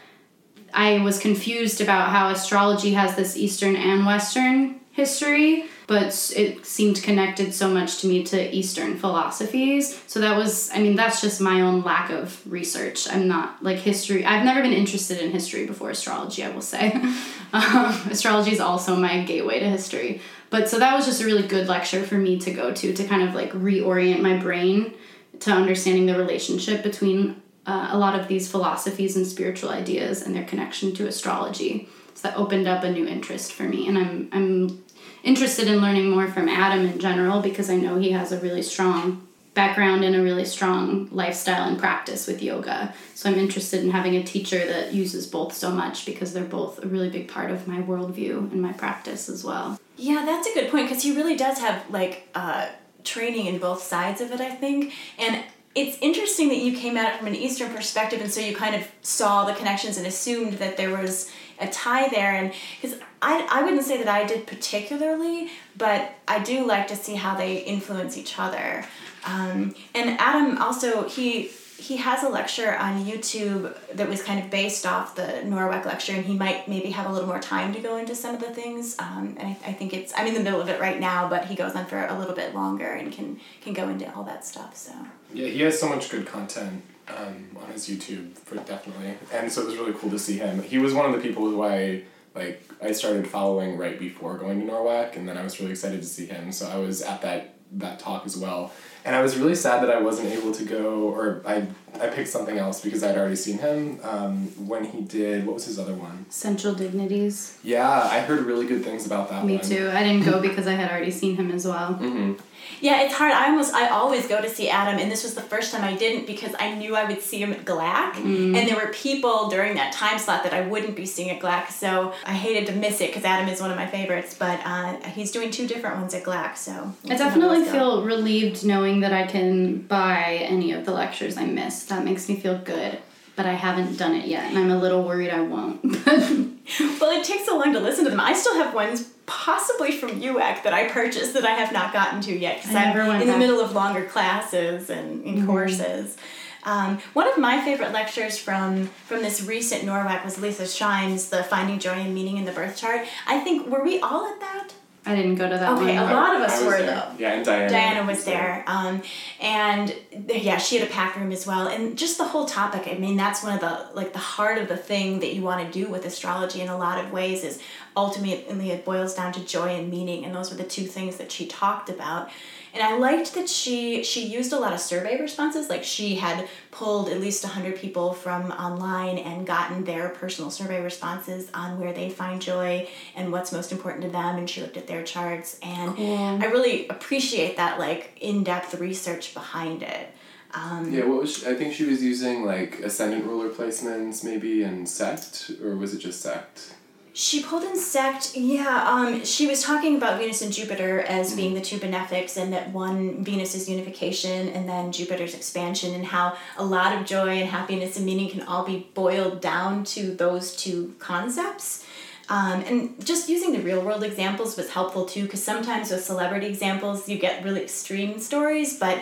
I 0.72 0.98
was 0.98 1.18
confused 1.18 1.80
about 1.80 2.10
how 2.10 2.30
astrology 2.30 2.92
has 2.92 3.16
this 3.16 3.36
Eastern 3.36 3.76
and 3.76 4.06
Western 4.06 4.80
history, 4.92 5.64
but 5.86 6.32
it 6.36 6.66
seemed 6.66 7.02
connected 7.02 7.54
so 7.54 7.68
much 7.68 8.00
to 8.00 8.08
me 8.08 8.24
to 8.24 8.54
Eastern 8.54 8.98
philosophies. 8.98 10.02
So 10.06 10.20
that 10.20 10.36
was, 10.36 10.70
I 10.74 10.80
mean, 10.80 10.96
that's 10.96 11.20
just 11.20 11.40
my 11.40 11.60
own 11.60 11.82
lack 11.82 12.10
of 12.10 12.42
research. 12.50 13.08
I'm 13.08 13.28
not 13.28 13.62
like 13.62 13.78
history, 13.78 14.24
I've 14.24 14.44
never 14.44 14.60
been 14.60 14.72
interested 14.72 15.18
in 15.18 15.30
history 15.30 15.66
before 15.66 15.90
astrology, 15.90 16.42
I 16.42 16.50
will 16.50 16.60
say. 16.60 16.92
um, 17.52 18.08
astrology 18.10 18.50
is 18.50 18.60
also 18.60 18.96
my 18.96 19.22
gateway 19.22 19.60
to 19.60 19.70
history. 19.70 20.20
But 20.50 20.68
so 20.68 20.78
that 20.78 20.94
was 20.96 21.06
just 21.06 21.22
a 21.22 21.24
really 21.24 21.46
good 21.46 21.68
lecture 21.68 22.02
for 22.02 22.16
me 22.16 22.38
to 22.40 22.50
go 22.50 22.72
to 22.72 22.92
to 22.92 23.04
kind 23.04 23.22
of 23.22 23.34
like 23.34 23.52
reorient 23.52 24.20
my 24.20 24.36
brain 24.36 24.94
to 25.40 25.52
understanding 25.52 26.06
the 26.06 26.18
relationship 26.18 26.82
between 26.82 27.40
uh, 27.68 27.88
a 27.90 27.98
lot 27.98 28.18
of 28.18 28.28
these 28.28 28.50
philosophies 28.50 29.14
and 29.14 29.26
spiritual 29.26 29.68
ideas 29.68 30.22
and 30.22 30.34
their 30.34 30.44
connection 30.44 30.94
to 30.94 31.06
astrology. 31.06 31.86
So 32.14 32.28
that 32.28 32.38
opened 32.38 32.66
up 32.66 32.82
a 32.82 32.90
new 32.90 33.06
interest 33.06 33.52
for 33.52 33.64
me, 33.64 33.86
and 33.86 33.98
I'm 33.98 34.28
I'm 34.32 34.84
interested 35.22 35.68
in 35.68 35.80
learning 35.80 36.08
more 36.10 36.28
from 36.28 36.48
Adam 36.48 36.86
in 36.86 36.98
general 36.98 37.40
because 37.42 37.68
I 37.68 37.76
know 37.76 37.98
he 37.98 38.12
has 38.12 38.32
a 38.32 38.40
really 38.40 38.62
strong 38.62 39.28
background 39.52 40.04
and 40.04 40.16
a 40.16 40.22
really 40.22 40.44
strong 40.44 41.08
lifestyle 41.10 41.68
and 41.68 41.78
practice 41.78 42.26
with 42.26 42.42
yoga. 42.42 42.94
So 43.14 43.28
I'm 43.28 43.38
interested 43.38 43.82
in 43.82 43.90
having 43.90 44.14
a 44.16 44.22
teacher 44.22 44.64
that 44.64 44.94
uses 44.94 45.26
both 45.26 45.52
so 45.52 45.70
much 45.70 46.06
because 46.06 46.32
they're 46.32 46.44
both 46.44 46.82
a 46.82 46.86
really 46.86 47.10
big 47.10 47.28
part 47.28 47.50
of 47.50 47.66
my 47.66 47.82
worldview 47.82 48.52
and 48.52 48.62
my 48.62 48.72
practice 48.72 49.28
as 49.28 49.44
well. 49.44 49.78
Yeah, 49.96 50.24
that's 50.24 50.46
a 50.46 50.54
good 50.54 50.70
point 50.70 50.88
because 50.88 51.02
he 51.02 51.14
really 51.14 51.36
does 51.36 51.58
have 51.58 51.90
like 51.90 52.28
uh, 52.34 52.68
training 53.04 53.46
in 53.46 53.58
both 53.58 53.82
sides 53.82 54.20
of 54.20 54.30
it, 54.30 54.40
I 54.40 54.50
think. 54.50 54.94
And 55.18 55.42
it's 55.80 55.98
interesting 56.00 56.48
that 56.48 56.58
you 56.58 56.76
came 56.76 56.96
at 56.96 57.14
it 57.14 57.18
from 57.18 57.26
an 57.28 57.34
Eastern 57.34 57.72
perspective, 57.72 58.20
and 58.20 58.32
so 58.32 58.40
you 58.40 58.54
kind 58.54 58.74
of 58.74 58.86
saw 59.02 59.44
the 59.44 59.54
connections 59.54 59.96
and 59.96 60.06
assumed 60.06 60.54
that 60.54 60.76
there 60.76 60.90
was 60.90 61.30
a 61.60 61.68
tie 61.68 62.08
there. 62.08 62.32
And 62.34 62.52
because 62.80 62.98
I, 63.20 63.46
I 63.50 63.62
wouldn't 63.62 63.84
say 63.84 63.98
that 63.98 64.08
I 64.08 64.24
did 64.24 64.46
particularly, 64.46 65.50
but 65.76 66.12
I 66.26 66.38
do 66.40 66.66
like 66.66 66.88
to 66.88 66.96
see 66.96 67.14
how 67.14 67.36
they 67.36 67.58
influence 67.58 68.16
each 68.16 68.38
other. 68.38 68.84
Um, 69.24 69.74
and 69.94 70.18
Adam 70.20 70.58
also 70.58 71.08
he 71.08 71.50
he 71.78 71.96
has 71.96 72.24
a 72.24 72.28
lecture 72.28 72.74
on 72.74 73.04
YouTube 73.04 73.72
that 73.94 74.08
was 74.08 74.20
kind 74.20 74.42
of 74.42 74.50
based 74.50 74.84
off 74.84 75.14
the 75.14 75.22
NORWAC 75.44 75.84
lecture, 75.84 76.12
and 76.12 76.24
he 76.24 76.36
might 76.36 76.66
maybe 76.66 76.90
have 76.90 77.08
a 77.08 77.12
little 77.12 77.28
more 77.28 77.38
time 77.38 77.72
to 77.72 77.78
go 77.78 77.96
into 77.96 78.16
some 78.16 78.34
of 78.34 78.40
the 78.40 78.50
things. 78.50 78.96
Um, 78.98 79.36
and 79.38 79.48
I, 79.48 79.70
I 79.70 79.72
think 79.72 79.94
it's 79.94 80.12
I'm 80.16 80.26
in 80.26 80.34
the 80.34 80.40
middle 80.40 80.60
of 80.60 80.68
it 80.68 80.80
right 80.80 80.98
now, 80.98 81.28
but 81.28 81.44
he 81.44 81.54
goes 81.54 81.76
on 81.76 81.86
for 81.86 82.04
a 82.04 82.18
little 82.18 82.34
bit 82.34 82.54
longer 82.54 82.86
and 82.86 83.12
can 83.12 83.40
can 83.60 83.74
go 83.74 83.88
into 83.88 84.12
all 84.14 84.24
that 84.24 84.44
stuff. 84.44 84.76
So 84.76 84.92
yeah, 85.32 85.46
he 85.46 85.60
has 85.62 85.78
so 85.78 85.88
much 85.88 86.10
good 86.10 86.26
content 86.26 86.82
um, 87.08 87.56
on 87.62 87.70
his 87.72 87.88
YouTube 87.88 88.34
for 88.34 88.56
definitely, 88.56 89.14
and 89.32 89.50
so 89.50 89.62
it 89.62 89.66
was 89.66 89.76
really 89.76 89.92
cool 89.92 90.10
to 90.10 90.18
see 90.18 90.38
him. 90.38 90.62
He 90.62 90.78
was 90.78 90.94
one 90.94 91.06
of 91.06 91.12
the 91.12 91.26
people 91.26 91.44
who 91.44 91.62
I 91.62 92.02
like 92.34 92.62
I 92.82 92.92
started 92.92 93.26
following 93.26 93.76
right 93.76 93.98
before 93.98 94.36
going 94.38 94.60
to 94.60 94.72
NORWAC, 94.72 95.16
and 95.16 95.28
then 95.28 95.36
I 95.36 95.42
was 95.42 95.58
really 95.60 95.72
excited 95.72 96.00
to 96.00 96.06
see 96.06 96.26
him. 96.26 96.52
So 96.52 96.68
I 96.68 96.76
was 96.76 97.02
at 97.02 97.22
that 97.22 97.54
that 97.72 97.98
talk 97.98 98.24
as 98.24 98.36
well 98.36 98.72
and 99.08 99.16
I 99.16 99.22
was 99.22 99.38
really 99.38 99.54
sad 99.54 99.82
that 99.82 99.90
I 99.90 100.00
wasn't 100.00 100.28
able 100.32 100.52
to 100.52 100.64
go, 100.64 101.08
or 101.08 101.42
I 101.46 101.66
I 101.98 102.08
picked 102.08 102.28
something 102.28 102.58
else 102.58 102.80
because 102.82 103.02
I'd 103.02 103.16
already 103.16 103.36
seen 103.36 103.56
him 103.56 104.00
um, 104.02 104.46
when 104.68 104.84
he 104.84 105.00
did 105.00 105.46
what 105.46 105.54
was 105.54 105.64
his 105.64 105.78
other 105.78 105.94
one? 105.94 106.26
Essential 106.28 106.74
Dignities. 106.74 107.58
Yeah, 107.62 107.88
I 107.88 108.20
heard 108.20 108.40
really 108.40 108.66
good 108.66 108.84
things 108.84 109.06
about 109.06 109.30
that. 109.30 109.46
Me 109.46 109.56
one. 109.56 109.64
too. 109.64 109.90
I 109.92 110.04
didn't 110.04 110.24
go 110.24 110.40
because 110.40 110.66
I 110.66 110.72
had 110.72 110.90
already 110.90 111.10
seen 111.10 111.36
him 111.36 111.50
as 111.50 111.66
well. 111.66 111.94
Mm-hmm. 111.94 112.34
Yeah, 112.80 113.02
it's 113.02 113.14
hard. 113.14 113.32
I 113.32 113.48
almost 113.48 113.74
I 113.74 113.88
always 113.88 114.26
go 114.26 114.40
to 114.40 114.48
see 114.48 114.68
Adam, 114.68 114.98
and 114.98 115.10
this 115.10 115.24
was 115.24 115.34
the 115.34 115.42
first 115.42 115.72
time 115.72 115.84
I 115.84 115.96
didn't 115.96 116.26
because 116.26 116.54
I 116.58 116.74
knew 116.74 116.96
I 116.96 117.04
would 117.04 117.20
see 117.20 117.42
him 117.42 117.52
at 117.52 117.64
GLAC, 117.64 118.14
mm. 118.14 118.56
and 118.56 118.68
there 118.68 118.76
were 118.76 118.92
people 118.92 119.48
during 119.48 119.74
that 119.74 119.92
time 119.92 120.18
slot 120.18 120.44
that 120.44 120.54
I 120.54 120.62
wouldn't 120.62 120.96
be 120.96 121.06
seeing 121.06 121.30
at 121.30 121.40
GLAC, 121.40 121.70
so 121.70 122.12
I 122.24 122.32
hated 122.32 122.66
to 122.66 122.72
miss 122.72 123.00
it 123.00 123.10
because 123.10 123.24
Adam 123.24 123.48
is 123.48 123.60
one 123.60 123.70
of 123.70 123.76
my 123.76 123.86
favorites. 123.86 124.34
But 124.38 124.60
uh, 124.64 124.96
he's 125.10 125.30
doing 125.32 125.50
two 125.50 125.66
different 125.66 125.96
ones 125.98 126.14
at 126.14 126.24
GLAC, 126.24 126.56
so 126.56 126.92
I 127.08 127.16
definitely 127.16 127.64
feel 127.64 128.04
relieved 128.04 128.64
knowing 128.64 129.00
that 129.00 129.12
I 129.12 129.26
can 129.26 129.82
buy 129.82 130.38
any 130.42 130.72
of 130.72 130.84
the 130.84 130.92
lectures 130.92 131.36
I 131.36 131.46
missed. 131.46 131.88
That 131.88 132.04
makes 132.04 132.28
me 132.28 132.36
feel 132.36 132.58
good 132.58 132.98
but 133.36 133.46
I 133.46 133.52
haven't 133.52 133.96
done 133.96 134.16
it 134.16 134.26
yet, 134.26 134.46
and 134.46 134.58
I'm 134.58 134.72
a 134.72 134.76
little 134.76 135.04
worried 135.04 135.30
I 135.30 135.42
won't. 135.42 135.80
well, 135.84 137.20
it 137.20 137.24
takes 137.24 137.46
so 137.46 137.56
long 137.56 137.72
to 137.72 137.78
listen 137.78 138.02
to 138.02 138.10
them. 138.10 138.18
I 138.18 138.32
still 138.32 138.54
have 138.54 138.74
ones 138.74 139.10
possibly 139.28 139.92
from 139.92 140.20
UAC 140.20 140.64
that 140.64 140.72
I 140.72 140.88
purchased 140.88 141.34
that 141.34 141.44
I 141.44 141.52
have 141.52 141.72
not 141.72 141.92
gotten 141.92 142.20
to 142.22 142.36
yet 142.36 142.56
because 142.56 142.74
I'm 142.74 142.96
in 142.96 143.06
back. 143.06 143.26
the 143.26 143.38
middle 143.38 143.60
of 143.60 143.72
longer 143.72 144.04
classes 144.06 144.90
and 144.90 145.24
in 145.24 145.36
mm-hmm. 145.36 145.46
courses. 145.46 146.16
Um, 146.64 146.98
one 147.12 147.28
of 147.28 147.38
my 147.38 147.62
favorite 147.62 147.92
lectures 147.92 148.36
from 148.38 148.86
from 149.06 149.22
this 149.22 149.42
recent 149.42 149.84
NORWAC 149.84 150.24
was 150.24 150.38
Leisa 150.38 150.66
Schaim's, 150.66 151.28
the 151.28 151.44
Finding 151.44 151.78
Joy 151.78 151.92
and 151.92 152.14
Meaning 152.14 152.38
in 152.38 152.44
the 152.44 152.52
Birth 152.52 152.76
Chart. 152.76 153.06
I 153.26 153.38
think 153.40 153.68
were 153.68 153.84
we 153.84 154.00
all 154.00 154.26
at 154.26 154.40
that? 154.40 154.70
I 155.08 155.16
didn't 155.16 155.36
go 155.36 155.48
to 155.48 155.56
that 155.56 155.72
okay, 155.72 155.98
one. 155.98 156.10
a 156.10 156.14
lot 156.14 156.36
of 156.36 156.42
us 156.42 156.62
were 156.62 156.78
there. 156.78 156.86
though. 156.86 157.12
Yeah, 157.18 157.32
and 157.32 157.44
Diana. 157.44 157.68
Diana 157.68 158.06
was 158.06 158.24
there. 158.24 158.64
Um, 158.66 159.02
and 159.40 159.94
yeah, 160.28 160.58
she 160.58 160.78
had 160.78 160.88
a 160.88 160.90
packed 160.90 161.16
room 161.16 161.32
as 161.32 161.46
well. 161.46 161.68
And 161.68 161.96
just 161.96 162.18
the 162.18 162.24
whole 162.24 162.46
topic, 162.46 162.86
I 162.86 162.98
mean, 162.98 163.16
that's 163.16 163.42
one 163.42 163.54
of 163.54 163.60
the, 163.60 163.88
like, 163.94 164.12
the 164.12 164.18
heart 164.18 164.58
of 164.58 164.68
the 164.68 164.76
thing 164.76 165.20
that 165.20 165.34
you 165.34 165.42
want 165.42 165.66
to 165.66 165.72
do 165.72 165.88
with 165.88 166.04
astrology 166.04 166.60
in 166.60 166.68
a 166.68 166.76
lot 166.76 167.02
of 167.02 167.12
ways 167.12 167.44
is 167.44 167.60
ultimately 167.96 168.70
it 168.70 168.84
boils 168.84 169.14
down 169.14 169.32
to 169.32 169.40
joy 169.44 169.68
and 169.76 169.90
meaning, 169.90 170.24
and 170.24 170.34
those 170.34 170.50
were 170.50 170.56
the 170.56 170.64
two 170.64 170.84
things 170.84 171.16
that 171.16 171.32
she 171.32 171.46
talked 171.46 171.88
about. 171.90 172.30
And 172.74 172.82
I 172.82 172.98
liked 172.98 173.34
that 173.34 173.48
she 173.48 174.02
she 174.02 174.26
used 174.26 174.52
a 174.52 174.58
lot 174.58 174.72
of 174.72 174.80
survey 174.80 175.20
responses. 175.20 175.68
Like 175.68 175.84
she 175.84 176.16
had 176.16 176.48
pulled 176.70 177.08
at 177.08 177.20
least 177.20 177.44
100 177.44 177.76
people 177.76 178.12
from 178.12 178.50
online 178.52 179.18
and 179.18 179.46
gotten 179.46 179.84
their 179.84 180.10
personal 180.10 180.50
survey 180.50 180.80
responses 180.82 181.50
on 181.54 181.80
where 181.80 181.92
they 181.92 182.10
find 182.10 182.40
joy 182.40 182.88
and 183.16 183.32
what's 183.32 183.52
most 183.52 183.72
important 183.72 184.04
to 184.04 184.10
them 184.10 184.36
and 184.36 184.48
she 184.48 184.60
looked 184.60 184.76
at 184.76 184.86
their 184.86 185.02
charts 185.02 185.58
and 185.62 185.96
cool. 185.96 186.42
I 186.42 186.46
really 186.46 186.86
appreciate 186.88 187.56
that 187.56 187.78
like 187.78 188.16
in-depth 188.20 188.74
research 188.74 189.34
behind 189.34 189.82
it. 189.82 190.10
Um, 190.54 190.92
yeah, 190.92 191.04
what 191.04 191.20
was 191.20 191.38
she, 191.38 191.46
I 191.46 191.54
think 191.54 191.74
she 191.74 191.84
was 191.84 192.02
using 192.02 192.44
like 192.44 192.80
ascendant 192.80 193.24
ruler 193.24 193.50
placements 193.50 194.24
maybe 194.24 194.62
and 194.62 194.88
sect 194.88 195.50
or 195.62 195.76
was 195.76 195.94
it 195.94 195.98
just 195.98 196.20
sect? 196.20 196.74
She 197.20 197.42
pulled 197.42 197.64
in 197.64 197.76
sect, 197.76 198.36
yeah. 198.36 198.84
Um, 198.86 199.24
she 199.24 199.48
was 199.48 199.60
talking 199.60 199.96
about 199.96 200.20
Venus 200.20 200.40
and 200.40 200.52
Jupiter 200.52 201.00
as 201.00 201.34
being 201.34 201.52
the 201.54 201.60
two 201.60 201.76
benefics, 201.76 202.36
and 202.36 202.52
that 202.52 202.70
one 202.70 203.24
Venus 203.24 203.56
is 203.56 203.68
unification, 203.68 204.48
and 204.50 204.68
then 204.68 204.92
Jupiter's 204.92 205.34
expansion, 205.34 205.96
and 205.96 206.04
how 206.04 206.36
a 206.56 206.64
lot 206.64 206.96
of 206.96 207.04
joy 207.04 207.40
and 207.40 207.48
happiness 207.48 207.96
and 207.96 208.06
meaning 208.06 208.30
can 208.30 208.42
all 208.42 208.64
be 208.64 208.86
boiled 208.94 209.40
down 209.40 209.82
to 209.86 210.14
those 210.14 210.54
two 210.54 210.94
concepts. 211.00 211.84
Um, 212.28 212.60
and 212.60 213.04
just 213.04 213.28
using 213.28 213.50
the 213.52 213.62
real 213.62 213.80
world 213.80 214.04
examples 214.04 214.56
was 214.56 214.70
helpful 214.70 215.04
too, 215.04 215.24
because 215.24 215.42
sometimes 215.42 215.90
with 215.90 216.04
celebrity 216.04 216.46
examples 216.46 217.08
you 217.08 217.18
get 217.18 217.42
really 217.42 217.62
extreme 217.62 218.20
stories, 218.20 218.78
but 218.78 218.96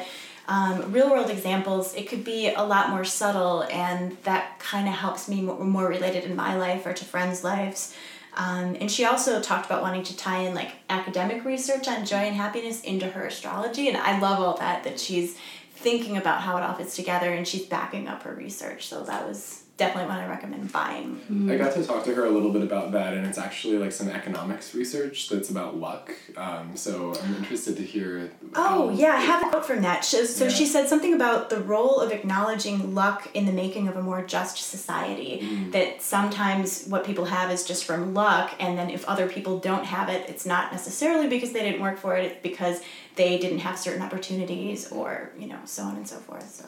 um, 0.49 0.93
real 0.93 1.11
world 1.11 1.31
examples, 1.31 1.95
it 1.95 2.09
could 2.09 2.25
be 2.25 2.53
a 2.53 2.63
lot 2.63 2.91
more 2.91 3.05
subtle, 3.05 3.65
and 3.65 4.17
that 4.23 4.59
kind 4.59 4.87
of 4.89 4.95
helps 4.95 5.29
me 5.29 5.41
more, 5.41 5.59
more 5.65 5.89
related 5.89 6.25
in 6.25 6.37
my 6.37 6.57
life 6.57 6.87
or 6.87 6.93
to 6.93 7.05
friends' 7.05 7.43
lives. 7.43 7.95
Um, 8.35 8.77
and 8.81 8.91
she 8.91 9.05
also 9.05 9.41
talked 9.41 9.67
about 9.67 9.83
wanting 9.83 10.03
to 10.05 10.17
tie 10.17 10.41
in 10.41 10.55
like 10.55 10.73
academic 10.91 11.45
research 11.45 11.89
on 11.89 12.05
joy 12.05 12.17
and 12.17 12.37
happiness 12.37 12.83
into 12.83 13.07
her 13.07 13.27
astrology, 13.27 13.89
and 13.89 13.97
I 13.97 14.19
love 14.19 14.41
all 14.41 14.57
that 14.59 14.85
that 14.85 15.01
she's 15.01 15.37
thinking 15.73 16.17
about 16.17 16.41
how 16.41 16.57
it 16.57 16.63
all 16.63 16.75
fits 16.75 16.97
together 16.97 17.33
and 17.33 17.47
she's 17.47 17.67
backing 17.67 18.09
up 18.09 18.23
her 18.23 18.35
research. 18.35 18.87
So 18.89 19.05
that 19.05 19.27
was 19.27 19.66
definitely 19.77 20.09
one 20.09 20.19
I 20.19 20.27
recommend 20.27 20.73
buying. 20.73 21.17
Mm-hmm. 21.17 21.51
I 21.51 21.57
got 21.57 21.75
to 21.75 21.85
talk 21.85 22.05
to 22.05 22.15
her 22.15 22.25
a 22.25 22.31
little 22.31 22.51
bit 22.51 22.62
about 22.62 22.93
that, 22.93 23.12
and 23.12 23.27
it's 23.27 23.37
actually 23.37 23.77
like 23.77 23.93
some 23.93 24.09
economics 24.09 24.75
research 24.75 25.29
that's 25.29 25.51
about 25.51 25.77
luck. 25.77 26.15
Um, 26.37 26.77
so 26.77 27.15
I'm 27.23 27.35
interested 27.37 27.77
to 27.77 27.83
hear. 27.83 28.31
Oh 28.55 28.91
yeah, 28.91 29.12
I 29.12 29.21
have 29.21 29.47
a 29.47 29.51
quote 29.51 29.67
from 29.67 29.83
that. 29.83 30.05
So, 30.05 30.25
so 30.25 30.45
yeah. 30.45 30.51
she 30.51 30.67
said 30.67 30.89
something 30.89 31.12
about 31.12 31.51
the 31.51 31.61
role 31.61 32.01
of 32.01 32.11
acknowledging 32.11 32.95
luck 32.95 33.29
in 33.35 33.45
the 33.45 33.53
making 33.53 33.89
of 33.89 33.97
a 33.97 34.03
more 34.03 34.25
just 34.25 34.57
society. 34.57 35.41
Mm. 35.43 35.73
That 35.73 36.01
sometimes 36.01 36.87
what 36.87 37.05
people 37.05 37.27
have 37.27 37.51
is 37.51 37.65
just 37.65 37.85
from 37.85 38.15
luck, 38.15 38.55
and 38.59 38.79
then 38.79 38.89
if 38.89 39.05
other 39.05 39.29
people 39.29 39.59
don't 39.59 39.85
have 39.85 40.09
it, 40.09 40.29
it's 40.29 40.47
not 40.47 40.73
necessarily 40.73 41.29
because 41.29 41.53
they 41.53 41.61
didn't 41.61 41.83
work 41.83 41.99
for 41.99 42.17
it. 42.17 42.25
It's 42.25 42.43
because 42.43 42.81
they 43.17 43.39
didn't 43.39 43.59
have 43.59 43.79
certain 43.79 44.03
opportunities, 44.03 44.91
or 44.91 45.33
you 45.39 45.49
know, 45.49 45.59
so 45.67 45.83
on 45.83 45.97
and 45.97 46.09
so 46.09 46.17
forth. 46.17 46.49
So. 46.51 46.65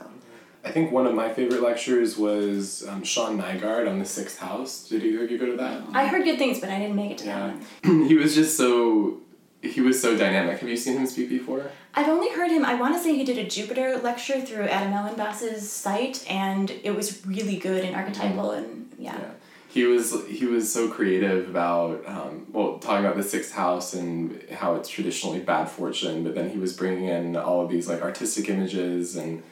I 0.65 0.71
think 0.71 0.91
one 0.91 1.07
of 1.07 1.15
my 1.15 1.33
favorite 1.33 1.63
lectures 1.63 2.19
was 2.19 2.87
um, 2.89 3.05
Sean 3.05 3.39
Nygaard 3.39 3.89
on 3.89 3.99
the 3.99 4.05
Sixth 4.05 4.39
House. 4.39 4.89
Did 4.89 5.05
either 5.05 5.25
of 5.25 5.31
you 5.31 5.39
go 5.39 5.47
to 5.47 5.57
that? 5.57 5.83
I 5.93 6.07
heard 6.07 6.25
good 6.25 6.39
things, 6.39 6.61
but 6.61 6.69
I 6.69 6.79
didn't 6.79 6.97
make 6.97 7.13
it 7.13 7.19
to 7.19 7.27
yeah. 7.27 7.39
that 7.39 7.57
one. 7.85 8.05
he 8.09 8.15
was 8.15 8.35
just 8.35 8.57
so 8.57 9.21
he 9.63 9.81
was 9.81 10.01
so 10.01 10.17
dynamic. 10.17 10.59
Have 10.59 10.69
you 10.69 10.77
seen 10.77 10.97
him 10.99 11.07
speak 11.07 11.29
before? 11.29 11.71
I've 11.95 12.09
only 12.09 12.31
heard 12.31 12.51
him. 12.51 12.65
I 12.65 12.75
want 12.75 12.95
to 12.95 13.03
say 13.03 13.17
he 13.17 13.25
did 13.25 13.39
a 13.39 13.49
Jupiter 13.49 13.99
lecture 13.99 14.41
through 14.41 14.65
Adam 14.65 14.93
Elenbaas's 14.93 15.71
site, 15.71 16.25
and 16.31 16.71
it 16.71 16.95
was 16.95 17.27
really 17.27 17.57
good 17.57 17.85
and 17.85 17.97
archetypal, 17.97 18.53
and 18.53 18.93
yeah. 18.99 19.17
yeah. 19.19 19.31
He 19.69 19.85
was 19.85 20.27
he 20.27 20.47
was 20.47 20.73
so 20.73 20.89
creative 20.89 21.49
about 21.49 22.07
um, 22.07 22.47
well 22.53 22.79
talking 22.79 23.05
about 23.05 23.17
the 23.17 23.23
sixth 23.23 23.53
house 23.53 23.95
and 23.95 24.43
how 24.51 24.75
it's 24.77 24.89
traditionally 24.89 25.41
bad 25.41 25.69
fortune, 25.69 26.25
but 26.25 26.35
then 26.35 26.51
he 26.51 26.59
was 26.59 26.73
bringing 26.73 27.05
in 27.05 27.37
all 27.37 27.61
of 27.61 27.71
these 27.71 27.89
like 27.89 28.03
artistic 28.03 28.49
images 28.49 29.17
and 29.17 29.43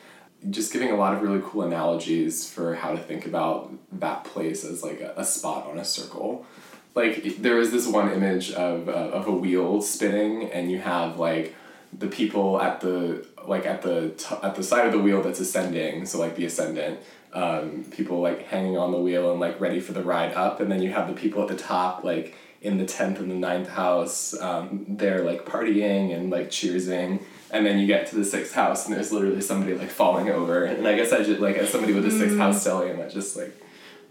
just 0.50 0.72
giving 0.72 0.90
a 0.90 0.96
lot 0.96 1.14
of 1.14 1.22
really 1.22 1.40
cool 1.44 1.62
analogies 1.62 2.48
for 2.48 2.74
how 2.74 2.92
to 2.92 2.98
think 2.98 3.26
about 3.26 3.72
that 3.92 4.24
place 4.24 4.64
as 4.64 4.82
like 4.82 5.00
a, 5.00 5.14
a 5.16 5.24
spot 5.24 5.66
on 5.66 5.78
a 5.78 5.84
circle. 5.84 6.46
Like 6.94 7.36
there 7.38 7.58
is 7.58 7.72
this 7.72 7.86
one 7.86 8.10
image 8.10 8.52
of, 8.52 8.88
uh, 8.88 8.92
of 8.92 9.26
a 9.26 9.32
wheel 9.32 9.82
spinning 9.82 10.50
and 10.50 10.70
you 10.70 10.78
have 10.78 11.18
like 11.18 11.54
the 11.98 12.06
people 12.06 12.60
at 12.60 12.80
the 12.80 13.26
like 13.46 13.64
at 13.64 13.82
the 13.82 14.10
t- 14.16 14.34
at 14.42 14.54
the 14.54 14.62
side 14.62 14.86
of 14.86 14.92
the 14.92 14.98
wheel 14.98 15.22
that's 15.22 15.40
ascending 15.40 16.04
so 16.04 16.18
like 16.18 16.36
the 16.36 16.44
ascendant 16.44 16.98
um, 17.32 17.84
people 17.90 18.20
like 18.20 18.46
hanging 18.46 18.76
on 18.76 18.92
the 18.92 18.98
wheel 18.98 19.30
and 19.30 19.40
like 19.40 19.60
ready 19.60 19.80
for 19.80 19.92
the 19.92 20.02
ride 20.02 20.32
up 20.34 20.60
and 20.60 20.70
then 20.70 20.82
you 20.82 20.90
have 20.90 21.06
the 21.06 21.14
people 21.14 21.42
at 21.42 21.48
the 21.48 21.56
top 21.56 22.02
like 22.02 22.34
in 22.62 22.78
the 22.78 22.84
10th 22.84 23.18
and 23.18 23.30
the 23.30 23.34
ninth 23.34 23.68
house 23.68 24.38
um, 24.40 24.84
they're 24.88 25.22
like 25.22 25.44
partying 25.44 26.14
and 26.14 26.30
like 26.30 26.48
cheersing 26.48 27.22
and 27.50 27.64
then 27.64 27.78
you 27.78 27.86
get 27.86 28.06
to 28.08 28.16
the 28.16 28.24
sixth 28.24 28.54
house 28.54 28.86
and 28.86 28.94
there's 28.94 29.12
literally 29.12 29.40
somebody 29.40 29.74
like 29.74 29.90
falling 29.90 30.28
over. 30.28 30.64
And 30.64 30.86
i 30.86 30.96
guess 30.96 31.12
i 31.12 31.22
just 31.22 31.40
like 31.40 31.56
as 31.56 31.70
somebody 31.70 31.92
with 31.92 32.06
a 32.06 32.10
sixth 32.10 32.38
house 32.38 32.64
stellium 32.64 33.04
i 33.04 33.08
just 33.08 33.36
like 33.36 33.54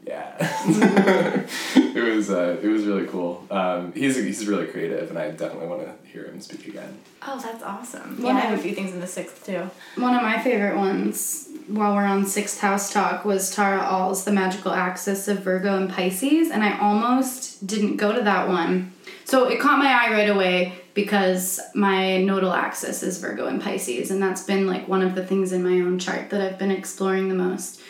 yeah. 0.06 1.44
It 1.96 2.14
was 2.14 2.30
uh, 2.30 2.58
it 2.62 2.68
was 2.68 2.84
really 2.84 3.08
cool. 3.08 3.48
Um, 3.50 3.94
he's 3.94 4.18
he's 4.18 4.46
really 4.46 4.68
creative 4.68 5.10
and 5.10 5.18
i 5.18 5.32
definitely 5.32 5.68
want 5.68 5.82
to 5.84 6.08
hear 6.08 6.26
him 6.26 6.42
speak 6.42 6.68
again. 6.68 6.98
Oh 7.26 7.40
that's 7.40 7.64
awesome. 7.64 8.18
Yeah 8.20 8.32
i 8.32 8.40
have 8.40 8.60
a 8.60 8.62
few 8.62 8.76
things 8.76 8.92
in 8.92 9.00
the 9.00 9.08
sixth 9.08 9.46
too. 9.46 9.70
One 9.96 10.14
of 10.14 10.22
my 10.22 10.38
favorite 10.40 10.76
ones 10.76 11.48
while 11.68 11.96
we're 11.96 12.04
on 12.04 12.26
sixth 12.26 12.60
house 12.60 12.92
talk 12.92 13.24
was 13.24 13.56
Tara 13.56 13.80
Aal's 13.80 14.26
the 14.26 14.32
magical 14.32 14.72
axis 14.72 15.30
of 15.30 15.40
virgo 15.40 15.78
and 15.78 15.90
pisces 15.90 16.52
and 16.52 16.64
i 16.64 16.78
almost 16.80 17.66
didn't 17.66 17.96
go 17.96 18.14
to 18.14 18.22
that 18.22 18.48
one 18.50 18.92
so 19.26 19.48
it 19.48 19.60
caught 19.60 19.80
my 19.80 19.92
eye 19.92 20.12
right 20.12 20.30
away 20.30 20.74
because 20.94 21.60
my 21.74 22.22
nodal 22.22 22.54
axis 22.54 23.04
is 23.04 23.18
Virgo 23.18 23.48
and 23.48 23.62
Pisces, 23.62 24.12
and 24.12 24.22
that's 24.22 24.44
been 24.44 24.66
like 24.66 24.88
one 24.88 25.02
of 25.02 25.14
the 25.14 25.26
things 25.26 25.52
in 25.52 25.62
my 25.64 25.86
own 25.86 26.00
chart 26.00 26.30
that 26.30 26.42
I've 26.42 26.58
been 26.58 26.72
exploring 26.72 27.28
the 27.28 27.36
most. 27.36 27.82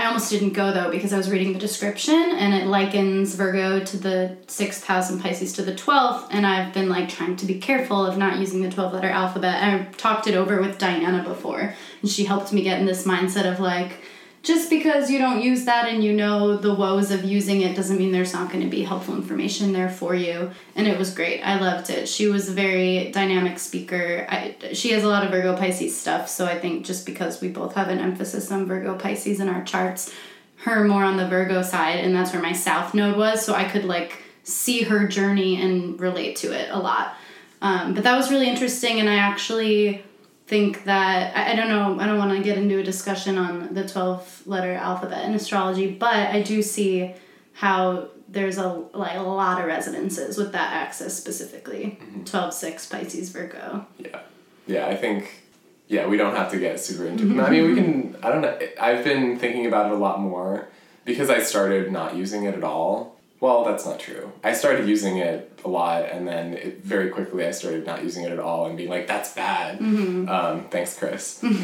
I 0.00 0.06
almost 0.06 0.30
didn't 0.30 0.54
go 0.54 0.72
though 0.72 0.90
because 0.90 1.12
I 1.12 1.18
was 1.18 1.30
reading 1.30 1.52
the 1.52 1.58
description 1.58 2.14
and 2.14 2.54
it 2.54 2.66
likens 2.66 3.34
Virgo 3.34 3.84
to 3.84 3.96
the 3.98 4.38
sixth 4.46 4.86
house 4.86 5.10
and 5.10 5.20
Pisces 5.20 5.52
to 5.54 5.62
the 5.62 5.74
12th. 5.74 6.28
And 6.30 6.46
I've 6.46 6.72
been 6.72 6.88
like 6.88 7.10
trying 7.10 7.36
to 7.36 7.44
be 7.44 7.58
careful 7.58 8.06
of 8.06 8.16
not 8.16 8.38
using 8.38 8.62
the 8.62 8.70
12 8.70 8.94
letter 8.94 9.10
alphabet. 9.10 9.62
I 9.62 9.92
talked 9.96 10.26
it 10.26 10.34
over 10.34 10.62
with 10.62 10.78
Diana 10.78 11.22
before 11.22 11.74
and 12.00 12.10
she 12.10 12.24
helped 12.24 12.50
me 12.50 12.62
get 12.62 12.80
in 12.80 12.86
this 12.86 13.06
mindset 13.06 13.50
of 13.50 13.60
like, 13.60 14.00
just 14.42 14.70
because 14.70 15.10
you 15.10 15.18
don't 15.18 15.42
use 15.42 15.66
that 15.66 15.86
and 15.86 16.02
you 16.02 16.12
know 16.12 16.56
the 16.56 16.74
woes 16.74 17.10
of 17.10 17.24
using 17.24 17.60
it 17.60 17.76
doesn't 17.76 17.98
mean 17.98 18.10
there's 18.10 18.32
not 18.32 18.50
going 18.50 18.64
to 18.64 18.70
be 18.70 18.82
helpful 18.82 19.14
information 19.14 19.72
there 19.72 19.90
for 19.90 20.14
you. 20.14 20.50
And 20.74 20.86
it 20.86 20.98
was 20.98 21.14
great. 21.14 21.42
I 21.42 21.60
loved 21.60 21.90
it. 21.90 22.08
She 22.08 22.26
was 22.26 22.48
a 22.48 22.52
very 22.52 23.10
dynamic 23.12 23.58
speaker. 23.58 24.26
I, 24.30 24.56
she 24.72 24.92
has 24.92 25.04
a 25.04 25.08
lot 25.08 25.24
of 25.24 25.30
virgo 25.30 25.56
pisces 25.56 25.98
stuff 25.98 26.28
so 26.28 26.46
i 26.46 26.58
think 26.58 26.84
just 26.84 27.06
because 27.06 27.40
we 27.40 27.48
both 27.48 27.74
have 27.74 27.88
an 27.88 27.98
emphasis 27.98 28.50
on 28.50 28.66
virgo 28.66 28.96
pisces 28.96 29.40
in 29.40 29.48
our 29.48 29.62
charts 29.64 30.12
her 30.56 30.84
more 30.84 31.04
on 31.04 31.16
the 31.16 31.26
virgo 31.28 31.62
side 31.62 31.98
and 31.98 32.14
that's 32.14 32.32
where 32.32 32.42
my 32.42 32.52
south 32.52 32.94
node 32.94 33.16
was 33.16 33.44
so 33.44 33.54
i 33.54 33.64
could 33.64 33.84
like 33.84 34.22
see 34.42 34.82
her 34.82 35.06
journey 35.06 35.60
and 35.60 36.00
relate 36.00 36.36
to 36.36 36.52
it 36.52 36.70
a 36.70 36.78
lot. 36.78 37.14
Um, 37.62 37.92
but 37.94 38.04
that 38.04 38.16
was 38.16 38.30
really 38.30 38.48
interesting 38.48 39.00
and 39.00 39.08
i 39.08 39.16
actually 39.16 40.02
think 40.50 40.82
that 40.82 41.36
I, 41.36 41.52
I 41.52 41.54
don't 41.54 41.68
know 41.68 42.00
I 42.00 42.06
don't 42.06 42.18
want 42.18 42.36
to 42.36 42.42
get 42.42 42.58
into 42.58 42.76
a 42.78 42.82
discussion 42.82 43.38
on 43.38 43.72
the 43.72 43.86
12 43.86 44.48
letter 44.48 44.72
alphabet 44.72 45.24
in 45.24 45.32
astrology 45.32 45.92
but 45.92 46.12
I 46.12 46.42
do 46.42 46.60
see 46.60 47.14
how 47.52 48.08
there's 48.28 48.58
a 48.58 48.68
like 48.92 49.16
a 49.16 49.22
lot 49.22 49.60
of 49.60 49.66
resonances 49.68 50.36
with 50.36 50.50
that 50.52 50.72
axis 50.72 51.16
specifically. 51.16 51.98
Mm-hmm. 52.02 52.24
12 52.24 52.52
6 52.52 52.86
Pisces 52.86 53.28
Virgo. 53.30 53.86
Yeah. 53.98 54.20
Yeah 54.66 54.86
I 54.88 54.96
think 54.96 55.44
yeah 55.86 56.08
we 56.08 56.16
don't 56.16 56.34
have 56.34 56.50
to 56.50 56.58
get 56.58 56.80
super 56.80 57.06
into 57.06 57.30
it 57.30 57.40
I 57.40 57.48
mean 57.48 57.64
we 57.68 57.74
can 57.80 58.16
I 58.20 58.30
don't 58.30 58.42
know 58.42 58.58
I've 58.80 59.04
been 59.04 59.38
thinking 59.38 59.66
about 59.66 59.86
it 59.86 59.92
a 59.92 59.98
lot 59.98 60.20
more 60.20 60.68
because 61.04 61.30
I 61.30 61.40
started 61.40 61.92
not 61.92 62.16
using 62.16 62.42
it 62.42 62.56
at 62.56 62.64
all 62.64 63.19
well, 63.40 63.64
that's 63.64 63.86
not 63.86 63.98
true. 63.98 64.30
I 64.44 64.52
started 64.52 64.86
using 64.86 65.16
it 65.16 65.58
a 65.64 65.68
lot, 65.68 66.04
and 66.04 66.28
then 66.28 66.52
it, 66.52 66.84
very 66.84 67.08
quickly 67.08 67.46
I 67.46 67.52
started 67.52 67.86
not 67.86 68.04
using 68.04 68.24
it 68.24 68.32
at 68.32 68.38
all 68.38 68.66
and 68.66 68.76
being 68.76 68.90
like, 68.90 69.06
"That's 69.06 69.32
bad." 69.32 69.78
Mm-hmm. 69.78 70.28
Um, 70.28 70.68
thanks, 70.68 70.98
Chris. 70.98 71.42
and, 71.42 71.56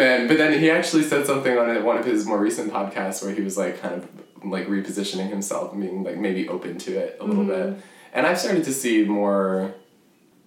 then, 0.00 0.26
but 0.26 0.38
then 0.38 0.58
he 0.58 0.68
actually 0.68 1.04
said 1.04 1.26
something 1.26 1.56
on 1.56 1.84
one 1.84 1.96
of 1.96 2.04
his 2.04 2.26
more 2.26 2.40
recent 2.40 2.72
podcasts 2.72 3.22
where 3.24 3.32
he 3.32 3.40
was 3.40 3.56
like, 3.56 3.80
kind 3.80 3.94
of 3.94 4.08
like 4.44 4.66
repositioning 4.66 5.28
himself 5.28 5.72
and 5.72 5.80
being 5.80 6.02
like 6.02 6.16
maybe 6.16 6.48
open 6.48 6.76
to 6.78 6.96
it 6.96 7.18
a 7.20 7.24
little 7.24 7.44
mm-hmm. 7.44 7.74
bit. 7.74 7.84
And 8.12 8.26
I've 8.26 8.40
started 8.40 8.64
to 8.64 8.72
see 8.72 9.04
more. 9.04 9.74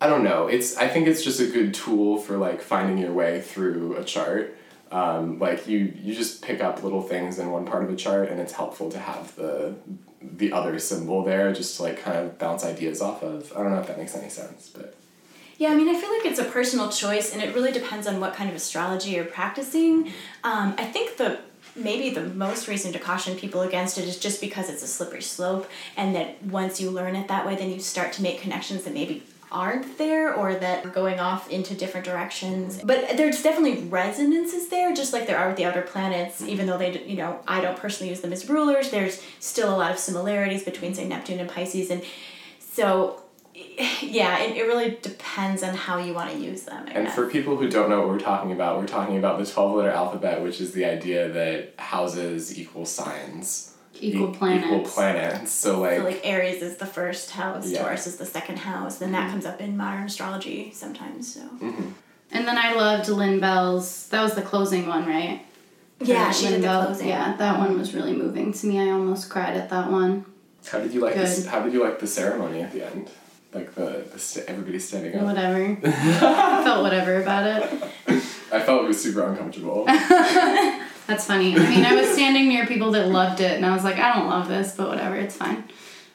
I 0.02 0.08
don't 0.08 0.26
know. 0.26 0.48
It's. 0.48 0.76
I 0.76 0.90
think 0.90 1.08
it's 1.08 1.24
just 1.24 1.40
a 1.40 1.48
good 1.48 1.74
tool 1.74 2.18
for 2.18 2.36
like 2.38 2.62
finding 2.62 2.98
your 2.98 3.14
way 3.14 3.40
through 3.40 3.96
a 3.96 4.04
chart 4.04 4.58
um, 4.92 5.40
like 5.40 5.68
you 5.68 5.94
you 6.02 6.14
just 6.16 6.42
pick 6.42 6.62
up 6.62 6.84
little 6.84 7.02
things 7.02 7.40
in 7.40 7.52
one 7.52 7.66
part 7.66 7.84
of 7.84 7.90
a 7.90 7.96
chart 7.96 8.30
and 8.30 8.40
it's 8.40 8.54
helpful 8.54 8.90
to 8.92 9.00
have 9.00 9.36
the 9.36 9.74
the 10.22 10.52
other 10.52 10.80
symbol 10.80 11.24
there 11.24 11.54
just 11.54 11.78
to 11.78 11.84
like 11.84 12.02
kind 12.02 12.18
of 12.18 12.40
bounce 12.40 12.66
ideas 12.66 13.02
off 13.02 13.22
of 13.22 13.52
i 13.56 13.62
don't 13.62 13.72
know 13.72 13.80
if 13.80 13.88
that 13.88 13.98
makes 13.98 14.16
any 14.16 14.30
sense 14.30 14.70
but 14.70 14.96
yeah, 15.58 15.70
I 15.70 15.76
mean, 15.76 15.88
I 15.88 16.00
feel 16.00 16.12
like 16.12 16.26
it's 16.26 16.40
a 16.40 16.44
personal 16.44 16.90
choice, 16.90 17.32
and 17.32 17.42
it 17.42 17.56
really 17.56 17.72
depends 17.72 18.08
on 18.08 18.20
what 18.20 18.34
kind 18.34 18.50
of 18.50 18.56
astrology 18.56 19.12
you're 19.12 19.24
practicing. 19.24 20.08
Um, 20.44 20.76
I 20.78 20.84
think 20.84 21.18
the 21.18 21.40
maybe 21.78 22.10
the 22.10 22.24
most 22.24 22.68
reason 22.68 22.94
to 22.94 23.00
caution 23.00 23.36
people 23.36 23.62
against 23.62 23.98
it 23.98 24.06
is 24.06 24.18
just 24.18 24.40
because 24.40 24.70
it's 24.70 24.84
a 24.84 24.88
slippery 24.88 25.22
slope, 25.22 25.70
and 25.96 26.14
that 26.16 26.44
once 26.44 26.82
you 26.82 26.92
learn 26.92 27.16
it 27.16 27.30
that 27.30 27.46
way, 27.46 27.56
then 27.56 27.70
you 27.70 27.80
start 27.80 28.12
to 28.14 28.22
make 28.22 28.42
connections 28.42 28.84
that 28.84 28.94
maybe 28.94 29.24
aren't 29.56 29.98
there 29.98 30.36
or 30.36 30.54
that 30.54 30.86
are 30.86 30.90
going 30.90 31.18
off 31.18 31.50
into 31.50 31.74
different 31.74 32.06
directions. 32.06 32.82
But 32.84 33.16
there's 33.16 33.42
definitely 33.42 33.88
resonances 33.88 34.68
there, 34.68 34.94
just 34.94 35.14
like 35.14 35.28
there 35.28 35.38
are 35.38 35.48
with 35.48 35.56
the 35.56 35.64
outer 35.64 35.82
planets, 35.82 36.42
mm-hmm. 36.42 36.50
even 36.50 36.68
though 36.68 36.78
they, 36.78 37.02
you 37.06 37.16
know, 37.16 37.40
I 37.48 37.62
don't 37.62 37.78
personally 37.78 38.10
use 38.10 38.20
them 38.20 38.34
as 38.34 38.48
rulers, 38.50 38.92
there's 38.92 39.24
still 39.40 39.74
a 39.74 39.78
lot 39.78 39.92
of 39.92 39.98
similarities 39.98 40.64
between, 40.64 40.94
say, 40.94 41.08
Neptune 41.08 41.40
and 41.40 41.50
Pisces. 41.50 41.90
And 41.90 42.04
so, 42.60 43.24
yeah, 44.02 44.40
it, 44.40 44.58
it 44.58 44.64
really 44.64 44.98
depends 45.02 45.64
on 45.64 45.74
how 45.74 46.00
you 46.00 46.14
want 46.14 46.32
to 46.32 46.38
use 46.38 46.64
them. 46.64 46.86
I 46.88 46.92
and 46.92 47.06
guess. 47.06 47.16
for 47.16 47.30
people 47.30 47.56
who 47.56 47.70
don't 47.70 47.90
know 47.90 48.02
what 48.02 48.10
we're 48.10 48.20
talking 48.20 48.52
about, 48.52 48.78
we're 48.78 48.88
talking 48.88 49.18
about 49.18 49.40
the 49.40 49.46
12 49.46 49.78
letter 49.78 49.90
alphabet, 49.90 50.44
which 50.44 50.60
is 50.60 50.74
the 50.74 50.84
idea 50.84 51.30
that 51.30 51.80
houses 51.80 52.60
equal 52.60 52.86
signs. 52.86 53.75
Equal 54.02 54.34
planets. 54.34 54.68
Equal 54.68 54.82
planets. 54.82 55.52
So, 55.52 55.80
like, 55.82 55.98
So 55.98 56.04
like 56.04 56.22
Aries 56.24 56.62
is 56.62 56.78
the 56.78 56.86
first 56.86 57.32
house, 57.32 57.70
Yeah. 57.70 57.84
Taurus 57.84 58.08
is 58.08 58.18
the 58.18 58.26
second 58.26 58.58
house, 58.60 58.98
then 58.98 59.12
that 59.12 59.24
mm-hmm. 59.24 59.32
comes 59.32 59.46
up 59.46 59.62
in 59.62 59.78
modern 59.78 60.04
astrology 60.04 60.72
sometimes. 60.74 61.34
So 61.34 61.42
mm-hmm. 61.42 61.90
And 62.32 62.48
then 62.48 62.58
I 62.58 62.74
loved 62.74 63.08
Lynn 63.08 63.40
Bell's. 63.40 64.08
That 64.10 64.22
was 64.22 64.34
the 64.34 64.42
closing 64.42 64.88
one, 64.88 65.06
right? 65.06 65.46
yeah, 66.02 66.32
she 66.32 66.46
Lynn 66.46 66.54
did 66.54 66.64
the 66.64 66.68
Bell- 66.68 66.86
closing. 66.88 67.08
Yeah, 67.08 67.36
that 67.38 67.60
one 67.60 67.78
was 67.78 67.94
really 67.94 68.14
moving 68.14 68.52
to 68.54 68.68
me. 68.68 68.80
I 68.80 68.92
almost 68.92 69.30
cried 69.30 69.56
at 69.56 69.70
that 69.70 69.92
one. 69.92 70.26
how 70.70 70.80
did 70.80 70.94
you 70.94 71.00
like 71.02 71.16
this? 71.16 71.46
How 71.46 71.62
did 71.62 71.74
you 71.74 71.84
like 71.84 72.00
the 72.00 72.08
ceremony 72.08 72.62
at 72.62 72.74
the 72.74 72.86
end? 72.86 73.10
Like 73.54 73.74
the, 73.76 74.06
the 74.12 74.20
st- 74.20 74.48
everybody 74.48 74.80
standing 74.80 75.16
up. 75.16 75.24
Whatever. 75.24 75.78
I 75.86 76.64
felt 76.64 76.84
whatever 76.84 77.22
about 77.22 77.64
it. 77.64 77.84
I 78.52 78.60
felt 78.60 78.84
it 78.84 78.88
was 78.88 79.02
super 79.02 79.24
uncomfortable. 79.24 79.86
That's 81.08 81.26
funny. 81.26 81.56
I 81.56 81.70
mean, 81.70 81.86
I 81.86 81.94
was 81.96 82.10
standing 82.10 82.48
near 82.48 82.66
people 82.66 82.92
that 82.92 83.08
loved 83.08 83.40
it, 83.42 83.52
and 83.52 83.66
I 83.66 83.74
was 83.74 83.84
like, 83.84 83.98
I 83.98 84.14
don't 84.16 84.28
love 84.28 84.48
this, 84.48 84.76
but 84.76 84.88
whatever, 84.88 85.16
it's 85.16 85.36
fine. 85.36 85.64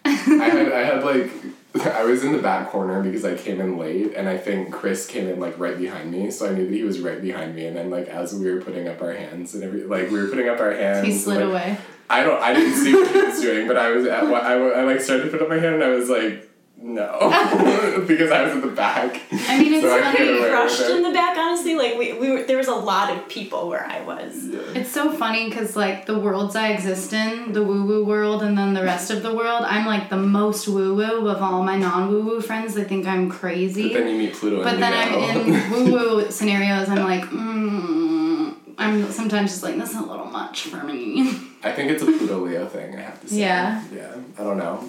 I 0.04 0.10
had 0.10 0.72
I 0.72 0.84
had 0.84 1.04
like 1.04 1.30
I 1.86 2.04
was 2.04 2.24
in 2.24 2.32
the 2.32 2.42
back 2.42 2.68
corner 2.70 3.02
because 3.02 3.24
I 3.24 3.36
came 3.36 3.60
in 3.60 3.78
late 3.78 4.14
and 4.16 4.28
I 4.28 4.36
think 4.36 4.72
Chris 4.72 5.06
came 5.06 5.28
in 5.28 5.38
like 5.38 5.58
right 5.58 5.78
behind 5.78 6.10
me 6.10 6.30
so 6.30 6.48
I 6.48 6.54
knew 6.54 6.66
that 6.66 6.74
he 6.74 6.82
was 6.82 7.00
right 7.00 7.20
behind 7.20 7.54
me 7.54 7.66
and 7.66 7.76
then 7.76 7.90
like 7.90 8.08
as 8.08 8.34
we 8.34 8.50
were 8.50 8.60
putting 8.60 8.88
up 8.88 9.00
our 9.02 9.12
hands 9.12 9.54
and 9.54 9.62
every 9.62 9.84
like 9.84 10.10
we 10.10 10.20
were 10.20 10.28
putting 10.28 10.48
up 10.48 10.58
our 10.58 10.72
hands 10.72 11.06
He 11.06 11.12
slid 11.12 11.38
like, 11.38 11.46
away. 11.46 11.78
I 12.08 12.24
don't 12.24 12.42
I 12.42 12.54
didn't 12.54 12.74
see 12.74 12.92
what 12.94 13.10
he 13.12 13.22
was 13.22 13.40
doing 13.40 13.68
but 13.68 13.76
I 13.76 13.90
was 13.90 14.06
at 14.06 14.26
what 14.26 14.42
I, 14.42 14.54
I 14.54 14.82
like 14.82 15.00
started 15.00 15.24
to 15.24 15.30
put 15.30 15.42
up 15.42 15.48
my 15.48 15.58
hand 15.58 15.76
and 15.76 15.84
I 15.84 15.90
was 15.90 16.08
like 16.08 16.49
no 16.82 18.04
because 18.08 18.30
I 18.30 18.42
was 18.44 18.52
in 18.54 18.60
the 18.62 18.68
back 18.68 19.20
I 19.32 19.58
mean, 19.60 19.74
it's 19.74 19.82
So 19.82 19.94
I 19.94 20.00
funny. 20.02 20.16
can't 20.16 20.40
We 20.42 20.48
crushed 20.48 20.80
in 20.90 21.02
the 21.02 21.10
back, 21.12 21.36
honestly. 21.36 21.74
Like 21.74 21.98
we, 21.98 22.12
we 22.14 22.30
were, 22.30 22.42
there 22.44 22.56
was 22.56 22.68
a 22.68 22.74
lot 22.74 23.14
of 23.14 23.28
people 23.28 23.68
where 23.68 23.84
I 23.86 24.00
was. 24.02 24.46
It's 24.74 24.90
so 24.90 25.12
funny 25.12 25.48
because 25.48 25.76
like 25.76 26.06
the 26.06 26.18
worlds 26.18 26.56
I 26.56 26.68
exist 26.72 27.12
in, 27.12 27.52
the 27.52 27.62
woo 27.62 27.84
woo 27.84 28.04
world, 28.04 28.42
and 28.42 28.56
then 28.56 28.72
the 28.74 28.82
rest 28.82 29.10
of 29.10 29.22
the 29.22 29.34
world, 29.34 29.62
I'm 29.66 29.86
like 29.86 30.08
the 30.08 30.16
most 30.16 30.68
woo 30.68 30.94
woo 30.94 31.28
of 31.28 31.42
all 31.42 31.62
my 31.62 31.76
non 31.76 32.08
woo 32.10 32.22
woo 32.22 32.40
friends. 32.40 32.74
They 32.74 32.84
think 32.84 33.06
I'm 33.06 33.28
crazy. 33.28 33.92
but 33.92 33.98
then 34.04 34.08
you 34.08 34.18
meet 34.18 34.34
Pluto 34.34 34.62
But 34.62 34.74
and 34.74 34.82
then 34.82 34.92
I'm 34.94 35.12
in 35.54 35.70
woo 35.70 35.92
woo 35.92 36.30
scenarios. 36.30 36.88
I'm 36.88 37.04
like, 37.04 37.24
mm, 37.24 38.54
I'm 38.78 39.10
sometimes 39.12 39.50
just 39.50 39.62
like, 39.62 39.76
this 39.76 39.90
is 39.90 39.96
a 39.96 40.02
little 40.02 40.26
much 40.26 40.62
for 40.64 40.82
me. 40.84 41.30
I 41.62 41.72
think 41.72 41.90
it's 41.90 42.02
a 42.02 42.06
Pluto 42.06 42.38
Leo 42.46 42.66
thing 42.66 42.96
I 42.96 43.00
have 43.02 43.20
to 43.20 43.28
say 43.28 43.40
Yeah. 43.40 43.84
yeah 43.94 44.14
I 44.38 44.42
don't 44.44 44.56
know 44.58 44.88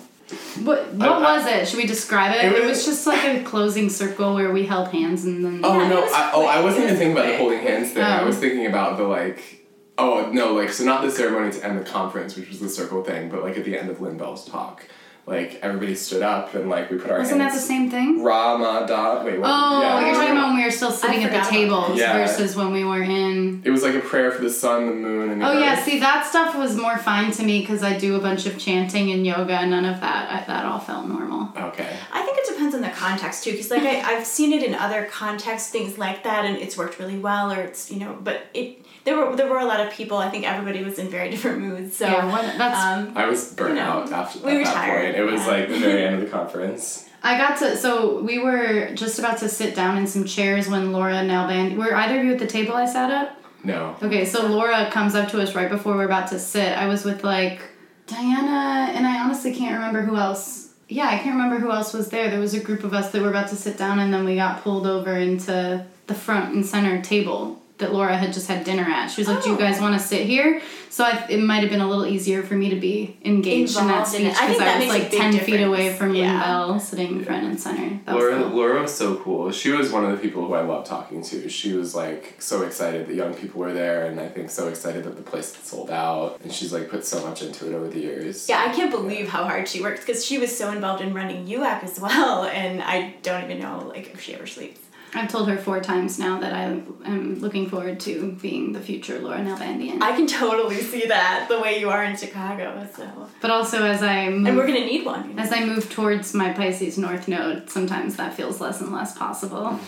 What 0.64 0.94
what 0.94 1.10
I- 1.10 1.16
I- 1.16 1.38
was 1.38 1.46
it? 1.48 1.68
Should 1.68 1.78
we 1.78 1.86
describe 1.86 2.36
it? 2.36 2.44
It 2.46 2.54
It 2.54 2.60
was- 2.62 2.70
was, 2.78 2.86
just 2.86 3.08
like 3.08 3.24
a 3.24 3.44
closing 3.44 3.90
circle 3.90 4.34
where 4.36 4.52
we 4.52 4.66
held 4.66 4.90
hands 4.90 5.26
and 5.26 5.44
then. 5.44 5.62
Oh 5.64 5.80
Yeah, 5.80 5.88
no! 5.90 6.02
I, 6.04 6.32
oh, 6.34 6.46
I 6.46 6.62
wasn't 6.62 6.86
even 6.86 6.98
thinking 6.98 7.14
about 7.18 7.28
the 7.28 7.38
holding 7.38 7.60
hands 7.60 7.92
thing. 7.92 8.04
I 8.04 8.22
Oh. 8.22 8.26
was 8.28 8.38
thinking 8.38 8.66
about 8.66 8.98
the 8.98 9.04
like. 9.04 9.66
Oh 9.98 10.30
no! 10.32 10.54
Like 10.54 10.72
so, 10.72 10.84
not 10.84 11.02
the 11.04 11.12
ceremony 11.12 11.52
to 11.52 11.66
end 11.66 11.80
the 11.80 11.84
conference, 11.84 12.36
which 12.36 12.50
was 12.50 12.60
the 12.60 12.70
circle 12.70 13.04
thing, 13.04 13.30
but 13.30 13.44
like 13.44 13.58
at 13.58 13.66
the 13.66 13.78
end 13.78 13.90
of 13.90 14.02
Lynn 14.02 14.18
Bell's 14.18 14.46
talk, 14.46 14.86
like 15.28 15.60
everybody 15.62 15.96
stood 15.96 16.24
up 16.24 16.56
and 16.56 16.70
like 16.70 16.90
we 16.90 16.98
put 16.98 17.12
our 17.12 17.18
hands. 17.18 17.28
Wasn't 17.28 17.40
that 17.40 17.54
the 17.54 17.60
same 17.60 17.92
thing? 17.92 18.24
Ramadan. 18.24 19.26
Wait, 19.26 19.40
what? 19.40 19.50
Oh, 19.50 19.82
yeah, 19.82 20.06
you're 20.06 20.14
talking 20.14 20.28
yeah. 20.28 20.32
about 20.34 20.48
when 20.50 20.58
we 20.58 20.64
were 20.66 20.72
still 20.72 20.92
sitting 20.92 21.24
at 21.24 21.32
the 21.32 21.50
tables. 21.50 21.98
Yeah. 21.98 22.18
versus 22.18 22.56
when 22.56 22.72
we 22.72 22.84
were 22.84 23.04
in. 23.04 23.62
It 23.64 23.70
was 23.70 23.84
like 23.84 23.96
a 23.96 24.00
prayer 24.00 24.32
for 24.32 24.42
the 24.42 24.50
sun, 24.50 24.88
the 24.88 24.94
moon, 24.94 25.30
and 25.30 25.42
the 25.42 25.48
Oh 25.48 25.60
yeah, 25.60 25.82
see 25.82 26.00
that 26.00 26.26
stuff 26.26 26.56
was 26.56 26.76
more 26.76 26.98
fine 26.98 27.32
to 27.34 27.44
me 27.44 27.62
because 27.62 27.84
I 27.84 27.98
do 27.98 28.16
a 28.16 28.20
bunch 28.20 28.46
of 28.46 28.58
chanting 28.58 29.12
and 29.12 29.26
yoga, 29.26 29.54
and 29.54 29.72
none 29.72 29.86
of 29.86 30.02
that. 30.02 30.32
I, 30.32 30.46
that 30.48 30.66
all 30.66 30.80
felt 30.80 31.08
normal. 31.08 31.50
Okay. 31.56 31.98
I 32.12 32.24
think 32.24 32.38
it 32.40 32.48
depends 32.48 32.74
on 32.74 32.82
the 32.82 32.90
context 32.90 33.44
too, 33.44 33.52
because 33.52 33.70
like 33.70 33.84
I, 33.84 34.02
I've 34.02 34.26
seen 34.26 34.52
it 34.54 34.64
in 34.64 34.74
other 34.74 35.06
contexts, 35.06 35.70
things 35.70 35.98
like 35.98 36.24
that, 36.24 36.46
and 36.46 36.58
it's 36.58 36.78
worked 36.78 37.00
really 37.00 37.20
well, 37.20 37.52
or 37.52 37.62
it's 37.62 37.92
you 37.92 38.00
know, 38.00 38.18
but 38.22 38.48
it 38.54 38.81
there 39.04 39.18
were 39.18 39.36
there 39.36 39.48
were 39.48 39.60
a 39.60 39.66
lot 39.66 39.80
of 39.80 39.92
people. 39.92 40.18
I 40.18 40.30
think 40.30 40.46
everybody 40.46 40.84
was 40.84 41.00
in 41.00 41.10
very 41.10 41.30
different 41.34 41.60
moods. 41.60 41.96
So 41.96 42.08
yeah, 42.08 42.32
what, 42.32 42.42
that's. 42.58 43.08
um, 43.10 43.18
I 43.18 43.26
was 43.28 43.54
burnt 43.54 43.76
You 43.76 43.76
know, 43.76 43.82
out 43.82 44.12
after 44.12 44.40
we 44.40 44.52
at 44.52 44.58
were 44.58 44.64
that 44.64 44.74
tired, 44.74 45.06
point. 45.06 45.18
It 45.18 45.32
was 45.32 45.42
yeah. 45.42 45.48
like 45.48 45.68
the 45.70 45.80
very 45.80 46.04
end 46.06 46.16
of 46.16 46.22
the 46.22 46.28
conference. 46.28 47.08
I 47.24 47.38
got 47.38 47.60
to 47.60 47.78
so 47.78 48.20
we 48.22 48.40
were 48.40 48.96
just 48.96 49.20
about 49.20 49.38
to 49.40 49.50
sit 49.50 49.76
down 49.76 49.98
in 49.98 50.08
some 50.08 50.26
chairs 50.26 50.68
when 50.68 50.92
Laura 50.92 51.14
Nalband 51.16 51.78
were 51.78 51.94
either 51.94 52.20
of 52.20 52.26
you 52.26 52.34
at 52.34 52.40
the 52.40 52.48
table 52.48 52.74
I 52.74 52.86
sat 52.86 53.12
at? 53.12 53.38
No. 53.64 53.96
Okay, 54.02 54.26
so 54.26 54.48
Laura 54.48 54.90
comes 54.90 55.14
up 55.14 55.30
to 55.30 55.42
us 55.42 55.54
right 55.54 55.70
before 55.70 55.94
we're 55.96 56.06
about 56.06 56.30
to 56.30 56.40
sit. 56.40 56.76
I 56.76 56.88
was 56.88 57.06
with 57.06 57.24
like 57.24 57.62
Diana 58.08 58.92
and 58.92 59.06
I 59.06 59.24
honestly 59.24 59.54
can't 59.54 59.76
remember 59.76 60.02
who 60.02 60.16
else. 60.16 60.74
Yeah, 60.90 61.08
I 61.08 61.18
can't 61.20 61.36
remember 61.36 61.60
who 61.60 61.72
else 61.72 61.94
was 61.94 62.10
there. 62.10 62.30
There 62.32 62.40
was 62.40 62.56
a 62.56 62.60
group 62.60 62.84
of 62.84 62.94
us 62.96 63.12
that 63.12 63.22
were 63.22 63.30
about 63.30 63.50
to 63.50 63.56
sit 63.56 63.78
down 63.78 64.00
and 64.00 64.12
then 64.12 64.26
we 64.26 64.36
got 64.36 64.64
pulled 64.64 64.88
over 64.88 65.16
into 65.16 65.86
the 66.08 66.14
front 66.16 66.56
and 66.56 66.66
center 66.66 67.02
table 67.04 67.61
that 67.82 67.94
Laura 67.94 68.16
had 68.18 68.32
just 68.34 68.48
had 68.48 68.64
dinner 68.64 68.84
at. 68.84 69.08
She 69.12 69.22
was 69.22 69.28
like, 69.28 69.44
"Do 69.44 69.50
you 69.50 69.56
Oh. 69.56 69.60
guys 69.60 69.80
want 69.82 70.00
to 70.00 70.08
sit 70.08 70.26
here?" 70.26 70.62
So 70.90 71.06
I, 71.06 71.26
it 71.30 71.40
might 71.40 71.62
have 71.62 71.70
been 71.70 71.80
a 71.82 71.88
little 71.88 72.06
easier 72.06 72.44
for 72.44 72.54
me 72.56 72.70
to 72.70 72.76
be 72.76 73.16
engaged 73.24 73.78
in 73.78 73.88
that 73.88 74.00
Involved 74.10 74.16
in 74.16 74.26
it. 74.28 74.36
speech 74.36 74.44
I 74.44 74.48
think 74.48 74.58
because 74.60 74.62
I, 74.62 74.66
that 74.66 74.78
was 74.80 74.88
makes 74.88 75.04
like 75.04 75.12
big 75.12 75.20
ten 75.22 75.40
feet 75.40 75.62
away 75.62 75.94
from 75.94 76.10
Lynn 76.12 76.24
Yeah. 76.24 76.44
Bell, 76.44 76.80
sitting 76.80 77.24
front 77.24 77.46
and 77.46 77.60
center. 77.60 78.00
That 78.06 78.16
was 78.16 78.24
Laura, 78.26 78.38
cool. 78.44 78.50
Laura 78.50 78.82
was 78.82 78.94
so 78.94 79.16
cool. 79.16 79.52
She 79.52 79.70
was 79.72 79.90
one 79.92 80.04
of 80.04 80.12
the 80.12 80.18
people 80.18 80.46
who 80.46 80.54
I 80.54 80.62
love 80.62 80.86
talking 80.86 81.22
to. 81.24 81.48
She 81.50 81.74
was 81.74 81.96
like 81.96 82.36
so 82.40 82.64
excited 82.64 83.08
that 83.08 83.16
young 83.16 83.34
people 83.34 83.62
were 83.62 83.74
there, 83.74 84.06
and 84.06 84.20
I 84.20 84.28
think 84.28 84.50
so 84.50 84.68
excited 84.68 85.04
that 85.06 85.16
the 85.16 85.24
place 85.24 85.56
had 85.56 85.64
sold 85.66 85.90
out. 85.92 86.40
And 86.44 86.52
she's 86.52 86.74
like 86.74 86.90
put 86.90 87.06
so 87.06 87.26
much 87.26 87.42
into 87.42 87.70
it 87.70 87.74
over 87.74 87.88
the 87.88 88.00
years. 88.00 88.48
yeah, 88.50 88.64
I 88.68 88.74
can't 88.74 88.92
believe 88.92 89.30
how 89.30 89.44
hard 89.46 89.68
she 89.70 89.82
works 89.82 90.02
because 90.02 90.26
she 90.26 90.38
was 90.40 90.56
so 90.56 90.72
involved 90.72 91.02
in 91.02 91.14
running 91.14 91.48
UAC 91.48 91.84
as 91.84 92.00
well, 92.02 92.46
and 92.46 92.82
I 92.84 93.16
don't 93.24 93.44
even 93.46 93.60
know 93.60 93.86
like 93.88 94.14
if 94.14 94.22
she 94.22 94.34
ever 94.36 94.46
sleeps. 94.46 94.80
I've 95.14 95.30
told 95.30 95.50
her 95.50 95.58
four 95.58 95.82
times 95.82 96.18
now 96.20 96.40
that 96.40 96.54
I 96.54 96.64
am 96.64 97.40
looking 97.40 97.70
forward 97.70 98.00
to 98.02 98.32
being 98.42 98.72
the 98.72 98.80
future 98.80 99.20
Laura 99.20 99.40
Nalbandian. 99.40 100.02
I 100.02 100.16
can 100.16 100.26
totally 100.26 100.80
see 100.82 101.08
that 101.08 101.48
the 101.50 101.60
way 101.60 101.80
you 101.80 101.90
are 101.90 102.04
in 102.04 102.16
Chicago. 102.16 102.88
So, 102.96 103.08
But 103.42 103.52
also 103.52 103.84
as 103.86 104.02
I 104.04 104.16
and 104.16 104.46
we're 104.56 104.68
gonna 104.68 104.86
need 104.86 105.06
one. 105.06 105.30
you 105.30 105.36
know? 105.36 105.44
as 105.44 105.52
I 105.52 105.66
move 105.66 105.90
towards 105.90 106.34
my 106.34 106.54
Pisces 106.54 106.98
North 106.98 107.28
node, 107.28 107.70
sometimes 107.70 108.16
that 108.16 108.34
feels 108.36 108.62
less 108.62 108.80
and 108.82 108.92
less 108.92 109.18
possible. 109.18 109.80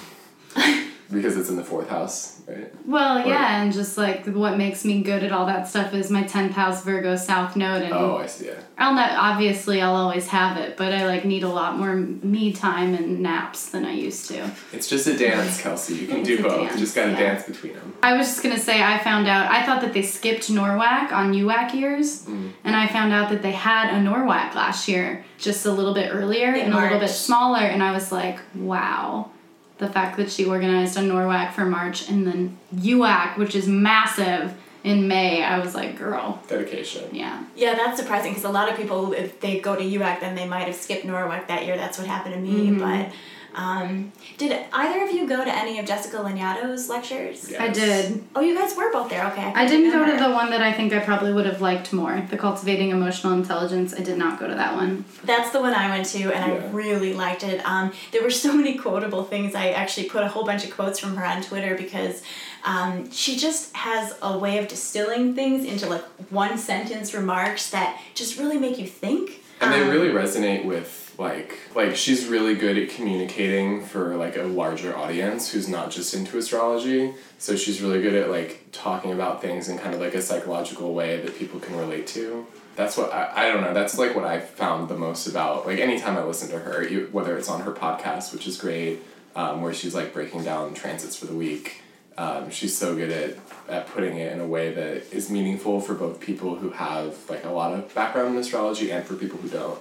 Because 1.14 1.38
it's 1.38 1.50
in 1.50 1.56
the 1.56 1.64
fourth 1.64 1.90
house, 1.90 2.42
right? 2.48 2.72
Well, 2.86 3.20
Or- 3.26 3.30
yeah, 3.30 3.62
and 3.62 3.72
just 3.72 3.98
like 3.98 4.26
what 4.26 4.58
makes 4.58 4.84
me 4.84 5.02
good 5.02 5.24
at 5.24 5.32
all 5.32 5.46
that 5.46 5.68
stuff 5.68 5.94
is 5.94 6.10
my 6.10 6.24
10th 6.24 6.52
house 6.52 6.84
Virgo 6.84 7.16
South 7.16 7.56
node, 7.56 7.84
and 7.84 7.94
Oh, 7.94 8.18
I 8.18 8.26
see 8.26 8.46
it. 8.48 8.64
I'll 8.78 8.94
not 8.94 9.12
obviously 9.12 9.82
I'll 9.82 9.96
always 9.96 10.28
have 10.28 10.58
it, 10.58 10.76
but 10.78 10.92
I 10.94 11.06
like 11.06 11.26
need 11.26 11.44
a 11.44 11.50
lot 11.50 11.78
more 11.78 11.96
me 11.96 12.52
time 12.52 12.94
and 12.96 13.20
naps 13.22 13.70
than 13.70 13.86
I 13.86 13.94
used 13.94 14.28
to. 14.30 14.52
It's 14.72 14.88
just 14.88 15.08
a 15.08 15.18
dance, 15.18 15.62
Kelsey. 15.62 15.96
You 15.96 16.08
can 16.08 16.18
It's 16.18 16.28
do 16.28 16.42
both. 16.42 16.60
dance, 16.62 16.74
you 16.74 16.80
just 16.80 16.96
gotta 16.96 17.12
yeah. 17.12 17.20
dance 17.20 17.44
between 17.44 17.74
them. 17.74 17.94
I 18.02 18.18
was 18.18 18.28
just 18.28 18.44
gonna 18.44 18.60
say 18.60 18.82
I 18.84 18.98
found 19.00 19.28
out 19.28 19.52
I 19.52 19.66
thought 19.66 19.82
that 19.82 19.94
they 19.94 20.02
skipped 20.02 20.50
NORWAC 20.50 21.12
on 21.12 21.34
UAC 21.34 21.74
years, 21.76 22.24
mm. 22.26 22.52
and 22.64 22.76
I 22.76 22.88
found 22.88 23.14
out 23.14 23.30
that 23.30 23.42
they 23.42 23.52
had 23.52 23.94
a 23.94 24.00
NORWAC 24.02 24.56
last 24.56 24.88
year, 24.88 25.24
just 25.38 25.66
a 25.66 25.72
little 25.72 25.94
bit 25.94 26.10
earlier 26.14 26.54
In 26.54 26.66
and 26.66 26.74
a 26.74 26.78
little 26.82 27.00
bit 27.00 27.10
smaller, 27.10 27.60
and 27.60 27.84
I 27.84 27.92
was 27.92 28.12
like, 28.12 28.40
wow. 28.56 29.30
The 29.78 29.90
fact 29.90 30.18
that 30.18 30.32
she 30.32 30.46
organized 30.46 30.98
a 30.98 31.02
NORWAC 31.02 31.54
for 31.54 31.66
March 31.66 32.10
and 32.10 32.26
then 32.28 32.58
UAC, 32.76 33.38
which 33.38 33.56
is 33.56 33.68
massive, 33.68 34.54
in 34.84 35.08
May, 35.08 35.42
I 35.44 35.60
was 35.60 35.74
like, 35.74 35.98
girl, 35.98 36.42
Dedication. 36.48 37.16
yeah. 37.16 37.44
Yeah, 37.56 37.76
that's 37.76 37.98
surprising 37.98 38.32
because 38.32 38.44
a 38.44 38.50
lot 38.50 38.70
of 38.70 38.76
people, 38.76 39.14
if 39.14 39.40
they 39.40 39.60
go 39.60 39.76
to 39.76 39.82
UAC, 39.82 40.20
then 40.20 40.36
they 40.36 40.48
might 40.48 40.68
have 40.68 40.76
skipped 40.76 41.06
NORWAC 41.06 41.48
that 41.48 41.66
year. 41.66 41.78
That's 41.78 41.98
what 41.98 42.06
happened 42.08 42.36
to 42.36 42.42
me. 42.42 42.70
Mm-hmm. 42.70 42.80
But 42.80 43.14
um, 43.56 44.12
did 44.38 44.66
either 44.74 45.04
of 45.06 45.12
you 45.12 45.28
go 45.28 45.44
to 45.44 45.54
any 45.56 45.80
of 45.80 45.86
Jessica 45.86 46.18
Lanyadoo's 46.18 46.90
lectures? 46.90 47.50
Yeah. 47.52 47.64
I 47.64 47.70
did. 47.70 48.24
Oh, 48.36 48.42
you 48.42 48.56
guys 48.58 48.76
were 48.76 48.92
both 48.92 49.10
there. 49.10 49.26
Okay. 49.32 49.44
I 49.44 49.66
couldn't 49.66 49.84
didn't 49.84 49.92
go 49.92 50.06
to 50.06 50.24
the 50.24 50.32
one 50.32 50.50
that 50.52 50.62
I 50.62 50.72
think 50.74 50.94
I 50.94 51.00
probably 51.00 51.34
would 51.34 51.46
have 51.46 51.62
liked 51.62 51.94
more, 51.94 52.26
the 52.30 52.38
Cultivating 52.38 52.90
Emotional 52.92 53.34
Intelligence. 53.34 53.94
I 53.94 54.02
did 54.02 54.18
not 54.18 54.40
go 54.40 54.48
to 54.48 54.56
that 54.56 54.76
one. 54.76 55.06
That's 55.24 55.52
the 55.52 55.62
one 55.62 55.74
I 55.74 55.90
went 55.90 56.06
to, 56.08 56.34
and 56.34 56.44
I 56.44 56.66
really 56.68 57.14
liked 57.14 57.44
it. 57.44 57.64
Um, 57.66 57.92
there 58.12 58.24
were 58.24 58.32
so 58.32 58.54
many 58.62 58.78
quotable 58.78 59.24
things. 59.24 59.56
I 59.56 59.70
actually 59.70 60.10
put 60.10 60.24
a 60.24 60.28
whole 60.28 60.46
bunch 60.46 60.64
of 60.66 60.72
quotes 60.72 61.00
from 61.00 61.16
her 61.18 61.26
on 61.26 61.42
Twitter 61.42 61.76
because 61.76 62.22
um, 62.66 63.12
she 63.12 63.36
just 63.38 63.76
has 63.76 64.16
a 64.22 64.38
way 64.38 64.58
of 64.58 64.68
distilling 64.68 65.36
things 65.36 65.66
into 65.66 65.88
like 65.88 66.04
one 66.32 66.58
sentence 66.58 67.14
remarks 67.14 67.70
that 67.72 68.00
just 68.16 68.38
really 68.40 68.58
make 68.58 68.78
you 68.80 68.88
think. 68.88 69.42
And 69.62 69.72
they 69.74 69.82
Um, 69.82 69.90
really 69.90 70.10
resonate 70.10 70.66
with 70.66 71.03
like 71.24 71.58
like 71.74 71.96
she's 71.96 72.28
really 72.28 72.54
good 72.54 72.78
at 72.78 72.90
communicating 72.90 73.84
for 73.84 74.16
like 74.18 74.36
a 74.36 74.44
larger 74.44 74.96
audience 74.96 75.52
who's 75.52 75.70
not 75.70 75.90
just 75.90 76.14
into 76.14 76.38
astrology. 76.38 77.14
So 77.40 77.56
she's 77.56 77.82
really 77.82 78.02
good 78.02 78.14
at 78.14 78.30
like 78.30 78.68
talking 78.72 79.14
about 79.14 79.42
things 79.42 79.70
in 79.70 79.78
kind 79.78 79.96
of 79.96 80.02
like 80.02 80.14
a 80.14 80.22
psychological 80.22 80.94
way 80.94 81.22
that 81.22 81.38
people 81.40 81.60
can 81.60 81.78
relate 81.78 82.08
to. 82.08 82.46
That's 82.76 82.98
what 82.98 83.14
I, 83.14 83.32
I 83.36 83.52
don't 83.52 83.62
know. 83.62 83.74
That's 83.74 83.98
like 83.98 84.16
what 84.16 84.26
I 84.26 84.40
found 84.40 84.90
the 84.90 84.98
most 84.98 85.26
about 85.26 85.66
like 85.66 85.80
anytime 85.80 86.18
I 86.18 86.24
listen 86.24 86.50
to 86.50 86.60
her, 86.60 86.86
whether 87.12 87.38
it's 87.38 87.50
on 87.50 87.62
her 87.62 87.72
podcast, 87.72 88.34
which 88.34 88.46
is 88.46 88.58
great, 88.58 89.00
um, 89.36 89.62
where 89.62 89.74
she's 89.74 89.96
like 89.96 90.14
breaking 90.14 90.44
down 90.44 90.74
transits 90.74 91.16
for 91.16 91.26
the 91.26 91.36
week. 91.36 91.82
Um, 92.16 92.52
she's 92.52 92.78
so 92.78 92.96
good 92.96 93.10
at, 93.10 93.38
at 93.68 93.88
putting 93.88 94.18
it 94.18 94.32
in 94.34 94.40
a 94.40 94.46
way 94.46 94.72
that 94.72 95.12
is 95.12 95.32
meaningful 95.32 95.82
for 95.82 95.96
both 95.96 96.20
people 96.20 96.56
who 96.56 96.70
have 96.70 97.18
like 97.28 97.44
a 97.44 97.50
lot 97.50 97.74
of 97.74 97.96
background 97.96 98.36
in 98.36 98.38
astrology 98.38 98.92
and 98.92 99.04
for 99.04 99.16
people 99.16 99.40
who 99.40 99.50
don't. 99.50 99.80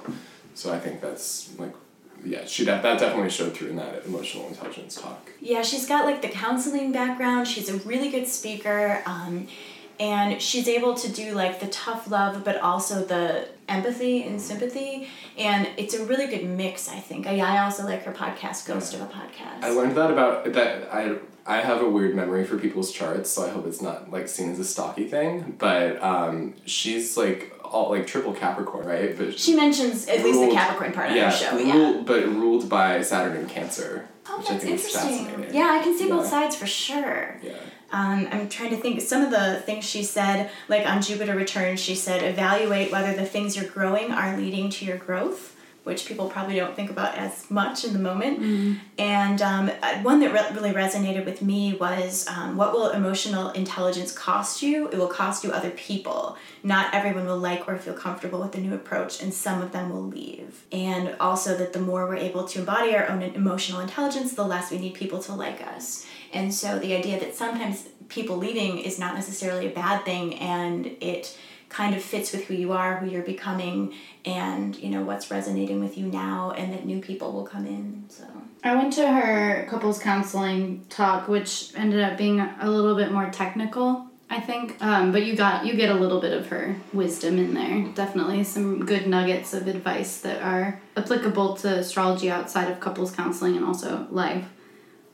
So 0.55 0.72
I 0.72 0.78
think 0.78 1.00
that's 1.00 1.50
like 1.59 1.74
yeah, 2.24 2.44
she 2.44 2.64
that, 2.66 2.82
that 2.82 3.00
definitely 3.00 3.30
showed 3.30 3.53
through 3.53 3.70
in 3.70 3.76
that 3.76 4.05
emotional 4.07 4.46
intelligence 4.46 4.94
talk. 4.94 5.30
Yeah, 5.40 5.62
she's 5.62 5.86
got 5.86 6.05
like 6.05 6.22
the 6.22 6.28
counseling 6.28 6.92
background. 6.92 7.48
She's 7.48 7.68
a 7.68 7.78
really 7.78 8.11
good 8.11 8.28
speaker. 8.28 9.03
Um, 9.07 9.48
and 10.00 10.40
she's 10.40 10.68
able 10.68 10.94
to 10.94 11.11
do 11.11 11.32
like 11.32 11.61
the 11.61 11.68
tough 11.68 12.11
love 12.11 12.44
but 12.44 12.61
also 12.61 13.05
the 13.05 13.46
empathy 13.68 14.24
and 14.24 14.40
sympathy 14.40 15.09
and 15.38 15.68
it's 15.76 15.94
a 15.94 16.05
really 16.05 16.26
good 16.26 16.44
mix 16.44 16.88
i 16.88 16.98
think 16.98 17.26
i, 17.26 17.38
I 17.38 17.62
also 17.62 17.84
like 17.84 18.03
her 18.05 18.12
podcast 18.12 18.66
ghost 18.66 18.92
yeah. 18.92 19.03
of 19.03 19.11
a 19.11 19.12
podcast 19.12 19.62
i 19.62 19.70
learned 19.70 19.96
that 19.96 20.11
about 20.11 20.53
that 20.53 20.92
i 20.92 21.16
i 21.46 21.61
have 21.61 21.82
a 21.82 21.88
weird 21.88 22.14
memory 22.14 22.44
for 22.44 22.59
people's 22.59 22.90
charts 22.90 23.30
so 23.30 23.46
i 23.46 23.50
hope 23.50 23.66
it's 23.66 23.82
not 23.82 24.11
like 24.11 24.28
seen 24.28 24.50
as 24.50 24.59
a 24.59 24.64
stocky 24.64 25.07
thing 25.07 25.55
but 25.59 26.03
um, 26.03 26.55
she's 26.64 27.16
like 27.16 27.53
all 27.73 27.91
like 27.91 28.07
triple 28.07 28.33
capricorn 28.33 28.87
right? 28.87 29.16
But 29.16 29.39
she 29.39 29.57
mentions 29.57 30.07
at 30.07 30.18
ruled, 30.18 30.37
least 30.37 30.51
the 30.51 30.55
capricorn 30.55 30.93
part 30.93 31.11
yeah, 31.11 31.27
of 31.27 31.33
the 31.33 31.39
show 31.39 31.57
ruled, 31.57 31.97
yeah. 31.97 32.03
but 32.05 32.27
ruled 32.27 32.68
by 32.68 33.03
saturn 33.03 33.37
and 33.37 33.49
cancer 33.49 34.09
oh 34.29 34.45
that's 34.47 34.64
interesting. 34.64 35.53
yeah 35.53 35.77
i 35.79 35.83
can 35.83 35.97
see 35.97 36.09
yeah. 36.09 36.14
both 36.14 36.27
sides 36.27 36.55
for 36.55 36.66
sure. 36.66 37.39
Yeah. 37.43 37.57
Um, 37.93 38.27
I'm 38.33 38.49
trying 38.49 38.70
to 38.70 38.79
think 38.79 39.03
some 39.03 39.23
of 39.23 39.31
the 39.31 39.62
things 39.66 39.85
she 39.85 40.03
said, 40.03 40.51
like 40.66 40.87
on 40.87 41.03
Jupiter 41.03 41.35
returns, 41.37 41.79
she 41.79 41.95
said, 41.95 42.23
evaluate 42.23 42.91
whether 42.91 43.14
the 43.14 43.27
things 43.27 43.55
you're 43.55 43.68
growing 43.68 44.11
are 44.12 44.35
leading 44.35 44.70
to 44.70 44.87
your 44.87 44.97
growth, 44.97 45.51
which 45.85 46.07
people 46.07 46.28
probably 46.28 46.57
don't 46.57 46.76
think 46.76 46.91
about 46.91 47.16
as 47.16 47.51
much 47.51 47.85
in 47.85 47.93
the 47.93 47.99
moment. 47.99 48.41
Mm-hmm. 48.41 48.74
And 48.99 49.43
um, 49.43 49.70
uh, 49.83 49.99
one 50.03 50.20
that 50.20 50.33
re- 50.33 50.55
really 50.55 50.72
resonated 50.72 51.24
with 51.24 51.43
me 51.43 51.74
was 51.74 52.26
um, 52.28 52.57
what 52.57 52.72
will 52.72 52.91
emotional 52.91 53.51
intelligence 53.51 54.12
cost 54.12 54.62
you? 54.62 54.89
It 54.89 54.97
will 54.97 55.09
cost 55.09 55.43
you 55.43 55.51
other 55.51 55.70
people. 55.70 56.37
Not 56.62 56.95
everyone 56.95 57.26
will 57.26 57.39
like 57.39 57.66
or 57.66 57.76
feel 57.78 57.95
comfortable 57.95 58.41
with 58.41 58.53
the 58.53 58.61
new 58.61 58.74
approach, 58.74 59.20
and 59.20 59.35
some 59.35 59.61
of 59.61 59.72
them 59.72 59.91
will 59.91 60.07
leave. 60.07 60.64
And 60.70 61.16
also 61.18 61.57
that 61.57 61.72
the 61.72 61.80
more 61.80 62.07
we're 62.07 62.16
able 62.16 62.47
to 62.49 62.61
embody 62.61 62.95
our 62.95 63.09
own 63.09 63.22
emotional 63.22 63.80
intelligence, 63.80 64.35
the 64.35 64.45
less 64.45 64.70
we 64.70 64.78
need 64.78 64.95
people 64.95 65.20
to 65.24 65.35
like 65.35 65.66
us. 65.66 66.07
And 66.33 66.55
so 66.55 66.78
the 66.78 66.95
idea 66.95 67.18
that 67.20 67.35
sometimes 67.35 67.89
people 68.09 68.37
leaving 68.37 68.78
is 68.78 68.99
not 68.99 69.14
necessarily 69.14 69.66
a 69.66 69.70
bad 69.70 70.05
thing 70.05 70.35
and 70.37 70.87
it 71.01 71.37
kind 71.73 71.95
of 71.95 72.03
fits 72.03 72.33
with 72.33 72.45
who 72.45 72.55
you 72.55 72.73
are, 72.73 72.99
who 72.99 73.09
you're 73.09 73.23
becoming, 73.23 73.95
and 74.25 74.77
you 74.77 74.91
know 74.91 75.03
what's 75.03 75.31
resonating 75.31 75.81
with 75.81 75.97
you 75.97 76.07
now, 76.07 76.53
and 76.53 76.73
that 76.73 76.85
new 76.85 77.01
people 77.01 77.33
will 77.33 77.47
come 77.47 77.66
in. 77.66 78.05
So 78.09 78.25
I 78.62 78.77
went 78.77 78.93
to 78.95 79.11
her 79.11 79.66
couples 79.68 79.99
counseling 79.99 80.85
talk, 80.89 81.29
which 81.29 81.73
ended 81.77 82.01
up 82.01 82.18
being 82.18 82.41
a 82.41 82.70
little 82.70 82.95
bit 82.95 83.11
more 83.11 83.31
technical, 83.31 84.07
I 84.29 84.41
think. 84.41 84.77
Um, 84.81 85.12
but 85.12 85.25
you 85.25 85.35
got 85.35 85.66
you 85.66 85.75
get 85.75 85.91
a 85.91 85.95
little 85.95 86.20
bit 86.20 86.33
of 86.33 86.47
her 86.49 86.77
wisdom 86.93 87.39
in 87.39 87.55
there. 87.55 87.89
Definitely 87.95 88.45
some 88.45 88.85
good 88.85 89.07
nuggets 89.07 89.55
of 89.55 89.66
advice 89.66 90.20
that 90.20 90.43
are 90.43 90.81
applicable 90.97 91.57
to 91.57 91.79
astrology 91.79 92.31
outside 92.31 92.70
of 92.70 92.81
couples 92.81 93.11
counseling 93.12 93.57
and 93.57 93.64
also 93.64 94.07
life. 94.11 94.45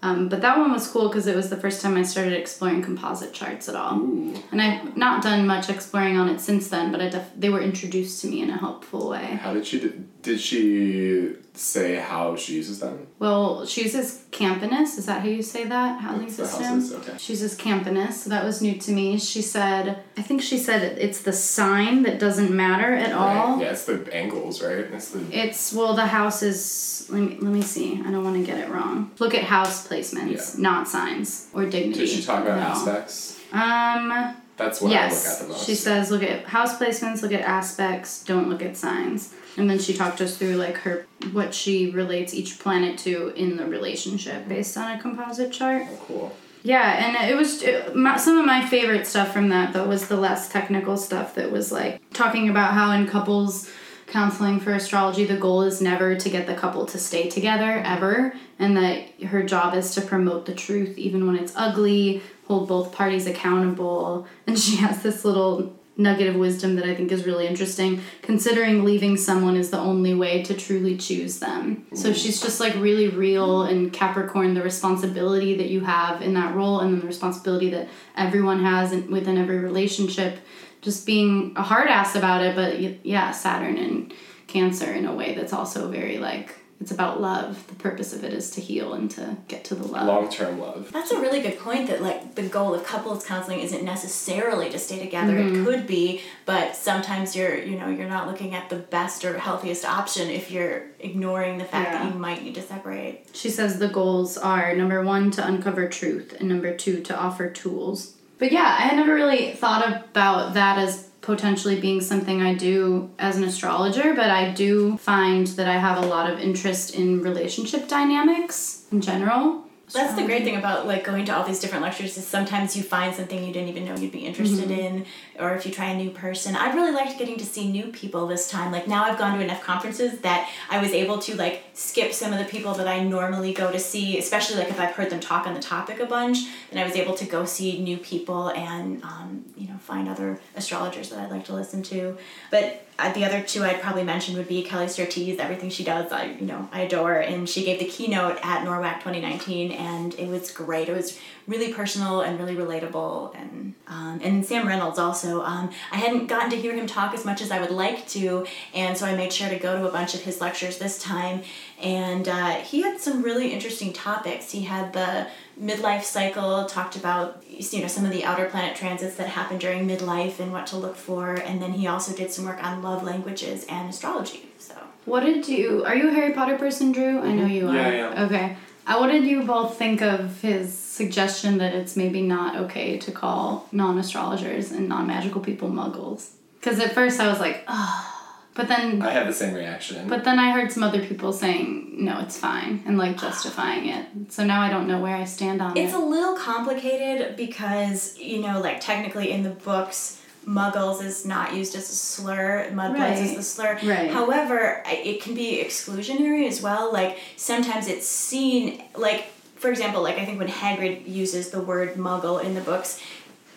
Um, 0.00 0.28
but 0.28 0.40
that 0.42 0.56
one 0.56 0.70
was 0.70 0.86
cool 0.88 1.08
because 1.08 1.26
it 1.26 1.34
was 1.34 1.50
the 1.50 1.56
first 1.56 1.82
time 1.82 1.96
I 1.96 2.02
started 2.02 2.32
exploring 2.32 2.82
composite 2.82 3.32
charts 3.32 3.68
at 3.68 3.74
all. 3.74 3.98
Ooh. 3.98 4.34
And 4.52 4.62
I've 4.62 4.96
not 4.96 5.22
done 5.22 5.44
much 5.46 5.68
exploring 5.68 6.16
on 6.16 6.28
it 6.28 6.40
since 6.40 6.68
then, 6.68 6.92
but 6.92 7.00
I 7.00 7.08
def- 7.08 7.32
they 7.36 7.48
were 7.48 7.60
introduced 7.60 8.20
to 8.22 8.28
me 8.28 8.40
in 8.42 8.50
a 8.50 8.56
helpful 8.56 9.08
way. 9.10 9.24
How 9.42 9.52
did 9.54 9.66
she 9.66 9.80
do- 9.80 10.04
did 10.22 10.38
she 10.40 11.32
say 11.58 11.96
how 11.96 12.36
she 12.36 12.54
uses 12.54 12.80
them? 12.80 13.06
Well, 13.18 13.66
she 13.66 13.82
uses 13.82 14.24
Campanus. 14.30 14.98
Is 14.98 15.06
that 15.06 15.22
how 15.22 15.28
you 15.28 15.42
say 15.42 15.64
that? 15.64 16.00
Housing 16.00 16.26
What's 16.26 16.36
system. 16.36 17.00
Okay. 17.00 17.18
She 17.18 17.32
uses 17.32 17.56
Campanus, 17.56 18.12
so 18.12 18.30
that 18.30 18.44
was 18.44 18.62
new 18.62 18.78
to 18.78 18.92
me. 18.92 19.18
She 19.18 19.42
said, 19.42 20.02
I 20.16 20.22
think 20.22 20.42
she 20.42 20.58
said 20.58 20.98
it's 20.98 21.22
the 21.22 21.32
sign 21.32 22.02
that 22.04 22.18
doesn't 22.18 22.50
matter 22.50 22.94
at 22.94 23.12
right. 23.12 23.36
all. 23.36 23.60
Yeah, 23.60 23.72
it's 23.72 23.84
the 23.84 24.08
angles, 24.14 24.62
right? 24.62 24.78
It's 24.78 25.10
the. 25.10 25.24
It's 25.32 25.72
well, 25.72 25.94
the 25.94 26.06
house 26.06 26.42
is. 26.42 27.06
Let 27.10 27.20
me 27.22 27.38
let 27.40 27.52
me 27.52 27.62
see. 27.62 28.00
I 28.04 28.10
don't 28.10 28.24
want 28.24 28.36
to 28.36 28.44
get 28.44 28.58
it 28.58 28.70
wrong. 28.70 29.10
Look 29.18 29.34
at 29.34 29.44
house 29.44 29.88
placements, 29.88 30.56
yeah. 30.56 30.62
not 30.62 30.88
signs 30.88 31.48
or 31.52 31.64
dignity. 31.64 32.00
Did 32.00 32.08
she 32.08 32.22
talk 32.22 32.42
about 32.42 32.58
no. 32.58 32.66
aspects? 32.66 33.40
Um. 33.52 34.36
That's 34.58 34.80
what 34.80 34.90
yes. 34.90 35.24
I 35.24 35.30
look 35.30 35.32
at 35.32 35.42
the 35.42 35.52
most. 35.54 35.66
She 35.66 35.74
says, 35.74 36.10
look 36.10 36.22
at 36.22 36.44
house 36.44 36.78
placements, 36.78 37.22
look 37.22 37.32
at 37.32 37.42
aspects, 37.42 38.24
don't 38.24 38.50
look 38.50 38.60
at 38.60 38.76
signs. 38.76 39.34
And 39.56 39.70
then 39.70 39.78
she 39.78 39.94
talked 39.94 40.20
us 40.20 40.36
through 40.36 40.56
like 40.56 40.76
her 40.78 41.06
what 41.32 41.54
she 41.54 41.90
relates 41.90 42.34
each 42.34 42.58
planet 42.58 42.98
to 42.98 43.28
in 43.28 43.56
the 43.56 43.66
relationship 43.66 44.48
based 44.48 44.76
on 44.76 44.96
a 44.96 45.00
composite 45.00 45.52
chart. 45.52 45.84
Oh, 45.88 45.98
cool. 46.06 46.36
Yeah, 46.62 47.06
and 47.06 47.30
it 47.30 47.36
was 47.36 47.62
it, 47.62 47.94
my, 47.94 48.16
some 48.16 48.36
of 48.36 48.44
my 48.44 48.66
favorite 48.66 49.06
stuff 49.06 49.32
from 49.32 49.48
that 49.50 49.72
though 49.72 49.86
was 49.86 50.08
the 50.08 50.16
less 50.16 50.48
technical 50.48 50.96
stuff 50.96 51.34
that 51.36 51.50
was 51.50 51.70
like 51.70 52.02
talking 52.12 52.48
about 52.48 52.74
how 52.74 52.90
in 52.92 53.06
couples 53.06 53.70
counseling 54.08 54.58
for 54.58 54.72
astrology 54.72 55.24
the 55.24 55.36
goal 55.36 55.62
is 55.62 55.80
never 55.80 56.16
to 56.16 56.30
get 56.30 56.46
the 56.46 56.54
couple 56.54 56.86
to 56.86 56.98
stay 56.98 57.28
together 57.28 57.82
ever 57.84 58.32
and 58.58 58.76
that 58.76 59.06
her 59.24 59.42
job 59.42 59.74
is 59.74 59.94
to 59.94 60.00
promote 60.00 60.46
the 60.46 60.54
truth 60.54 60.96
even 60.96 61.26
when 61.26 61.36
it's 61.36 61.52
ugly 61.54 62.22
hold 62.48 62.66
both 62.66 62.92
parties 62.92 63.26
accountable 63.26 64.26
and 64.46 64.58
she 64.58 64.76
has 64.76 65.02
this 65.02 65.24
little 65.24 65.78
nugget 65.98 66.28
of 66.28 66.36
wisdom 66.36 66.76
that 66.76 66.84
I 66.84 66.94
think 66.94 67.10
is 67.10 67.26
really 67.26 67.46
interesting, 67.46 68.00
considering 68.22 68.84
leaving 68.84 69.16
someone 69.16 69.56
is 69.56 69.70
the 69.70 69.80
only 69.80 70.14
way 70.14 70.44
to 70.44 70.54
truly 70.54 70.96
choose 70.96 71.40
them. 71.40 71.86
So 71.92 72.12
she's 72.12 72.40
just 72.40 72.60
like 72.60 72.74
really 72.76 73.08
real 73.08 73.62
and 73.62 73.92
Capricorn, 73.92 74.54
the 74.54 74.62
responsibility 74.62 75.56
that 75.56 75.68
you 75.68 75.80
have 75.80 76.22
in 76.22 76.34
that 76.34 76.54
role, 76.54 76.78
and 76.78 76.92
then 76.92 77.00
the 77.00 77.06
responsibility 77.06 77.68
that 77.70 77.88
everyone 78.16 78.62
has 78.62 78.92
in, 78.92 79.10
within 79.10 79.36
every 79.36 79.58
relationship. 79.58 80.38
Just 80.80 81.04
being 81.04 81.52
a 81.56 81.62
hard 81.62 81.88
ass 81.88 82.14
about 82.14 82.42
it, 82.42 82.54
but 82.54 83.04
yeah, 83.04 83.32
Saturn 83.32 83.76
and 83.76 84.14
Cancer 84.46 84.90
in 84.92 85.04
a 85.04 85.14
way 85.14 85.34
that's 85.34 85.52
also 85.52 85.90
very 85.90 86.18
like 86.18 86.54
it's 86.80 86.92
about 86.92 87.20
love. 87.20 87.66
The 87.66 87.74
purpose 87.74 88.12
of 88.12 88.22
it 88.22 88.32
is 88.32 88.50
to 88.52 88.60
heal 88.60 88.94
and 88.94 89.10
to 89.12 89.36
get 89.48 89.64
to 89.64 89.74
the 89.74 89.86
love. 89.86 90.06
Long 90.06 90.30
term 90.30 90.60
love. 90.60 90.90
That's 90.92 91.10
a 91.10 91.20
really 91.20 91.40
good 91.40 91.58
point 91.58 91.88
that 91.88 92.02
like 92.02 92.36
the 92.36 92.42
goal 92.42 92.72
of 92.74 92.84
couples 92.84 93.26
counseling 93.26 93.60
isn't 93.60 93.82
necessarily 93.84 94.70
to 94.70 94.78
stay 94.78 94.98
together. 94.98 95.34
Mm-hmm. 95.34 95.62
It 95.62 95.64
could 95.64 95.86
be, 95.86 96.22
but 96.46 96.76
sometimes 96.76 97.34
you're 97.34 97.56
you 97.56 97.78
know, 97.78 97.88
you're 97.88 98.08
not 98.08 98.28
looking 98.28 98.54
at 98.54 98.70
the 98.70 98.76
best 98.76 99.24
or 99.24 99.38
healthiest 99.38 99.84
option 99.84 100.30
if 100.30 100.50
you're 100.50 100.84
ignoring 101.00 101.58
the 101.58 101.64
fact 101.64 101.90
yeah. 101.90 102.04
that 102.04 102.12
you 102.12 102.18
might 102.18 102.44
need 102.44 102.54
to 102.54 102.62
separate. 102.62 103.26
She 103.32 103.50
says 103.50 103.78
the 103.78 103.88
goals 103.88 104.38
are 104.38 104.74
number 104.74 105.02
one 105.02 105.32
to 105.32 105.46
uncover 105.46 105.88
truth 105.88 106.36
and 106.38 106.48
number 106.48 106.76
two 106.76 107.02
to 107.02 107.18
offer 107.18 107.50
tools. 107.50 108.14
But 108.38 108.52
yeah, 108.52 108.76
I 108.78 108.82
had 108.82 108.96
never 108.96 109.14
really 109.14 109.52
thought 109.52 109.86
about 109.88 110.54
that 110.54 110.78
as 110.78 111.07
potentially 111.20 111.80
being 111.80 112.00
something 112.00 112.42
I 112.42 112.54
do 112.54 113.10
as 113.18 113.36
an 113.36 113.44
astrologer, 113.44 114.14
but 114.14 114.30
I 114.30 114.52
do 114.52 114.96
find 114.98 115.46
that 115.48 115.68
I 115.68 115.78
have 115.78 116.02
a 116.02 116.06
lot 116.06 116.30
of 116.30 116.38
interest 116.38 116.94
in 116.94 117.22
relationship 117.22 117.88
dynamics 117.88 118.84
in 118.92 119.00
general. 119.00 119.67
That's 119.92 120.14
the 120.14 120.24
great 120.24 120.44
thing 120.44 120.56
about 120.56 120.86
like 120.86 121.04
going 121.04 121.24
to 121.26 121.36
all 121.36 121.44
these 121.44 121.60
different 121.60 121.82
lectures 121.82 122.16
is 122.16 122.26
sometimes 122.26 122.76
you 122.76 122.82
find 122.82 123.14
something 123.14 123.42
you 123.42 123.52
didn't 123.52 123.68
even 123.68 123.84
know 123.84 123.96
you'd 123.96 124.12
be 124.12 124.26
interested 124.26 124.68
mm-hmm. 124.68 124.80
in, 124.80 125.06
or 125.38 125.54
if 125.54 125.64
you 125.64 125.72
try 125.72 125.86
a 125.86 125.96
new 125.96 126.10
person. 126.10 126.56
I 126.56 126.74
really 126.74 126.92
liked 126.92 127.18
getting 127.18 127.36
to 127.38 127.46
see 127.46 127.70
new 127.70 127.88
people 127.88 128.26
this 128.26 128.50
time. 128.50 128.72
Like 128.72 128.86
now 128.86 129.04
I've 129.04 129.18
gone 129.18 129.38
to 129.38 129.44
enough 129.44 129.62
conferences 129.62 130.20
that 130.20 130.50
I 130.70 130.80
was 130.80 130.92
able 130.92 131.18
to 131.18 131.36
like 131.36 131.64
skip 131.74 132.12
some 132.12 132.32
of 132.32 132.38
the 132.38 132.44
people 132.44 132.74
that 132.74 132.88
I 132.88 133.02
normally 133.02 133.52
go 133.52 133.70
to 133.70 133.78
see, 133.78 134.18
especially 134.18 134.56
like 134.56 134.68
if 134.68 134.80
I've 134.80 134.94
heard 134.94 135.10
them 135.10 135.20
talk 135.20 135.46
on 135.46 135.54
the 135.54 135.60
topic 135.60 136.00
a 136.00 136.06
bunch. 136.06 136.38
Then 136.70 136.82
I 136.82 136.86
was 136.86 136.96
able 136.96 137.14
to 137.14 137.24
go 137.24 137.44
see 137.44 137.82
new 137.82 137.98
people 137.98 138.48
and 138.50 139.02
um, 139.04 139.44
you 139.56 139.68
know 139.68 139.78
find 139.78 140.08
other 140.08 140.40
astrologers 140.56 141.10
that 141.10 141.18
I'd 141.18 141.30
like 141.30 141.44
to 141.46 141.54
listen 141.54 141.82
to. 141.84 142.16
But 142.50 142.87
the 143.14 143.24
other 143.24 143.40
two 143.42 143.62
I'd 143.62 143.80
probably 143.80 144.02
mention 144.02 144.36
would 144.36 144.48
be 144.48 144.64
Kelly 144.64 144.88
Surtees. 144.88 145.38
Everything 145.38 145.70
she 145.70 145.84
does, 145.84 146.10
I 146.10 146.36
you 146.40 146.46
know 146.46 146.68
I 146.72 146.80
adore, 146.80 147.14
and 147.14 147.48
she 147.48 147.64
gave 147.64 147.78
the 147.78 147.84
keynote 147.84 148.38
at 148.42 148.66
NORWAC 148.66 148.94
2019, 148.96 149.70
and 149.70 150.14
it 150.14 150.28
was 150.28 150.50
great. 150.50 150.88
It 150.88 150.96
was 150.96 151.18
really 151.46 151.72
personal 151.72 152.22
and 152.22 152.38
really 152.40 152.56
relatable, 152.56 153.36
and 153.36 153.74
um, 153.86 154.20
and 154.22 154.44
Sam 154.44 154.66
Reynolds 154.66 154.98
also. 154.98 155.42
Um, 155.42 155.70
I 155.92 155.96
hadn't 155.96 156.26
gotten 156.26 156.50
to 156.50 156.56
hear 156.56 156.74
him 156.74 156.88
talk 156.88 157.14
as 157.14 157.24
much 157.24 157.40
as 157.40 157.52
I 157.52 157.60
would 157.60 157.70
like 157.70 158.08
to, 158.08 158.46
and 158.74 158.98
so 158.98 159.06
I 159.06 159.14
made 159.14 159.32
sure 159.32 159.48
to 159.48 159.58
go 159.58 159.78
to 159.78 159.86
a 159.86 159.92
bunch 159.92 160.14
of 160.14 160.22
his 160.22 160.40
lectures 160.40 160.78
this 160.78 161.00
time, 161.00 161.42
and 161.80 162.26
uh, 162.28 162.54
he 162.56 162.82
had 162.82 163.00
some 163.00 163.22
really 163.22 163.52
interesting 163.52 163.92
topics. 163.92 164.50
He 164.50 164.62
had 164.62 164.92
the 164.92 165.28
midlife 165.60 166.02
cycle, 166.02 166.64
talked 166.66 166.96
about 166.96 167.42
you 167.48 167.80
know 167.80 167.88
some 167.88 168.04
of 168.04 168.10
the 168.10 168.24
outer 168.24 168.46
planet 168.46 168.76
transits 168.76 169.16
that 169.16 169.28
happen 169.28 169.58
during 169.58 169.86
midlife 169.86 170.40
and 170.40 170.52
what 170.52 170.66
to 170.68 170.76
look 170.76 170.96
for, 170.96 171.34
and 171.34 171.62
then 171.62 171.72
he 171.72 171.86
also 171.86 172.14
did 172.14 172.32
some 172.32 172.44
work 172.44 172.62
on 172.62 172.82
love 172.82 173.02
languages 173.02 173.64
and 173.68 173.88
astrology. 173.88 174.48
So 174.58 174.74
what 175.04 175.20
did 175.20 175.48
you? 175.48 175.84
Are 175.84 175.94
you 175.94 176.08
a 176.08 176.12
Harry 176.12 176.32
Potter 176.32 176.58
person, 176.58 176.92
Drew? 176.92 177.20
I 177.20 177.32
know 177.32 177.46
you 177.46 177.68
are. 177.68 177.74
Yeah, 177.74 177.90
yeah. 177.90 178.24
Okay. 178.24 178.56
Uh, 178.86 178.96
what 178.96 179.08
did 179.08 179.24
you 179.24 179.42
both 179.42 179.76
think 179.76 180.00
of 180.00 180.40
his 180.40 180.76
suggestion 180.76 181.58
that 181.58 181.74
it's 181.74 181.94
maybe 181.94 182.22
not 182.22 182.56
okay 182.56 182.96
to 182.96 183.12
call 183.12 183.68
non 183.70 183.98
astrologers 183.98 184.72
and 184.72 184.88
non 184.88 185.06
magical 185.06 185.40
people 185.40 185.68
muggles? 185.68 186.30
Because 186.58 186.80
at 186.80 186.92
first 186.92 187.20
I 187.20 187.28
was 187.28 187.38
like, 187.38 187.62
oh. 187.68 188.17
But 188.58 188.66
then 188.66 189.00
I 189.02 189.10
had 189.10 189.28
the 189.28 189.32
same 189.32 189.54
reaction. 189.54 190.08
But 190.08 190.24
then 190.24 190.40
I 190.40 190.50
heard 190.50 190.72
some 190.72 190.82
other 190.82 191.00
people 191.06 191.32
saying 191.32 191.94
no, 192.04 192.18
it's 192.18 192.36
fine 192.36 192.82
and 192.86 192.98
like 192.98 193.16
justifying 193.16 193.88
it. 193.88 194.06
So 194.30 194.44
now 194.44 194.60
I 194.60 194.68
don't 194.68 194.88
know 194.88 195.00
where 195.00 195.14
I 195.14 195.26
stand 195.26 195.62
on 195.62 195.70
it's 195.70 195.78
it. 195.78 195.84
It's 195.84 195.94
a 195.94 196.00
little 196.00 196.36
complicated 196.36 197.36
because 197.36 198.18
you 198.18 198.40
know, 198.40 198.60
like 198.60 198.80
technically 198.80 199.30
in 199.30 199.44
the 199.44 199.50
books, 199.50 200.20
muggles 200.44 201.04
is 201.04 201.24
not 201.24 201.54
used 201.54 201.76
as 201.76 201.88
a 201.88 201.94
slur, 201.94 202.68
mudbloods 202.72 202.98
right. 202.98 203.18
is 203.18 203.36
the 203.36 203.44
slur. 203.44 203.78
Right. 203.84 204.10
However, 204.10 204.82
it 204.88 205.22
can 205.22 205.34
be 205.34 205.62
exclusionary 205.64 206.48
as 206.48 206.60
well. 206.60 206.92
Like 206.92 207.16
sometimes 207.36 207.86
it's 207.86 208.08
seen 208.08 208.82
like 208.96 209.28
for 209.54 209.70
example, 209.70 210.02
like 210.02 210.18
I 210.18 210.24
think 210.24 210.38
when 210.38 210.48
Hagrid 210.48 211.08
uses 211.08 211.50
the 211.50 211.60
word 211.60 211.94
muggle 211.94 212.42
in 212.42 212.54
the 212.54 212.60
books, 212.60 213.00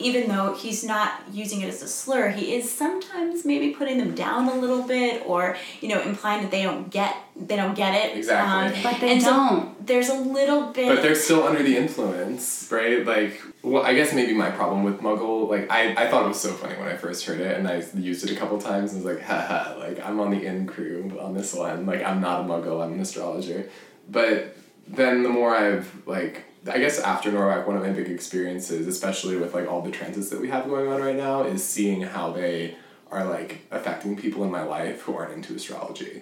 even 0.02 0.28
though 0.28 0.56
he's 0.56 0.84
not 0.84 1.22
using 1.32 1.62
it 1.62 1.68
as 1.68 1.82
a 1.82 1.88
slur, 1.88 2.30
he 2.30 2.56
is 2.56 2.70
sometimes 2.72 3.46
maybe 3.46 3.72
putting 3.72 3.98
them 3.98 4.16
down 4.16 4.50
a 4.50 4.56
little 4.56 4.84
bit, 4.84 5.24
or 5.26 5.58
you 5.80 5.90
know, 5.90 6.02
implying 6.02 6.42
that 6.42 6.52
they 6.52 6.64
don't 6.64 6.90
get 6.90 7.16
they 7.36 7.56
don't 7.56 7.76
get 7.76 7.94
it. 7.94 8.18
Exactly. 8.18 8.78
Um, 8.78 8.84
but 8.84 9.02
they 9.02 9.14
and 9.14 9.22
don't. 9.22 9.78
So 9.78 9.84
there's 9.86 10.10
a 10.10 10.16
little 10.16 10.68
bit. 10.72 10.96
But 10.96 11.02
they're 11.02 11.16
still 11.16 11.44
under 11.44 11.64
the 11.64 11.78
influence, 11.78 12.68
right? 12.72 13.06
Like, 13.06 13.42
well, 13.64 13.84
I 13.84 13.94
guess 13.94 14.14
maybe 14.14 14.34
my 14.34 14.52
problem 14.52 14.84
with 14.84 15.00
Muggle, 15.00 15.50
like, 15.50 15.72
I, 15.72 15.94
I 15.96 16.10
thought 16.10 16.26
it 16.26 16.30
was 16.30 16.42
so 16.42 16.54
funny 16.54 16.76
when 16.78 16.88
I 16.88 16.98
first 16.98 17.26
heard 17.26 17.40
it, 17.40 17.58
and 17.58 17.68
I 17.68 17.84
used 17.96 18.24
it 18.24 18.32
a 18.32 18.36
couple 18.40 18.60
times, 18.60 18.94
and 18.94 19.04
was 19.04 19.16
like, 19.16 19.24
haha, 19.24 19.78
like, 19.78 20.00
I'm 20.06 20.20
on 20.20 20.32
the 20.32 20.46
in 20.46 20.68
crew 20.68 21.18
on 21.20 21.34
this 21.34 21.54
one. 21.54 21.86
Like, 21.86 22.04
I'm 22.04 22.22
not 22.22 22.42
a 22.42 22.44
Muggle, 22.44 22.84
I'm 22.84 22.94
an 22.94 23.00
astrologer. 23.00 23.70
But 24.10 24.56
then 24.88 25.24
the 25.24 25.30
more 25.30 25.56
I've, 25.56 25.90
like, 26.06 26.44
I 26.70 26.78
guess 26.78 27.00
after 27.00 27.32
NORWAC, 27.32 27.66
one 27.66 27.76
of 27.76 27.84
my 27.84 27.90
big 27.90 28.10
experiences, 28.10 28.86
especially 28.88 29.38
with 29.38 29.54
like 29.54 29.68
all 29.68 29.82
the 29.82 29.92
transits 29.92 30.30
that 30.30 30.40
we 30.40 30.50
have 30.50 30.68
going 30.68 30.88
on 30.88 31.02
right 31.02 31.16
now, 31.16 31.44
is 31.44 31.64
seeing 31.64 32.02
how 32.02 32.32
they 32.32 32.76
are 33.10 33.26
like 33.26 33.62
affecting 33.72 34.16
people 34.16 34.44
in 34.44 34.52
my 34.52 34.64
life 34.64 35.02
who 35.02 35.16
aren't 35.16 35.34
into 35.34 35.56
astrology. 35.56 36.22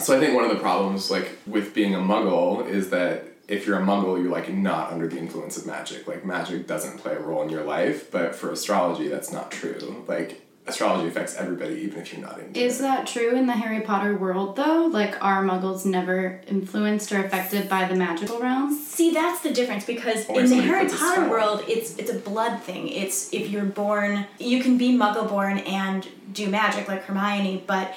So 0.00 0.16
I 0.16 0.20
think 0.20 0.34
one 0.34 0.44
of 0.44 0.50
the 0.50 0.60
problems 0.60 1.10
like 1.10 1.38
with 1.46 1.74
being 1.74 1.94
a 1.94 1.98
muggle 1.98 2.66
is 2.66 2.90
that 2.90 3.26
if 3.48 3.66
you're 3.66 3.78
a 3.78 3.82
muggle, 3.82 4.20
you're 4.20 4.30
like 4.30 4.52
not 4.52 4.92
under 4.92 5.08
the 5.08 5.18
influence 5.18 5.56
of 5.56 5.66
magic. 5.66 6.06
Like 6.06 6.24
magic 6.24 6.66
doesn't 6.66 6.98
play 6.98 7.14
a 7.14 7.20
role 7.20 7.42
in 7.42 7.48
your 7.48 7.64
life, 7.64 8.10
but 8.10 8.34
for 8.34 8.50
astrology 8.50 9.08
that's 9.08 9.32
not 9.32 9.50
true. 9.50 10.04
Like 10.08 10.46
astrology 10.66 11.08
affects 11.08 11.36
everybody, 11.36 11.74
even 11.80 12.00
if 12.00 12.12
you're 12.12 12.22
not 12.22 12.38
into 12.38 12.60
Is 12.60 12.80
it. 12.80 12.82
that 12.82 13.06
true 13.06 13.34
in 13.36 13.46
the 13.46 13.52
Harry 13.54 13.80
Potter 13.80 14.16
world, 14.16 14.56
though? 14.56 14.86
Like, 14.86 15.22
are 15.22 15.42
muggles 15.42 15.84
never 15.84 16.40
influenced 16.46 17.12
or 17.12 17.24
affected 17.24 17.68
by 17.68 17.86
the 17.86 17.94
magical 17.94 18.38
realm? 18.38 18.72
See, 18.74 19.12
that's 19.12 19.40
the 19.40 19.52
difference 19.52 19.84
because 19.84 20.26
in 20.28 20.48
the 20.48 20.62
Harry 20.62 20.88
Potter 20.88 21.28
world, 21.28 21.64
it's 21.66 21.96
it's 21.96 22.10
a 22.10 22.18
blood 22.18 22.62
thing. 22.62 22.88
It's 22.88 23.32
if 23.32 23.50
you're 23.50 23.64
born, 23.64 24.26
you 24.38 24.62
can 24.62 24.78
be 24.78 24.96
muggle 24.96 25.28
born 25.28 25.58
and 25.58 26.06
do 26.32 26.48
magic 26.48 26.88
like 26.88 27.04
Hermione, 27.04 27.64
but 27.66 27.94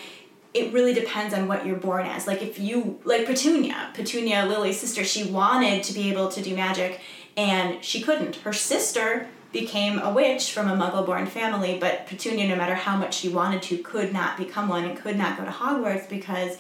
it 0.54 0.72
really 0.72 0.94
depends 0.94 1.34
on 1.34 1.48
what 1.48 1.66
you're 1.66 1.76
born 1.76 2.06
as. 2.06 2.28
Like 2.28 2.42
if 2.42 2.60
you 2.60 3.00
like 3.04 3.26
Petunia, 3.26 3.92
Petunia 3.94 4.46
Lily's 4.46 4.80
sister, 4.80 5.04
she 5.04 5.26
wanted 5.26 5.84
to 5.84 5.94
be 5.94 6.12
able 6.12 6.30
to 6.30 6.42
do 6.42 6.56
magic 6.56 7.00
and 7.36 7.84
she 7.84 8.02
couldn't. 8.02 8.38
Her 8.38 8.54
sister 8.54 9.28
became 9.54 10.00
a 10.00 10.12
witch 10.12 10.52
from 10.52 10.68
a 10.68 10.76
muggle 10.76 11.06
born 11.06 11.28
family, 11.28 11.78
but 11.80 12.08
Petunia, 12.08 12.48
no 12.50 12.56
matter 12.56 12.76
how 12.76 12.98
much 12.98 13.16
she 13.16 13.30
wanted 13.30 13.62
to, 13.62 13.78
could 13.78 14.12
not 14.12 14.36
become 14.36 14.68
one 14.68 14.84
and 14.84 14.98
could 14.98 15.16
not 15.16 15.38
go 15.38 15.46
to 15.46 15.52
Hogwarts 15.52 16.10
because 16.10 16.58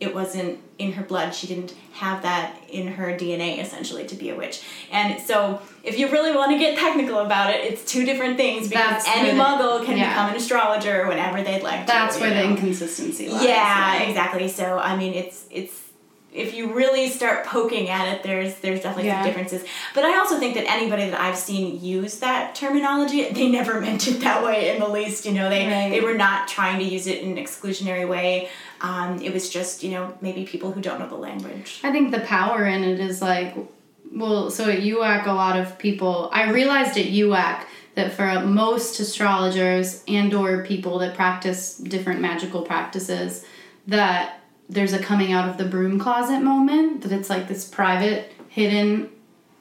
it 0.00 0.12
wasn't 0.12 0.58
in 0.78 0.92
her 0.92 1.04
blood. 1.04 1.32
She 1.32 1.46
didn't 1.46 1.74
have 1.92 2.22
that 2.22 2.56
in 2.68 2.88
her 2.88 3.16
DNA 3.16 3.60
essentially 3.60 4.04
to 4.08 4.16
be 4.16 4.30
a 4.30 4.34
witch. 4.34 4.60
And 4.90 5.22
so, 5.22 5.62
if 5.84 5.96
you 5.96 6.10
really 6.10 6.34
want 6.34 6.50
to 6.50 6.58
get 6.58 6.76
technical 6.76 7.18
about 7.18 7.54
it, 7.54 7.64
it's 7.64 7.84
two 7.84 8.04
different 8.04 8.36
things 8.36 8.68
because 8.68 9.04
That's 9.04 9.08
any 9.08 9.30
the, 9.30 9.42
muggle 9.42 9.84
can 9.84 9.96
yeah. 9.96 10.10
become 10.10 10.30
an 10.30 10.36
astrologer 10.36 11.06
whenever 11.06 11.42
they'd 11.42 11.62
like 11.62 11.86
That's 11.86 12.16
to. 12.16 12.20
That's 12.20 12.20
where 12.20 12.30
know. 12.30 12.48
the 12.48 12.54
inconsistency 12.54 13.28
lies. 13.28 13.44
Yeah, 13.44 13.94
yeah, 13.94 14.02
exactly. 14.02 14.48
So, 14.48 14.78
I 14.78 14.96
mean, 14.96 15.14
it's 15.14 15.46
it's 15.52 15.91
if 16.32 16.54
you 16.54 16.72
really 16.72 17.08
start 17.10 17.44
poking 17.44 17.90
at 17.90 18.14
it, 18.14 18.22
there's 18.22 18.54
there's 18.56 18.80
definitely 18.80 19.06
yeah. 19.06 19.20
some 19.20 19.28
differences. 19.28 19.64
But 19.94 20.04
I 20.04 20.18
also 20.18 20.38
think 20.38 20.54
that 20.54 20.68
anybody 20.68 21.10
that 21.10 21.20
I've 21.20 21.36
seen 21.36 21.82
use 21.84 22.20
that 22.20 22.54
terminology, 22.54 23.28
they 23.30 23.48
never 23.48 23.80
meant 23.80 24.08
it 24.08 24.20
that 24.20 24.42
way 24.42 24.74
in 24.74 24.80
the 24.80 24.88
least. 24.88 25.26
You 25.26 25.32
know, 25.32 25.50
they 25.50 25.66
right. 25.66 25.90
they 25.90 26.00
were 26.00 26.14
not 26.14 26.48
trying 26.48 26.78
to 26.78 26.84
use 26.84 27.06
it 27.06 27.22
in 27.22 27.36
an 27.36 27.44
exclusionary 27.44 28.08
way. 28.08 28.48
Um, 28.80 29.20
it 29.20 29.32
was 29.32 29.50
just 29.50 29.82
you 29.82 29.90
know 29.90 30.16
maybe 30.20 30.44
people 30.44 30.72
who 30.72 30.80
don't 30.80 30.98
know 30.98 31.08
the 31.08 31.16
language. 31.16 31.80
I 31.84 31.92
think 31.92 32.10
the 32.10 32.20
power 32.20 32.64
in 32.64 32.82
it 32.82 32.98
is 32.98 33.20
like, 33.20 33.54
well, 34.10 34.50
so 34.50 34.70
at 34.70 34.80
UAC, 34.80 35.26
a 35.26 35.32
lot 35.32 35.58
of 35.58 35.78
people. 35.78 36.30
I 36.32 36.50
realized 36.50 36.96
at 36.96 37.06
UAC 37.06 37.64
that 37.94 38.12
for 38.12 38.40
most 38.40 38.98
astrologers 39.00 40.02
and 40.08 40.32
or 40.32 40.64
people 40.64 40.98
that 41.00 41.14
practice 41.14 41.76
different 41.76 42.22
magical 42.22 42.62
practices 42.62 43.44
that 43.86 44.41
there's 44.72 44.92
a 44.92 44.98
coming 44.98 45.32
out 45.32 45.48
of 45.48 45.58
the 45.58 45.64
broom 45.64 45.98
closet 45.98 46.40
moment 46.40 47.02
that 47.02 47.12
it's 47.12 47.28
like 47.28 47.46
this 47.46 47.68
private 47.68 48.32
hidden 48.48 49.10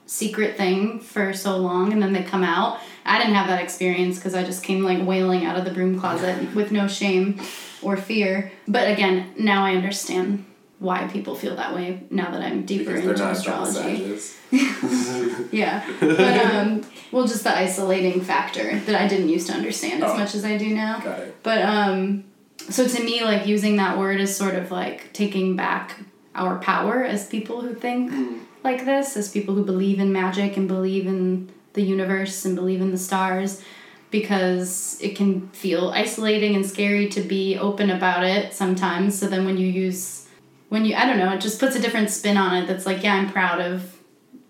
secret 0.05 0.57
thing 0.57 0.99
for 0.99 1.33
so 1.33 1.57
long 1.57 1.93
and 1.93 2.01
then 2.01 2.13
they 2.13 2.23
come 2.23 2.43
out. 2.43 2.79
I 3.05 3.17
didn't 3.17 3.35
have 3.35 3.47
that 3.47 3.61
experience 3.61 4.17
because 4.17 4.35
i 4.35 4.43
just 4.43 4.63
came 4.63 4.83
like 4.83 5.05
wailing 5.05 5.45
out 5.45 5.57
of 5.57 5.65
the 5.65 5.71
broom 5.71 5.99
closet 5.99 6.53
with 6.55 6.71
no 6.71 6.87
shame 6.87 7.41
or 7.81 7.97
fear. 7.97 8.51
But 8.67 8.89
again 8.89 9.33
now 9.37 9.65
i 9.65 9.75
understand 9.75 10.45
why 10.79 11.07
people 11.07 11.35
feel 11.35 11.55
that 11.57 11.75
way 11.75 12.01
now 12.09 12.31
that 12.31 12.41
i'm 12.41 12.65
deeper 12.65 12.95
into 12.95 13.29
astrology. 13.29 14.17
yeah 15.51 15.85
but 15.99 16.55
um 16.55 16.83
well 17.11 17.27
just 17.27 17.43
the 17.43 17.55
isolating 17.55 18.19
factor 18.19 18.79
that 18.79 18.95
i 18.99 19.07
didn't 19.07 19.29
used 19.29 19.47
to 19.47 19.53
understand 19.53 20.03
as 20.03 20.11
oh. 20.11 20.17
much 20.17 20.35
as 20.35 20.43
i 20.43 20.57
do 20.57 20.73
now. 20.73 20.99
Got 20.99 21.19
it. 21.19 21.35
but 21.43 21.61
um 21.61 22.23
so 22.69 22.87
to 22.87 23.03
me 23.03 23.23
like 23.23 23.45
using 23.45 23.77
that 23.77 23.97
word 23.97 24.19
is 24.19 24.35
sort 24.35 24.55
of 24.55 24.71
like 24.71 25.11
taking 25.13 25.55
back 25.55 25.99
our 26.35 26.59
power 26.59 27.03
as 27.03 27.27
people 27.27 27.61
who 27.61 27.73
think 27.73 28.11
mm. 28.11 28.39
like 28.63 28.85
this 28.85 29.17
as 29.17 29.29
people 29.29 29.55
who 29.55 29.65
believe 29.65 29.99
in 29.99 30.11
magic 30.11 30.57
and 30.57 30.67
believe 30.67 31.07
in 31.07 31.51
the 31.73 31.81
universe 31.81 32.45
and 32.45 32.55
believe 32.55 32.81
in 32.81 32.91
the 32.91 32.97
stars 32.97 33.61
because 34.09 34.97
it 35.01 35.15
can 35.15 35.47
feel 35.49 35.89
isolating 35.89 36.55
and 36.55 36.65
scary 36.65 37.07
to 37.07 37.21
be 37.21 37.57
open 37.57 37.89
about 37.89 38.25
it 38.25 38.53
sometimes. 38.53 39.17
So 39.17 39.27
then 39.27 39.45
when 39.45 39.57
you 39.57 39.67
use 39.67 40.27
when 40.67 40.85
you 40.85 40.95
i 40.95 41.05
don't 41.05 41.17
know 41.17 41.33
it 41.33 41.41
just 41.41 41.59
puts 41.59 41.75
a 41.75 41.81
different 41.81 42.09
spin 42.09 42.37
on 42.37 42.55
it 42.55 42.65
that's 42.65 42.85
like 42.85 43.03
yeah 43.03 43.15
i'm 43.15 43.29
proud 43.29 43.59
of 43.59 44.01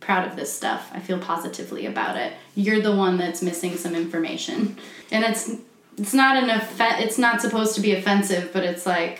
proud 0.02 0.28
of 0.28 0.36
this 0.36 0.52
stuff. 0.52 0.92
I 0.94 1.00
feel 1.00 1.20
positively 1.20 1.86
about 1.86 2.18
it. 2.18 2.34
You're 2.56 2.82
the 2.82 2.94
one 2.94 3.18
that's 3.18 3.42
missing 3.42 3.78
some 3.78 3.96
information. 3.96 4.78
And 5.10 5.24
it's 5.24 5.52
it's 5.98 6.14
not 6.14 6.42
an 6.42 6.50
offen- 6.50 7.00
it's 7.00 7.18
not 7.18 7.42
supposed 7.42 7.76
to 7.76 7.82
be 7.82 7.94
offensive 7.94 8.52
but 8.54 8.64
it's 8.64 8.86
like 8.86 9.20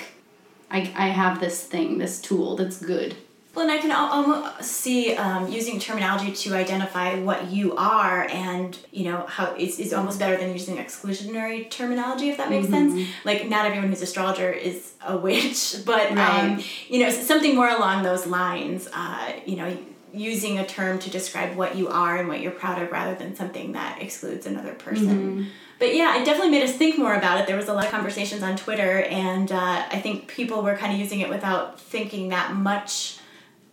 I, 0.70 0.80
I 0.96 1.08
have 1.08 1.40
this 1.40 1.64
thing 1.64 1.98
this 1.98 2.22
tool 2.22 2.56
that's 2.56 2.80
good 2.80 3.16
well 3.54 3.64
and 3.64 3.72
i 3.72 3.78
can 3.78 3.92
almost 3.92 4.64
see 4.64 5.16
um, 5.16 5.52
using 5.52 5.80
terminology 5.80 6.32
to 6.32 6.56
identify 6.56 7.20
what 7.20 7.52
you 7.52 7.76
are 7.76 8.28
and 8.30 8.78
you 8.92 9.06
know 9.06 9.26
how 9.28 9.54
it's, 9.56 9.80
it's 9.80 9.94
almost 9.94 10.20
better 10.20 10.38
than 10.38 10.54
using 10.54 10.78
exclusionary 10.78 11.70
terminology 11.70 12.30
if 12.30 12.38
that 12.38 12.50
makes 12.50 12.68
mm-hmm. 12.68 12.96
sense 12.96 13.10
like 13.26 13.50
not 13.50 13.66
everyone 13.66 13.90
who's 13.90 14.02
astrologer 14.02 14.52
is 14.52 14.94
a 15.06 15.18
witch 15.18 15.76
but 15.86 16.12
um, 16.12 16.18
right. 16.18 16.44
um, 16.44 16.64
you 16.88 17.04
know 17.04 17.10
something 17.10 17.56
more 17.56 17.70
along 17.70 18.04
those 18.04 18.26
lines 18.26 18.88
uh, 18.94 19.34
you 19.46 19.58
know 19.58 19.78
using 20.14 20.60
a 20.60 20.66
term 20.66 21.00
to 21.00 21.10
describe 21.10 21.56
what 21.56 21.76
you 21.76 21.88
are 21.88 22.18
and 22.18 22.28
what 22.28 22.42
you're 22.42 22.52
proud 22.52 22.82
of 22.82 22.92
rather 22.92 23.16
than 23.16 23.36
something 23.36 23.72
that 23.72 24.02
excludes 24.02 24.46
another 24.46 24.74
person 24.74 25.08
mm-hmm 25.08 25.44
but 25.82 25.96
yeah, 25.96 26.22
it 26.22 26.26
definitely 26.26 26.52
made 26.52 26.62
us 26.62 26.76
think 26.76 27.00
more 27.00 27.16
about 27.16 27.40
it. 27.40 27.48
There 27.48 27.58
was 27.58 27.68
a 27.68 27.74
lot 27.74 27.86
of 27.86 27.92
conversations 27.92 28.44
on 28.44 28.56
Twitter, 28.56 29.02
and 29.02 29.52
uh, 29.52 29.84
I 29.90 30.00
think 30.00 30.28
people 30.28 30.62
were 30.62 30.78
kind 30.78 30.94
of 30.94 31.00
using 31.00 31.22
it 31.22 31.28
without 31.28 31.80
thinking 31.80 32.30
that 32.30 32.54
much 32.54 33.18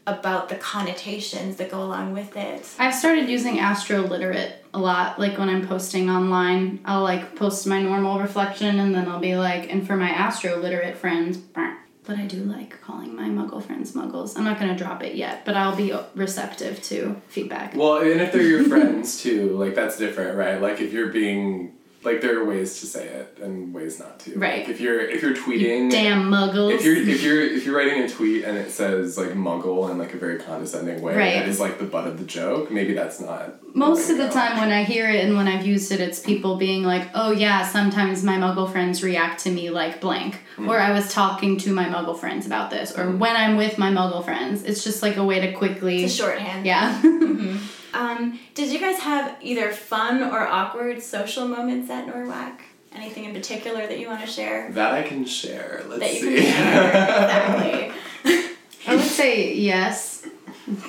about 0.06 0.48
the 0.48 0.54
connotations 0.54 1.56
that 1.56 1.70
go 1.70 1.82
along 1.82 2.14
with 2.14 2.34
it. 2.34 2.66
I've 2.78 2.94
started 2.94 3.28
using 3.28 3.58
astro 3.58 4.00
literate 4.00 4.64
a 4.72 4.78
lot. 4.78 5.20
Like 5.20 5.36
when 5.36 5.50
I'm 5.50 5.68
posting 5.68 6.08
online, 6.08 6.80
I'll 6.86 7.02
like 7.02 7.36
post 7.36 7.66
my 7.66 7.82
normal 7.82 8.18
reflection, 8.20 8.80
and 8.80 8.94
then 8.94 9.06
I'll 9.06 9.20
be 9.20 9.36
like, 9.36 9.70
and 9.70 9.86
for 9.86 9.94
my 9.94 10.08
astro 10.08 10.56
literate 10.56 10.96
friends. 10.96 11.36
But 12.08 12.16
I 12.16 12.24
do 12.24 12.38
like 12.38 12.80
calling 12.80 13.14
my 13.14 13.28
muggle 13.28 13.62
friends 13.62 13.92
muggles. 13.92 14.34
I'm 14.34 14.44
not 14.44 14.58
gonna 14.58 14.74
drop 14.74 15.04
it 15.04 15.14
yet, 15.14 15.44
but 15.44 15.54
I'll 15.58 15.76
be 15.76 15.94
receptive 16.14 16.82
to 16.84 17.20
feedback. 17.28 17.74
Well, 17.76 17.98
and 17.98 18.22
if 18.22 18.32
they're 18.32 18.40
your 18.40 18.64
friends 18.64 19.22
too, 19.22 19.50
like 19.58 19.74
that's 19.74 19.98
different, 19.98 20.38
right? 20.38 20.58
Like 20.58 20.80
if 20.80 20.90
you're 20.90 21.12
being 21.12 21.74
like 22.04 22.20
there 22.20 22.38
are 22.38 22.44
ways 22.44 22.80
to 22.80 22.86
say 22.86 23.06
it 23.06 23.38
and 23.42 23.74
ways 23.74 23.98
not 23.98 24.20
to. 24.20 24.38
Right. 24.38 24.60
Like 24.60 24.68
if 24.68 24.80
you're 24.80 25.00
if 25.00 25.22
you're 25.22 25.34
tweeting 25.34 25.84
you 25.84 25.90
damn 25.90 26.30
muggles. 26.30 26.72
If 26.74 26.84
you're 26.84 26.96
if 26.96 27.22
you're 27.22 27.42
if 27.42 27.66
you're 27.66 27.76
writing 27.76 28.02
a 28.02 28.08
tweet 28.08 28.44
and 28.44 28.56
it 28.56 28.70
says 28.70 29.18
like 29.18 29.30
muggle 29.30 29.90
in 29.90 29.98
like 29.98 30.14
a 30.14 30.16
very 30.16 30.38
condescending 30.38 31.02
way 31.02 31.16
right. 31.16 31.34
that 31.34 31.48
is 31.48 31.58
like 31.58 31.78
the 31.78 31.84
butt 31.84 32.06
of 32.06 32.18
the 32.18 32.24
joke, 32.24 32.70
maybe 32.70 32.94
that's 32.94 33.20
not 33.20 33.54
most 33.74 34.08
the 34.08 34.14
of 34.14 34.18
the 34.18 34.28
time 34.28 34.58
when 34.58 34.70
I 34.70 34.84
hear 34.84 35.08
it 35.08 35.24
and 35.24 35.36
when 35.36 35.48
I've 35.48 35.66
used 35.66 35.92
it, 35.92 36.00
it's 36.00 36.20
people 36.20 36.56
being 36.56 36.84
like, 36.84 37.08
"Oh 37.14 37.30
yeah, 37.30 37.66
sometimes 37.66 38.22
my 38.22 38.36
Muggle 38.36 38.70
friends 38.70 39.02
react 39.02 39.44
to 39.44 39.50
me 39.50 39.70
like 39.70 40.00
blank," 40.00 40.40
mm. 40.56 40.68
or 40.68 40.78
I 40.78 40.92
was 40.92 41.12
talking 41.12 41.56
to 41.58 41.72
my 41.72 41.84
Muggle 41.84 42.18
friends 42.18 42.46
about 42.46 42.70
this, 42.70 42.92
or 42.92 43.04
mm. 43.04 43.18
when 43.18 43.36
I'm 43.36 43.56
with 43.56 43.78
my 43.78 43.90
Muggle 43.90 44.24
friends. 44.24 44.62
It's 44.64 44.84
just 44.84 45.02
like 45.02 45.16
a 45.16 45.24
way 45.24 45.40
to 45.40 45.52
quickly. 45.52 46.04
It's 46.04 46.14
a 46.14 46.16
shorthand. 46.16 46.66
Yeah. 46.66 47.00
mm-hmm. 47.02 47.58
Um, 47.94 48.38
did 48.54 48.70
you 48.72 48.78
guys 48.78 48.98
have 48.98 49.36
either 49.40 49.72
fun 49.72 50.22
or 50.22 50.46
awkward 50.46 51.02
social 51.02 51.48
moments 51.48 51.90
at 51.90 52.06
NORWAC? 52.06 52.60
Anything 52.92 53.24
in 53.24 53.34
particular 53.34 53.86
that 53.86 53.98
you 53.98 54.08
want 54.08 54.20
to 54.22 54.26
share? 54.26 54.70
That 54.72 54.94
I 54.94 55.02
can 55.02 55.24
share. 55.24 55.82
Let's 55.88 56.00
that 56.00 56.14
you 56.14 56.20
see. 56.20 56.36
Can 56.44 56.52
share. 56.52 56.88
exactly. 56.88 57.92
I 58.86 58.96
would 58.96 59.04
say 59.04 59.54
yes. 59.54 60.26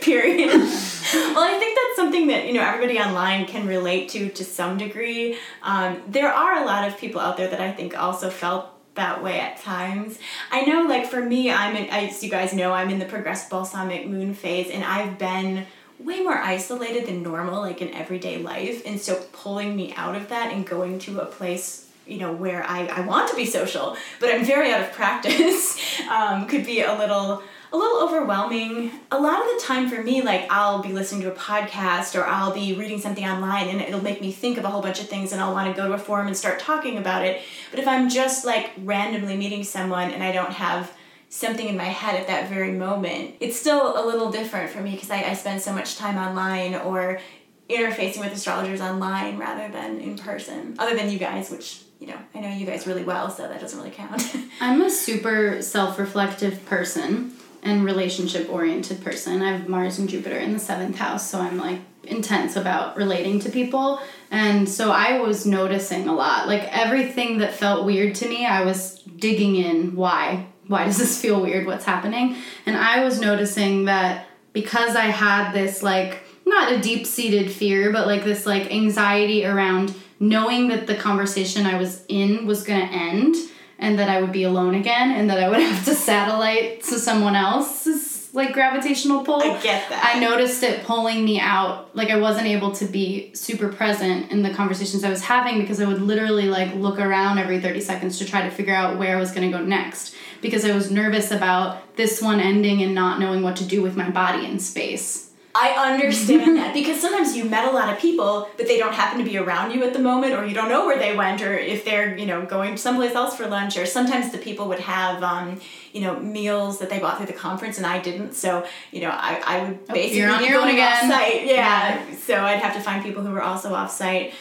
Period. 0.00 0.48
well, 0.50 1.44
I 1.44 1.56
think 1.58 1.76
that's 1.76 1.96
something 1.96 2.28
that 2.28 2.46
you 2.46 2.52
know 2.52 2.62
everybody 2.62 2.98
online 2.98 3.46
can 3.46 3.66
relate 3.66 4.08
to 4.10 4.28
to 4.30 4.44
some 4.44 4.78
degree. 4.78 5.36
Um, 5.62 6.02
there 6.08 6.32
are 6.32 6.62
a 6.62 6.64
lot 6.64 6.86
of 6.86 6.98
people 6.98 7.20
out 7.20 7.36
there 7.36 7.48
that 7.48 7.60
I 7.60 7.72
think 7.72 7.98
also 7.98 8.30
felt 8.30 8.66
that 8.98 9.22
way 9.22 9.40
at 9.40 9.60
times. 9.62 10.18
I 10.50 10.64
know, 10.64 10.82
like 10.82 11.06
for 11.06 11.20
me, 11.20 11.50
I'm 11.50 11.74
in, 11.74 11.88
as 11.88 12.22
you 12.22 12.30
guys 12.30 12.52
know, 12.52 12.72
I'm 12.72 12.90
in 12.90 12.98
the 12.98 13.06
progressive 13.06 13.50
balsamic 13.50 14.06
moon 14.06 14.34
phase, 14.34 14.70
and 14.70 14.84
I've 14.84 15.18
been 15.18 15.66
way 15.98 16.20
more 16.22 16.36
isolated 16.38 17.06
than 17.06 17.22
normal, 17.22 17.60
like 17.60 17.80
in 17.80 17.92
everyday 17.94 18.38
life. 18.38 18.82
And 18.86 19.00
so 19.00 19.14
pulling 19.32 19.74
me 19.74 19.94
out 19.94 20.14
of 20.14 20.28
that 20.28 20.52
and 20.52 20.66
going 20.66 20.98
to 21.00 21.20
a 21.20 21.26
place, 21.26 21.88
you 22.06 22.18
know, 22.18 22.32
where 22.32 22.64
I, 22.64 22.86
I 22.86 23.00
want 23.00 23.30
to 23.30 23.36
be 23.36 23.46
social, 23.46 23.96
but 24.20 24.32
I'm 24.32 24.44
very 24.44 24.72
out 24.72 24.82
of 24.82 24.92
practice, 24.92 26.00
um, 26.10 26.46
could 26.46 26.64
be 26.64 26.82
a 26.82 26.94
little 26.94 27.42
a 27.72 27.76
little 27.76 28.02
overwhelming. 28.02 28.90
A 29.10 29.20
lot 29.20 29.40
of 29.40 29.46
the 29.46 29.62
time 29.64 29.88
for 29.88 30.02
me, 30.02 30.22
like 30.22 30.50
I'll 30.50 30.82
be 30.82 30.92
listening 30.92 31.22
to 31.22 31.32
a 31.32 31.34
podcast 31.34 32.18
or 32.18 32.24
I'll 32.24 32.52
be 32.52 32.74
reading 32.74 32.98
something 32.98 33.24
online 33.24 33.68
and 33.68 33.80
it'll 33.80 34.02
make 34.02 34.20
me 34.20 34.32
think 34.32 34.58
of 34.58 34.64
a 34.64 34.70
whole 34.70 34.80
bunch 34.80 35.00
of 35.00 35.08
things 35.08 35.32
and 35.32 35.40
I'll 35.40 35.52
want 35.52 35.74
to 35.74 35.80
go 35.80 35.88
to 35.88 35.94
a 35.94 35.98
forum 35.98 36.26
and 36.26 36.36
start 36.36 36.58
talking 36.58 36.96
about 36.96 37.24
it. 37.24 37.42
But 37.70 37.80
if 37.80 37.86
I'm 37.86 38.08
just 38.08 38.44
like 38.44 38.70
randomly 38.78 39.36
meeting 39.36 39.64
someone 39.64 40.10
and 40.10 40.22
I 40.22 40.32
don't 40.32 40.52
have 40.52 40.92
something 41.28 41.68
in 41.68 41.76
my 41.76 41.84
head 41.84 42.18
at 42.18 42.26
that 42.28 42.48
very 42.48 42.72
moment, 42.72 43.34
it's 43.40 43.58
still 43.58 44.02
a 44.02 44.04
little 44.06 44.30
different 44.30 44.70
for 44.70 44.80
me 44.80 44.92
because 44.92 45.10
I, 45.10 45.22
I 45.24 45.34
spend 45.34 45.60
so 45.60 45.72
much 45.74 45.96
time 45.96 46.16
online 46.16 46.74
or 46.74 47.20
interfacing 47.68 48.20
with 48.20 48.32
astrologers 48.32 48.80
online 48.80 49.36
rather 49.36 49.70
than 49.70 50.00
in 50.00 50.16
person, 50.16 50.74
other 50.78 50.96
than 50.96 51.10
you 51.10 51.18
guys, 51.18 51.50
which 51.50 51.82
you 52.00 52.06
know, 52.06 52.18
I 52.34 52.40
know 52.40 52.48
you 52.48 52.64
guys 52.64 52.86
really 52.86 53.02
well, 53.02 53.28
so 53.28 53.48
that 53.48 53.60
doesn't 53.60 53.76
really 53.76 53.90
count. 53.90 54.22
I'm 54.60 54.80
a 54.82 54.90
super 54.90 55.60
self 55.60 55.98
reflective 55.98 56.64
person 56.64 57.32
and 57.62 57.84
relationship 57.84 58.48
oriented 58.50 59.02
person. 59.02 59.42
I 59.42 59.52
have 59.52 59.68
Mars 59.68 59.98
and 59.98 60.08
Jupiter 60.08 60.36
in 60.36 60.52
the 60.52 60.58
seventh 60.58 60.96
house, 60.96 61.28
so 61.28 61.40
I'm 61.40 61.58
like 61.58 61.80
intense 62.04 62.56
about 62.56 62.96
relating 62.96 63.40
to 63.40 63.50
people. 63.50 64.00
And 64.30 64.68
so 64.68 64.90
I 64.90 65.20
was 65.20 65.46
noticing 65.46 66.08
a 66.08 66.14
lot. 66.14 66.48
Like 66.48 66.64
everything 66.76 67.38
that 67.38 67.54
felt 67.54 67.84
weird 67.84 68.14
to 68.16 68.28
me, 68.28 68.46
I 68.46 68.64
was 68.64 69.00
digging 69.02 69.56
in 69.56 69.94
why. 69.94 70.46
Why 70.66 70.84
does 70.84 70.98
this 70.98 71.20
feel 71.20 71.40
weird? 71.40 71.66
What's 71.66 71.84
happening? 71.84 72.36
And 72.66 72.76
I 72.76 73.04
was 73.04 73.20
noticing 73.20 73.86
that 73.86 74.26
because 74.52 74.96
I 74.96 75.06
had 75.06 75.52
this 75.52 75.82
like 75.82 76.22
not 76.46 76.72
a 76.72 76.80
deep 76.80 77.06
seated 77.06 77.50
fear, 77.50 77.92
but 77.92 78.06
like 78.06 78.24
this 78.24 78.46
like 78.46 78.72
anxiety 78.72 79.44
around 79.44 79.94
knowing 80.20 80.68
that 80.68 80.86
the 80.86 80.96
conversation 80.96 81.66
I 81.66 81.78
was 81.78 82.04
in 82.08 82.46
was 82.46 82.62
going 82.64 82.80
to 82.80 82.92
end 82.92 83.36
and 83.78 83.98
that 83.98 84.08
I 84.08 84.20
would 84.20 84.32
be 84.32 84.44
alone 84.44 84.74
again 84.74 85.12
and 85.12 85.30
that 85.30 85.38
I 85.38 85.48
would 85.48 85.60
have 85.60 85.84
to 85.84 85.94
satellite 85.94 86.82
to 86.84 86.98
someone 86.98 87.36
else's 87.36 88.18
like 88.34 88.52
gravitational 88.52 89.24
pull. 89.24 89.42
I 89.42 89.60
get 89.60 89.88
that. 89.88 90.14
I 90.14 90.18
noticed 90.18 90.62
it 90.62 90.84
pulling 90.84 91.24
me 91.24 91.40
out. 91.40 91.94
Like 91.96 92.10
I 92.10 92.16
wasn't 92.16 92.46
able 92.46 92.72
to 92.72 92.84
be 92.84 93.34
super 93.34 93.68
present 93.68 94.30
in 94.30 94.42
the 94.42 94.50
conversations 94.50 95.04
I 95.04 95.10
was 95.10 95.22
having 95.22 95.60
because 95.60 95.80
I 95.80 95.86
would 95.86 96.02
literally 96.02 96.48
like 96.48 96.74
look 96.74 96.98
around 96.98 97.38
every 97.38 97.60
30 97.60 97.80
seconds 97.80 98.18
to 98.18 98.24
try 98.24 98.42
to 98.42 98.50
figure 98.50 98.74
out 98.74 98.98
where 98.98 99.16
I 99.16 99.20
was 99.20 99.32
going 99.32 99.50
to 99.50 99.56
go 99.56 99.64
next 99.64 100.14
because 100.40 100.64
I 100.64 100.74
was 100.74 100.90
nervous 100.90 101.30
about 101.30 101.96
this 101.96 102.22
one 102.22 102.40
ending 102.40 102.82
and 102.82 102.94
not 102.94 103.18
knowing 103.18 103.42
what 103.42 103.56
to 103.56 103.64
do 103.64 103.82
with 103.82 103.96
my 103.96 104.10
body 104.10 104.46
in 104.46 104.58
space. 104.58 105.27
I 105.54 105.92
understand 105.92 106.56
that 106.58 106.74
because 106.74 107.00
sometimes 107.00 107.36
you 107.36 107.44
met 107.44 107.66
a 107.66 107.70
lot 107.70 107.92
of 107.92 107.98
people, 107.98 108.48
but 108.56 108.66
they 108.66 108.78
don't 108.78 108.92
happen 108.92 109.18
to 109.18 109.24
be 109.24 109.38
around 109.38 109.72
you 109.72 109.82
at 109.82 109.92
the 109.92 109.98
moment, 109.98 110.34
or 110.34 110.44
you 110.44 110.54
don't 110.54 110.68
know 110.68 110.86
where 110.86 110.98
they 110.98 111.16
went, 111.16 111.42
or 111.42 111.56
if 111.56 111.84
they're 111.84 112.16
you 112.16 112.26
know 112.26 112.44
going 112.44 112.76
someplace 112.76 113.14
else 113.14 113.36
for 113.36 113.46
lunch, 113.46 113.76
or 113.76 113.86
sometimes 113.86 114.30
the 114.30 114.38
people 114.38 114.68
would 114.68 114.80
have 114.80 115.22
um, 115.22 115.60
you 115.92 116.02
know 116.02 116.18
meals 116.20 116.78
that 116.78 116.90
they 116.90 116.98
bought 116.98 117.16
through 117.16 117.26
the 117.26 117.32
conference 117.32 117.78
and 117.78 117.86
I 117.86 117.98
didn't, 117.98 118.34
so 118.34 118.66
you 118.92 119.00
know 119.00 119.10
I, 119.10 119.42
I 119.44 119.64
would 119.64 119.86
basically 119.88 120.24
oh, 120.24 120.38
be 120.38 120.48
going 120.48 120.80
off 120.80 121.00
site, 121.00 121.46
yeah. 121.46 122.06
yeah. 122.08 122.16
So 122.16 122.36
I'd 122.36 122.60
have 122.60 122.74
to 122.74 122.80
find 122.80 123.02
people 123.02 123.22
who 123.22 123.32
were 123.32 123.42
also 123.42 123.74
off 123.74 123.90
site 123.90 124.34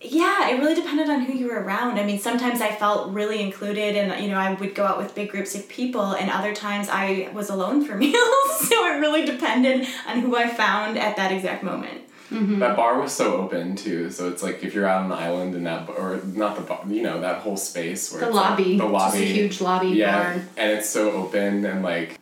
yeah, 0.00 0.50
it 0.50 0.60
really 0.60 0.74
depended 0.74 1.08
on 1.08 1.20
who 1.20 1.32
you 1.32 1.46
were 1.46 1.62
around. 1.62 1.98
I 1.98 2.04
mean, 2.04 2.18
sometimes 2.18 2.60
I 2.60 2.70
felt 2.70 3.12
really 3.12 3.40
included 3.40 3.96
and, 3.96 4.22
you 4.22 4.30
know, 4.30 4.36
I 4.36 4.52
would 4.52 4.74
go 4.74 4.84
out 4.84 4.98
with 4.98 5.14
big 5.14 5.30
groups 5.30 5.54
of 5.54 5.68
people, 5.68 6.12
and 6.12 6.30
other 6.30 6.54
times 6.54 6.88
I 6.90 7.30
was 7.32 7.48
alone 7.48 7.84
for 7.84 7.94
meals. 7.96 8.60
so 8.60 8.86
it 8.86 9.00
really 9.00 9.24
depended 9.24 9.86
on 10.06 10.20
who 10.20 10.36
I 10.36 10.48
found 10.48 10.98
at 10.98 11.16
that 11.16 11.32
exact 11.32 11.62
moment. 11.62 12.02
Mm-hmm. 12.30 12.58
That 12.58 12.76
bar 12.76 13.00
was 13.00 13.12
so 13.12 13.36
open 13.36 13.76
too, 13.76 14.10
so 14.10 14.28
it's 14.28 14.42
like 14.42 14.64
if 14.64 14.74
you're 14.74 14.86
out 14.86 15.02
on 15.02 15.08
the 15.08 15.14
island 15.14 15.54
and 15.54 15.64
that 15.66 15.88
or 15.88 16.20
not 16.24 16.56
the 16.56 16.62
bar, 16.62 16.82
you 16.88 17.00
know 17.00 17.20
that 17.20 17.42
whole 17.42 17.56
space 17.56 18.12
where 18.12 18.20
the 18.20 18.30
lobby, 18.30 18.74
like, 18.74 18.78
the 18.78 18.84
lobby, 18.84 19.18
just 19.18 19.30
a 19.30 19.34
huge 19.34 19.60
lobby 19.60 19.88
yeah, 19.90 20.32
bar, 20.32 20.42
and 20.56 20.72
it's 20.72 20.88
so 20.88 21.12
open 21.12 21.64
and 21.64 21.84
like 21.84 22.18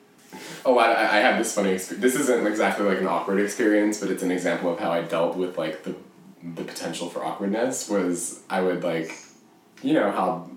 oh, 0.66 0.76
I, 0.76 0.90
I 0.90 1.20
had 1.20 1.40
this 1.40 1.54
funny 1.54 1.70
experience. 1.70 2.02
This 2.02 2.20
isn't 2.20 2.46
exactly 2.46 2.84
like 2.86 2.98
an 2.98 3.06
awkward 3.06 3.40
experience, 3.40 3.98
but 3.98 4.10
it's 4.10 4.22
an 4.22 4.30
example 4.30 4.70
of 4.70 4.78
how 4.78 4.90
I 4.90 5.00
dealt 5.00 5.36
with 5.36 5.56
like 5.56 5.84
the 5.84 5.94
the 6.54 6.62
potential 6.62 7.08
for 7.08 7.24
awkwardness 7.24 7.88
was 7.88 8.40
I 8.50 8.60
would 8.60 8.84
like, 8.84 9.16
you 9.82 9.94
know 9.94 10.10
how 10.10 10.50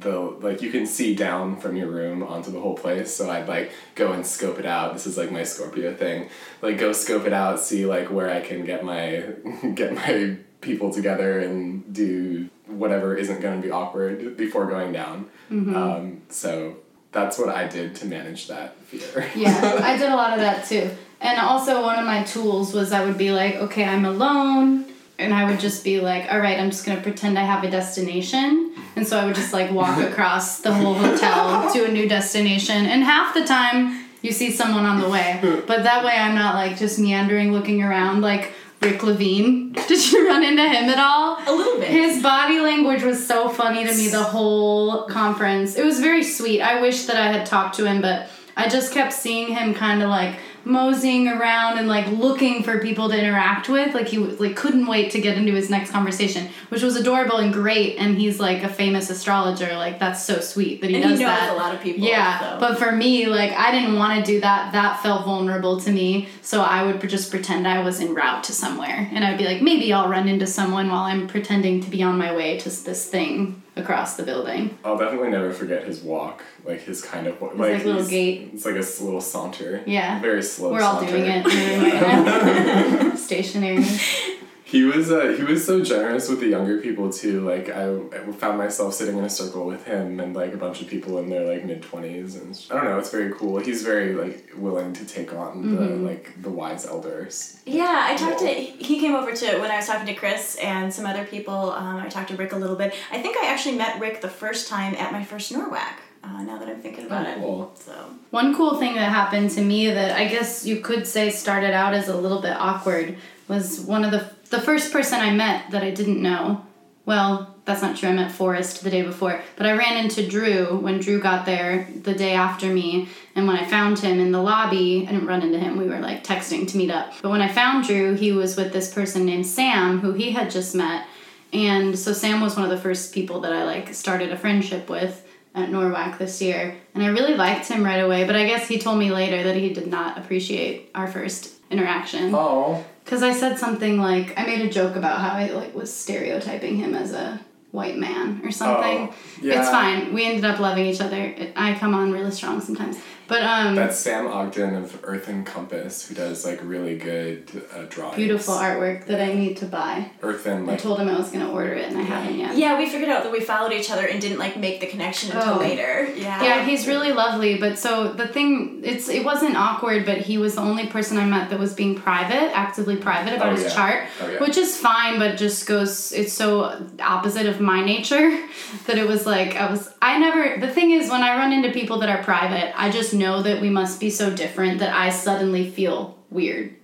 the 0.00 0.16
like 0.16 0.62
you 0.62 0.70
can 0.70 0.86
see 0.86 1.14
down 1.14 1.56
from 1.56 1.76
your 1.76 1.88
room 1.88 2.22
onto 2.22 2.50
the 2.50 2.60
whole 2.60 2.74
place 2.74 3.12
so 3.12 3.30
i'd 3.30 3.48
like 3.48 3.72
go 3.94 4.12
and 4.12 4.24
scope 4.26 4.58
it 4.58 4.66
out. 4.66 4.92
This 4.92 5.06
is 5.06 5.16
like 5.16 5.32
my 5.32 5.42
scorpio 5.42 5.94
thing. 5.94 6.28
Like 6.60 6.78
go 6.78 6.92
scope 6.92 7.26
it 7.26 7.32
out 7.32 7.58
see 7.58 7.86
like 7.86 8.10
where 8.10 8.30
i 8.30 8.40
can 8.40 8.64
get 8.64 8.84
my 8.84 9.24
get 9.74 9.94
my 9.94 10.36
people 10.60 10.92
together 10.92 11.40
and 11.40 11.92
do 11.92 12.48
whatever 12.66 13.16
isn't 13.16 13.40
going 13.40 13.60
to 13.60 13.66
be 13.66 13.72
awkward 13.72 14.36
before 14.36 14.66
going 14.66 14.92
down. 14.92 15.28
Mm-hmm. 15.50 15.76
um, 15.76 16.22
so 16.28 16.76
that's 17.10 17.38
what 17.38 17.48
i 17.48 17.66
did 17.66 17.94
to 17.96 18.06
manage 18.06 18.48
that 18.48 18.76
fear. 18.82 19.28
Yeah 19.34 19.80
i 19.82 19.96
did 19.96 20.10
a 20.10 20.16
lot 20.16 20.34
of 20.34 20.40
that 20.40 20.66
too. 20.66 20.90
And 21.20 21.38
also 21.38 21.82
one 21.82 21.98
of 21.98 22.04
my 22.04 22.22
tools 22.24 22.72
was 22.72 22.92
i 22.92 23.04
would 23.04 23.18
be 23.18 23.32
like 23.32 23.56
okay 23.56 23.84
i'm 23.84 24.04
alone 24.04 24.91
and 25.22 25.32
I 25.32 25.44
would 25.44 25.60
just 25.60 25.84
be 25.84 26.00
like, 26.00 26.32
all 26.32 26.38
right, 26.38 26.58
I'm 26.58 26.70
just 26.70 26.84
gonna 26.84 27.00
pretend 27.00 27.38
I 27.38 27.44
have 27.44 27.64
a 27.64 27.70
destination. 27.70 28.74
And 28.96 29.06
so 29.06 29.18
I 29.18 29.24
would 29.24 29.34
just 29.34 29.52
like 29.52 29.70
walk 29.70 29.98
across 30.10 30.60
the 30.60 30.72
whole 30.72 30.94
hotel 30.94 31.72
to 31.72 31.84
a 31.84 31.88
new 31.88 32.08
destination. 32.08 32.86
And 32.86 33.02
half 33.02 33.34
the 33.34 33.44
time 33.44 34.06
you 34.22 34.32
see 34.32 34.50
someone 34.50 34.84
on 34.84 35.00
the 35.00 35.08
way. 35.08 35.38
But 35.42 35.82
that 35.82 36.04
way 36.04 36.12
I'm 36.12 36.34
not 36.34 36.54
like 36.54 36.76
just 36.76 36.98
meandering 36.98 37.52
looking 37.52 37.82
around 37.82 38.22
like 38.22 38.52
Rick 38.80 39.02
Levine. 39.02 39.72
Did 39.88 40.12
you 40.12 40.28
run 40.28 40.42
into 40.42 40.62
him 40.62 40.88
at 40.88 40.98
all? 40.98 41.38
A 41.46 41.52
little 41.52 41.78
bit. 41.78 41.88
His 41.88 42.22
body 42.22 42.60
language 42.60 43.02
was 43.02 43.24
so 43.24 43.48
funny 43.48 43.84
to 43.84 43.94
me 43.94 44.08
the 44.08 44.22
whole 44.22 45.04
conference. 45.04 45.76
It 45.76 45.84
was 45.84 46.00
very 46.00 46.22
sweet. 46.22 46.60
I 46.60 46.80
wish 46.80 47.04
that 47.06 47.16
I 47.16 47.32
had 47.32 47.46
talked 47.46 47.76
to 47.76 47.84
him, 47.84 48.00
but 48.00 48.28
I 48.56 48.68
just 48.68 48.92
kept 48.92 49.12
seeing 49.12 49.54
him 49.54 49.74
kind 49.74 50.02
of 50.02 50.08
like 50.08 50.36
moseying 50.64 51.28
around 51.28 51.78
and 51.78 51.88
like 51.88 52.06
looking 52.08 52.62
for 52.62 52.78
people 52.78 53.08
to 53.08 53.18
interact 53.18 53.68
with. 53.68 53.94
Like 53.94 54.08
he 54.08 54.18
like 54.18 54.56
couldn't 54.56 54.86
wait 54.86 55.10
to 55.12 55.20
get 55.20 55.36
into 55.36 55.52
his 55.52 55.70
next 55.70 55.90
conversation, 55.90 56.48
which 56.68 56.82
was 56.82 56.96
adorable 56.96 57.38
and 57.38 57.52
great. 57.52 57.96
And 57.96 58.16
he's 58.16 58.38
like 58.40 58.62
a 58.62 58.68
famous 58.68 59.10
astrologer. 59.10 59.74
Like 59.74 59.98
that's 59.98 60.24
so 60.24 60.40
sweet 60.40 60.80
that 60.80 60.90
he 60.90 60.96
and 60.96 61.04
does 61.04 61.18
he 61.18 61.24
knows 61.24 61.34
that. 61.34 61.52
a 61.52 61.56
lot 61.56 61.74
of 61.74 61.80
people. 61.80 62.02
Yeah, 62.02 62.40
so. 62.40 62.60
but 62.60 62.78
for 62.78 62.92
me, 62.92 63.26
like 63.26 63.52
I 63.52 63.70
didn't 63.70 63.96
want 63.96 64.24
to 64.24 64.32
do 64.32 64.40
that. 64.40 64.72
That 64.72 65.02
felt 65.02 65.24
vulnerable 65.24 65.80
to 65.80 65.90
me. 65.90 66.28
So 66.42 66.62
I 66.62 66.84
would 66.84 67.00
just 67.08 67.30
pretend 67.30 67.66
I 67.66 67.82
was 67.82 68.00
en 68.00 68.14
route 68.14 68.44
to 68.44 68.52
somewhere, 68.52 69.08
and 69.12 69.24
I'd 69.24 69.38
be 69.38 69.44
like, 69.44 69.62
maybe 69.62 69.92
I'll 69.92 70.08
run 70.08 70.28
into 70.28 70.46
someone 70.46 70.88
while 70.88 71.04
I'm 71.04 71.26
pretending 71.26 71.80
to 71.82 71.90
be 71.90 72.02
on 72.02 72.18
my 72.18 72.34
way 72.34 72.58
to 72.58 72.68
this 72.84 73.08
thing 73.08 73.61
across 73.76 74.16
the 74.16 74.22
building. 74.22 74.78
I'll 74.84 74.98
definitely 74.98 75.30
never 75.30 75.52
forget 75.52 75.84
his 75.84 76.00
walk, 76.00 76.42
like 76.64 76.80
his 76.80 77.02
kind 77.02 77.26
of 77.26 77.40
like, 77.40 77.56
like 77.56 77.84
little 77.84 78.06
gait. 78.06 78.50
It's 78.52 78.64
like 78.64 78.74
a 78.74 79.04
little 79.04 79.20
saunter. 79.20 79.82
Yeah, 79.86 80.20
very 80.20 80.42
slow. 80.42 80.72
We're 80.72 80.80
saunter. 80.80 81.06
all 81.06 81.10
doing 81.10 81.24
it. 81.26 83.16
Stationary. 83.18 83.84
He 84.72 84.84
was 84.84 85.12
uh, 85.12 85.34
he 85.36 85.44
was 85.44 85.66
so 85.66 85.84
generous 85.84 86.30
with 86.30 86.40
the 86.40 86.46
younger 86.46 86.78
people 86.78 87.12
too. 87.12 87.42
Like 87.42 87.68
I, 87.68 87.94
I 87.94 88.32
found 88.32 88.56
myself 88.56 88.94
sitting 88.94 89.18
in 89.18 89.24
a 89.24 89.28
circle 89.28 89.66
with 89.66 89.84
him 89.84 90.18
and 90.18 90.34
like 90.34 90.54
a 90.54 90.56
bunch 90.56 90.80
of 90.80 90.88
people 90.88 91.18
in 91.18 91.28
their 91.28 91.44
like 91.44 91.66
mid 91.66 91.82
twenties, 91.82 92.36
and 92.36 92.58
I 92.70 92.76
don't 92.76 92.84
know. 92.86 92.98
It's 92.98 93.10
very 93.10 93.34
cool. 93.34 93.58
He's 93.58 93.82
very 93.82 94.14
like 94.14 94.50
willing 94.56 94.94
to 94.94 95.04
take 95.04 95.34
on 95.34 95.62
mm-hmm. 95.62 95.76
the 95.76 95.88
like 95.96 96.40
the 96.40 96.48
wise 96.48 96.86
elders. 96.86 97.60
Yeah, 97.66 98.06
I 98.08 98.16
talked 98.16 98.38
to 98.38 98.46
he 98.46 98.98
came 98.98 99.14
over 99.14 99.32
to 99.32 99.58
when 99.58 99.70
I 99.70 99.76
was 99.76 99.86
talking 99.86 100.06
to 100.06 100.14
Chris 100.14 100.56
and 100.56 100.90
some 100.90 101.04
other 101.04 101.26
people. 101.26 101.72
Um, 101.72 101.96
I 101.98 102.08
talked 102.08 102.30
to 102.30 102.36
Rick 102.38 102.52
a 102.52 102.56
little 102.56 102.76
bit. 102.76 102.94
I 103.10 103.20
think 103.20 103.36
I 103.36 103.48
actually 103.48 103.76
met 103.76 104.00
Rick 104.00 104.22
the 104.22 104.30
first 104.30 104.68
time 104.68 104.94
at 104.94 105.12
my 105.12 105.22
first 105.22 105.52
NORWAC. 105.52 105.96
Uh, 106.24 106.44
now 106.44 106.56
that 106.56 106.68
I'm 106.68 106.80
thinking 106.80 107.04
about 107.04 107.26
oh, 107.26 107.34
cool. 107.40 107.72
it. 107.74 107.78
So 107.78 108.14
one 108.30 108.54
cool 108.54 108.78
thing 108.78 108.94
that 108.94 109.10
happened 109.10 109.50
to 109.50 109.60
me 109.60 109.90
that 109.90 110.12
I 110.12 110.28
guess 110.28 110.64
you 110.64 110.80
could 110.80 111.06
say 111.06 111.28
started 111.28 111.74
out 111.74 111.92
as 111.92 112.08
a 112.08 112.16
little 112.16 112.40
bit 112.40 112.56
awkward 112.56 113.18
was 113.48 113.80
one 113.80 114.04
of 114.04 114.12
the 114.12 114.30
the 114.52 114.60
first 114.60 114.92
person 114.92 115.18
I 115.18 115.30
met 115.30 115.70
that 115.70 115.82
I 115.82 115.90
didn't 115.90 116.20
know, 116.20 116.64
well, 117.06 117.56
that's 117.64 117.80
not 117.80 117.96
true. 117.96 118.10
I 118.10 118.12
met 118.12 118.30
Forrest 118.30 118.84
the 118.84 118.90
day 118.90 119.02
before, 119.02 119.40
but 119.56 119.66
I 119.66 119.72
ran 119.72 119.96
into 119.96 120.28
Drew 120.28 120.76
when 120.76 121.00
Drew 121.00 121.20
got 121.20 121.46
there 121.46 121.88
the 122.02 122.14
day 122.14 122.34
after 122.34 122.66
me. 122.66 123.08
And 123.34 123.46
when 123.46 123.56
I 123.56 123.64
found 123.64 123.98
him 123.98 124.20
in 124.20 124.30
the 124.30 124.42
lobby, 124.42 125.06
I 125.08 125.12
didn't 125.12 125.26
run 125.26 125.42
into 125.42 125.58
him. 125.58 125.78
We 125.78 125.88
were 125.88 126.00
like 126.00 126.22
texting 126.22 126.68
to 126.68 126.76
meet 126.76 126.90
up. 126.90 127.14
But 127.22 127.30
when 127.30 127.40
I 127.40 127.48
found 127.48 127.86
Drew, 127.86 128.14
he 128.14 128.30
was 128.30 128.56
with 128.56 128.74
this 128.74 128.92
person 128.92 129.24
named 129.24 129.46
Sam, 129.46 130.00
who 130.00 130.12
he 130.12 130.32
had 130.32 130.50
just 130.50 130.74
met. 130.74 131.06
And 131.52 131.98
so 131.98 132.12
Sam 132.12 132.42
was 132.42 132.54
one 132.54 132.64
of 132.64 132.70
the 132.70 132.82
first 132.82 133.14
people 133.14 133.40
that 133.40 133.54
I 133.54 133.64
like 133.64 133.94
started 133.94 134.32
a 134.32 134.36
friendship 134.36 134.90
with 134.90 135.26
at 135.54 135.70
NORWAC 135.70 136.18
this 136.18 136.42
year. 136.42 136.76
And 136.94 137.02
I 137.02 137.08
really 137.08 137.34
liked 137.34 137.68
him 137.68 137.84
right 137.84 138.00
away, 138.00 138.24
but 138.24 138.36
I 138.36 138.44
guess 138.44 138.68
he 138.68 138.78
told 138.78 138.98
me 138.98 139.10
later 139.10 139.42
that 139.44 139.56
he 139.56 139.72
did 139.72 139.86
not 139.86 140.18
appreciate 140.18 140.90
our 140.94 141.06
first 141.06 141.54
interaction. 141.70 142.34
Oh. 142.34 142.84
Because 143.04 143.22
I 143.22 143.32
said 143.32 143.58
something 143.58 143.98
like 143.98 144.38
I 144.38 144.46
made 144.46 144.62
a 144.62 144.70
joke 144.70 144.96
about 144.96 145.20
how 145.20 145.30
I 145.30 145.50
like 145.50 145.74
was 145.74 145.94
stereotyping 145.94 146.76
him 146.76 146.94
as 146.94 147.12
a 147.12 147.40
white 147.72 147.96
man 147.98 148.40
or 148.44 148.50
something. 148.50 149.08
Oh, 149.08 149.14
yeah. 149.40 149.60
It's 149.60 149.70
fine. 149.70 150.12
We 150.12 150.24
ended 150.24 150.44
up 150.44 150.60
loving 150.60 150.86
each 150.86 151.00
other. 151.00 151.34
I 151.56 151.74
come 151.74 151.94
on 151.94 152.12
really 152.12 152.30
strong 152.30 152.60
sometimes. 152.60 152.98
But 153.32 153.44
um, 153.44 153.74
that's 153.74 153.98
Sam 153.98 154.26
Ogden 154.26 154.74
of 154.74 155.00
Earth 155.04 155.26
and 155.26 155.46
Compass 155.46 156.06
who 156.06 156.14
does 156.14 156.44
like 156.44 156.60
really 156.62 156.98
good 156.98 157.50
uh, 157.74 157.84
drawings. 157.88 158.16
Beautiful 158.16 158.52
artwork 158.56 159.06
that 159.06 159.22
I 159.22 159.32
need 159.32 159.56
to 159.58 159.64
buy. 159.64 160.10
Earth 160.20 160.44
and 160.44 160.66
like, 160.66 160.74
I 160.74 160.82
told 160.82 161.00
him 161.00 161.08
I 161.08 161.16
was 161.16 161.30
gonna 161.30 161.50
order 161.50 161.72
it 161.72 161.88
and 161.88 161.96
I 161.96 162.02
haven't 162.02 162.38
yet. 162.38 162.58
Yeah, 162.58 162.76
we 162.76 162.90
figured 162.90 163.08
out 163.08 163.22
that 163.22 163.32
we 163.32 163.40
followed 163.40 163.72
each 163.72 163.90
other 163.90 164.06
and 164.06 164.20
didn't 164.20 164.38
like 164.38 164.58
make 164.58 164.80
the 164.80 164.86
connection 164.86 165.34
until 165.34 165.54
oh. 165.54 165.58
later. 165.60 166.12
Yeah. 166.14 166.42
Yeah, 166.42 166.64
he's 166.66 166.86
really 166.86 167.12
lovely. 167.12 167.56
But 167.56 167.78
so 167.78 168.12
the 168.12 168.28
thing, 168.28 168.82
it's 168.84 169.08
it 169.08 169.24
wasn't 169.24 169.56
awkward, 169.56 170.04
but 170.04 170.18
he 170.18 170.36
was 170.36 170.56
the 170.56 170.60
only 170.60 170.88
person 170.88 171.16
I 171.16 171.24
met 171.24 171.48
that 171.48 171.58
was 171.58 171.72
being 171.72 171.94
private, 171.94 172.54
actively 172.54 172.96
private 172.96 173.32
about 173.32 173.52
oh, 173.52 173.56
his 173.56 173.64
yeah. 173.64 173.70
chart, 173.70 174.08
oh, 174.20 174.30
yeah. 174.30 174.40
which 174.40 174.58
is 174.58 174.76
fine, 174.76 175.18
but 175.18 175.38
just 175.38 175.66
goes. 175.66 176.12
It's 176.12 176.34
so 176.34 176.86
opposite 177.00 177.46
of 177.46 177.62
my 177.62 177.82
nature 177.82 178.28
that 178.86 178.98
it 178.98 179.08
was 179.08 179.24
like 179.24 179.56
I 179.56 179.70
was. 179.70 179.90
I 180.02 180.18
never. 180.18 180.60
The 180.60 180.70
thing 180.70 180.90
is, 180.90 181.10
when 181.10 181.22
I 181.22 181.38
run 181.38 181.50
into 181.50 181.70
people 181.70 181.98
that 182.00 182.10
are 182.10 182.22
private, 182.22 182.78
I 182.78 182.90
just 182.90 183.14
know 183.22 183.42
that 183.42 183.60
we 183.60 183.70
must 183.70 184.00
be 184.00 184.10
so 184.10 184.30
different 184.34 184.80
that 184.80 184.94
I 184.94 185.10
suddenly 185.10 185.70
feel 185.70 186.18
weird. 186.30 186.74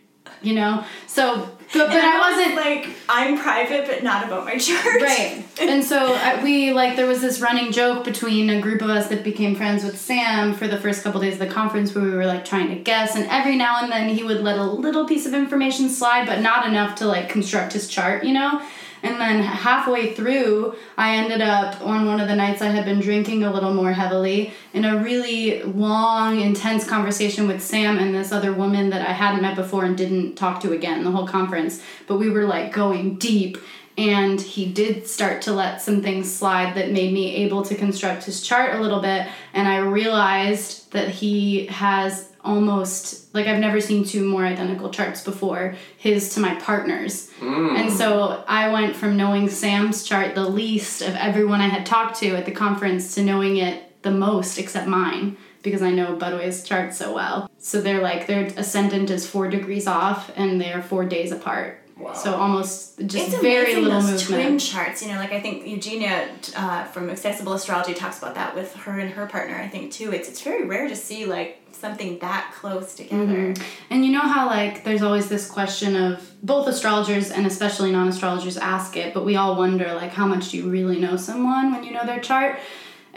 You 0.40 0.54
know? 0.54 0.84
So 1.06 1.50
but, 1.72 1.88
but 1.88 2.02
I, 2.02 2.16
I 2.16 2.30
wasn't 2.30 2.56
like 2.56 2.96
I'm 3.08 3.38
private, 3.38 3.86
but 3.86 4.02
not 4.02 4.24
about 4.24 4.44
my 4.46 4.56
church. 4.56 5.02
Right. 5.02 5.44
And 5.60 5.84
so 5.84 6.14
uh, 6.14 6.40
we 6.42 6.72
like 6.72 6.96
there 6.96 7.06
was 7.06 7.20
this 7.20 7.40
running 7.40 7.72
joke 7.72 8.04
between 8.04 8.48
a 8.48 8.60
group 8.60 8.80
of 8.80 8.88
us 8.88 9.08
that 9.08 9.22
became 9.22 9.54
friends 9.54 9.84
with 9.84 9.98
Sam 9.98 10.54
for 10.54 10.66
the 10.66 10.78
first 10.78 11.04
couple 11.04 11.20
days 11.20 11.34
of 11.34 11.40
the 11.40 11.46
conference, 11.46 11.94
where 11.94 12.04
we 12.04 12.10
were 12.10 12.26
like 12.26 12.44
trying 12.44 12.68
to 12.68 12.76
guess, 12.76 13.16
and 13.16 13.26
every 13.26 13.56
now 13.56 13.82
and 13.82 13.92
then 13.92 14.08
he 14.08 14.22
would 14.24 14.40
let 14.40 14.58
a 14.58 14.64
little 14.64 15.06
piece 15.06 15.26
of 15.26 15.34
information 15.34 15.90
slide, 15.90 16.26
but 16.26 16.40
not 16.40 16.66
enough 16.66 16.94
to 16.96 17.06
like 17.06 17.28
construct 17.28 17.74
his 17.74 17.86
chart. 17.86 18.24
You 18.24 18.32
know. 18.32 18.62
And 19.02 19.20
then 19.20 19.42
halfway 19.42 20.14
through, 20.14 20.74
I 20.96 21.16
ended 21.16 21.40
up 21.40 21.80
on 21.82 22.06
one 22.06 22.20
of 22.20 22.28
the 22.28 22.36
nights 22.36 22.62
I 22.62 22.68
had 22.68 22.84
been 22.84 23.00
drinking 23.00 23.44
a 23.44 23.52
little 23.52 23.72
more 23.72 23.92
heavily 23.92 24.52
in 24.72 24.84
a 24.84 25.02
really 25.02 25.62
long, 25.62 26.40
intense 26.40 26.86
conversation 26.86 27.46
with 27.46 27.62
Sam 27.62 27.98
and 27.98 28.14
this 28.14 28.32
other 28.32 28.52
woman 28.52 28.90
that 28.90 29.06
I 29.06 29.12
hadn't 29.12 29.42
met 29.42 29.56
before 29.56 29.84
and 29.84 29.96
didn't 29.96 30.36
talk 30.36 30.60
to 30.62 30.72
again 30.72 31.04
the 31.04 31.10
whole 31.10 31.26
conference. 31.26 31.82
But 32.06 32.18
we 32.18 32.30
were 32.30 32.44
like 32.44 32.72
going 32.72 33.16
deep 33.16 33.58
and 33.98 34.40
he 34.40 34.64
did 34.64 35.08
start 35.08 35.42
to 35.42 35.52
let 35.52 35.82
some 35.82 36.02
things 36.02 36.32
slide 36.32 36.76
that 36.76 36.92
made 36.92 37.12
me 37.12 37.34
able 37.36 37.62
to 37.64 37.74
construct 37.74 38.22
his 38.24 38.40
chart 38.40 38.76
a 38.76 38.80
little 38.80 39.00
bit 39.00 39.26
and 39.52 39.66
i 39.66 39.78
realized 39.78 40.90
that 40.92 41.08
he 41.08 41.66
has 41.66 42.28
almost 42.48 43.32
like 43.34 43.46
I've 43.46 43.60
never 43.60 43.80
seen 43.80 44.04
two 44.04 44.24
more 44.24 44.44
identical 44.44 44.90
charts 44.90 45.22
before 45.22 45.74
his 45.98 46.34
to 46.34 46.40
my 46.40 46.54
partner's. 46.54 47.30
Mm. 47.40 47.78
And 47.78 47.92
so 47.92 48.42
I 48.48 48.72
went 48.72 48.96
from 48.96 49.18
knowing 49.18 49.50
Sam's 49.50 50.02
chart 50.02 50.34
the 50.34 50.48
least 50.48 51.02
of 51.02 51.14
everyone 51.14 51.60
I 51.60 51.68
had 51.68 51.84
talked 51.84 52.18
to 52.20 52.36
at 52.36 52.46
the 52.46 52.52
conference 52.52 53.14
to 53.14 53.22
knowing 53.22 53.58
it 53.58 54.02
the 54.02 54.10
most 54.10 54.58
except 54.58 54.88
mine 54.88 55.36
because 55.62 55.82
I 55.82 55.90
know 55.90 56.16
Budway's 56.16 56.62
chart 56.62 56.94
so 56.94 57.14
well. 57.14 57.50
So 57.58 57.80
they're 57.80 58.00
like 58.00 58.26
their 58.26 58.46
ascendant 58.56 59.10
is 59.10 59.28
4 59.28 59.48
degrees 59.48 59.86
off 59.86 60.30
and 60.34 60.60
they're 60.60 60.82
4 60.82 61.04
days 61.04 61.32
apart. 61.32 61.82
Wow. 61.98 62.12
So 62.12 62.34
almost 62.34 62.98
just 63.06 63.28
it's 63.28 63.40
very 63.40 63.74
little 63.74 64.00
those 64.00 64.28
movement. 64.28 64.42
twin 64.42 64.58
charts, 64.58 65.02
you 65.02 65.08
know, 65.08 65.16
like 65.16 65.32
I 65.32 65.40
think 65.40 65.66
Eugenia 65.66 66.28
uh, 66.56 66.84
from 66.84 67.10
Accessible 67.10 67.54
Astrology 67.54 67.94
talks 67.94 68.18
about 68.18 68.36
that 68.36 68.54
with 68.54 68.74
her 68.76 68.98
and 69.00 69.10
her 69.10 69.26
partner. 69.26 69.56
I 69.56 69.68
think 69.68 69.92
too. 69.92 70.12
It's 70.12 70.28
it's 70.28 70.40
very 70.40 70.64
rare 70.64 70.88
to 70.88 70.94
see 70.94 71.26
like 71.26 71.60
something 71.72 72.18
that 72.20 72.52
close 72.54 72.94
together. 72.94 73.24
Mm-hmm. 73.24 73.62
And 73.90 74.04
you 74.04 74.12
know 74.12 74.20
how 74.20 74.46
like 74.46 74.84
there's 74.84 75.02
always 75.02 75.28
this 75.28 75.48
question 75.48 75.96
of 75.96 76.32
both 76.42 76.68
astrologers 76.68 77.30
and 77.30 77.46
especially 77.46 77.90
non-astrologers 77.90 78.56
ask 78.56 78.96
it, 78.96 79.12
but 79.12 79.24
we 79.24 79.36
all 79.36 79.56
wonder 79.56 79.92
like 79.94 80.12
how 80.12 80.26
much 80.26 80.50
do 80.50 80.56
you 80.56 80.70
really 80.70 81.00
know 81.00 81.16
someone 81.16 81.72
when 81.72 81.84
you 81.84 81.92
know 81.92 82.06
their 82.06 82.20
chart? 82.20 82.58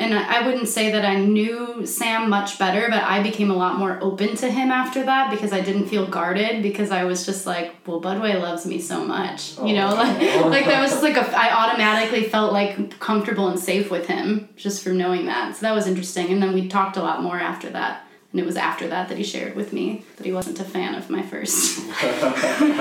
And 0.02 0.14
I 0.14 0.45
wouldn't 0.45 0.68
say 0.68 0.91
that 0.91 1.06
I 1.06 1.16
knew 1.16 1.86
Sam 1.86 2.30
much 2.30 2.58
better, 2.58 2.88
but 2.89 3.04
I 3.04 3.22
became 3.22 3.52
a 3.52 3.56
lot 3.56 3.78
more 3.78 3.99
open 4.02 4.36
to 4.38 4.49
him 4.49 4.72
after 4.72 5.04
that 5.04 5.30
because 5.32 5.54
I 5.54 5.62
didn't 5.62 5.88
feel 5.88 6.08
guarded 6.08 6.64
because 6.64 6.91
I 6.91 7.04
was 7.04 7.26
just 7.26 7.45
like, 7.45 7.76
well, 7.86 8.02
Budway 8.02 8.39
loves 8.39 8.66
me 8.66 8.80
so 8.80 9.06
much, 9.06 9.58
you 9.60 9.74
know, 9.74 9.91
oh. 9.91 9.95
like 9.95 10.45
like 10.45 10.66
that 10.66 10.82
was 10.82 10.91
just 10.91 11.04
like 11.04 11.18
a, 11.18 11.38
I 11.38 11.66
automatically 11.66 12.24
felt 12.24 12.54
like 12.54 12.99
comfortable 12.99 13.47
and 13.47 13.60
safe 13.60 13.91
with 13.91 14.08
him 14.08 14.49
just 14.56 14.84
from 14.84 14.97
knowing 14.97 15.26
that. 15.26 15.56
So 15.56 15.62
that 15.62 15.76
was 15.76 15.88
interesting, 15.88 16.28
and 16.28 16.41
then 16.41 16.54
we 16.54 16.68
talked 16.68 16.97
a 16.97 17.02
lot 17.02 17.22
more 17.22 17.39
after 17.39 17.70
that. 17.70 18.06
And 18.32 18.39
it 18.39 18.45
was 18.45 18.55
after 18.55 18.88
that 18.88 19.09
that 19.09 19.17
he 19.17 19.23
shared 19.25 19.55
with 19.55 19.73
me 19.73 20.05
that 20.15 20.25
he 20.25 20.32
wasn't 20.32 20.59
a 20.59 20.63
fan 20.63 20.95
of 20.95 21.09
my 21.09 21.21
first 21.21 21.77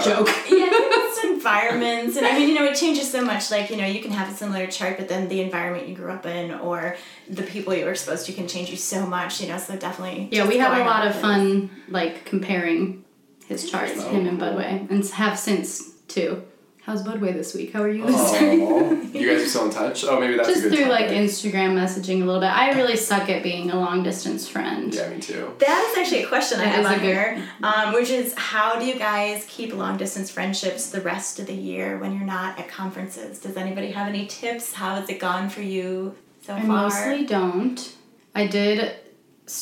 joke. 0.05 0.28
Yeah, 0.48 0.68
it's 0.70 1.24
environments. 1.24 2.16
And 2.16 2.24
I 2.24 2.38
mean, 2.38 2.48
you 2.48 2.55
know, 2.55 2.64
it 2.64 2.76
changes 2.76 3.11
so 3.11 3.24
much. 3.24 3.51
Like, 3.51 3.68
you 3.68 3.76
know, 3.76 3.84
you 3.86 4.01
can 4.01 4.12
have 4.12 4.32
a 4.32 4.34
similar 4.34 4.68
chart, 4.68 4.96
but 4.96 5.09
then 5.09 5.28
the 5.28 5.40
environment 5.40 5.88
you 5.88 5.96
grew 5.96 6.12
up 6.12 6.24
in 6.24 6.53
or 6.53 6.96
the 7.28 7.42
people 7.42 7.74
you 7.74 7.84
were 7.84 7.90
exposed 7.90 8.26
to 8.26 8.32
can 8.32 8.46
change 8.46 8.70
you 8.70 8.76
so 8.76 9.05
much, 9.05 9.40
you 9.40 9.48
know, 9.48 9.59
so 9.59 9.76
definitely. 9.76 10.28
Yeah, 10.30 10.46
we 10.46 10.59
have 10.59 10.78
a 10.78 10.84
lot 10.84 11.07
of 11.09 11.16
fun, 11.16 11.70
like, 11.88 12.24
comparing 12.24 13.05
his 13.48 13.68
charts, 13.68 14.01
him 14.05 14.28
and 14.28 14.40
Budway, 14.40 14.88
and 14.88 15.05
have 15.07 15.36
since 15.36 15.90
too. 16.07 16.44
How's 16.83 17.03
Budway 17.03 17.35
this 17.35 17.55
week? 17.55 17.74
How 17.74 17.83
are 17.83 17.91
you 17.91 18.07
this 18.07 18.16
oh, 18.16 18.95
week? 18.95 19.14
you 19.14 19.31
guys 19.31 19.43
are 19.43 19.49
still 19.49 19.66
in 19.66 19.70
touch? 19.70 20.03
Oh, 20.05 20.18
maybe 20.18 20.37
that's 20.37 20.49
just 20.49 20.62
through 20.62 20.70
topic. 20.70 20.89
like 20.89 21.07
Instagram 21.09 21.74
messaging 21.74 22.22
a 22.22 22.24
little 22.24 22.41
bit. 22.41 22.47
I 22.47 22.72
really 22.72 22.97
suck 22.97 23.28
at 23.28 23.43
being 23.43 23.70
a 23.70 23.76
long 23.76 24.03
distance 24.03 24.49
friend. 24.49 24.95
Yeah, 24.95 25.11
me 25.11 25.20
too. 25.20 25.55
That 25.59 25.91
is 25.91 25.99
actually 25.99 26.24
a 26.24 26.28
question 26.28 26.59
that 26.59 26.68
I 26.68 26.70
have 26.70 26.87
on 26.87 27.01
here, 27.01 27.43
um, 27.62 27.93
which 27.93 28.09
is 28.09 28.35
how 28.35 28.78
do 28.78 28.87
you 28.87 28.99
guys 28.99 29.45
keep 29.47 29.74
long 29.74 29.99
distance 29.99 30.31
friendships 30.31 30.91
the 30.91 31.03
rest 31.03 31.39
of 31.39 31.47
the 31.47 31.55
year 31.55 31.99
when 31.99 32.14
you're 32.14 32.24
not 32.24 32.59
at 32.59 32.68
conferences? 32.68 33.39
Does 33.39 33.59
anybody 33.59 33.91
have 33.91 34.09
any 34.09 34.26
tips? 34.26 34.72
How 34.72 34.95
has 34.95 35.09
it 35.11 35.20
gone 35.20 35.51
for 35.51 35.61
you 35.61 36.14
so 36.41 36.55
I 36.55 36.62
far? 36.62 36.64
I 36.64 36.83
mostly 36.83 37.26
don't. 37.26 37.95
I 38.35 38.47
did 38.47 38.97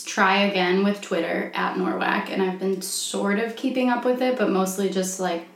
try 0.05 0.43
again 0.43 0.85
with 0.85 1.01
Twitter 1.01 1.51
at 1.55 1.77
NORWAC, 1.77 2.31
and 2.31 2.43
I've 2.43 2.61
been 2.61 2.81
sort 2.81 3.41
of 3.41 3.57
keeping 3.57 3.91
up 3.91 4.05
with 4.05 4.23
it, 4.23 4.39
but 4.39 4.51
mostly 4.51 4.89
just 4.89 5.19
like 5.19 5.49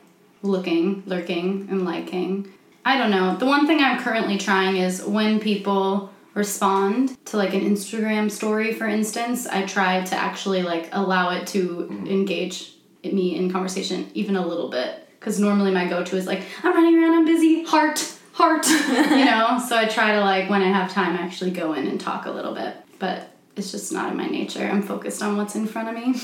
looking, 0.42 1.02
lurking, 1.06 1.68
and 1.70 1.84
liking. 1.84 2.52
I 2.84 2.98
don't 2.98 3.10
know. 3.10 3.36
The 3.36 3.46
one 3.46 3.66
thing 3.66 3.80
I'm 3.80 4.00
currently 4.00 4.38
trying 4.38 4.76
is 4.76 5.04
when 5.04 5.40
people 5.40 6.12
respond 6.34 7.16
to 7.26 7.36
like 7.36 7.54
an 7.54 7.60
Instagram 7.60 8.30
story, 8.30 8.72
for 8.74 8.86
instance, 8.86 9.46
I 9.46 9.62
try 9.62 10.02
to 10.02 10.16
actually 10.16 10.62
like 10.62 10.88
allow 10.92 11.30
it 11.30 11.46
to 11.48 11.88
mm-hmm. 11.90 12.06
engage 12.06 12.74
me 13.04 13.36
in 13.36 13.50
conversation 13.50 14.10
even 14.14 14.36
a 14.36 14.46
little 14.46 14.68
bit. 14.68 14.98
Because 15.18 15.38
normally 15.38 15.70
my 15.70 15.86
go 15.88 16.02
to 16.02 16.16
is 16.16 16.26
like, 16.26 16.42
I'm 16.64 16.74
running 16.74 16.98
around, 16.98 17.12
I'm 17.12 17.24
busy, 17.24 17.62
heart, 17.62 18.12
heart, 18.32 18.66
you 18.68 19.24
know? 19.24 19.62
So 19.68 19.76
I 19.76 19.86
try 19.86 20.12
to 20.12 20.20
like, 20.20 20.50
when 20.50 20.62
I 20.62 20.68
have 20.68 20.90
time, 20.90 21.14
actually 21.14 21.52
go 21.52 21.74
in 21.74 21.86
and 21.86 22.00
talk 22.00 22.26
a 22.26 22.30
little 22.30 22.54
bit. 22.54 22.74
But 22.98 23.30
it's 23.54 23.70
just 23.70 23.92
not 23.92 24.10
in 24.10 24.16
my 24.16 24.26
nature. 24.26 24.64
I'm 24.64 24.82
focused 24.82 25.22
on 25.22 25.36
what's 25.36 25.54
in 25.54 25.66
front 25.66 25.88
of 25.88 25.94
me. 25.94 26.20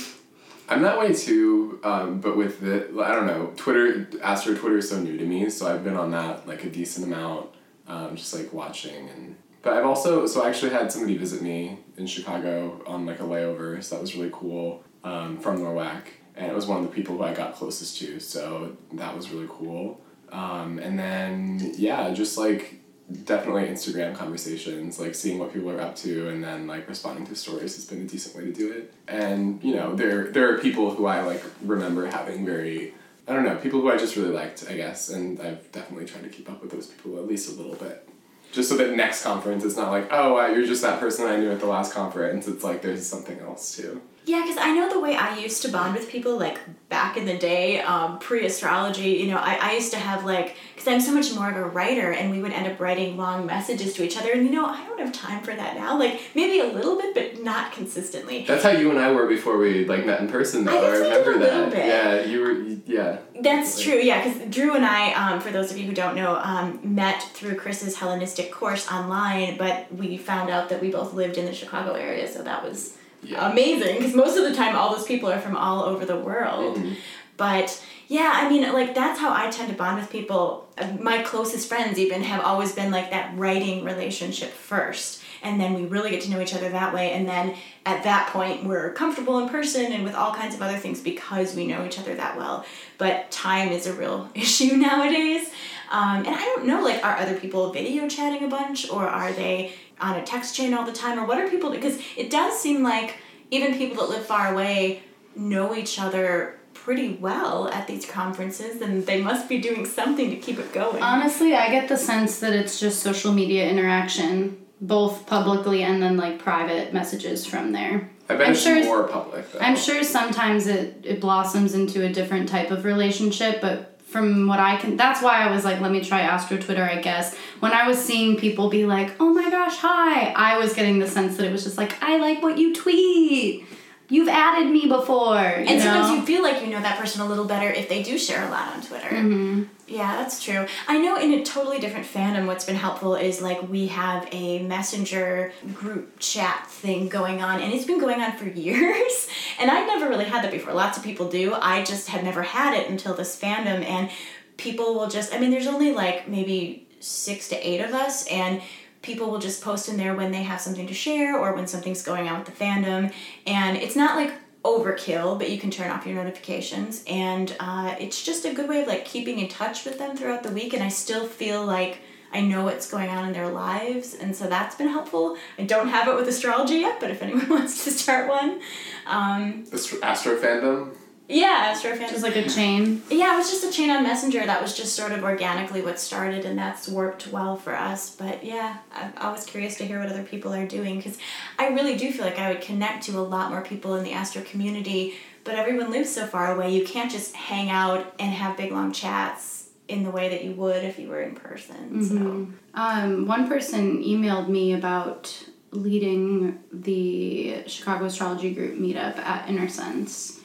I'm 0.69 0.83
that 0.83 0.99
way 0.99 1.14
too, 1.14 1.81
um, 1.83 2.21
but 2.21 2.37
with 2.37 2.61
the 2.61 3.03
I 3.03 3.14
don't 3.14 3.27
know 3.27 3.53
Twitter. 3.57 4.09
Astro 4.23 4.55
Twitter 4.55 4.79
is 4.79 4.91
so 4.91 5.01
new 5.01 5.16
to 5.16 5.25
me, 5.25 5.49
so 5.49 5.73
I've 5.73 5.83
been 5.83 5.97
on 5.97 6.11
that 6.11 6.47
like 6.47 6.64
a 6.64 6.71
decent 6.71 7.07
amount, 7.07 7.49
um, 7.87 8.16
just 8.16 8.35
like 8.35 8.53
watching 8.53 9.09
and. 9.09 9.37
But 9.61 9.73
I've 9.73 9.87
also 9.87 10.27
so 10.27 10.43
I 10.43 10.49
actually 10.49 10.71
had 10.71 10.93
somebody 10.93 11.16
visit 11.16 11.43
me 11.43 11.79
in 11.97 12.07
Chicago 12.07 12.83
on 12.87 13.07
like 13.07 13.21
a 13.21 13.25
layover, 13.25 13.83
so 13.83 13.97
that 13.97 14.01
was 14.01 14.14
really 14.14 14.31
cool 14.33 14.85
um, 15.05 15.39
from 15.39 15.59
NORWAC, 15.59 16.03
and 16.37 16.47
it 16.47 16.55
was 16.55 16.66
one 16.66 16.79
of 16.79 16.85
the 16.85 16.95
people 16.95 17.16
who 17.16 17.25
I 17.25 17.35
got 17.35 17.55
closest 17.55 17.99
to, 17.99 18.21
so 18.21 18.77
that 18.93 19.16
was 19.16 19.31
really 19.31 19.49
cool. 19.49 20.01
Um, 20.31 20.79
and 20.79 20.99
then 20.99 21.73
yeah, 21.77 22.12
just 22.12 22.37
like 22.37 22.78
definitely 23.24 23.64
Instagram 23.64 24.14
conversations, 24.14 25.00
like 25.00 25.14
seeing 25.14 25.38
what 25.38 25.52
people 25.52 25.70
are 25.70 25.80
up 25.80 25.96
to 25.96 26.28
and 26.28 26.44
then 26.44 26.66
like 26.66 26.88
responding 26.88 27.26
to 27.26 27.34
stories 27.34 27.76
has 27.76 27.86
been 27.86 28.02
a 28.02 28.04
decent 28.04 28.36
way 28.36 28.44
to 28.44 28.52
do 28.52 28.70
it. 28.72 28.92
And 29.06 29.62
you 29.64 29.74
know, 29.74 29.94
there 29.94 30.30
there 30.30 30.52
are 30.52 30.59
people 30.59 30.94
who 30.94 31.06
I 31.06 31.22
like 31.22 31.42
remember 31.62 32.06
having 32.06 32.44
very 32.44 32.94
I 33.26 33.32
don't 33.34 33.44
know, 33.44 33.56
people 33.56 33.80
who 33.80 33.90
I 33.90 33.98
just 33.98 34.16
really 34.16 34.30
liked, 34.30 34.64
I 34.70 34.74
guess, 34.74 35.11
and 35.11 35.38
I've 35.40 35.70
definitely 35.72 36.06
tried 36.06 36.24
to 36.24 36.30
keep 36.30 36.50
up 36.50 36.62
with 36.62 36.70
those 36.70 36.86
people 36.86 37.18
at 37.18 37.26
least 37.26 37.50
a 37.50 37.52
little 37.52 37.74
bit. 37.74 38.09
Just 38.52 38.70
so 38.70 38.76
that 38.78 38.96
next 38.96 39.22
conference 39.22 39.64
it's 39.64 39.76
not 39.76 39.90
like, 39.90 40.09
oh, 40.11 40.46
you're 40.46 40.66
just 40.66 40.82
that 40.82 41.00
person 41.00 41.26
I 41.26 41.36
knew 41.36 41.50
at 41.50 41.61
the 41.61 41.66
last 41.66 41.92
conference. 41.92 42.48
It's 42.48 42.64
like 42.64 42.82
there's 42.82 43.06
something 43.06 43.38
else 43.40 43.76
too. 43.76 44.00
Yeah, 44.29 44.43
because 44.43 44.59
I 44.59 44.74
know 44.74 44.91
the 44.91 45.01
way 45.01 45.16
I 45.16 45.39
used 45.39 45.62
to 45.62 45.68
bond 45.68 45.95
with 45.95 46.11
people, 46.11 46.39
like 46.39 46.61
back 46.91 47.16
in 47.16 47.24
the 47.24 47.39
day, 47.39 47.81
um, 47.81 48.18
pre 48.18 48.45
astrology, 48.45 49.12
you 49.12 49.29
know, 49.29 49.39
I, 49.39 49.55
I 49.55 49.72
used 49.72 49.91
to 49.93 49.99
have 49.99 50.26
like, 50.26 50.55
because 50.74 50.87
I'm 50.87 51.01
so 51.01 51.12
much 51.14 51.35
more 51.35 51.49
of 51.49 51.57
a 51.57 51.64
writer, 51.64 52.12
and 52.12 52.31
we 52.31 52.43
would 52.43 52.53
end 52.53 52.66
up 52.70 52.79
writing 52.79 53.16
long 53.16 53.47
messages 53.47 53.95
to 53.95 54.05
each 54.05 54.18
other. 54.18 54.31
And 54.33 54.45
you 54.45 54.53
know, 54.53 54.66
I 54.66 54.85
don't 54.85 55.01
have 55.01 55.12
time 55.12 55.43
for 55.43 55.55
that 55.55 55.76
now. 55.76 55.99
Like, 55.99 56.20
maybe 56.35 56.61
a 56.61 56.70
little 56.70 56.99
bit, 56.99 57.14
but 57.14 57.43
not 57.43 57.72
consistently. 57.72 58.45
That's 58.47 58.62
how 58.62 58.70
you 58.70 58.91
and 58.91 58.99
I 58.99 59.11
were 59.12 59.26
before 59.26 59.57
we 59.57 59.87
like 59.87 60.05
met 60.05 60.20
in 60.20 60.29
person, 60.29 60.64
though. 60.64 60.79
I, 60.79 60.89
I 60.89 60.99
remember 60.99 61.39
that. 61.39 61.70
Bit. 61.70 61.87
Yeah, 61.87 62.24
you 62.24 62.41
were, 62.43 62.53
yeah. 62.87 63.18
That's 63.41 63.81
true, 63.81 63.95
yeah, 63.95 64.22
because 64.22 64.55
Drew 64.55 64.74
and 64.74 64.85
I, 64.85 65.14
um, 65.14 65.41
for 65.41 65.51
those 65.51 65.70
of 65.70 65.79
you 65.79 65.87
who 65.87 65.95
don't 65.95 66.14
know, 66.14 66.37
um, 66.37 66.81
met 66.83 67.22
through 67.22 67.55
Chris's 67.55 67.97
Hellenistic 67.97 68.53
course 68.53 68.93
online, 68.93 69.57
but 69.57 69.91
we 69.95 70.18
found 70.18 70.51
out 70.51 70.68
that 70.68 70.83
we 70.83 70.91
both 70.91 71.14
lived 71.14 71.39
in 71.39 71.47
the 71.47 71.55
Chicago 71.55 71.95
area, 71.95 72.29
so 72.29 72.43
that 72.43 72.62
was 72.62 72.95
yeah. 73.23 73.51
amazing 73.51 73.97
because 73.97 74.14
most 74.14 74.37
of 74.37 74.45
the 74.45 74.55
time 74.55 74.77
all 74.77 74.95
those 74.95 75.07
people 75.07 75.31
are 75.31 75.41
from 75.41 75.57
all 75.57 75.85
over 75.85 76.05
the 76.05 76.16
world. 76.16 76.77
Mm-hmm. 76.77 76.95
But 77.37 77.83
yeah, 78.09 78.33
I 78.35 78.49
mean, 78.49 78.71
like 78.73 78.95
that's 78.95 79.21
how 79.21 79.33
I 79.33 79.51
tend 79.51 79.71
to 79.71 79.77
bond 79.77 79.99
with 79.99 80.11
people. 80.11 80.69
My 80.99 81.23
closest 81.23 81.69
friends 81.69 81.99
even 81.99 82.23
have 82.23 82.43
always 82.43 82.73
been 82.73 82.91
like 82.91 83.11
that 83.11 83.37
writing 83.37 83.85
relationship 83.85 84.51
first. 84.51 85.23
And 85.43 85.61
then 85.61 85.75
we 85.75 85.85
really 85.85 86.11
get 86.11 86.23
to 86.23 86.31
know 86.31 86.41
each 86.41 86.55
other 86.55 86.69
that 86.71 86.93
way. 86.93 87.12
And 87.12 87.29
then 87.29 87.55
at 87.87 88.03
that 88.05 88.29
point, 88.33 88.64
we're 88.64 88.93
comfortable 88.93 89.39
in 89.39 89.49
person 89.49 89.93
and 89.93 90.03
with 90.03 90.14
all 90.14 90.35
kinds 90.35 90.55
of 90.55 90.62
other 90.62 90.77
things 90.77 91.01
because 91.01 91.55
we 91.55 91.66
know 91.66 91.87
each 91.87 91.99
other 91.99 92.14
that 92.14 92.37
well. 92.37 92.64
But 92.97 93.31
time 93.31 93.69
is 93.69 93.87
a 93.87 93.93
real 93.93 94.29
issue 94.35 94.77
nowadays. 94.77 95.49
Um, 95.91 96.19
and 96.19 96.29
I 96.29 96.41
don't 96.41 96.66
know, 96.66 96.83
like, 96.83 97.05
are 97.05 97.16
other 97.16 97.39
people 97.39 97.73
video 97.73 98.09
chatting 98.09 98.45
a 98.45 98.49
bunch 98.49 98.91
or 98.91 99.07
are 99.07 99.33
they 99.33 99.73
on 100.01 100.16
a 100.16 100.24
text 100.24 100.55
chain 100.55 100.74
all 100.74 100.84
the 100.84 100.92
time 100.92 101.18
or 101.18 101.26
what 101.26 101.38
are 101.38 101.49
people 101.49 101.70
because 101.70 101.99
it 102.16 102.30
does 102.30 102.59
seem 102.59 102.82
like 102.82 103.16
even 103.51 103.76
people 103.76 103.96
that 103.96 104.11
live 104.11 104.26
far 104.26 104.53
away 104.53 105.03
know 105.34 105.74
each 105.74 105.99
other 105.99 106.59
pretty 106.74 107.14
well 107.14 107.68
at 107.68 107.86
these 107.86 108.07
conferences 108.07 108.80
and 108.80 109.05
they 109.07 109.20
must 109.20 109.49
be 109.49 109.61
doing 109.61 109.84
something 109.84 110.30
to 110.30 110.36
keep 110.36 110.59
it 110.59 110.72
going. 110.72 111.03
Honestly, 111.03 111.55
I 111.55 111.70
get 111.70 111.88
the 111.88 111.96
sense 111.96 112.38
that 112.40 112.53
it's 112.53 112.78
just 112.78 113.03
social 113.03 113.32
media 113.32 113.68
interaction, 113.68 114.64
both 114.80 115.26
publicly 115.26 115.82
and 115.82 116.03
then 116.03 116.16
like 116.16 116.38
private 116.38 116.92
messages 116.92 117.44
from 117.44 117.72
there. 117.72 118.11
I 118.28 118.36
bet 118.36 118.46
I'm 118.46 118.53
it's 118.53 118.62
sure, 118.62 118.84
more 118.84 119.09
public. 119.09 119.51
Though. 119.53 119.59
I'm 119.59 119.76
sure 119.76 120.03
sometimes 120.03 120.66
it, 120.66 121.01
it 121.05 121.20
blossoms 121.20 121.74
into 121.74 122.05
a 122.05 122.12
different 122.12 122.49
type 122.49 122.70
of 122.70 122.84
relationship, 122.84 123.61
but 123.61 123.97
from 124.09 124.46
what 124.46 124.59
I 124.59 124.76
can, 124.76 124.96
that's 124.96 125.20
why 125.20 125.42
I 125.42 125.50
was 125.50 125.64
like, 125.64 125.80
let 125.80 125.92
me 125.92 126.02
try 126.02 126.22
Astro 126.22 126.56
Twitter, 126.56 126.82
I 126.82 126.96
guess. 126.96 127.36
When 127.61 127.72
I 127.72 127.86
was 127.86 128.02
seeing 128.02 128.38
people 128.38 128.70
be 128.70 128.86
like, 128.86 129.14
oh 129.20 129.34
my 129.34 129.50
gosh, 129.50 129.76
hi, 129.76 130.30
I 130.30 130.59
was 130.59 130.72
getting 130.72 130.98
the 130.98 131.06
sense 131.06 131.36
that 131.36 131.46
it 131.46 131.52
was 131.52 131.62
just 131.62 131.76
like, 131.76 132.02
I 132.02 132.16
like 132.16 132.42
what 132.42 132.56
you 132.56 132.74
tweet. 132.74 133.66
You've 134.09 134.28
added 134.28 134.70
me 134.72 134.86
before. 134.86 135.36
and 135.36 135.66
know? 135.66 135.78
sometimes 135.78 136.18
you 136.18 136.24
feel 136.24 136.42
like 136.42 136.62
you 136.62 136.68
know 136.68 136.80
that 136.80 136.98
person 136.98 137.20
a 137.20 137.26
little 137.26 137.44
better 137.44 137.70
if 137.70 137.90
they 137.90 138.02
do 138.02 138.16
share 138.16 138.46
a 138.46 138.50
lot 138.50 138.74
on 138.74 138.80
Twitter. 138.80 139.09
Mm-hmm. 139.09 139.64
Yeah, 139.89 140.16
that's 140.16 140.45
true. 140.45 140.66
I 140.86 140.99
know 140.99 141.18
in 141.18 141.32
a 141.32 141.43
totally 141.43 141.78
different 141.78 142.07
fandom, 142.07 142.47
what's 142.47 142.66
been 142.66 142.76
helpful 142.76 143.14
is 143.14 143.41
like 143.41 143.68
we 143.70 143.86
have 143.86 144.28
a 144.32 144.59
messenger 144.62 145.51
group 145.72 146.18
chat 146.18 146.66
thing 146.68 147.09
going 147.09 147.43
on, 147.43 147.61
and 147.61 147.72
it's 147.72 147.86
been 147.86 147.99
going 147.99 148.20
on 148.20 148.36
for 148.36 148.47
years. 148.49 149.28
and 149.59 149.70
I've 149.70 149.86
never 149.86 150.09
really 150.09 150.26
had 150.26 150.45
that 150.45 150.53
before. 150.53 150.74
Lots 150.74 150.99
of 150.99 151.05
people 151.05 151.30
do. 151.30 151.55
I 151.55 151.82
just 151.84 152.09
had 152.09 152.22
never 152.22 152.43
had 152.43 152.78
it 152.78 152.91
until 152.91 153.14
this 153.14 153.41
fandom, 153.41 153.82
and 153.82 154.11
people 154.59 154.95
will 154.95 155.09
just, 155.09 155.34
I 155.34 155.39
mean, 155.39 155.51
there's 155.51 155.66
only 155.66 155.93
like 155.93 156.28
maybe 156.28 156.86
six 157.01 157.49
to 157.49 157.57
eight 157.57 157.80
of 157.80 157.95
us, 157.95 158.26
and 158.26 158.61
people 159.01 159.30
will 159.30 159.39
just 159.39 159.62
post 159.62 159.89
in 159.89 159.97
there 159.97 160.14
when 160.14 160.32
they 160.32 160.43
have 160.43 160.61
something 160.61 160.86
to 160.86 160.95
share 160.95 161.39
or 161.39 161.55
when 161.55 161.66
something's 161.66 162.03
going 162.03 162.28
on 162.28 162.41
with 162.41 162.47
the 162.47 162.64
fandom. 162.64 163.11
And 163.47 163.78
it's 163.78 163.97
not 163.97 164.16
like 164.16 164.34
overkill, 164.64 165.38
but 165.38 165.50
you 165.50 165.59
can 165.59 165.70
turn 165.70 165.90
off 165.90 166.06
your 166.06 166.16
notifications. 166.16 167.04
And 167.06 167.54
uh, 167.61 167.94
it's 167.98 168.22
just 168.22 168.44
a 168.44 168.52
good 168.52 168.68
way 168.68 168.82
of 168.82 168.88
like 168.88 169.04
keeping 169.04 169.38
in 169.38 169.48
touch 169.48 169.84
with 169.84 169.98
them 169.98 170.16
throughout 170.16 170.42
the 170.42 170.50
week. 170.50 170.74
And 170.74 170.82
I 170.82 170.88
still 170.88 171.26
feel 171.26 171.64
like 171.64 172.00
I 172.32 172.40
know 172.42 172.64
what's 172.64 172.90
going 172.90 173.09
on 173.09 173.26
in 173.26 173.32
their 173.32 173.48
lives, 173.48 174.14
and 174.14 174.36
so 174.36 174.48
that's 174.48 174.74
been 174.74 174.88
helpful. 174.88 175.36
I 175.59 175.62
don't 175.62 175.88
have 175.88 176.09
it 176.09 176.14
with 176.14 176.28
astrology 176.28 176.76
yet, 176.76 177.00
but 177.00 177.11
if 177.11 177.22
anyone 177.22 177.48
wants 177.48 177.84
to 177.84 177.90
start 177.90 178.28
one, 178.28 178.61
um, 179.06 179.64
Astro 180.02 180.36
fandom. 180.38 180.94
Yeah, 181.29 181.66
Astro. 181.66 181.95
Just 181.95 182.22
like 182.22 182.37
a 182.37 182.49
chain. 182.49 183.03
Yeah, 183.11 183.35
it 183.35 183.37
was 183.37 183.51
just 183.51 183.62
a 183.62 183.70
chain 183.70 183.91
on 183.91 184.03
Messenger 184.03 184.47
that 184.47 184.62
was 184.62 184.74
just 184.74 184.97
sort 184.97 185.12
of 185.12 185.22
organically 185.22 185.83
what 185.83 186.01
started, 186.01 186.47
and 186.47 186.59
that's 186.59 186.89
worked 186.89 187.29
well 187.29 187.55
for 187.55 187.76
us. 187.76 188.16
But 188.16 188.43
yeah, 188.43 188.79
I'm 188.93 189.12
always 189.18 189.45
curious 189.45 189.76
to 189.76 189.85
hear 189.85 190.01
what 190.01 190.09
other 190.09 190.22
people 190.22 190.55
are 190.55 190.66
doing 190.66 190.97
because 190.97 191.18
I 191.59 191.68
really 191.68 191.97
do 191.97 192.11
feel 192.11 192.24
like 192.24 192.39
I 192.39 192.51
would 192.51 192.62
connect 192.62 193.05
to 193.05 193.18
a 193.18 193.20
lot 193.20 193.51
more 193.51 193.61
people 193.61 193.95
in 193.97 194.05
the 194.05 194.12
Astro 194.12 194.43
community. 194.43 195.14
But 195.45 195.57
everyone 195.57 195.91
lives 195.91 196.12
so 196.12 196.26
far 196.26 196.55
away, 196.55 196.74
you 196.74 196.85
can't 196.85 197.11
just 197.11 197.37
hang 197.37 197.68
out 197.68 198.14
and 198.18 198.33
have 198.33 198.57
big 198.57 198.72
long 198.72 198.93
chats 198.93 199.68
in 199.87 200.05
the 200.05 200.11
way 200.11 200.31
that 200.31 200.45
you 200.45 200.53
would 200.53 200.83
if 200.83 200.99
you 200.99 201.09
were 201.09 201.20
in 201.20 201.35
person. 201.35 201.76
Mm-hmm. 201.76 202.05
So, 202.05 202.53
um, 202.74 203.26
one 203.26 203.49
person 203.49 204.03
emailed 204.03 204.49
me 204.49 204.72
about 204.72 205.47
leading 205.72 206.62
the 206.72 207.64
Chicago 207.66 208.07
Astrology 208.07 208.55
Group 208.55 208.79
meetup 208.79 209.18
at 209.18 209.49
Inner 209.49 209.68
Sense 209.68 210.38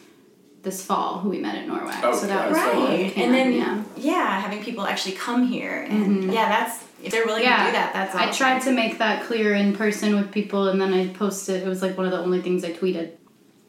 this 0.64 0.84
fall 0.84 1.20
who 1.20 1.30
we 1.30 1.40
met 1.40 1.56
at 1.56 1.68
NORWAC. 1.68 2.00
Oh, 2.04 2.16
so 2.16 2.26
that 2.28 2.50
was 2.50 2.58
right. 2.58 3.16
and 3.18 3.34
then 3.34 3.54
yeah. 3.54 3.84
yeah, 3.98 4.40
having 4.40 4.64
people 4.64 4.86
actually 4.86 5.16
come 5.16 5.46
here 5.46 5.86
and 5.90 6.24
mm-hmm. 6.24 6.30
yeah, 6.32 6.50
that's 6.50 6.84
if 7.04 7.12
they're 7.12 7.26
willing 7.26 7.44
yeah. 7.44 7.66
to 7.66 7.66
do 7.66 7.72
that, 7.74 7.94
that's 7.94 8.16
awesome. 8.16 8.30
I 8.30 8.32
tried 8.32 8.62
to 8.62 8.72
make 8.72 8.98
that 8.98 9.26
clear 9.26 9.54
in 9.54 9.76
person 9.76 10.16
with 10.16 10.32
people 10.32 10.70
and 10.70 10.82
then 10.82 10.94
I 10.94 11.08
posted 11.08 11.62
it 11.62 11.68
was 11.68 11.82
like 11.82 11.98
one 11.98 12.06
of 12.06 12.14
the 12.14 12.20
only 12.20 12.42
things 12.42 12.64
I 12.64 12.72
tweeted. 12.72 13.12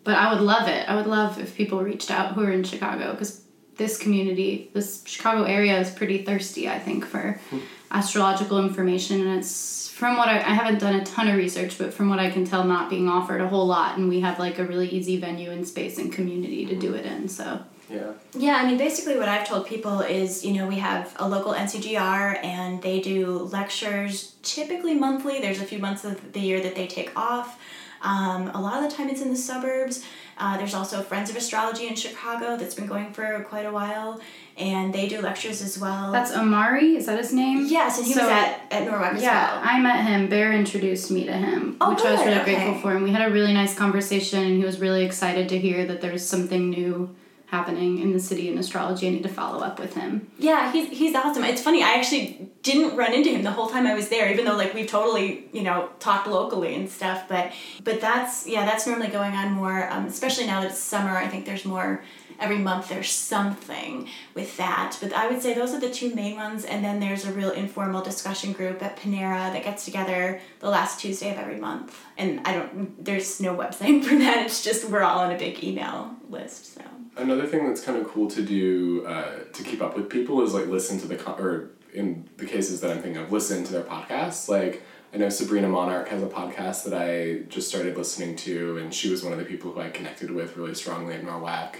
But 0.05 0.16
I 0.16 0.32
would 0.32 0.42
love 0.42 0.68
it. 0.68 0.88
I 0.88 0.95
would 0.95 1.07
love 1.07 1.40
if 1.40 1.57
people 1.57 1.82
reached 1.82 2.11
out 2.11 2.34
who 2.34 2.42
are 2.42 2.53
in 2.53 2.62
Chicago 2.62 3.12
because 3.12 3.42
this 3.76 3.99
community, 3.99 4.70
this 4.72 5.03
Chicago 5.05 5.45
area 5.45 5.78
is 5.80 5.90
pretty 5.90 6.22
thirsty, 6.22 6.68
I 6.68 6.78
think, 6.78 7.05
for 7.05 7.40
hmm. 7.51 7.59
astrological 7.90 8.59
information 8.64 9.20
and 9.20 9.38
it's 9.38 9.84
from 9.95 10.16
what 10.16 10.28
I, 10.28 10.38
I 10.38 10.55
haven't 10.55 10.80
done 10.80 10.97
a 10.97 11.05
ton 11.05 11.28
of 11.28 11.36
research, 11.36 11.78
but 11.78 11.95
from 11.95 12.09
what 12.09 12.18
I 12.18 12.28
can 12.28 12.45
tell, 12.45 12.64
not 12.64 12.90
being 12.90 13.09
offered 13.09 13.40
a 13.40 13.47
whole 13.47 13.64
lot, 13.64 13.97
and 13.97 14.09
we 14.09 14.20
have 14.20 14.40
like 14.40 14.59
a 14.59 14.64
really 14.64 14.88
easy 14.88 15.18
venue 15.18 15.53
and 15.53 15.66
space 15.66 15.99
and 15.99 16.12
community 16.12 16.66
to 16.66 16.74
do 16.74 16.95
it 16.95 17.07
in. 17.07 17.28
So 17.28 17.61
yeah. 17.88 18.12
Yeah, 18.36 18.57
I 18.57 18.66
mean, 18.66 18.76
basically, 18.76 19.16
what 19.16 19.28
I've 19.28 19.47
told 19.47 19.66
people 19.66 20.01
is, 20.01 20.45
you 20.45 20.53
know, 20.55 20.66
we 20.66 20.76
have 20.76 21.14
a 21.20 21.28
local 21.28 21.53
NCGR, 21.53 22.42
and 22.45 22.82
they 22.82 23.01
do 23.01 23.38
lectures 23.38 24.34
typically 24.42 24.95
monthly. 24.95 25.40
There's 25.40 25.61
a 25.61 25.64
few 25.64 25.78
months 25.78 26.05
of 26.05 26.32
the 26.32 26.40
year 26.40 26.61
that 26.61 26.74
they 26.74 26.88
take 26.88 27.16
off. 27.16 27.61
Um, 28.03 28.49
a 28.49 28.61
lot 28.61 28.82
of 28.82 28.90
the 28.90 28.97
time, 28.97 29.09
it's 29.09 29.22
in 29.22 29.30
the 29.30 29.36
suburbs. 29.36 30.05
Uh, 30.36 30.57
there's 30.59 30.74
also 30.74 31.03
Friends 31.03 31.30
of 31.30 31.36
Astrology 31.36 31.86
in 31.86 31.95
Chicago 31.95 32.57
that's 32.57 32.74
been 32.74 32.86
going 32.86 33.12
for 33.12 33.45
quite 33.49 33.66
a 33.66 33.70
while, 33.70 34.20
and 34.57 34.95
they 34.95 35.09
do 35.09 35.21
lectures 35.21 35.63
as 35.63 35.79
well. 35.79 36.13
That's 36.13 36.33
Amari, 36.33 36.97
is 36.97 37.07
that 37.07 37.19
his 37.19 37.33
name? 37.33 37.67
Yes, 37.67 37.99
and 37.99 38.07
he 38.07 38.13
so, 38.13 38.23
was 38.23 38.31
at, 38.31 38.61
at 38.71 38.89
NORWAC 38.89 39.15
as 39.15 39.23
yeah, 39.23 39.55
well. 39.55 39.63
I 39.65 39.81
met 39.81 40.05
him. 40.05 40.29
Bear 40.29 40.53
introduced 40.53 41.11
me 41.11 41.25
to 41.25 41.33
him, 41.33 41.77
oh, 41.81 41.91
which 41.91 41.99
good. 41.99 42.09
I 42.09 42.13
was 42.13 42.21
really 42.21 42.41
okay. 42.41 42.55
grateful 42.55 42.81
for. 42.81 42.95
And 42.95 43.05
we 43.05 43.11
had 43.11 43.29
a 43.29 43.33
really 43.33 43.53
nice 43.53 43.77
conversation, 43.77 44.41
and 44.41 44.57
he 44.57 44.65
was 44.65 44.81
really 44.81 45.05
excited 45.05 45.49
to 45.49 45.59
hear 45.59 45.85
that 45.87 46.01
there's 46.01 46.25
something 46.25 46.71
new 46.71 47.15
happening 47.47 48.01
in 48.01 48.13
the 48.13 48.19
city 48.19 48.49
in 48.49 48.59
astrology. 48.59 49.07
I 49.07 49.11
need 49.11 49.23
to 49.23 49.29
follow 49.29 49.61
up 49.61 49.79
with 49.79 49.95
him. 49.95 50.31
Yeah, 50.39 50.73
he's 50.73 50.89
he's 50.91 51.15
awesome. 51.15 51.45
It's 51.45 51.63
funny. 51.63 51.83
I 51.83 51.95
actually 51.95 52.49
didn't 52.63 52.97
run 52.97 53.13
into 53.13 53.31
him 53.31 53.43
the 53.43 53.53
whole 53.53 53.69
time 53.69 53.87
I 53.87 53.95
was 53.95 54.09
there, 54.09 54.31
even 54.33 54.45
though 54.45 54.57
like 54.57 54.75
we've 54.75 54.89
totally 54.89 55.49
you 55.53 55.63
know 55.63 55.91
talked 56.01 56.27
locally 56.27 56.75
and 56.75 56.89
stuff. 56.89 57.29
But 57.29 57.53
but 57.83 58.01
that's 58.01 58.47
yeah, 58.47 58.65
that's 58.65 58.87
normally 58.87 59.09
going 59.09 59.35
on 59.35 59.53
more, 59.53 59.91
um, 59.91 60.07
especially 60.07 60.47
now 60.47 60.61
that 60.61 60.71
it's 60.71 60.79
summer. 60.79 61.17
I 61.17 61.29
think 61.29 61.45
there's 61.45 61.65
more 61.65 62.03
every 62.39 62.59
month 62.59 62.89
there's 62.89 63.11
something 63.11 64.09
with 64.35 64.57
that. 64.57 64.97
But 65.01 65.12
I 65.12 65.28
would 65.28 65.43
say 65.43 65.55
those 65.55 65.74
are 65.74 65.80
the 65.80 65.91
two 65.91 66.14
main 66.14 66.37
ones. 66.37 66.64
And 66.64 66.85
then 66.85 67.01
there's 67.01 67.24
a 67.24 67.32
real 67.32 67.51
informal 67.51 68.03
discussion 68.03 68.53
group 68.53 68.82
at 68.82 68.97
Panera 68.97 69.53
that 69.53 69.64
gets 69.64 69.85
together 69.85 70.41
the 70.61 70.68
last 70.68 71.01
Tuesday 71.01 71.30
of 71.30 71.39
every 71.39 71.57
month. 71.57 71.99
And 72.16 72.41
I 72.47 72.55
don't, 72.55 73.05
there's 73.05 73.41
no 73.41 73.55
website 73.55 74.05
for 74.09 74.16
that. 74.16 74.45
It's 74.47 74.62
just 74.62 74.89
we're 74.89 75.03
all 75.03 75.20
on 75.20 75.32
a 75.32 75.39
big 75.39 75.62
email 75.62 76.16
list. 76.28 76.74
So. 76.74 76.82
Another 77.16 77.47
thing 77.47 77.66
that's 77.66 77.80
kind 77.80 77.99
of 77.99 78.09
cool 78.09 78.28
to 78.30 78.43
do 78.43 79.07
uh, 79.07 79.45
to 79.53 79.62
keep 79.62 79.80
up 79.80 79.97
with 79.97 80.11
people 80.11 80.43
is 80.43 80.53
like 80.53 80.66
listen 80.66 80.99
to 81.01 81.07
the 81.07 81.16
con- 81.16 81.41
or 81.41 81.70
in 81.93 82.28
the 82.39 82.45
cases 82.47 82.80
that 82.80 82.91
I'm 82.91 83.01
thinking 83.01 83.22
of, 83.22 83.30
listen 83.30 83.62
to 83.64 83.72
their 83.72 83.85
podcasts. 83.85 84.49
Like 84.49 84.82
I 85.14 85.16
know 85.16 85.28
Sabrina 85.28 85.68
Monarch 85.68 86.09
has 86.09 86.24
a 86.24 86.26
podcast 86.26 86.82
that 86.85 86.95
I 86.95 87.49
just 87.49 87.68
started 87.68 87.97
listening 87.97 88.35
to, 88.37 88.78
and 88.78 88.93
she 88.93 89.11
was 89.11 89.22
one 89.22 89.32
of 89.32 89.39
the 89.39 89.45
people 89.45 89.70
who 89.70 89.80
I 89.80 89.91
connected 89.91 90.28
with 90.28 90.57
really 90.57 90.74
strongly 90.74 91.14
at 91.14 91.22
NORWAC. 91.22 91.76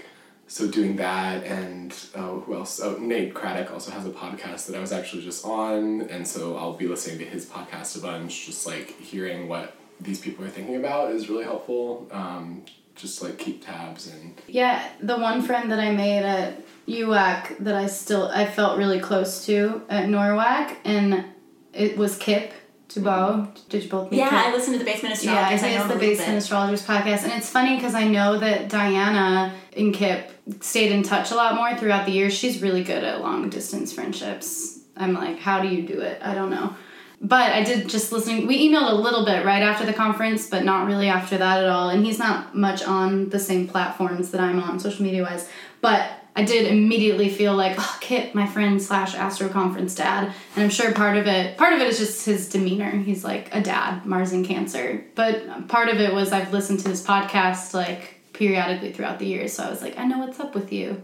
So 0.47 0.67
doing 0.67 0.95
that 0.97 1.43
and 1.43 1.93
oh, 2.15 2.41
who 2.41 2.55
else? 2.55 2.79
Oh, 2.79 2.97
Nate 2.97 3.33
Craddock 3.33 3.71
also 3.71 3.91
has 3.91 4.05
a 4.05 4.11
podcast 4.11 4.67
that 4.67 4.75
I 4.75 4.79
was 4.79 4.91
actually 4.91 5.23
just 5.23 5.43
on, 5.43 6.01
and 6.01 6.27
so 6.27 6.55
I'll 6.55 6.73
be 6.73 6.87
listening 6.87 7.17
to 7.19 7.25
his 7.25 7.45
podcast 7.45 7.97
a 7.97 8.01
bunch. 8.01 8.45
Just 8.45 8.67
like 8.67 8.99
hearing 8.99 9.47
what 9.47 9.73
these 9.99 10.19
people 10.19 10.45
are 10.45 10.49
thinking 10.49 10.75
about 10.75 11.11
is 11.11 11.29
really 11.29 11.45
helpful. 11.45 12.07
Um, 12.11 12.63
just 12.95 13.21
like 13.21 13.37
keep 13.37 13.65
tabs 13.65 14.07
and 14.07 14.39
yeah. 14.47 14.87
The 15.01 15.17
one 15.17 15.41
friend 15.41 15.71
that 15.71 15.79
I 15.79 15.91
made 15.91 16.23
at 16.23 16.61
UAC 16.87 17.57
that 17.59 17.75
I 17.75 17.87
still 17.87 18.27
I 18.27 18.45
felt 18.45 18.77
really 18.77 18.99
close 18.99 19.45
to 19.47 19.81
at 19.89 20.05
NORWAC, 20.05 20.77
and 20.85 21.25
it 21.73 21.97
was 21.97 22.17
Kip 22.17 22.53
Dubow. 22.89 23.49
Did 23.67 23.83
you 23.83 23.89
both 23.89 24.11
meet 24.11 24.19
Yeah, 24.19 24.29
Kip? 24.29 24.39
I 24.39 24.53
listened 24.53 24.75
to 24.75 24.79
the 24.79 24.85
Basement 24.85 25.15
Astrologers. 25.15 25.41
Yeah, 25.41 25.55
I 25.55 25.57
think 25.57 25.79
it's 25.79 25.93
the 25.93 25.99
Basement 25.99 26.37
Astrologers 26.37 26.85
podcast. 26.85 27.23
And 27.23 27.33
it's 27.33 27.49
funny 27.49 27.75
because 27.75 27.95
I 27.95 28.07
know 28.07 28.37
that 28.37 28.69
Diana 28.69 29.53
and 29.75 29.93
Kip 29.93 30.31
stayed 30.61 30.91
in 30.91 31.03
touch 31.03 31.31
a 31.31 31.35
lot 31.35 31.55
more 31.55 31.75
throughout 31.75 32.05
the 32.05 32.11
years. 32.11 32.33
She's 32.33 32.61
really 32.61 32.83
good 32.83 33.03
at 33.03 33.21
long 33.21 33.49
distance 33.49 33.93
friendships. 33.93 34.79
I'm 34.97 35.13
like, 35.13 35.39
how 35.39 35.61
do 35.61 35.67
you 35.67 35.87
do 35.87 35.99
it? 36.01 36.21
I 36.21 36.33
don't 36.33 36.49
know. 36.49 36.75
But 37.21 37.53
I 37.53 37.63
did 37.63 37.89
just 37.89 38.11
listening. 38.11 38.45
We 38.45 38.69
emailed 38.69 38.91
a 38.91 38.95
little 38.95 39.25
bit 39.25 39.45
right 39.45 39.61
after 39.61 39.85
the 39.85 39.93
conference, 39.93 40.47
but 40.47 40.63
not 40.63 40.85
really 40.85 41.07
after 41.07 41.37
that 41.37 41.63
at 41.63 41.69
all. 41.69 41.89
And 41.89 42.05
he's 42.05 42.19
not 42.19 42.55
much 42.55 42.83
on 42.83 43.29
the 43.29 43.39
same 43.39 43.67
platforms 43.67 44.31
that 44.31 44.41
I'm 44.41 44.59
on, 44.59 44.79
social 44.79 45.03
media 45.03 45.23
wise. 45.23 45.49
But 45.81 46.09
I 46.35 46.43
did 46.43 46.67
immediately 46.67 47.29
feel 47.29 47.55
like, 47.55 47.75
oh, 47.79 47.97
Kip, 48.01 48.35
my 48.35 48.45
friend 48.45 48.81
slash 48.81 49.15
Astro 49.15 49.47
Conference 49.47 49.95
dad, 49.95 50.33
and 50.55 50.63
I'm 50.63 50.69
sure 50.69 50.91
part 50.91 51.15
of 51.15 51.27
it, 51.27 51.57
part 51.57 51.71
of 51.71 51.79
it 51.79 51.87
is 51.87 51.97
just 51.97 52.25
his 52.25 52.49
demeanor. 52.49 52.91
He's 52.91 53.23
like 53.23 53.55
a 53.55 53.61
dad, 53.61 54.05
Mars 54.05 54.33
and 54.33 54.45
Cancer, 54.45 55.05
but 55.15 55.69
part 55.69 55.87
of 55.87 56.01
it 56.01 56.13
was 56.13 56.33
I've 56.33 56.51
listened 56.51 56.81
to 56.81 56.89
his 56.89 57.05
podcast 57.05 57.73
like 57.73 58.14
periodically 58.37 58.91
throughout 58.91 59.19
the 59.19 59.25
years, 59.25 59.53
so 59.53 59.63
I 59.63 59.69
was 59.69 59.81
like, 59.81 59.97
I 59.97 60.05
know 60.05 60.19
what's 60.19 60.39
up 60.39 60.53
with 60.53 60.71
you. 60.71 61.01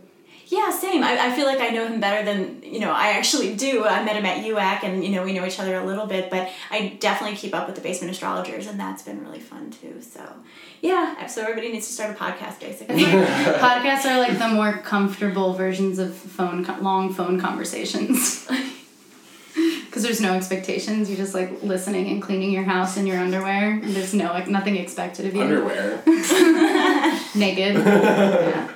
Yeah, 0.52 0.70
same. 0.70 1.02
I, 1.02 1.28
I 1.28 1.32
feel 1.32 1.46
like 1.46 1.62
I 1.62 1.70
know 1.70 1.88
him 1.88 2.02
better 2.02 2.26
than, 2.26 2.62
you 2.62 2.82
know, 2.82 2.92
I 2.92 3.12
actually 3.12 3.56
do. 3.56 3.86
I 3.86 4.04
met 4.04 4.18
him 4.18 4.26
at 4.26 4.44
UAC 4.44 4.84
and, 4.84 5.02
you 5.02 5.12
know, 5.12 5.24
we 5.24 5.32
know 5.32 5.46
each 5.46 5.62
other 5.62 5.78
a 5.78 5.86
little 5.86 6.06
bit, 6.06 6.30
but 6.30 6.50
I 6.70 6.98
definitely 7.00 7.38
keep 7.38 7.56
up 7.56 7.68
with 7.68 7.78
the 7.78 7.82
basement 7.82 8.12
astrologers 8.12 8.68
and 8.68 8.78
that's 8.78 9.02
been 9.02 9.24
really 9.24 9.40
fun 9.40 9.72
too. 9.72 10.02
So, 10.02 10.22
yeah, 10.82 11.26
so 11.28 11.44
everybody 11.44 11.72
needs 11.72 11.88
to 11.88 11.94
start 11.94 12.12
a 12.12 12.20
podcast 12.20 12.60
basically. 12.60 13.04
Podcasts 13.04 14.06
are 14.06 14.20
like 14.20 14.38
the 14.38 14.50
more 14.50 14.74
comfortable 14.80 15.54
versions 15.54 16.00
of 16.00 16.14
phone, 16.14 16.64
long 16.82 17.14
phone 17.14 17.40
conversations. 17.40 18.46
Because 19.86 20.04
there's 20.04 20.22
no 20.22 20.34
expectations. 20.34 21.10
You're 21.10 21.18
just 21.18 21.34
like 21.34 21.62
listening 21.64 22.10
and 22.10 22.22
cleaning 22.22 22.52
your 22.52 22.64
house 22.64 22.98
in 22.98 23.06
your 23.06 23.18
underwear. 23.18 23.72
And 23.72 23.94
there's 23.94 24.14
no 24.14 24.26
like 24.26 24.48
nothing 24.48 24.78
expected 24.78 25.26
of 25.26 25.36
you. 25.36 25.42
underwear. 25.42 26.02
Naked. 27.36 27.76
yeah. 27.76 28.72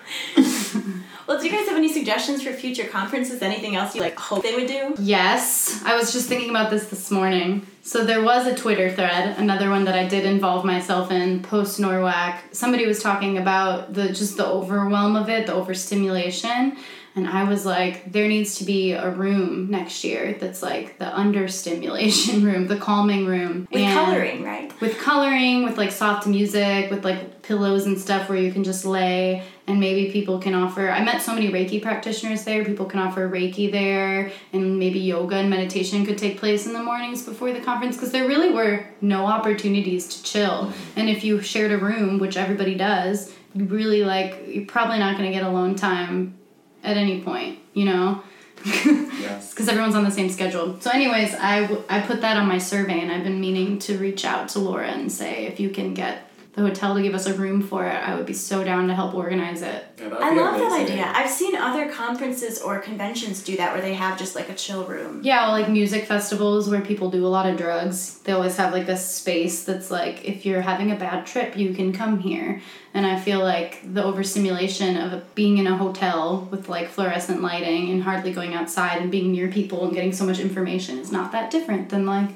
well, 1.27 1.39
do 1.39 1.45
you 1.45 1.51
guys 1.51 1.67
have 1.67 1.77
any 1.77 1.91
suggestions 1.91 2.43
for 2.43 2.51
future 2.51 2.85
conferences? 2.85 3.41
Anything 3.41 3.75
else 3.75 3.95
you 3.95 4.01
like 4.01 4.17
hope 4.17 4.43
they 4.43 4.55
would 4.55 4.67
do? 4.67 4.95
Yes, 4.99 5.81
I 5.85 5.95
was 5.95 6.11
just 6.11 6.27
thinking 6.27 6.49
about 6.49 6.69
this 6.69 6.87
this 6.87 7.09
morning. 7.09 7.65
So 7.81 8.03
there 8.03 8.23
was 8.23 8.47
a 8.47 8.55
Twitter 8.55 8.91
thread, 8.91 9.37
another 9.37 9.69
one 9.69 9.85
that 9.85 9.93
I 9.93 10.07
did 10.07 10.25
involve 10.25 10.65
myself 10.65 11.11
in 11.11 11.43
post 11.43 11.79
NORWAC. 11.79 12.39
Somebody 12.51 12.87
was 12.87 13.01
talking 13.01 13.37
about 13.37 13.93
the 13.93 14.07
just 14.07 14.37
the 14.37 14.45
overwhelm 14.45 15.15
of 15.15 15.29
it, 15.29 15.45
the 15.45 15.53
overstimulation, 15.53 16.77
and 17.15 17.27
I 17.27 17.43
was 17.45 17.65
like, 17.65 18.11
there 18.11 18.27
needs 18.27 18.55
to 18.57 18.65
be 18.65 18.91
a 18.91 19.09
room 19.09 19.69
next 19.71 20.03
year 20.03 20.35
that's 20.39 20.61
like 20.61 20.97
the 20.99 21.07
understimulation 21.17 22.43
room, 22.49 22.67
the 22.67 22.77
calming 22.77 23.25
room, 23.25 23.67
With 23.71 23.81
and- 23.81 23.93
coloring, 23.93 24.43
right? 24.43 24.71
with 24.81 24.99
coloring, 24.99 25.63
with 25.63 25.77
like 25.77 25.91
soft 25.91 26.27
music, 26.27 26.91
with 26.91 27.05
like 27.05 27.41
pillows 27.41 27.85
and 27.85 27.97
stuff 27.97 28.27
where 28.27 28.37
you 28.37 28.51
can 28.51 28.63
just 28.63 28.83
lay 28.85 29.43
and 29.67 29.79
maybe 29.79 30.11
people 30.11 30.37
can 30.39 30.53
offer 30.53 30.89
I 30.91 31.03
met 31.03 31.21
so 31.21 31.33
many 31.33 31.49
Reiki 31.51 31.81
practitioners 31.81 32.43
there. 32.43 32.63
People 32.65 32.85
can 32.85 32.99
offer 32.99 33.27
Reiki 33.29 33.71
there 33.71 34.31
and 34.53 34.77
maybe 34.77 34.99
yoga 34.99 35.37
and 35.37 35.49
meditation 35.49 36.05
could 36.05 36.17
take 36.17 36.37
place 36.37 36.67
in 36.67 36.73
the 36.73 36.83
mornings 36.83 37.23
before 37.23 37.51
the 37.53 37.61
conference 37.61 37.95
because 37.95 38.11
there 38.11 38.27
really 38.27 38.51
were 38.51 38.85
no 39.01 39.25
opportunities 39.25 40.07
to 40.09 40.23
chill. 40.23 40.73
And 40.95 41.09
if 41.09 41.23
you 41.23 41.41
shared 41.41 41.71
a 41.71 41.77
room, 41.77 42.19
which 42.19 42.35
everybody 42.37 42.75
does, 42.75 43.33
you 43.53 43.65
really 43.65 44.03
like 44.03 44.43
you're 44.47 44.65
probably 44.65 44.99
not 44.99 45.17
going 45.17 45.29
to 45.31 45.33
get 45.35 45.43
alone 45.45 45.75
time 45.75 46.37
at 46.85 46.97
any 46.97 47.21
point, 47.21 47.59
you 47.73 47.85
know? 47.85 48.21
Yeah. 48.63 49.41
because 49.49 49.67
everyone's 49.67 49.95
on 49.95 50.03
the 50.03 50.11
same 50.11 50.29
schedule. 50.29 50.79
So, 50.79 50.89
anyways, 50.91 51.33
I, 51.35 51.61
w- 51.61 51.83
I 51.89 52.01
put 52.01 52.21
that 52.21 52.37
on 52.37 52.47
my 52.47 52.57
survey, 52.57 52.99
and 52.99 53.11
I've 53.11 53.23
been 53.23 53.39
meaning 53.39 53.79
to 53.79 53.97
reach 53.97 54.25
out 54.25 54.49
to 54.49 54.59
Laura 54.59 54.87
and 54.87 55.11
say 55.11 55.45
if 55.45 55.59
you 55.59 55.69
can 55.69 55.93
get 55.93 56.24
the 56.55 56.61
hotel 56.61 56.95
to 56.95 57.01
give 57.01 57.13
us 57.13 57.25
a 57.25 57.33
room 57.33 57.61
for 57.61 57.85
it, 57.85 57.95
I 57.95 58.15
would 58.15 58.25
be 58.25 58.33
so 58.33 58.63
down 58.63 58.87
to 58.87 58.95
help 58.95 59.13
organize 59.13 59.61
it. 59.61 59.83
Yeah, 59.99 60.15
I 60.15 60.33
be 60.33 60.39
love 60.39 60.57
that 60.57 60.71
idea. 60.71 61.11
I've 61.13 61.29
seen 61.29 61.53
other 61.53 61.91
conferences 61.91 62.61
or 62.61 62.79
conventions 62.79 63.43
do 63.43 63.57
that 63.57 63.73
where 63.73 63.81
they 63.81 63.93
have 63.93 64.17
just 64.17 64.35
like 64.35 64.49
a 64.49 64.55
chill 64.55 64.85
room. 64.85 65.19
Yeah, 65.21 65.47
well, 65.47 65.51
like 65.51 65.69
music 65.69 66.05
festivals 66.05 66.69
where 66.69 66.79
people 66.79 67.11
do 67.11 67.25
a 67.25 67.27
lot 67.27 67.45
of 67.45 67.57
drugs, 67.57 68.19
they 68.19 68.31
always 68.31 68.55
have 68.55 68.71
like 68.71 68.87
a 68.87 68.95
space 68.95 69.65
that's 69.65 69.91
like 69.91 70.23
if 70.23 70.45
you're 70.45 70.61
having 70.61 70.91
a 70.91 70.95
bad 70.95 71.25
trip, 71.25 71.57
you 71.57 71.73
can 71.73 71.91
come 71.91 72.19
here. 72.19 72.61
And 72.93 73.05
I 73.05 73.19
feel 73.19 73.39
like 73.39 73.81
the 73.93 74.01
overstimulation 74.01 74.95
of 74.95 75.35
being 75.35 75.57
in 75.57 75.67
a 75.67 75.75
hotel 75.75 76.47
with 76.51 76.69
like 76.69 76.87
fluorescent 76.87 77.41
lighting 77.41 77.91
and 77.91 78.01
hardly 78.01 78.31
going 78.31 78.53
outside 78.53 79.01
and 79.01 79.11
being 79.11 79.33
near 79.33 79.49
people 79.49 79.83
and 79.83 79.93
getting 79.93 80.13
so 80.13 80.25
much 80.25 80.39
information 80.39 80.99
is 80.99 81.11
not 81.11 81.33
that 81.33 81.51
different 81.51 81.89
than 81.89 82.05
like 82.05 82.29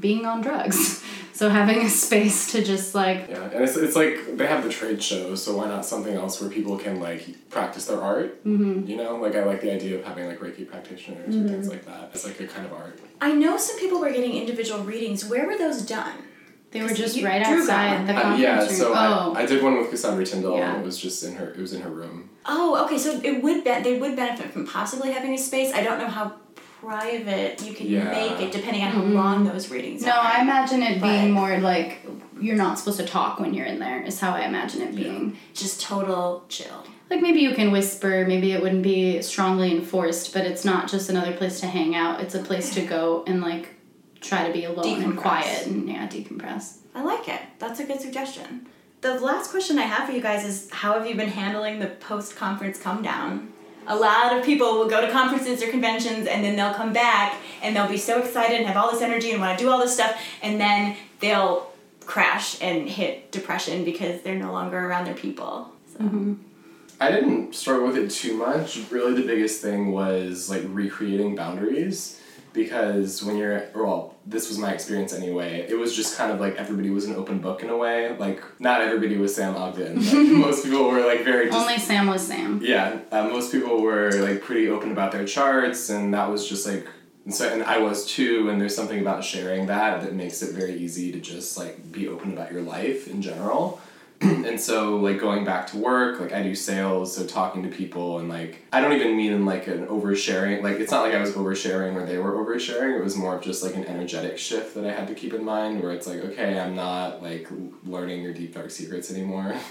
being 0.00 0.26
on 0.26 0.40
drugs. 0.40 1.04
So 1.34 1.48
having 1.48 1.78
a 1.82 1.88
space 1.88 2.52
to 2.52 2.62
just 2.62 2.94
like 2.94 3.26
Yeah, 3.30 3.44
and 3.50 3.64
it's, 3.64 3.76
it's 3.76 3.96
like 3.96 4.36
they 4.36 4.46
have 4.46 4.62
the 4.62 4.70
trade 4.70 5.02
shows, 5.02 5.42
so 5.42 5.56
why 5.56 5.66
not 5.68 5.84
something 5.84 6.14
else 6.14 6.40
where 6.40 6.50
people 6.50 6.76
can 6.78 7.00
like 7.00 7.48
practice 7.50 7.86
their 7.86 8.00
art? 8.02 8.44
Mm-hmm. 8.44 8.86
You 8.88 8.96
know, 8.96 9.16
like 9.16 9.34
I 9.34 9.44
like 9.44 9.60
the 9.60 9.72
idea 9.72 9.98
of 9.98 10.04
having 10.04 10.26
like 10.26 10.40
Reiki 10.40 10.68
practitioners 10.68 11.34
and 11.34 11.48
things 11.48 11.68
like 11.68 11.84
that. 11.86 12.10
It's 12.14 12.24
like 12.24 12.38
a 12.40 12.46
kind 12.46 12.66
of 12.66 12.72
art. 12.72 12.98
I 13.20 13.32
know 13.32 13.56
some 13.56 13.78
people 13.78 13.98
were 14.00 14.10
getting 14.10 14.34
individual 14.36 14.82
readings. 14.84 15.24
Where 15.24 15.46
were 15.46 15.56
those 15.58 15.82
done? 15.82 16.14
they 16.72 16.82
were 16.82 16.88
just 16.88 17.16
You- 17.18 17.26
right 17.26 17.44
Drew 17.44 17.60
outside 17.60 17.96
one. 17.98 18.06
the 18.06 18.14
Uh, 18.28 18.36
yeah, 18.36 18.60
room. 18.60 18.68
so 18.70 18.92
oh. 18.94 19.34
I, 19.36 19.42
I 19.42 19.46
did 19.46 19.62
one 19.62 19.76
with 19.76 19.90
Cassandra 19.90 20.24
Tyndall, 20.24 20.56
Yeah. 20.56 20.72
and 20.72 20.80
it 20.82 20.84
was 20.86 20.96
just 20.98 21.22
in 21.22 21.34
her. 21.36 21.48
It 21.50 21.58
was 21.58 21.74
in 21.74 21.82
her 21.82 21.90
room. 21.90 22.30
Oh, 22.46 22.82
okay. 22.86 22.96
So 22.96 23.20
it 23.22 23.42
would 23.42 23.62
be- 23.62 23.80
they 23.82 23.98
would 23.98 24.16
benefit 24.16 24.52
from 24.52 24.66
possibly 24.66 25.12
having 25.12 25.34
a 25.34 25.38
space. 25.38 25.70
I 25.74 25.82
don't 25.82 25.98
know 25.98 26.08
how 26.08 26.32
private 26.86 27.62
you 27.62 27.72
can 27.74 27.86
Yeah. 27.86 28.04
make 28.10 28.40
it 28.40 28.50
depending 28.52 28.82
on 28.82 28.90
how 28.90 29.02
long 29.02 29.44
those 29.44 29.70
readings 29.70 30.02
Mm-hmm. 30.02 30.10
no. 30.10 30.16
I 30.20 30.40
imagine 30.40 30.82
it 30.82 31.00
But- 31.00 31.08
being 31.08 31.30
more 31.30 31.58
like 31.58 32.04
you're 32.40 32.56
not 32.56 32.76
supposed 32.78 32.98
to 32.98 33.06
talk 33.06 33.38
when 33.38 33.54
you're 33.54 33.66
in 33.66 33.78
there. 33.78 34.02
Is 34.02 34.18
how 34.18 34.32
I 34.32 34.40
imagine 34.46 34.82
it 34.82 34.96
being. 34.96 35.36
just 35.54 35.80
total 35.80 36.44
chill. 36.48 36.84
Like 37.08 37.20
maybe 37.22 37.38
you 37.40 37.52
can 37.54 37.70
whisper, 37.70 38.24
maybe 38.26 38.50
it 38.52 38.60
wouldn't 38.60 38.82
be 38.82 39.22
strongly 39.22 39.70
enforced, 39.70 40.32
but 40.34 40.42
it's 40.44 40.64
not 40.64 40.88
just 40.88 41.08
another 41.08 41.32
place 41.34 41.60
to 41.60 41.66
hang 41.66 41.94
out. 41.94 42.20
It's 42.20 42.34
a 42.34 42.40
place 42.40 42.74
to 42.74 42.80
go 42.82 43.22
and 43.28 43.40
like 43.40 43.68
try 44.20 44.46
to 44.46 44.52
be 44.52 44.64
alone 44.64 45.02
and 45.02 45.16
quiet 45.16 45.66
and 45.66 45.88
yeah, 45.88 46.08
decompress. 46.08 46.78
I 46.96 47.02
like 47.02 47.28
it. 47.28 47.40
That's 47.60 47.78
a 47.78 47.84
good 47.84 48.00
suggestion. 48.00 48.66
The 49.02 49.20
last 49.20 49.50
question 49.50 49.78
I 49.78 49.82
have 49.82 50.06
for 50.08 50.12
you 50.14 50.20
guys 50.22 50.44
is 50.44 50.68
how 50.70 50.94
have 50.94 51.06
you 51.06 51.14
been 51.14 51.28
handling 51.28 51.78
the 51.78 51.88
post 51.88 52.34
conference 52.36 52.78
come 52.80 53.02
down? 53.02 53.51
A 53.86 53.96
lot 53.96 54.36
of 54.36 54.44
people 54.44 54.78
will 54.78 54.88
go 54.88 55.00
to 55.00 55.10
conferences 55.10 55.62
or 55.62 55.70
conventions 55.70 56.26
and 56.26 56.44
then 56.44 56.56
they'll 56.56 56.74
come 56.74 56.92
back 56.92 57.36
and 57.62 57.74
they'll 57.74 57.88
be 57.88 57.96
so 57.96 58.20
excited 58.20 58.56
and 58.56 58.66
have 58.66 58.76
all 58.76 58.90
this 58.92 59.02
energy 59.02 59.32
and 59.32 59.40
want 59.40 59.58
to 59.58 59.64
do 59.64 59.70
all 59.70 59.78
this 59.78 59.94
stuff 59.94 60.20
and 60.42 60.60
then 60.60 60.96
they'll 61.20 61.70
crash 62.06 62.60
and 62.60 62.88
hit 62.88 63.30
depression 63.32 63.84
because 63.84 64.22
they're 64.22 64.38
no 64.38 64.52
longer 64.52 64.78
around 64.78 65.06
their 65.06 65.14
people. 65.14 65.70
So. 65.92 65.98
Mm-hmm. 66.00 66.34
I 67.00 67.10
didn't 67.10 67.54
struggle 67.54 67.88
with 67.88 67.96
it 67.96 68.10
too 68.10 68.36
much. 68.36 68.80
Really, 68.90 69.20
the 69.20 69.26
biggest 69.26 69.60
thing 69.60 69.90
was 69.90 70.48
like 70.48 70.62
recreating 70.66 71.34
boundaries 71.34 72.21
because 72.52 73.22
when 73.22 73.36
you're 73.36 73.64
well, 73.74 74.16
this 74.26 74.48
was 74.48 74.58
my 74.58 74.72
experience 74.72 75.12
anyway. 75.12 75.66
It 75.68 75.74
was 75.74 75.94
just 75.94 76.16
kind 76.16 76.30
of 76.30 76.40
like 76.40 76.56
everybody 76.56 76.90
was 76.90 77.04
an 77.06 77.14
open 77.16 77.38
book 77.38 77.62
in 77.62 77.70
a 77.70 77.76
way. 77.76 78.16
Like 78.16 78.42
not 78.60 78.80
everybody 78.80 79.16
was 79.16 79.34
Sam 79.34 79.56
Ogden. 79.56 79.96
Most 80.40 80.64
people 80.64 80.88
were 80.88 81.04
like 81.04 81.24
very 81.24 81.46
just 81.46 81.58
Only 81.58 81.78
Sam 81.78 82.06
was 82.06 82.26
Sam. 82.26 82.60
yeah. 82.62 82.98
Uh, 83.10 83.28
most 83.28 83.52
people 83.52 83.82
were 83.82 84.10
like 84.12 84.42
pretty 84.42 84.68
open 84.68 84.92
about 84.92 85.12
their 85.12 85.24
charts, 85.24 85.90
and 85.90 86.12
that 86.14 86.28
was 86.30 86.48
just 86.48 86.66
like. 86.66 86.86
And 87.24 87.32
so, 87.32 87.48
and 87.48 87.62
I 87.62 87.78
was 87.78 88.04
too, 88.04 88.50
and 88.50 88.60
there's 88.60 88.74
something 88.74 88.98
about 89.00 89.22
sharing 89.22 89.66
that 89.66 90.02
that 90.02 90.12
makes 90.12 90.42
it 90.42 90.54
very 90.56 90.74
easy 90.74 91.12
to 91.12 91.20
just 91.20 91.56
like 91.56 91.92
be 91.92 92.08
open 92.08 92.32
about 92.32 92.50
your 92.50 92.62
life 92.62 93.06
in 93.06 93.22
general. 93.22 93.80
and 94.46 94.60
so 94.60 94.96
like 94.96 95.18
going 95.18 95.44
back 95.44 95.66
to 95.66 95.76
work 95.78 96.20
like 96.20 96.32
i 96.32 96.42
do 96.42 96.54
sales 96.54 97.16
so 97.16 97.26
talking 97.26 97.62
to 97.62 97.68
people 97.68 98.18
and 98.18 98.28
like 98.28 98.62
i 98.72 98.80
don't 98.80 98.92
even 98.92 99.16
mean 99.16 99.32
in 99.32 99.44
like 99.44 99.66
an 99.66 99.86
oversharing 99.86 100.62
like 100.62 100.76
it's 100.78 100.92
not 100.92 101.02
like 101.02 101.14
i 101.14 101.20
was 101.20 101.32
oversharing 101.32 101.94
or 101.94 102.06
they 102.06 102.18
were 102.18 102.32
oversharing. 102.32 102.98
It 102.98 103.02
was 103.02 103.16
more 103.16 103.36
of 103.36 103.42
just 103.42 103.62
like 103.62 103.74
an 103.74 103.84
energetic 103.84 104.38
shift 104.38 104.74
that 104.74 104.86
i 104.86 104.92
had 104.92 105.08
to 105.08 105.14
keep 105.14 105.34
in 105.34 105.44
mind 105.44 105.82
where 105.82 105.92
it's 105.92 106.06
like 106.06 106.20
okay 106.20 106.58
i'm 106.58 106.74
not 106.74 107.22
like 107.22 107.48
learning 107.84 108.22
your 108.22 108.32
deep 108.32 108.54
dark 108.54 108.70
secrets 108.70 109.10
anymore 109.10 109.54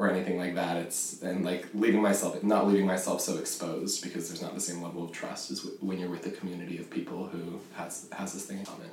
or 0.00 0.10
anything 0.10 0.38
like 0.38 0.54
that. 0.54 0.78
It's 0.78 1.20
and 1.20 1.44
like 1.44 1.68
leaving 1.74 2.00
myself 2.00 2.42
not 2.42 2.66
leaving 2.66 2.86
myself 2.86 3.20
so 3.20 3.36
exposed 3.36 4.02
because 4.02 4.28
there's 4.28 4.40
not 4.40 4.54
the 4.54 4.60
same 4.60 4.82
level 4.82 5.04
of 5.04 5.12
trust 5.12 5.50
as 5.50 5.60
w- 5.60 5.76
when 5.80 5.98
you're 5.98 6.08
with 6.08 6.26
a 6.26 6.30
community 6.30 6.78
of 6.78 6.88
people 6.88 7.26
who 7.26 7.60
has 7.74 8.08
has 8.12 8.32
this 8.32 8.46
thing 8.46 8.60
in 8.60 8.64
common. 8.64 8.88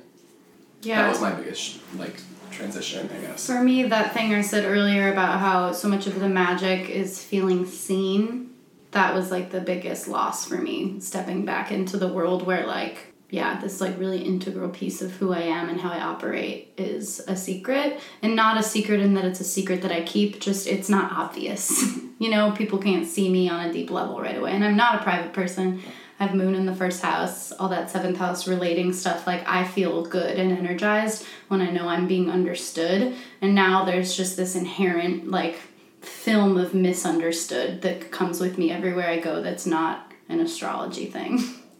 Yeah. 0.82 1.02
that 1.02 1.08
was 1.08 1.20
my 1.20 1.32
biggest 1.32 1.80
like 1.96 2.20
transition, 2.50 3.08
I 3.12 3.20
guess. 3.20 3.46
For 3.46 3.62
me, 3.62 3.84
that 3.84 4.14
thing 4.14 4.34
I 4.34 4.40
said 4.40 4.64
earlier 4.64 5.12
about 5.12 5.40
how 5.40 5.72
so 5.72 5.88
much 5.88 6.06
of 6.06 6.20
the 6.20 6.28
magic 6.28 6.88
is 6.90 7.22
feeling 7.22 7.66
seen, 7.66 8.50
that 8.92 9.14
was 9.14 9.30
like 9.30 9.50
the 9.50 9.60
biggest 9.60 10.08
loss 10.08 10.46
for 10.46 10.56
me. 10.56 11.00
Stepping 11.00 11.44
back 11.44 11.70
into 11.70 11.96
the 11.96 12.08
world 12.08 12.44
where, 12.46 12.66
like, 12.66 13.08
yeah, 13.30 13.60
this 13.60 13.80
like 13.80 13.98
really 13.98 14.22
integral 14.22 14.70
piece 14.70 15.02
of 15.02 15.12
who 15.12 15.32
I 15.34 15.40
am 15.40 15.68
and 15.68 15.78
how 15.78 15.90
I 15.90 16.00
operate 16.00 16.72
is 16.78 17.20
a 17.28 17.36
secret. 17.36 18.00
And 18.22 18.34
not 18.34 18.58
a 18.58 18.62
secret 18.62 19.00
in 19.00 19.14
that 19.14 19.26
it's 19.26 19.40
a 19.40 19.44
secret 19.44 19.82
that 19.82 19.92
I 19.92 20.02
keep, 20.02 20.40
just 20.40 20.66
it's 20.66 20.88
not 20.88 21.12
obvious. 21.12 21.98
you 22.18 22.30
know, 22.30 22.52
people 22.52 22.78
can't 22.78 23.06
see 23.06 23.28
me 23.28 23.48
on 23.50 23.66
a 23.66 23.72
deep 23.72 23.90
level 23.90 24.20
right 24.20 24.38
away. 24.38 24.52
And 24.52 24.64
I'm 24.64 24.76
not 24.76 25.00
a 25.00 25.02
private 25.02 25.34
person. 25.34 25.82
I 26.20 26.26
have 26.26 26.34
moon 26.34 26.54
in 26.54 26.66
the 26.66 26.74
first 26.74 27.00
house, 27.00 27.52
all 27.52 27.68
that 27.68 27.90
seventh 27.90 28.18
house 28.18 28.48
relating 28.48 28.92
stuff. 28.92 29.26
Like, 29.26 29.46
I 29.48 29.64
feel 29.64 30.04
good 30.04 30.36
and 30.38 30.50
energized 30.50 31.24
when 31.46 31.60
I 31.60 31.70
know 31.70 31.88
I'm 31.88 32.08
being 32.08 32.28
understood. 32.28 33.14
And 33.40 33.54
now 33.54 33.84
there's 33.84 34.16
just 34.16 34.36
this 34.36 34.56
inherent, 34.56 35.30
like, 35.30 35.60
film 36.00 36.56
of 36.56 36.74
misunderstood 36.74 37.82
that 37.82 38.10
comes 38.10 38.40
with 38.40 38.58
me 38.58 38.70
everywhere 38.70 39.08
I 39.08 39.18
go 39.18 39.42
that's 39.42 39.66
not 39.66 40.12
an 40.28 40.40
astrology 40.40 41.06
thing. 41.06 41.38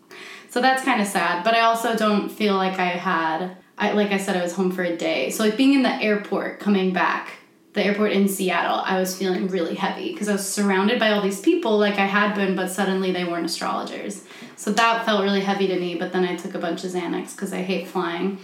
so 0.51 0.61
that's 0.61 0.85
kind 0.85 1.03
of 1.03 1.09
sad. 1.09 1.43
But 1.43 1.55
I 1.55 1.61
also 1.61 1.97
don't 1.97 2.29
feel 2.29 2.55
like 2.55 2.79
I 2.79 2.91
had, 2.91 3.57
I, 3.77 3.93
like 3.93 4.13
I 4.13 4.19
said, 4.19 4.37
I 4.37 4.43
was 4.43 4.55
home 4.55 4.71
for 4.71 4.85
a 4.85 4.97
day. 4.97 5.31
So, 5.31 5.43
like, 5.43 5.57
being 5.57 5.75
in 5.75 5.83
the 5.83 6.03
airport 6.03 6.61
coming 6.61 6.93
back 6.93 7.38
the 7.75 7.85
airport 7.85 8.13
in 8.13 8.29
Seattle, 8.29 8.81
I 8.85 8.99
was 8.99 9.17
feeling 9.17 9.49
really 9.49 9.75
heavy 9.75 10.13
because 10.13 10.29
I 10.29 10.33
was 10.33 10.47
surrounded 10.47 10.99
by 10.99 11.11
all 11.11 11.23
these 11.23 11.41
people 11.41 11.79
like 11.79 11.99
I 11.99 12.07
had 12.07 12.35
been, 12.35 12.57
but 12.57 12.71
suddenly 12.71 13.13
they 13.13 13.25
weren't 13.25 13.47
astrologers. 13.47 14.25
So 14.57 14.73
that 14.73 15.05
felt 15.05 15.23
really 15.23 15.43
heavy 15.43 15.67
to 15.69 15.79
me, 15.79 15.95
but 15.95 16.13
then 16.13 16.25
I 16.25 16.35
took 16.37 16.55
a 16.55 16.59
bunch 16.59 16.85
of 16.85 16.91
Xanax 16.91 17.37
because 17.37 17.53
I 17.53 17.63
hate 17.63 17.87
flying 17.87 18.39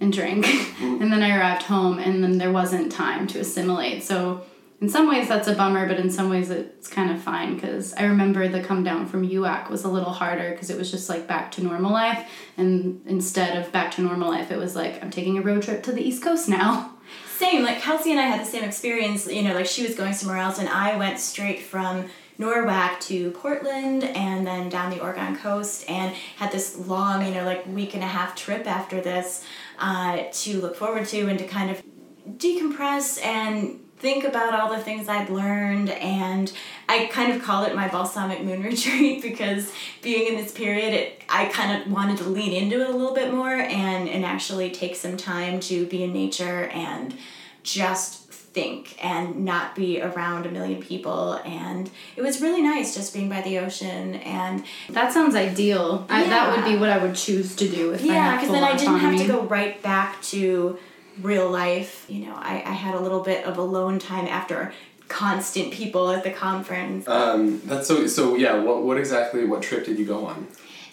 and 0.00 0.12
drink. 0.12 0.46
and 0.80 1.12
then 1.12 1.22
I 1.22 1.36
arrived 1.36 1.62
home 1.62 1.98
and 1.98 2.22
then 2.22 2.38
there 2.38 2.52
wasn't 2.52 2.92
time 2.92 3.26
to 3.28 3.40
assimilate. 3.40 4.04
So 4.04 4.44
in 4.80 4.88
some 4.88 5.08
ways 5.08 5.28
that's 5.28 5.48
a 5.48 5.54
bummer, 5.54 5.88
but 5.88 5.98
in 5.98 6.10
some 6.10 6.30
ways 6.30 6.50
it's 6.50 6.88
kind 6.88 7.10
of 7.10 7.20
fine 7.20 7.54
because 7.54 7.94
I 7.94 8.04
remember 8.04 8.46
the 8.46 8.62
come 8.62 8.84
down 8.84 9.06
from 9.06 9.28
UAC 9.28 9.70
was 9.70 9.84
a 9.84 9.88
little 9.88 10.12
harder 10.12 10.50
because 10.52 10.70
it 10.70 10.78
was 10.78 10.90
just 10.90 11.08
like 11.08 11.26
back 11.26 11.50
to 11.52 11.64
normal 11.64 11.90
life. 11.90 12.30
And 12.56 13.00
instead 13.06 13.56
of 13.56 13.72
back 13.72 13.92
to 13.92 14.02
normal 14.02 14.30
life, 14.30 14.52
it 14.52 14.58
was 14.58 14.76
like, 14.76 15.02
I'm 15.02 15.10
taking 15.10 15.38
a 15.38 15.42
road 15.42 15.62
trip 15.62 15.82
to 15.84 15.92
the 15.92 16.02
East 16.02 16.22
Coast 16.22 16.48
now. 16.48 16.97
Same, 17.38 17.62
like 17.62 17.80
Kelsey 17.80 18.10
and 18.10 18.18
I 18.18 18.24
had 18.24 18.40
the 18.40 18.50
same 18.50 18.64
experience, 18.64 19.28
you 19.28 19.42
know, 19.42 19.54
like 19.54 19.66
she 19.66 19.84
was 19.84 19.94
going 19.94 20.12
somewhere 20.12 20.38
else 20.38 20.58
and 20.58 20.68
I 20.68 20.96
went 20.96 21.20
straight 21.20 21.60
from 21.60 22.06
NORWAC 22.36 22.98
to 23.02 23.30
Portland 23.30 24.02
and 24.02 24.44
then 24.44 24.68
down 24.68 24.90
the 24.90 25.00
Oregon 25.00 25.36
coast 25.36 25.88
and 25.88 26.16
had 26.38 26.50
this 26.50 26.76
long, 26.76 27.24
you 27.24 27.32
know, 27.32 27.44
like 27.44 27.64
week 27.68 27.94
and 27.94 28.02
a 28.02 28.08
half 28.08 28.34
trip 28.34 28.66
after 28.66 29.00
this 29.00 29.44
uh, 29.78 30.24
to 30.32 30.60
look 30.60 30.74
forward 30.74 31.06
to 31.06 31.28
and 31.28 31.38
to 31.38 31.46
kind 31.46 31.70
of 31.70 31.80
decompress 32.28 33.24
and 33.24 33.78
think 33.98 34.24
about 34.24 34.58
all 34.58 34.70
the 34.70 34.82
things 34.82 35.08
I'd 35.08 35.28
learned 35.28 35.90
and 35.90 36.52
I 36.88 37.06
kind 37.06 37.32
of 37.32 37.42
call 37.42 37.64
it 37.64 37.74
my 37.74 37.88
balsamic 37.88 38.42
moon 38.42 38.62
retreat 38.64 39.22
because 39.22 39.72
being 40.02 40.28
in 40.28 40.36
this 40.36 40.52
period 40.52 40.94
it, 40.94 41.22
I 41.28 41.46
kind 41.46 41.82
of 41.82 41.90
wanted 41.90 42.18
to 42.18 42.24
lean 42.24 42.52
into 42.52 42.80
it 42.80 42.88
a 42.88 42.92
little 42.92 43.14
bit 43.14 43.32
more 43.32 43.52
and, 43.52 44.08
and 44.08 44.24
actually 44.24 44.70
take 44.70 44.96
some 44.96 45.16
time 45.16 45.60
to 45.60 45.86
be 45.86 46.02
in 46.04 46.12
nature 46.12 46.64
and 46.66 47.14
just 47.62 48.28
think 48.30 48.96
and 49.04 49.44
not 49.44 49.74
be 49.74 50.00
around 50.00 50.46
a 50.46 50.50
million 50.50 50.82
people. 50.82 51.34
And 51.44 51.90
it 52.16 52.22
was 52.22 52.40
really 52.40 52.62
nice 52.62 52.94
just 52.94 53.12
being 53.12 53.28
by 53.28 53.42
the 53.42 53.58
ocean 53.58 54.14
and 54.14 54.64
that 54.90 55.12
sounds 55.12 55.34
ideal. 55.34 56.06
Yeah. 56.08 56.16
I, 56.16 56.24
that 56.24 56.56
would 56.56 56.64
be 56.64 56.78
what 56.78 56.88
i 56.88 56.98
would 56.98 57.14
choose 57.14 57.54
to 57.56 57.68
do 57.68 57.92
if 57.92 58.02
yeah 58.02 58.36
because 58.36 58.50
then 58.50 58.64
i 58.64 58.76
didn't 58.76 58.98
have 58.98 59.18
to 59.18 59.26
go 59.26 59.42
right 59.42 59.80
back 59.82 60.20
to 60.22 60.78
real 61.22 61.50
life 61.50 62.06
you 62.08 62.26
know 62.26 62.34
I, 62.34 62.62
I 62.64 62.72
had 62.72 62.94
a 62.94 63.00
little 63.00 63.20
bit 63.20 63.44
of 63.44 63.58
alone 63.58 63.98
time 63.98 64.26
after 64.26 64.72
constant 65.08 65.72
people 65.72 66.10
at 66.10 66.22
the 66.22 66.30
conference 66.30 67.08
um, 67.08 67.60
that's 67.64 67.88
so 67.88 68.06
so 68.06 68.36
yeah 68.36 68.60
what, 68.62 68.82
what 68.82 68.98
exactly 68.98 69.44
what 69.44 69.62
trip 69.62 69.84
did 69.84 69.98
you 69.98 70.04
go 70.04 70.26
on 70.26 70.46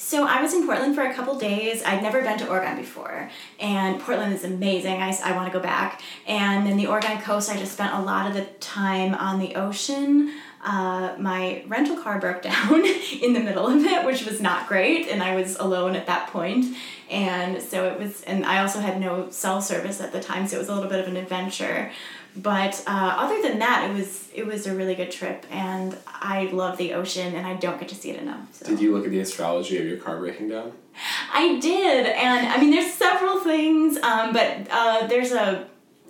so 0.06 0.28
I 0.28 0.40
was 0.40 0.54
in 0.54 0.68
Portland 0.68 0.94
for 0.94 1.02
a 1.02 1.12
couple 1.16 1.34
days. 1.40 1.82
I'd 1.84 2.04
never 2.04 2.22
been 2.22 2.38
to 2.38 2.48
Oregon 2.48 2.78
before, 2.78 3.32
and 3.60 4.00
Portland 4.00 4.36
is 4.36 4.44
amazing. 4.44 5.02
I, 5.02 5.18
I 5.24 5.36
want 5.36 5.52
to 5.52 5.58
go 5.58 5.60
back. 5.60 6.00
And 6.28 6.68
then 6.68 6.78
the 6.78 6.86
Oregon 6.86 7.20
coast, 7.22 7.50
I 7.50 7.58
just 7.58 7.74
spent 7.74 7.92
a 7.92 8.00
lot 8.00 8.28
of 8.28 8.36
the 8.36 8.44
time 8.60 9.16
on 9.16 9.40
the 9.40 9.56
ocean. 9.56 10.32
Uh, 10.66 11.16
my 11.20 11.64
rental 11.68 11.96
car 11.96 12.20
broke 12.20 12.42
down 12.52 12.86
in 13.22 13.34
the 13.34 13.40
middle 13.40 13.68
of 13.68 13.84
it, 13.84 14.06
which 14.06 14.26
was 14.26 14.42
not 14.42 14.68
great, 14.68 15.08
and 15.08 15.24
I 15.24 15.36
was 15.36 15.56
alone 15.58 15.96
at 15.96 16.08
that 16.08 16.28
point. 16.28 16.76
And 17.10 17.62
so 17.62 17.88
it 17.88 18.00
was, 18.00 18.24
and 18.24 18.46
I 18.46 18.60
also 18.60 18.80
had 18.80 19.00
no 19.00 19.30
cell 19.30 19.62
service 19.62 20.02
at 20.02 20.12
the 20.12 20.20
time, 20.20 20.48
so 20.48 20.56
it 20.56 20.60
was 20.60 20.70
a 20.70 20.74
little 20.74 20.90
bit 20.90 21.00
of 21.00 21.08
an 21.08 21.18
adventure 21.18 21.92
but 22.36 22.84
uh, 22.86 23.16
other 23.18 23.42
than 23.42 23.60
that, 23.60 23.90
it 23.90 23.94
was 23.94 24.30
it 24.34 24.46
was 24.46 24.68
a 24.68 24.76
really 24.76 24.96
good 24.96 25.12
trip, 25.12 25.46
and 25.50 25.96
I 26.08 26.48
love 26.48 26.78
the 26.78 26.94
ocean, 26.94 27.34
and 27.34 27.48
I 27.48 27.54
don't 27.54 27.80
get 27.80 27.88
to 27.90 27.96
see 27.96 28.12
it 28.12 28.22
enough. 28.22 28.54
So. 28.54 28.66
Did 28.66 28.82
you 28.82 28.94
look 28.94 29.06
at 29.06 29.12
the 29.12 29.22
astrology 29.22 29.78
of 29.78 29.86
your 29.86 29.98
car 29.98 30.18
breaking 30.18 30.50
down? 30.50 30.74
I 31.34 31.60
did, 31.60 32.08
and 32.08 32.48
I 32.48 32.60
mean, 32.60 32.72
there's 32.72 32.94
several 32.94 33.40
things, 33.40 33.98
um, 33.98 34.34
but 34.34 34.68
uh, 34.70 35.08
there's 35.08 35.32
a 35.32 35.68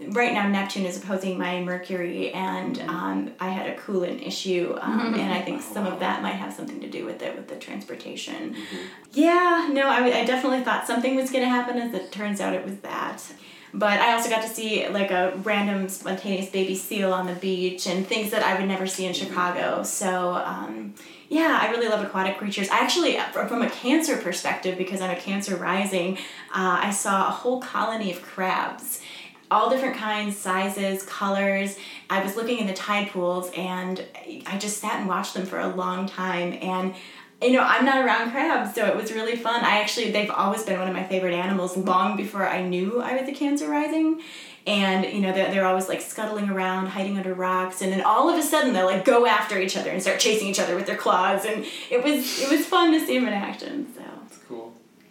right 0.10 0.34
now 0.34 0.48
Neptune 0.48 0.86
is 0.86 0.98
opposing 0.98 1.38
my 1.38 1.62
Mercury, 1.62 2.32
and 2.32 2.78
mm-hmm. 2.78 2.90
um, 2.90 3.32
I 3.40 3.50
had 3.50 3.68
a 3.70 3.76
coolant 3.78 4.26
issue, 4.26 4.78
um, 4.82 5.00
mm-hmm. 5.00 5.14
and 5.20 5.34
I 5.34 5.42
think 5.42 5.62
some 5.62 5.86
of 5.86 6.00
that 6.00 6.22
might 6.22 6.34
have 6.34 6.54
something 6.54 6.82
to 6.82 6.90
do 6.90 7.06
with 7.06 7.22
it 7.22 7.36
with 7.36 7.48
the 7.48 7.56
transportation. 7.56 8.54
Mm-hmm. 8.54 8.78
Yeah, 9.14 9.70
no, 9.72 9.88
I, 9.88 10.20
I 10.20 10.26
definitely 10.26 10.64
thought 10.64 10.88
something 10.88 11.16
was 11.16 11.32
going 11.32 11.44
to 11.44 11.50
happen. 11.50 11.78
As 11.78 11.94
it 11.94 12.12
turns 12.12 12.42
out, 12.42 12.54
it 12.54 12.66
was 12.66 12.78
that. 12.78 13.24
But 13.74 14.00
I 14.00 14.14
also 14.14 14.30
got 14.30 14.42
to 14.42 14.48
see 14.48 14.88
like 14.88 15.12
a 15.12 15.34
random 15.44 15.90
spontaneous 15.90 16.50
baby 16.50 16.76
seal 16.76 17.12
on 17.12 17.28
the 17.28 17.34
beach 17.34 17.88
and 17.88 18.08
things 18.08 18.32
that 18.32 18.42
I 18.42 18.58
would 18.58 18.70
never 18.70 18.88
see 18.88 19.06
in 19.06 19.14
Chicago. 19.14 19.84
So 19.84 20.34
um, 20.34 20.94
yeah, 21.28 21.60
I 21.62 21.70
really 21.72 21.90
love 21.90 22.02
aquatic 22.02 22.38
creatures. 22.38 22.70
I 22.70 22.80
actually, 22.80 23.18
from 23.34 23.62
a 23.62 23.70
cancer 23.70 24.16
perspective, 24.16 24.78
because 24.78 25.02
I'm 25.02 25.10
a 25.10 25.20
cancer 25.20 25.58
rising, 25.58 26.18
uh, 26.54 26.80
I 26.84 26.92
saw 26.92 27.28
a 27.28 27.32
whole 27.32 27.60
colony 27.60 28.14
of 28.14 28.22
crabs 28.22 29.02
all 29.52 29.70
different 29.70 29.96
kinds, 29.96 30.38
sizes, 30.38 31.04
colors. 31.04 31.78
I 32.10 32.24
was 32.24 32.36
looking 32.36 32.60
in 32.60 32.68
the 32.68 32.74
tide 32.74 33.10
pools 33.10 33.52
and 33.56 34.04
I 34.46 34.58
just 34.58 34.80
sat 34.80 35.00
and 35.00 35.08
watched 35.08 35.34
them 35.34 35.46
for 35.46 35.60
a 35.60 35.68
long 35.68 36.08
time. 36.08 36.58
And 36.62 36.96
you 37.42 37.52
know, 37.52 37.62
I'm 37.62 37.84
not 37.84 38.04
around 38.04 38.32
crabs, 38.32 38.74
so 38.74 38.86
it 38.86 38.96
was 38.96 39.12
really 39.12 39.36
fun. 39.36 39.64
I 39.64 39.82
actually, 39.82 40.12
they've 40.12 40.32
always 40.32 40.64
been 40.64 40.80
one 40.80 40.88
of 40.88 40.94
my 40.94 41.04
favorite 41.04 41.34
animals 41.34 41.76
long 41.76 42.16
before 42.16 42.48
I 42.48 42.62
knew 42.62 43.02
I 43.02 43.20
was 43.20 43.28
a 43.28 43.34
Cancer 43.34 43.70
rising. 43.70 44.22
And, 44.66 45.06
you 45.06 45.20
know, 45.20 45.32
they're, 45.32 45.52
they're 45.52 45.66
always 45.66 45.88
like 45.88 46.02
scuttling 46.02 46.50
around, 46.50 46.88
hiding 46.88 47.18
under 47.18 47.34
rocks, 47.36 47.82
and 47.82 47.92
then 47.92 48.02
all 48.02 48.30
of 48.30 48.40
a 48.40 48.42
sudden 48.42 48.74
they'll 48.74 48.86
like 48.86 49.06
go 49.06 49.28
after 49.28 49.60
each 49.60 49.78
other 49.78 49.92
and 49.92 50.02
start 50.02 50.20
chasing 50.20 50.48
each 50.48 50.60
other 50.60 50.76
with 50.76 50.88
their 50.88 50.96
claws. 50.96 51.46
And 51.46 51.66
it 51.92 52.04
was, 52.04 52.42
it 52.42 52.50
was 52.50 52.66
fun 52.66 52.92
to 52.94 53.06
see 53.06 53.20
them 53.20 53.28
in 53.28 53.34
action, 53.34 53.94
so. 53.94 54.02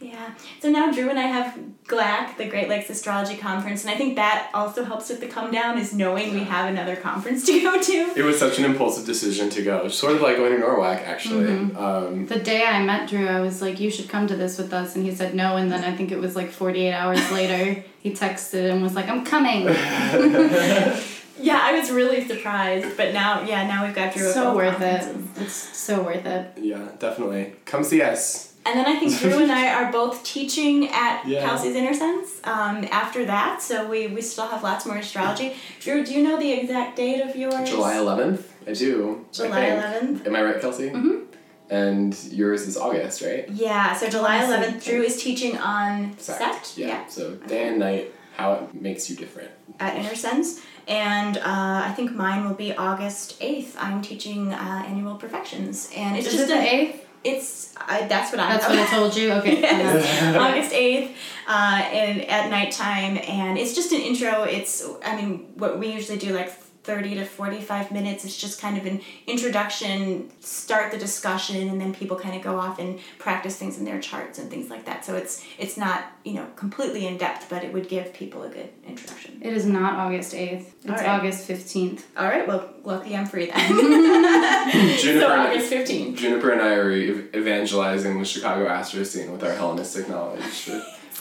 Yeah. 0.01 0.35
So 0.61 0.71
now 0.71 0.93
Drew 0.93 1.09
and 1.09 1.19
I 1.19 1.23
have 1.23 1.59
GLAC, 1.87 2.37
the 2.37 2.47
Great 2.47 2.69
Lakes 2.69 2.91
Astrology 2.91 3.37
Conference, 3.37 3.85
and 3.85 3.91
I 3.93 3.97
think 3.97 4.17
that 4.17 4.51
also 4.53 4.85
helps 4.85 5.09
with 5.09 5.21
the 5.21 5.27
come 5.27 5.51
down 5.51 5.79
is 5.79 5.95
knowing 5.95 6.35
we 6.35 6.41
have 6.41 6.69
another 6.69 6.97
conference 6.97 7.45
to 7.47 7.61
go 7.61 7.81
to. 7.81 7.93
It 8.17 8.23
was 8.23 8.39
such 8.39 8.59
an 8.59 8.65
impulsive 8.65 9.07
decision 9.07 9.51
to 9.51 9.63
go. 9.63 9.89
Sort 9.89 10.15
of 10.15 10.21
like 10.21 10.37
going 10.37 10.59
to 10.59 10.67
NORWAC, 10.67 11.03
actually. 11.05 11.47
Mm-hmm. 11.47 11.77
Um, 11.77 12.27
the 12.27 12.39
day 12.39 12.65
I 12.65 12.83
met 12.83 13.09
Drew, 13.09 13.27
I 13.27 13.41
was 13.41 13.63
like, 13.63 13.81
you 13.81 13.91
should 13.91 14.09
come 14.09 14.27
to 14.27 14.37
this 14.37 14.59
with 14.59 14.73
us. 14.73 14.97
And 14.97 15.05
he 15.05 15.15
said 15.15 15.35
no. 15.35 15.57
And 15.57 15.71
then 15.71 15.85
I 15.85 15.97
think 15.97 16.13
it 16.13 16.19
was 16.19 16.37
like 16.37 16.51
48 16.51 16.93
hours 16.93 17.33
later, 17.33 17.83
he 18.01 18.13
texted 18.13 18.71
and 18.71 18.83
was 18.83 18.95
like, 18.95 19.09
I'm 19.09 19.25
coming. 19.25 19.63
yeah, 21.39 21.61
I 21.63 21.79
was 21.79 21.91
really 21.91 22.27
surprised. 22.27 22.97
But 22.97 23.13
now, 23.13 23.43
yeah, 23.43 23.67
now 23.67 23.87
we've 23.87 23.95
got 23.95 24.15
Drew. 24.15 24.31
So 24.33 24.55
worth 24.55 24.81
it. 24.81 25.17
It's 25.37 25.55
so 25.55 26.03
worth 26.03 26.25
it. 26.25 26.59
Yeah, 26.59 26.89
definitely. 26.99 27.55
Come 27.65 27.85
see 27.85 28.03
us. 28.03 28.54
And 28.67 28.79
then 28.79 28.87
I 28.87 28.99
think 28.99 29.19
Drew 29.19 29.43
and 29.43 29.53
I 29.53 29.75
are 29.75 29.93
both 29.93 30.25
teaching 30.25 30.89
at 30.89 31.27
yeah. 31.27 31.41
Kelsey's 31.43 31.75
Inner 31.75 31.93
Sense 31.93 32.41
um, 32.45 32.89
after 32.91 33.27
that, 33.27 33.61
so 33.61 33.87
we, 33.89 34.07
we 34.07 34.23
still 34.23 34.47
have 34.49 34.63
lots 34.63 34.87
more 34.87 34.97
astrology. 34.97 35.55
Drew, 35.81 36.05
do 36.05 36.15
you 36.15 36.23
know 36.23 36.39
the 36.39 36.51
exact 36.51 36.97
date 36.97 37.21
of 37.21 37.37
yours? 37.37 37.69
July 37.69 37.95
11th. 37.95 38.45
I 38.67 38.73
do. 38.73 39.27
July 39.33 39.67
I 39.67 39.71
11th. 39.71 40.27
Am 40.27 40.35
I 40.35 40.43
right, 40.43 40.61
Kelsey? 40.61 40.89
Mm-hmm. 40.89 41.25
And 41.69 42.25
yours 42.25 42.63
is 42.63 42.77
August, 42.79 43.21
right? 43.21 43.49
Yeah, 43.51 43.95
so 43.95 44.09
July 44.09 44.39
11th, 44.41 44.85
Drew 44.85 45.03
is 45.03 45.23
teaching 45.23 45.59
on 45.59 46.17
Sect. 46.19 46.39
Sect? 46.39 46.79
Yeah. 46.79 46.87
yeah. 46.87 47.07
So 47.07 47.35
day 47.35 47.69
and 47.69 47.79
night, 47.79 48.15
how 48.37 48.55
it 48.55 48.75
makes 48.75 49.11
you 49.11 49.17
different. 49.17 49.51
At 49.79 49.97
Inner 49.97 50.15
Sense. 50.15 50.63
And 50.87 51.39
uh, 51.39 51.43
I 51.87 51.93
think 51.97 52.13
mine 52.13 52.47
will 52.47 52.55
be 52.55 52.75
August 52.75 53.41
8th. 53.41 53.75
I'm 53.79 54.03
teaching 54.03 54.53
uh, 54.53 54.85
Annual 54.87 55.17
Perfections. 55.17 55.91
And 55.97 56.17
it's 56.17 56.27
is 56.27 56.35
just 56.35 56.51
it 56.51 56.55
the 56.55 56.99
8th? 56.99 57.04
It's 57.25 57.75
I, 57.77 58.07
that's 58.07 58.31
what 58.31 58.41
I. 58.41 58.53
That's 58.53 58.69
what 58.69 58.79
I 58.79 58.87
told 58.87 59.17
you. 59.17 59.33
Okay. 59.35 59.61
yes. 59.61 60.37
August 60.37 60.73
eighth, 60.73 61.17
uh, 61.49 61.83
and 61.91 62.23
at 62.23 62.51
nighttime, 62.51 63.19
and 63.19 63.59
it's 63.59 63.75
just 63.75 63.93
an 63.93 64.01
intro. 64.01 64.45
It's 64.45 64.87
I 65.05 65.17
mean 65.17 65.49
what 65.57 65.79
we 65.79 65.89
usually 65.93 66.19
do 66.19 66.33
like 66.35 66.53
30 66.85 67.15
to 67.15 67.25
45 67.25 67.91
minutes. 67.93 68.25
It's 68.25 68.37
just 68.37 68.61
kind 68.61 68.77
of 68.77 68.85
an 68.85 69.01
introduction, 69.27 70.31
start 70.41 70.93
the 70.93 70.99
discussion, 70.99 71.69
and 71.69 71.81
then 71.81 71.95
people 71.95 72.17
kind 72.17 72.37
of 72.37 72.43
go 72.43 72.59
off 72.59 72.79
and 72.79 73.01
practice 73.19 73.57
things 73.57 73.79
in 73.79 73.85
their 73.87 74.01
charts 74.01 74.39
and 74.39 74.51
things 74.51 74.69
like 74.69 74.85
that. 74.85 75.05
So 75.05 75.17
it's 75.17 75.45
it's 75.59 75.77
not, 75.77 76.05
you 76.25 76.35
know, 76.35 76.47
completely 76.57 77.07
in 77.07 77.17
depth, 77.17 77.49
but 77.49 77.65
it 77.65 77.73
would 77.73 77.89
give 77.89 78.13
people 78.13 78.43
a 78.43 78.49
good 78.51 78.69
introduction. 78.87 79.14
It 79.45 79.53
is 79.53 79.67
not 79.67 79.99
August 79.99 80.33
8th. 80.33 80.73
It's 80.85 80.87
right. 80.87 81.07
August 81.07 81.47
15th. 81.47 82.05
All 82.17 82.25
right, 82.25 82.49
well, 82.49 82.67
lucky 82.83 83.15
I'm 83.15 83.27
free 83.27 83.51
then. 83.51 83.69
Juniper, 84.99 85.21
so 85.21 85.31
August 85.31 85.71
15th. 85.71 86.17
Juniper 86.17 86.51
and 86.51 86.63
I 86.63 86.73
are 86.73 86.91
evangelizing 86.91 88.19
the 88.19 88.25
Chicago 88.25 88.67
Astro 88.67 89.05
scene 89.05 89.31
with 89.31 89.45
our 89.45 89.53
Hellenistic 89.53 90.09
knowledge. 90.09 90.71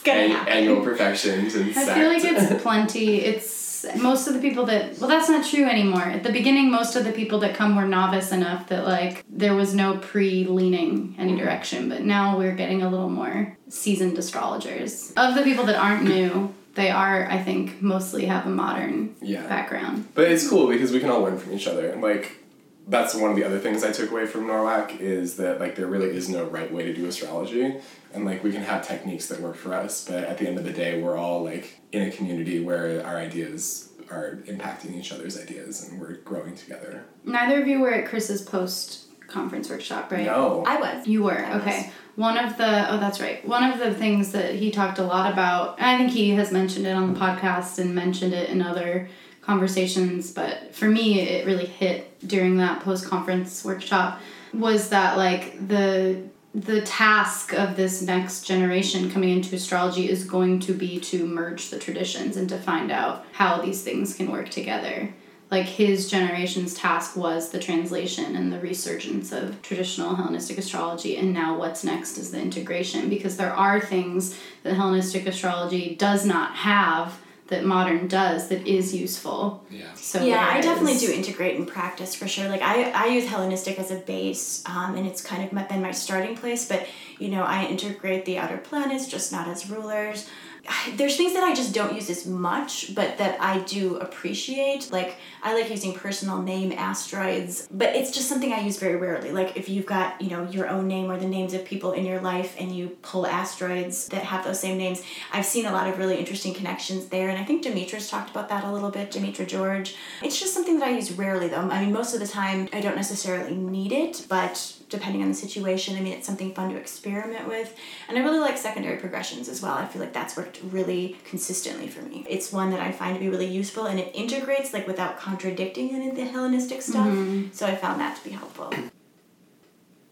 An- 0.06 0.48
annual 0.48 0.82
perfections 0.82 1.56
and 1.56 1.74
stuff. 1.74 1.90
I 1.90 1.96
feel 1.96 2.08
like 2.08 2.24
it's 2.24 2.64
plenty. 2.64 3.18
It's 3.18 3.86
most 3.98 4.30
of 4.30 4.34
the 4.34 4.40
people 4.40 4.66
that 4.68 4.98
well 5.00 5.10
that's 5.10 5.28
not 5.28 5.46
true 5.46 5.66
anymore 5.66 6.04
at 6.04 6.24
the 6.24 6.32
beginning 6.32 6.72
most 6.72 6.96
of 6.96 7.04
the 7.04 7.12
people 7.12 7.40
that 7.40 7.54
come 7.54 7.76
were 7.76 7.86
novice 7.86 8.32
enough 8.32 8.68
that 8.70 8.86
like 8.86 9.26
there 9.28 9.54
was 9.56 9.76
no 9.76 9.98
pre-leaning 9.98 11.14
any 11.18 11.34
mm-hmm. 11.34 11.42
direction 11.42 11.90
but 11.90 12.02
now 12.02 12.38
we're 12.38 12.56
getting 12.56 12.82
a 12.82 12.90
little 12.90 13.10
more 13.10 13.58
seasoned 13.68 14.18
astrologers 14.18 15.12
of 15.18 15.36
the 15.36 15.44
people 15.44 15.66
that 15.66 15.76
aren't 15.76 16.04
new 16.04 16.54
they 16.76 16.90
are 16.90 17.30
i 17.30 17.42
think 17.42 17.82
mostly 17.82 18.26
have 18.26 18.46
a 18.46 18.50
modern 18.50 19.16
yeah. 19.22 19.48
background 19.48 20.08
but 20.14 20.30
it's 20.30 20.48
cool 20.48 20.68
because 20.68 20.92
we 20.92 21.00
can 21.00 21.10
all 21.10 21.22
learn 21.22 21.38
from 21.38 21.54
each 21.54 21.68
other 21.68 21.90
and 21.90 22.02
like 22.02 22.40
that's 22.86 23.16
one 23.16 23.32
of 23.32 23.38
the 23.38 23.46
other 23.46 23.60
things 23.60 23.82
I 23.82 23.94
took 23.94 24.12
away 24.12 24.26
from 24.26 24.46
NORWAC 24.46 25.00
is 25.00 25.38
that 25.38 25.58
like 25.58 25.78
there 25.78 25.88
really 25.88 26.10
is 26.10 26.28
no 26.28 26.44
right 26.44 26.70
way 26.70 26.84
to 26.84 26.94
do 26.94 27.06
astrology 27.06 27.78
and 28.14 28.26
like 28.26 28.44
we 28.44 28.52
can 28.52 28.62
have 28.62 28.86
techniques 28.86 29.28
that 29.28 29.40
work 29.40 29.56
for 29.56 29.74
us 29.74 30.06
but 30.06 30.26
at 30.26 30.38
the 30.38 30.50
end 30.50 30.58
of 30.58 30.66
the 30.66 30.74
day 30.74 31.02
we're 31.02 31.16
all 31.16 31.42
like 31.46 31.80
in 31.94 32.02
a 32.02 32.12
community 32.12 32.62
where 32.62 33.02
our 33.06 33.16
ideas 33.16 33.94
are 34.14 34.40
impacting 34.48 34.96
each 34.96 35.12
other's 35.12 35.40
ideas 35.40 35.88
and 35.88 36.00
we're 36.00 36.16
growing 36.18 36.56
together. 36.56 37.06
Neither 37.24 37.62
of 37.62 37.68
you 37.68 37.80
were 37.80 37.94
at 37.94 38.08
Chris's 38.08 38.42
post 38.42 39.06
conference 39.28 39.70
workshop, 39.70 40.12
right? 40.12 40.26
No. 40.26 40.64
I 40.66 40.78
was. 40.78 41.08
You 41.08 41.24
were. 41.24 41.38
I 41.38 41.60
okay. 41.60 41.84
Was. 41.84 41.94
One 42.16 42.38
of 42.38 42.58
the 42.58 42.92
oh 42.92 43.00
that's 43.00 43.20
right. 43.20 43.46
One 43.48 43.64
of 43.64 43.80
the 43.80 43.94
things 43.94 44.32
that 44.34 44.56
he 44.56 44.70
talked 44.70 45.00
a 45.00 45.04
lot 45.04 45.32
about, 45.32 45.82
I 45.82 45.98
think 45.98 46.12
he 46.12 46.32
has 46.32 46.52
mentioned 46.52 46.86
it 46.86 46.96
on 46.96 47.14
the 47.14 47.20
podcast 47.20 47.80
and 47.80 47.96
mentioned 47.96 48.34
it 48.34 48.50
in 48.50 48.62
other 48.62 49.10
conversations, 49.42 50.32
but 50.32 50.74
for 50.76 50.88
me 50.88 51.22
it 51.22 51.46
really 51.46 51.66
hit 51.66 52.28
during 52.28 52.58
that 52.58 52.82
post 52.82 53.08
conference 53.08 53.66
workshop 53.66 54.20
was 54.54 54.90
that 54.90 55.18
like 55.18 55.68
the 55.68 56.22
the 56.54 56.82
task 56.82 57.52
of 57.54 57.76
this 57.76 58.04
next 58.04 58.44
generation 58.44 59.10
coming 59.10 59.30
into 59.30 59.56
astrology 59.56 60.08
is 60.08 60.24
going 60.24 60.60
to 60.60 60.74
be 60.74 61.00
to 61.00 61.26
merge 61.26 61.70
the 61.70 61.80
traditions 61.80 62.38
and 62.38 62.48
to 62.48 62.58
find 62.60 62.92
out 62.92 63.26
how 63.32 63.60
these 63.60 63.82
things 63.82 64.16
can 64.16 64.30
work 64.30 64.50
together. 64.50 65.12
Like 65.52 65.66
his 65.66 66.10
generation's 66.10 66.74
task 66.74 67.16
was 67.16 67.52
the 67.52 67.60
translation 67.60 68.36
and 68.36 68.52
the 68.52 68.60
resurgence 68.60 69.32
of 69.32 69.62
traditional 69.62 70.16
Hellenistic 70.16 70.58
astrology, 70.58 71.18
and 71.18 71.32
now 71.32 71.58
what's 71.58 71.84
next 71.84 72.18
is 72.18 72.32
the 72.32 72.42
integration 72.42 73.10
because 73.10 73.38
there 73.38 73.54
are 73.54 73.80
things 73.80 74.38
that 74.64 74.74
Hellenistic 74.74 75.28
astrology 75.28 75.96
does 75.96 76.26
not 76.26 76.56
have 76.56 77.20
that 77.48 77.66
modern 77.66 78.08
does 78.08 78.48
that 78.48 78.66
is 78.66 78.96
useful. 78.96 79.64
Yeah. 79.70 79.94
So 79.94 80.24
yeah, 80.24 80.50
I 80.52 80.62
definitely 80.62 80.98
do 80.98 81.12
integrate 81.12 81.56
and 81.56 81.68
practice 81.68 82.16
for 82.16 82.28
sure. 82.28 82.48
Like 82.48 82.62
I, 82.62 82.90
I 82.92 83.06
use 83.08 83.28
Hellenistic 83.28 83.78
as 83.80 83.92
a 83.92 83.98
base, 83.98 84.64
um, 84.66 84.96
and 84.96 85.06
it's 85.06 85.22
kind 85.22 85.44
of 85.44 85.70
been 85.70 85.82
my 85.82 85.92
starting 85.92 86.36
place. 86.36 86.68
But 86.68 86.88
you 87.20 87.30
know, 87.30 87.44
I 87.44 87.66
integrate 87.66 88.26
the 88.26 88.38
outer 88.40 88.58
planets, 88.58 89.08
just 89.08 89.32
not 89.32 89.48
as 89.48 89.70
rulers 89.70 90.28
there's 90.96 91.18
things 91.18 91.34
that 91.34 91.44
I 91.44 91.54
just 91.54 91.74
don't 91.74 91.94
use 91.94 92.10
as 92.10 92.26
much, 92.26 92.94
but 92.96 93.18
that 93.18 93.40
I 93.42 93.60
do 93.60 93.98
appreciate. 93.98 94.92
Like 94.92 95.18
I 95.42 95.54
like 95.54 95.70
using 95.70 95.94
personal 95.94 96.42
name 96.42 96.72
asteroids, 96.72 97.68
but 97.72 97.96
it's 97.96 98.12
just 98.12 98.30
something 98.30 98.54
I 98.54 98.62
use 98.62 98.78
very 98.78 98.96
rarely. 98.96 99.32
Like 99.32 99.58
if 99.58 99.70
you've 99.70 99.86
got, 99.86 100.22
you 100.22 100.30
know, 100.30 100.50
your 100.50 100.70
own 100.70 100.88
name 100.88 101.12
or 101.12 101.18
the 101.18 101.28
names 101.28 101.54
of 101.54 101.66
people 101.66 101.92
in 101.92 102.06
your 102.06 102.22
life 102.22 102.56
and 102.58 102.76
you 102.76 102.90
pull 103.02 103.28
asteroids 103.28 104.08
that 104.10 104.24
have 104.24 104.46
those 104.46 104.60
same 104.60 104.78
names, 104.78 105.02
I've 105.32 105.46
seen 105.46 105.66
a 105.66 105.72
lot 105.72 105.88
of 105.88 105.98
really 105.98 106.18
interesting 106.18 106.54
connections 106.54 107.08
there. 107.08 107.30
And 107.30 107.38
I 107.38 107.44
think 107.44 107.64
Demetra's 107.64 108.10
talked 108.10 108.30
about 108.30 108.50
that 108.50 108.64
a 108.64 108.72
little 108.72 108.92
bit, 108.92 109.12
Demetra 109.12 109.48
George. 109.48 109.96
It's 110.22 110.40
just 110.40 110.54
something 110.54 110.80
that 110.80 110.90
I 110.90 110.92
use 110.92 111.12
rarely 111.12 111.48
though. 111.48 111.58
I 111.58 111.84
mean, 111.84 111.94
most 111.94 112.14
of 112.14 112.20
the 112.20 112.28
time 112.28 112.70
I 112.74 112.82
don't 112.82 112.96
necessarily 112.96 113.56
need 113.56 113.92
it, 113.92 114.26
but 114.30 114.76
depending 114.94 115.22
on 115.22 115.28
the 115.28 115.34
situation. 115.34 115.98
I 115.98 116.02
mean, 116.02 116.14
it's 116.14 116.26
something 116.26 116.54
fun 116.54 116.70
to 116.70 116.78
experiment 116.78 117.48
with. 117.48 117.76
And 118.08 118.18
I 118.18 118.22
really 118.22 118.40
like 118.40 118.58
secondary 118.58 118.98
progressions 118.98 119.50
as 119.50 119.62
well. 119.62 119.74
I 119.74 119.86
feel 119.86 120.02
like 120.02 120.14
that's 120.14 120.38
worked 120.38 120.60
really 120.72 121.18
consistently 121.26 121.88
for 121.88 122.02
me. 122.04 122.26
It's 122.30 122.52
one 122.52 122.70
that 122.72 122.80
I 122.80 122.92
find 122.92 123.16
to 123.16 123.20
be 123.20 123.30
really 123.30 123.48
useful 123.48 123.86
and 123.86 124.00
it 124.00 124.12
integrates 124.14 124.74
like 124.74 124.88
without 124.88 125.18
contradicting 125.18 125.94
any 125.96 126.10
of 126.10 126.16
the 126.16 126.26
Hellenistic 126.26 126.82
stuff. 126.82 127.08
Mm-hmm. 127.08 127.52
So 127.52 127.66
I 127.66 127.76
found 127.76 128.00
that 128.00 128.18
to 128.18 128.24
be 128.24 128.32
helpful. 128.32 128.74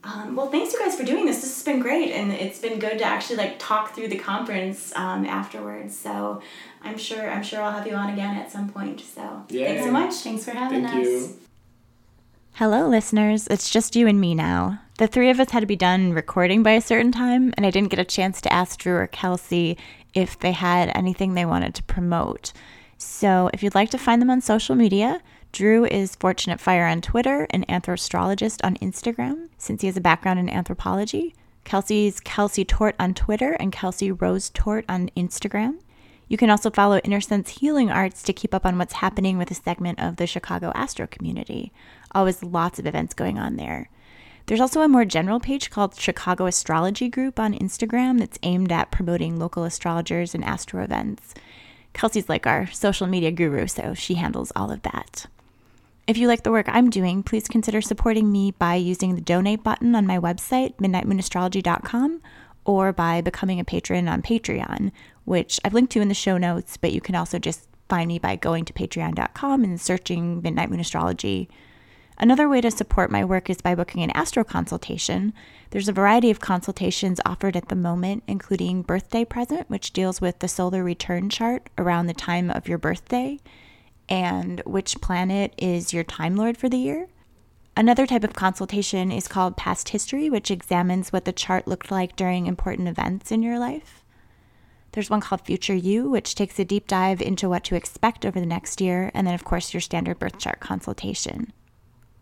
Um, 0.03 0.35
well, 0.35 0.49
thanks 0.49 0.73
you 0.73 0.79
guys 0.79 0.95
for 0.95 1.03
doing 1.03 1.25
this. 1.25 1.41
This 1.41 1.55
has 1.55 1.63
been 1.63 1.79
great, 1.79 2.11
and 2.11 2.31
it's 2.31 2.57
been 2.57 2.79
good 2.79 2.97
to 2.97 3.03
actually 3.03 3.35
like 3.35 3.59
talk 3.59 3.93
through 3.93 4.07
the 4.07 4.17
conference 4.17 4.91
um, 4.95 5.25
afterwards. 5.25 5.95
So 5.95 6.41
I'm 6.81 6.97
sure 6.97 7.29
I'm 7.29 7.43
sure 7.43 7.61
I'll 7.61 7.71
have 7.71 7.85
you 7.85 7.93
on 7.93 8.09
again 8.09 8.35
at 8.35 8.51
some 8.51 8.67
point. 8.69 8.99
So 8.99 9.45
Yay. 9.49 9.65
thanks 9.65 9.83
so 9.83 9.91
much. 9.91 10.13
Thanks 10.15 10.43
for 10.43 10.51
having 10.51 10.87
Thank 10.87 11.05
us. 11.05 11.07
You. 11.07 11.39
Hello, 12.55 12.87
listeners. 12.87 13.47
It's 13.47 13.69
just 13.69 13.95
you 13.95 14.07
and 14.07 14.19
me 14.19 14.35
now. 14.35 14.81
The 14.97 15.07
three 15.07 15.29
of 15.29 15.39
us 15.39 15.49
had 15.49 15.61
to 15.61 15.65
be 15.65 15.77
done 15.77 16.11
recording 16.13 16.61
by 16.61 16.71
a 16.71 16.81
certain 16.81 17.11
time, 17.11 17.53
and 17.55 17.65
I 17.65 17.71
didn't 17.71 17.89
get 17.89 17.99
a 17.99 18.03
chance 18.03 18.41
to 18.41 18.53
ask 18.53 18.77
Drew 18.77 18.97
or 18.97 19.07
Kelsey 19.07 19.77
if 20.13 20.37
they 20.37 20.51
had 20.51 20.91
anything 20.93 21.33
they 21.33 21.45
wanted 21.45 21.73
to 21.75 21.83
promote. 21.83 22.51
So, 22.97 23.49
if 23.53 23.63
you'd 23.63 23.73
like 23.73 23.89
to 23.91 23.97
find 23.97 24.21
them 24.21 24.29
on 24.29 24.41
social 24.41 24.75
media, 24.75 25.21
Drew 25.53 25.85
is 25.85 26.15
Fortunate 26.17 26.59
Fire 26.59 26.85
on 26.85 27.01
Twitter 27.01 27.47
and 27.49 27.67
Anthroastrologist 27.67 28.59
on 28.63 28.75
Instagram, 28.75 29.47
since 29.57 29.81
he 29.81 29.87
has 29.87 29.97
a 29.97 30.01
background 30.01 30.37
in 30.37 30.49
anthropology. 30.49 31.33
Kelsey's 31.63 32.19
Kelsey 32.19 32.65
Tort 32.65 32.95
on 32.99 33.13
Twitter 33.13 33.53
and 33.53 33.71
Kelsey 33.71 34.11
Rose 34.11 34.49
Tort 34.49 34.83
on 34.89 35.09
Instagram. 35.15 35.79
You 36.31 36.37
can 36.37 36.49
also 36.49 36.69
follow 36.69 36.97
Innersense 37.01 37.49
Healing 37.49 37.91
Arts 37.91 38.23
to 38.23 38.31
keep 38.31 38.53
up 38.53 38.65
on 38.65 38.77
what's 38.77 38.93
happening 38.93 39.37
with 39.37 39.51
a 39.51 39.53
segment 39.53 39.99
of 39.99 40.15
the 40.15 40.25
Chicago 40.25 40.71
Astro 40.73 41.05
community. 41.05 41.73
Always 42.13 42.43
lots 42.43 42.79
of 42.79 42.85
events 42.85 43.13
going 43.13 43.39
on 43.39 43.55
there. 43.55 43.89
There's 44.47 44.59
also 44.59 44.81
a 44.81 44.87
more 44.87 45.05
general 45.05 45.39
page 45.39 45.69
called 45.69 45.95
Chicago 45.95 46.45
Astrology 46.45 47.07
Group 47.07 47.39
on 47.39 47.53
Instagram 47.53 48.19
that's 48.19 48.39
aimed 48.43 48.71
at 48.71 48.91
promoting 48.91 49.39
local 49.39 49.63
astrologers 49.63 50.35
and 50.35 50.43
astro 50.43 50.83
events. 50.83 51.33
Kelsey's 51.93 52.29
like 52.29 52.47
our 52.47 52.67
social 52.67 53.07
media 53.07 53.31
guru, 53.31 53.67
so 53.67 53.93
she 53.93 54.15
handles 54.15 54.51
all 54.55 54.71
of 54.71 54.81
that. 54.81 55.27
If 56.07 56.17
you 56.17 56.27
like 56.27 56.43
the 56.43 56.51
work 56.51 56.65
I'm 56.67 56.89
doing, 56.89 57.23
please 57.23 57.47
consider 57.47 57.79
supporting 57.79 58.31
me 58.31 58.51
by 58.51 58.75
using 58.75 59.15
the 59.15 59.21
donate 59.21 59.63
button 59.63 59.95
on 59.95 60.07
my 60.07 60.17
website, 60.17 60.75
midnightmoonastrology.com, 60.77 62.21
or 62.65 62.91
by 62.91 63.21
becoming 63.21 63.59
a 63.59 63.65
patron 63.65 64.07
on 64.07 64.21
Patreon, 64.21 64.91
which 65.25 65.59
I've 65.63 65.73
linked 65.73 65.91
to 65.93 66.01
in 66.01 66.07
the 66.07 66.13
show 66.13 66.37
notes, 66.37 66.75
but 66.77 66.91
you 66.91 67.01
can 67.01 67.15
also 67.15 67.39
just 67.39 67.67
find 67.87 68.07
me 68.07 68.19
by 68.19 68.35
going 68.35 68.65
to 68.65 68.73
patreon.com 68.73 69.63
and 69.63 69.79
searching 69.79 70.41
Midnight 70.41 70.69
Moon 70.69 70.79
Astrology 70.79 71.49
Another 72.21 72.47
way 72.47 72.61
to 72.61 72.69
support 72.69 73.09
my 73.09 73.25
work 73.25 73.49
is 73.49 73.61
by 73.61 73.73
booking 73.73 74.03
an 74.03 74.11
astro 74.11 74.43
consultation. 74.43 75.33
There's 75.71 75.89
a 75.89 75.93
variety 75.93 76.29
of 76.29 76.39
consultations 76.39 77.19
offered 77.25 77.57
at 77.57 77.69
the 77.69 77.75
moment, 77.75 78.21
including 78.27 78.83
Birthday 78.83 79.25
Present, 79.25 79.67
which 79.71 79.91
deals 79.91 80.21
with 80.21 80.37
the 80.37 80.47
solar 80.47 80.83
return 80.83 81.31
chart 81.31 81.67
around 81.79 82.05
the 82.05 82.13
time 82.13 82.51
of 82.51 82.67
your 82.67 82.77
birthday 82.77 83.39
and 84.07 84.61
which 84.67 85.01
planet 85.01 85.55
is 85.57 85.93
your 85.93 86.03
Time 86.03 86.35
Lord 86.35 86.57
for 86.57 86.69
the 86.69 86.77
year. 86.77 87.07
Another 87.75 88.05
type 88.05 88.23
of 88.23 88.33
consultation 88.33 89.11
is 89.11 89.27
called 89.27 89.57
Past 89.57 89.89
History, 89.89 90.29
which 90.29 90.51
examines 90.51 91.11
what 91.11 91.25
the 91.25 91.31
chart 91.31 91.67
looked 91.67 91.89
like 91.89 92.15
during 92.15 92.45
important 92.45 92.87
events 92.87 93.31
in 93.31 93.41
your 93.41 93.57
life. 93.57 94.03
There's 94.91 95.09
one 95.09 95.21
called 95.21 95.41
Future 95.41 95.73
You, 95.73 96.07
which 96.07 96.35
takes 96.35 96.59
a 96.59 96.65
deep 96.65 96.87
dive 96.87 97.19
into 97.19 97.49
what 97.49 97.63
to 97.63 97.75
expect 97.75 98.27
over 98.27 98.39
the 98.39 98.45
next 98.45 98.79
year, 98.79 99.09
and 99.15 99.25
then, 99.25 99.33
of 99.33 99.43
course, 99.43 99.73
your 99.73 99.81
standard 99.81 100.19
birth 100.19 100.37
chart 100.37 100.59
consultation. 100.59 101.53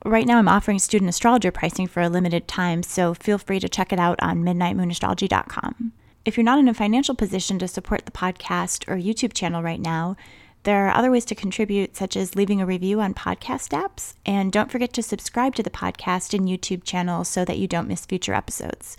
Right 0.05 0.25
now, 0.25 0.37
I'm 0.37 0.47
offering 0.47 0.79
student 0.79 1.09
astrologer 1.09 1.51
pricing 1.51 1.85
for 1.85 2.01
a 2.01 2.09
limited 2.09 2.47
time, 2.47 2.83
so 2.83 3.13
feel 3.13 3.37
free 3.37 3.59
to 3.59 3.67
check 3.67 3.91
it 3.91 3.99
out 3.99 4.17
on 4.21 4.43
midnightmoonastrology.com. 4.43 5.91
If 6.23 6.37
you're 6.37 6.43
not 6.45 6.59
in 6.59 6.69
a 6.69 6.73
financial 6.73 7.15
position 7.15 7.59
to 7.59 7.67
support 7.67 8.05
the 8.05 8.11
podcast 8.11 8.87
or 8.87 8.95
YouTube 8.95 9.33
channel 9.33 9.61
right 9.61 9.79
now, 9.79 10.15
there 10.63 10.87
are 10.87 10.95
other 10.95 11.11
ways 11.11 11.25
to 11.25 11.35
contribute, 11.35 11.97
such 11.97 12.15
as 12.15 12.35
leaving 12.35 12.61
a 12.61 12.65
review 12.65 13.01
on 13.01 13.13
podcast 13.13 13.69
apps. 13.69 14.13
And 14.25 14.53
don't 14.53 14.71
forget 14.71 14.93
to 14.93 15.03
subscribe 15.03 15.55
to 15.55 15.63
the 15.63 15.69
podcast 15.69 16.33
and 16.33 16.47
YouTube 16.47 16.83
channel 16.83 17.25
so 17.25 17.43
that 17.43 17.57
you 17.57 17.67
don't 17.67 17.87
miss 17.87 18.05
future 18.05 18.33
episodes. 18.33 18.95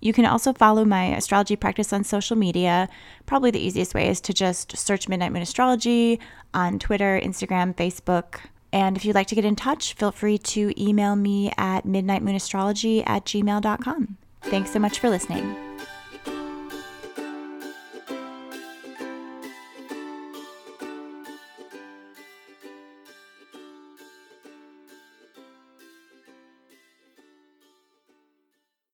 You 0.00 0.12
can 0.12 0.26
also 0.26 0.52
follow 0.52 0.84
my 0.84 1.06
astrology 1.16 1.56
practice 1.56 1.92
on 1.92 2.04
social 2.04 2.36
media. 2.36 2.88
Probably 3.24 3.50
the 3.50 3.60
easiest 3.60 3.94
way 3.94 4.08
is 4.08 4.20
to 4.22 4.34
just 4.34 4.76
search 4.76 5.08
Midnight 5.08 5.32
Moon 5.32 5.42
Astrology 5.42 6.20
on 6.52 6.78
Twitter, 6.78 7.20
Instagram, 7.22 7.74
Facebook, 7.74 8.40
and 8.72 8.96
if 8.96 9.04
you'd 9.04 9.14
like 9.14 9.28
to 9.28 9.34
get 9.34 9.44
in 9.44 9.56
touch, 9.56 9.94
feel 9.94 10.12
free 10.12 10.38
to 10.38 10.72
email 10.82 11.16
me 11.16 11.52
at 11.56 11.84
midnightmoonastrology 11.84 13.02
at 13.06 13.24
gmail.com. 13.24 14.16
Thanks 14.42 14.72
so 14.72 14.78
much 14.78 14.98
for 14.98 15.08
listening. 15.08 15.56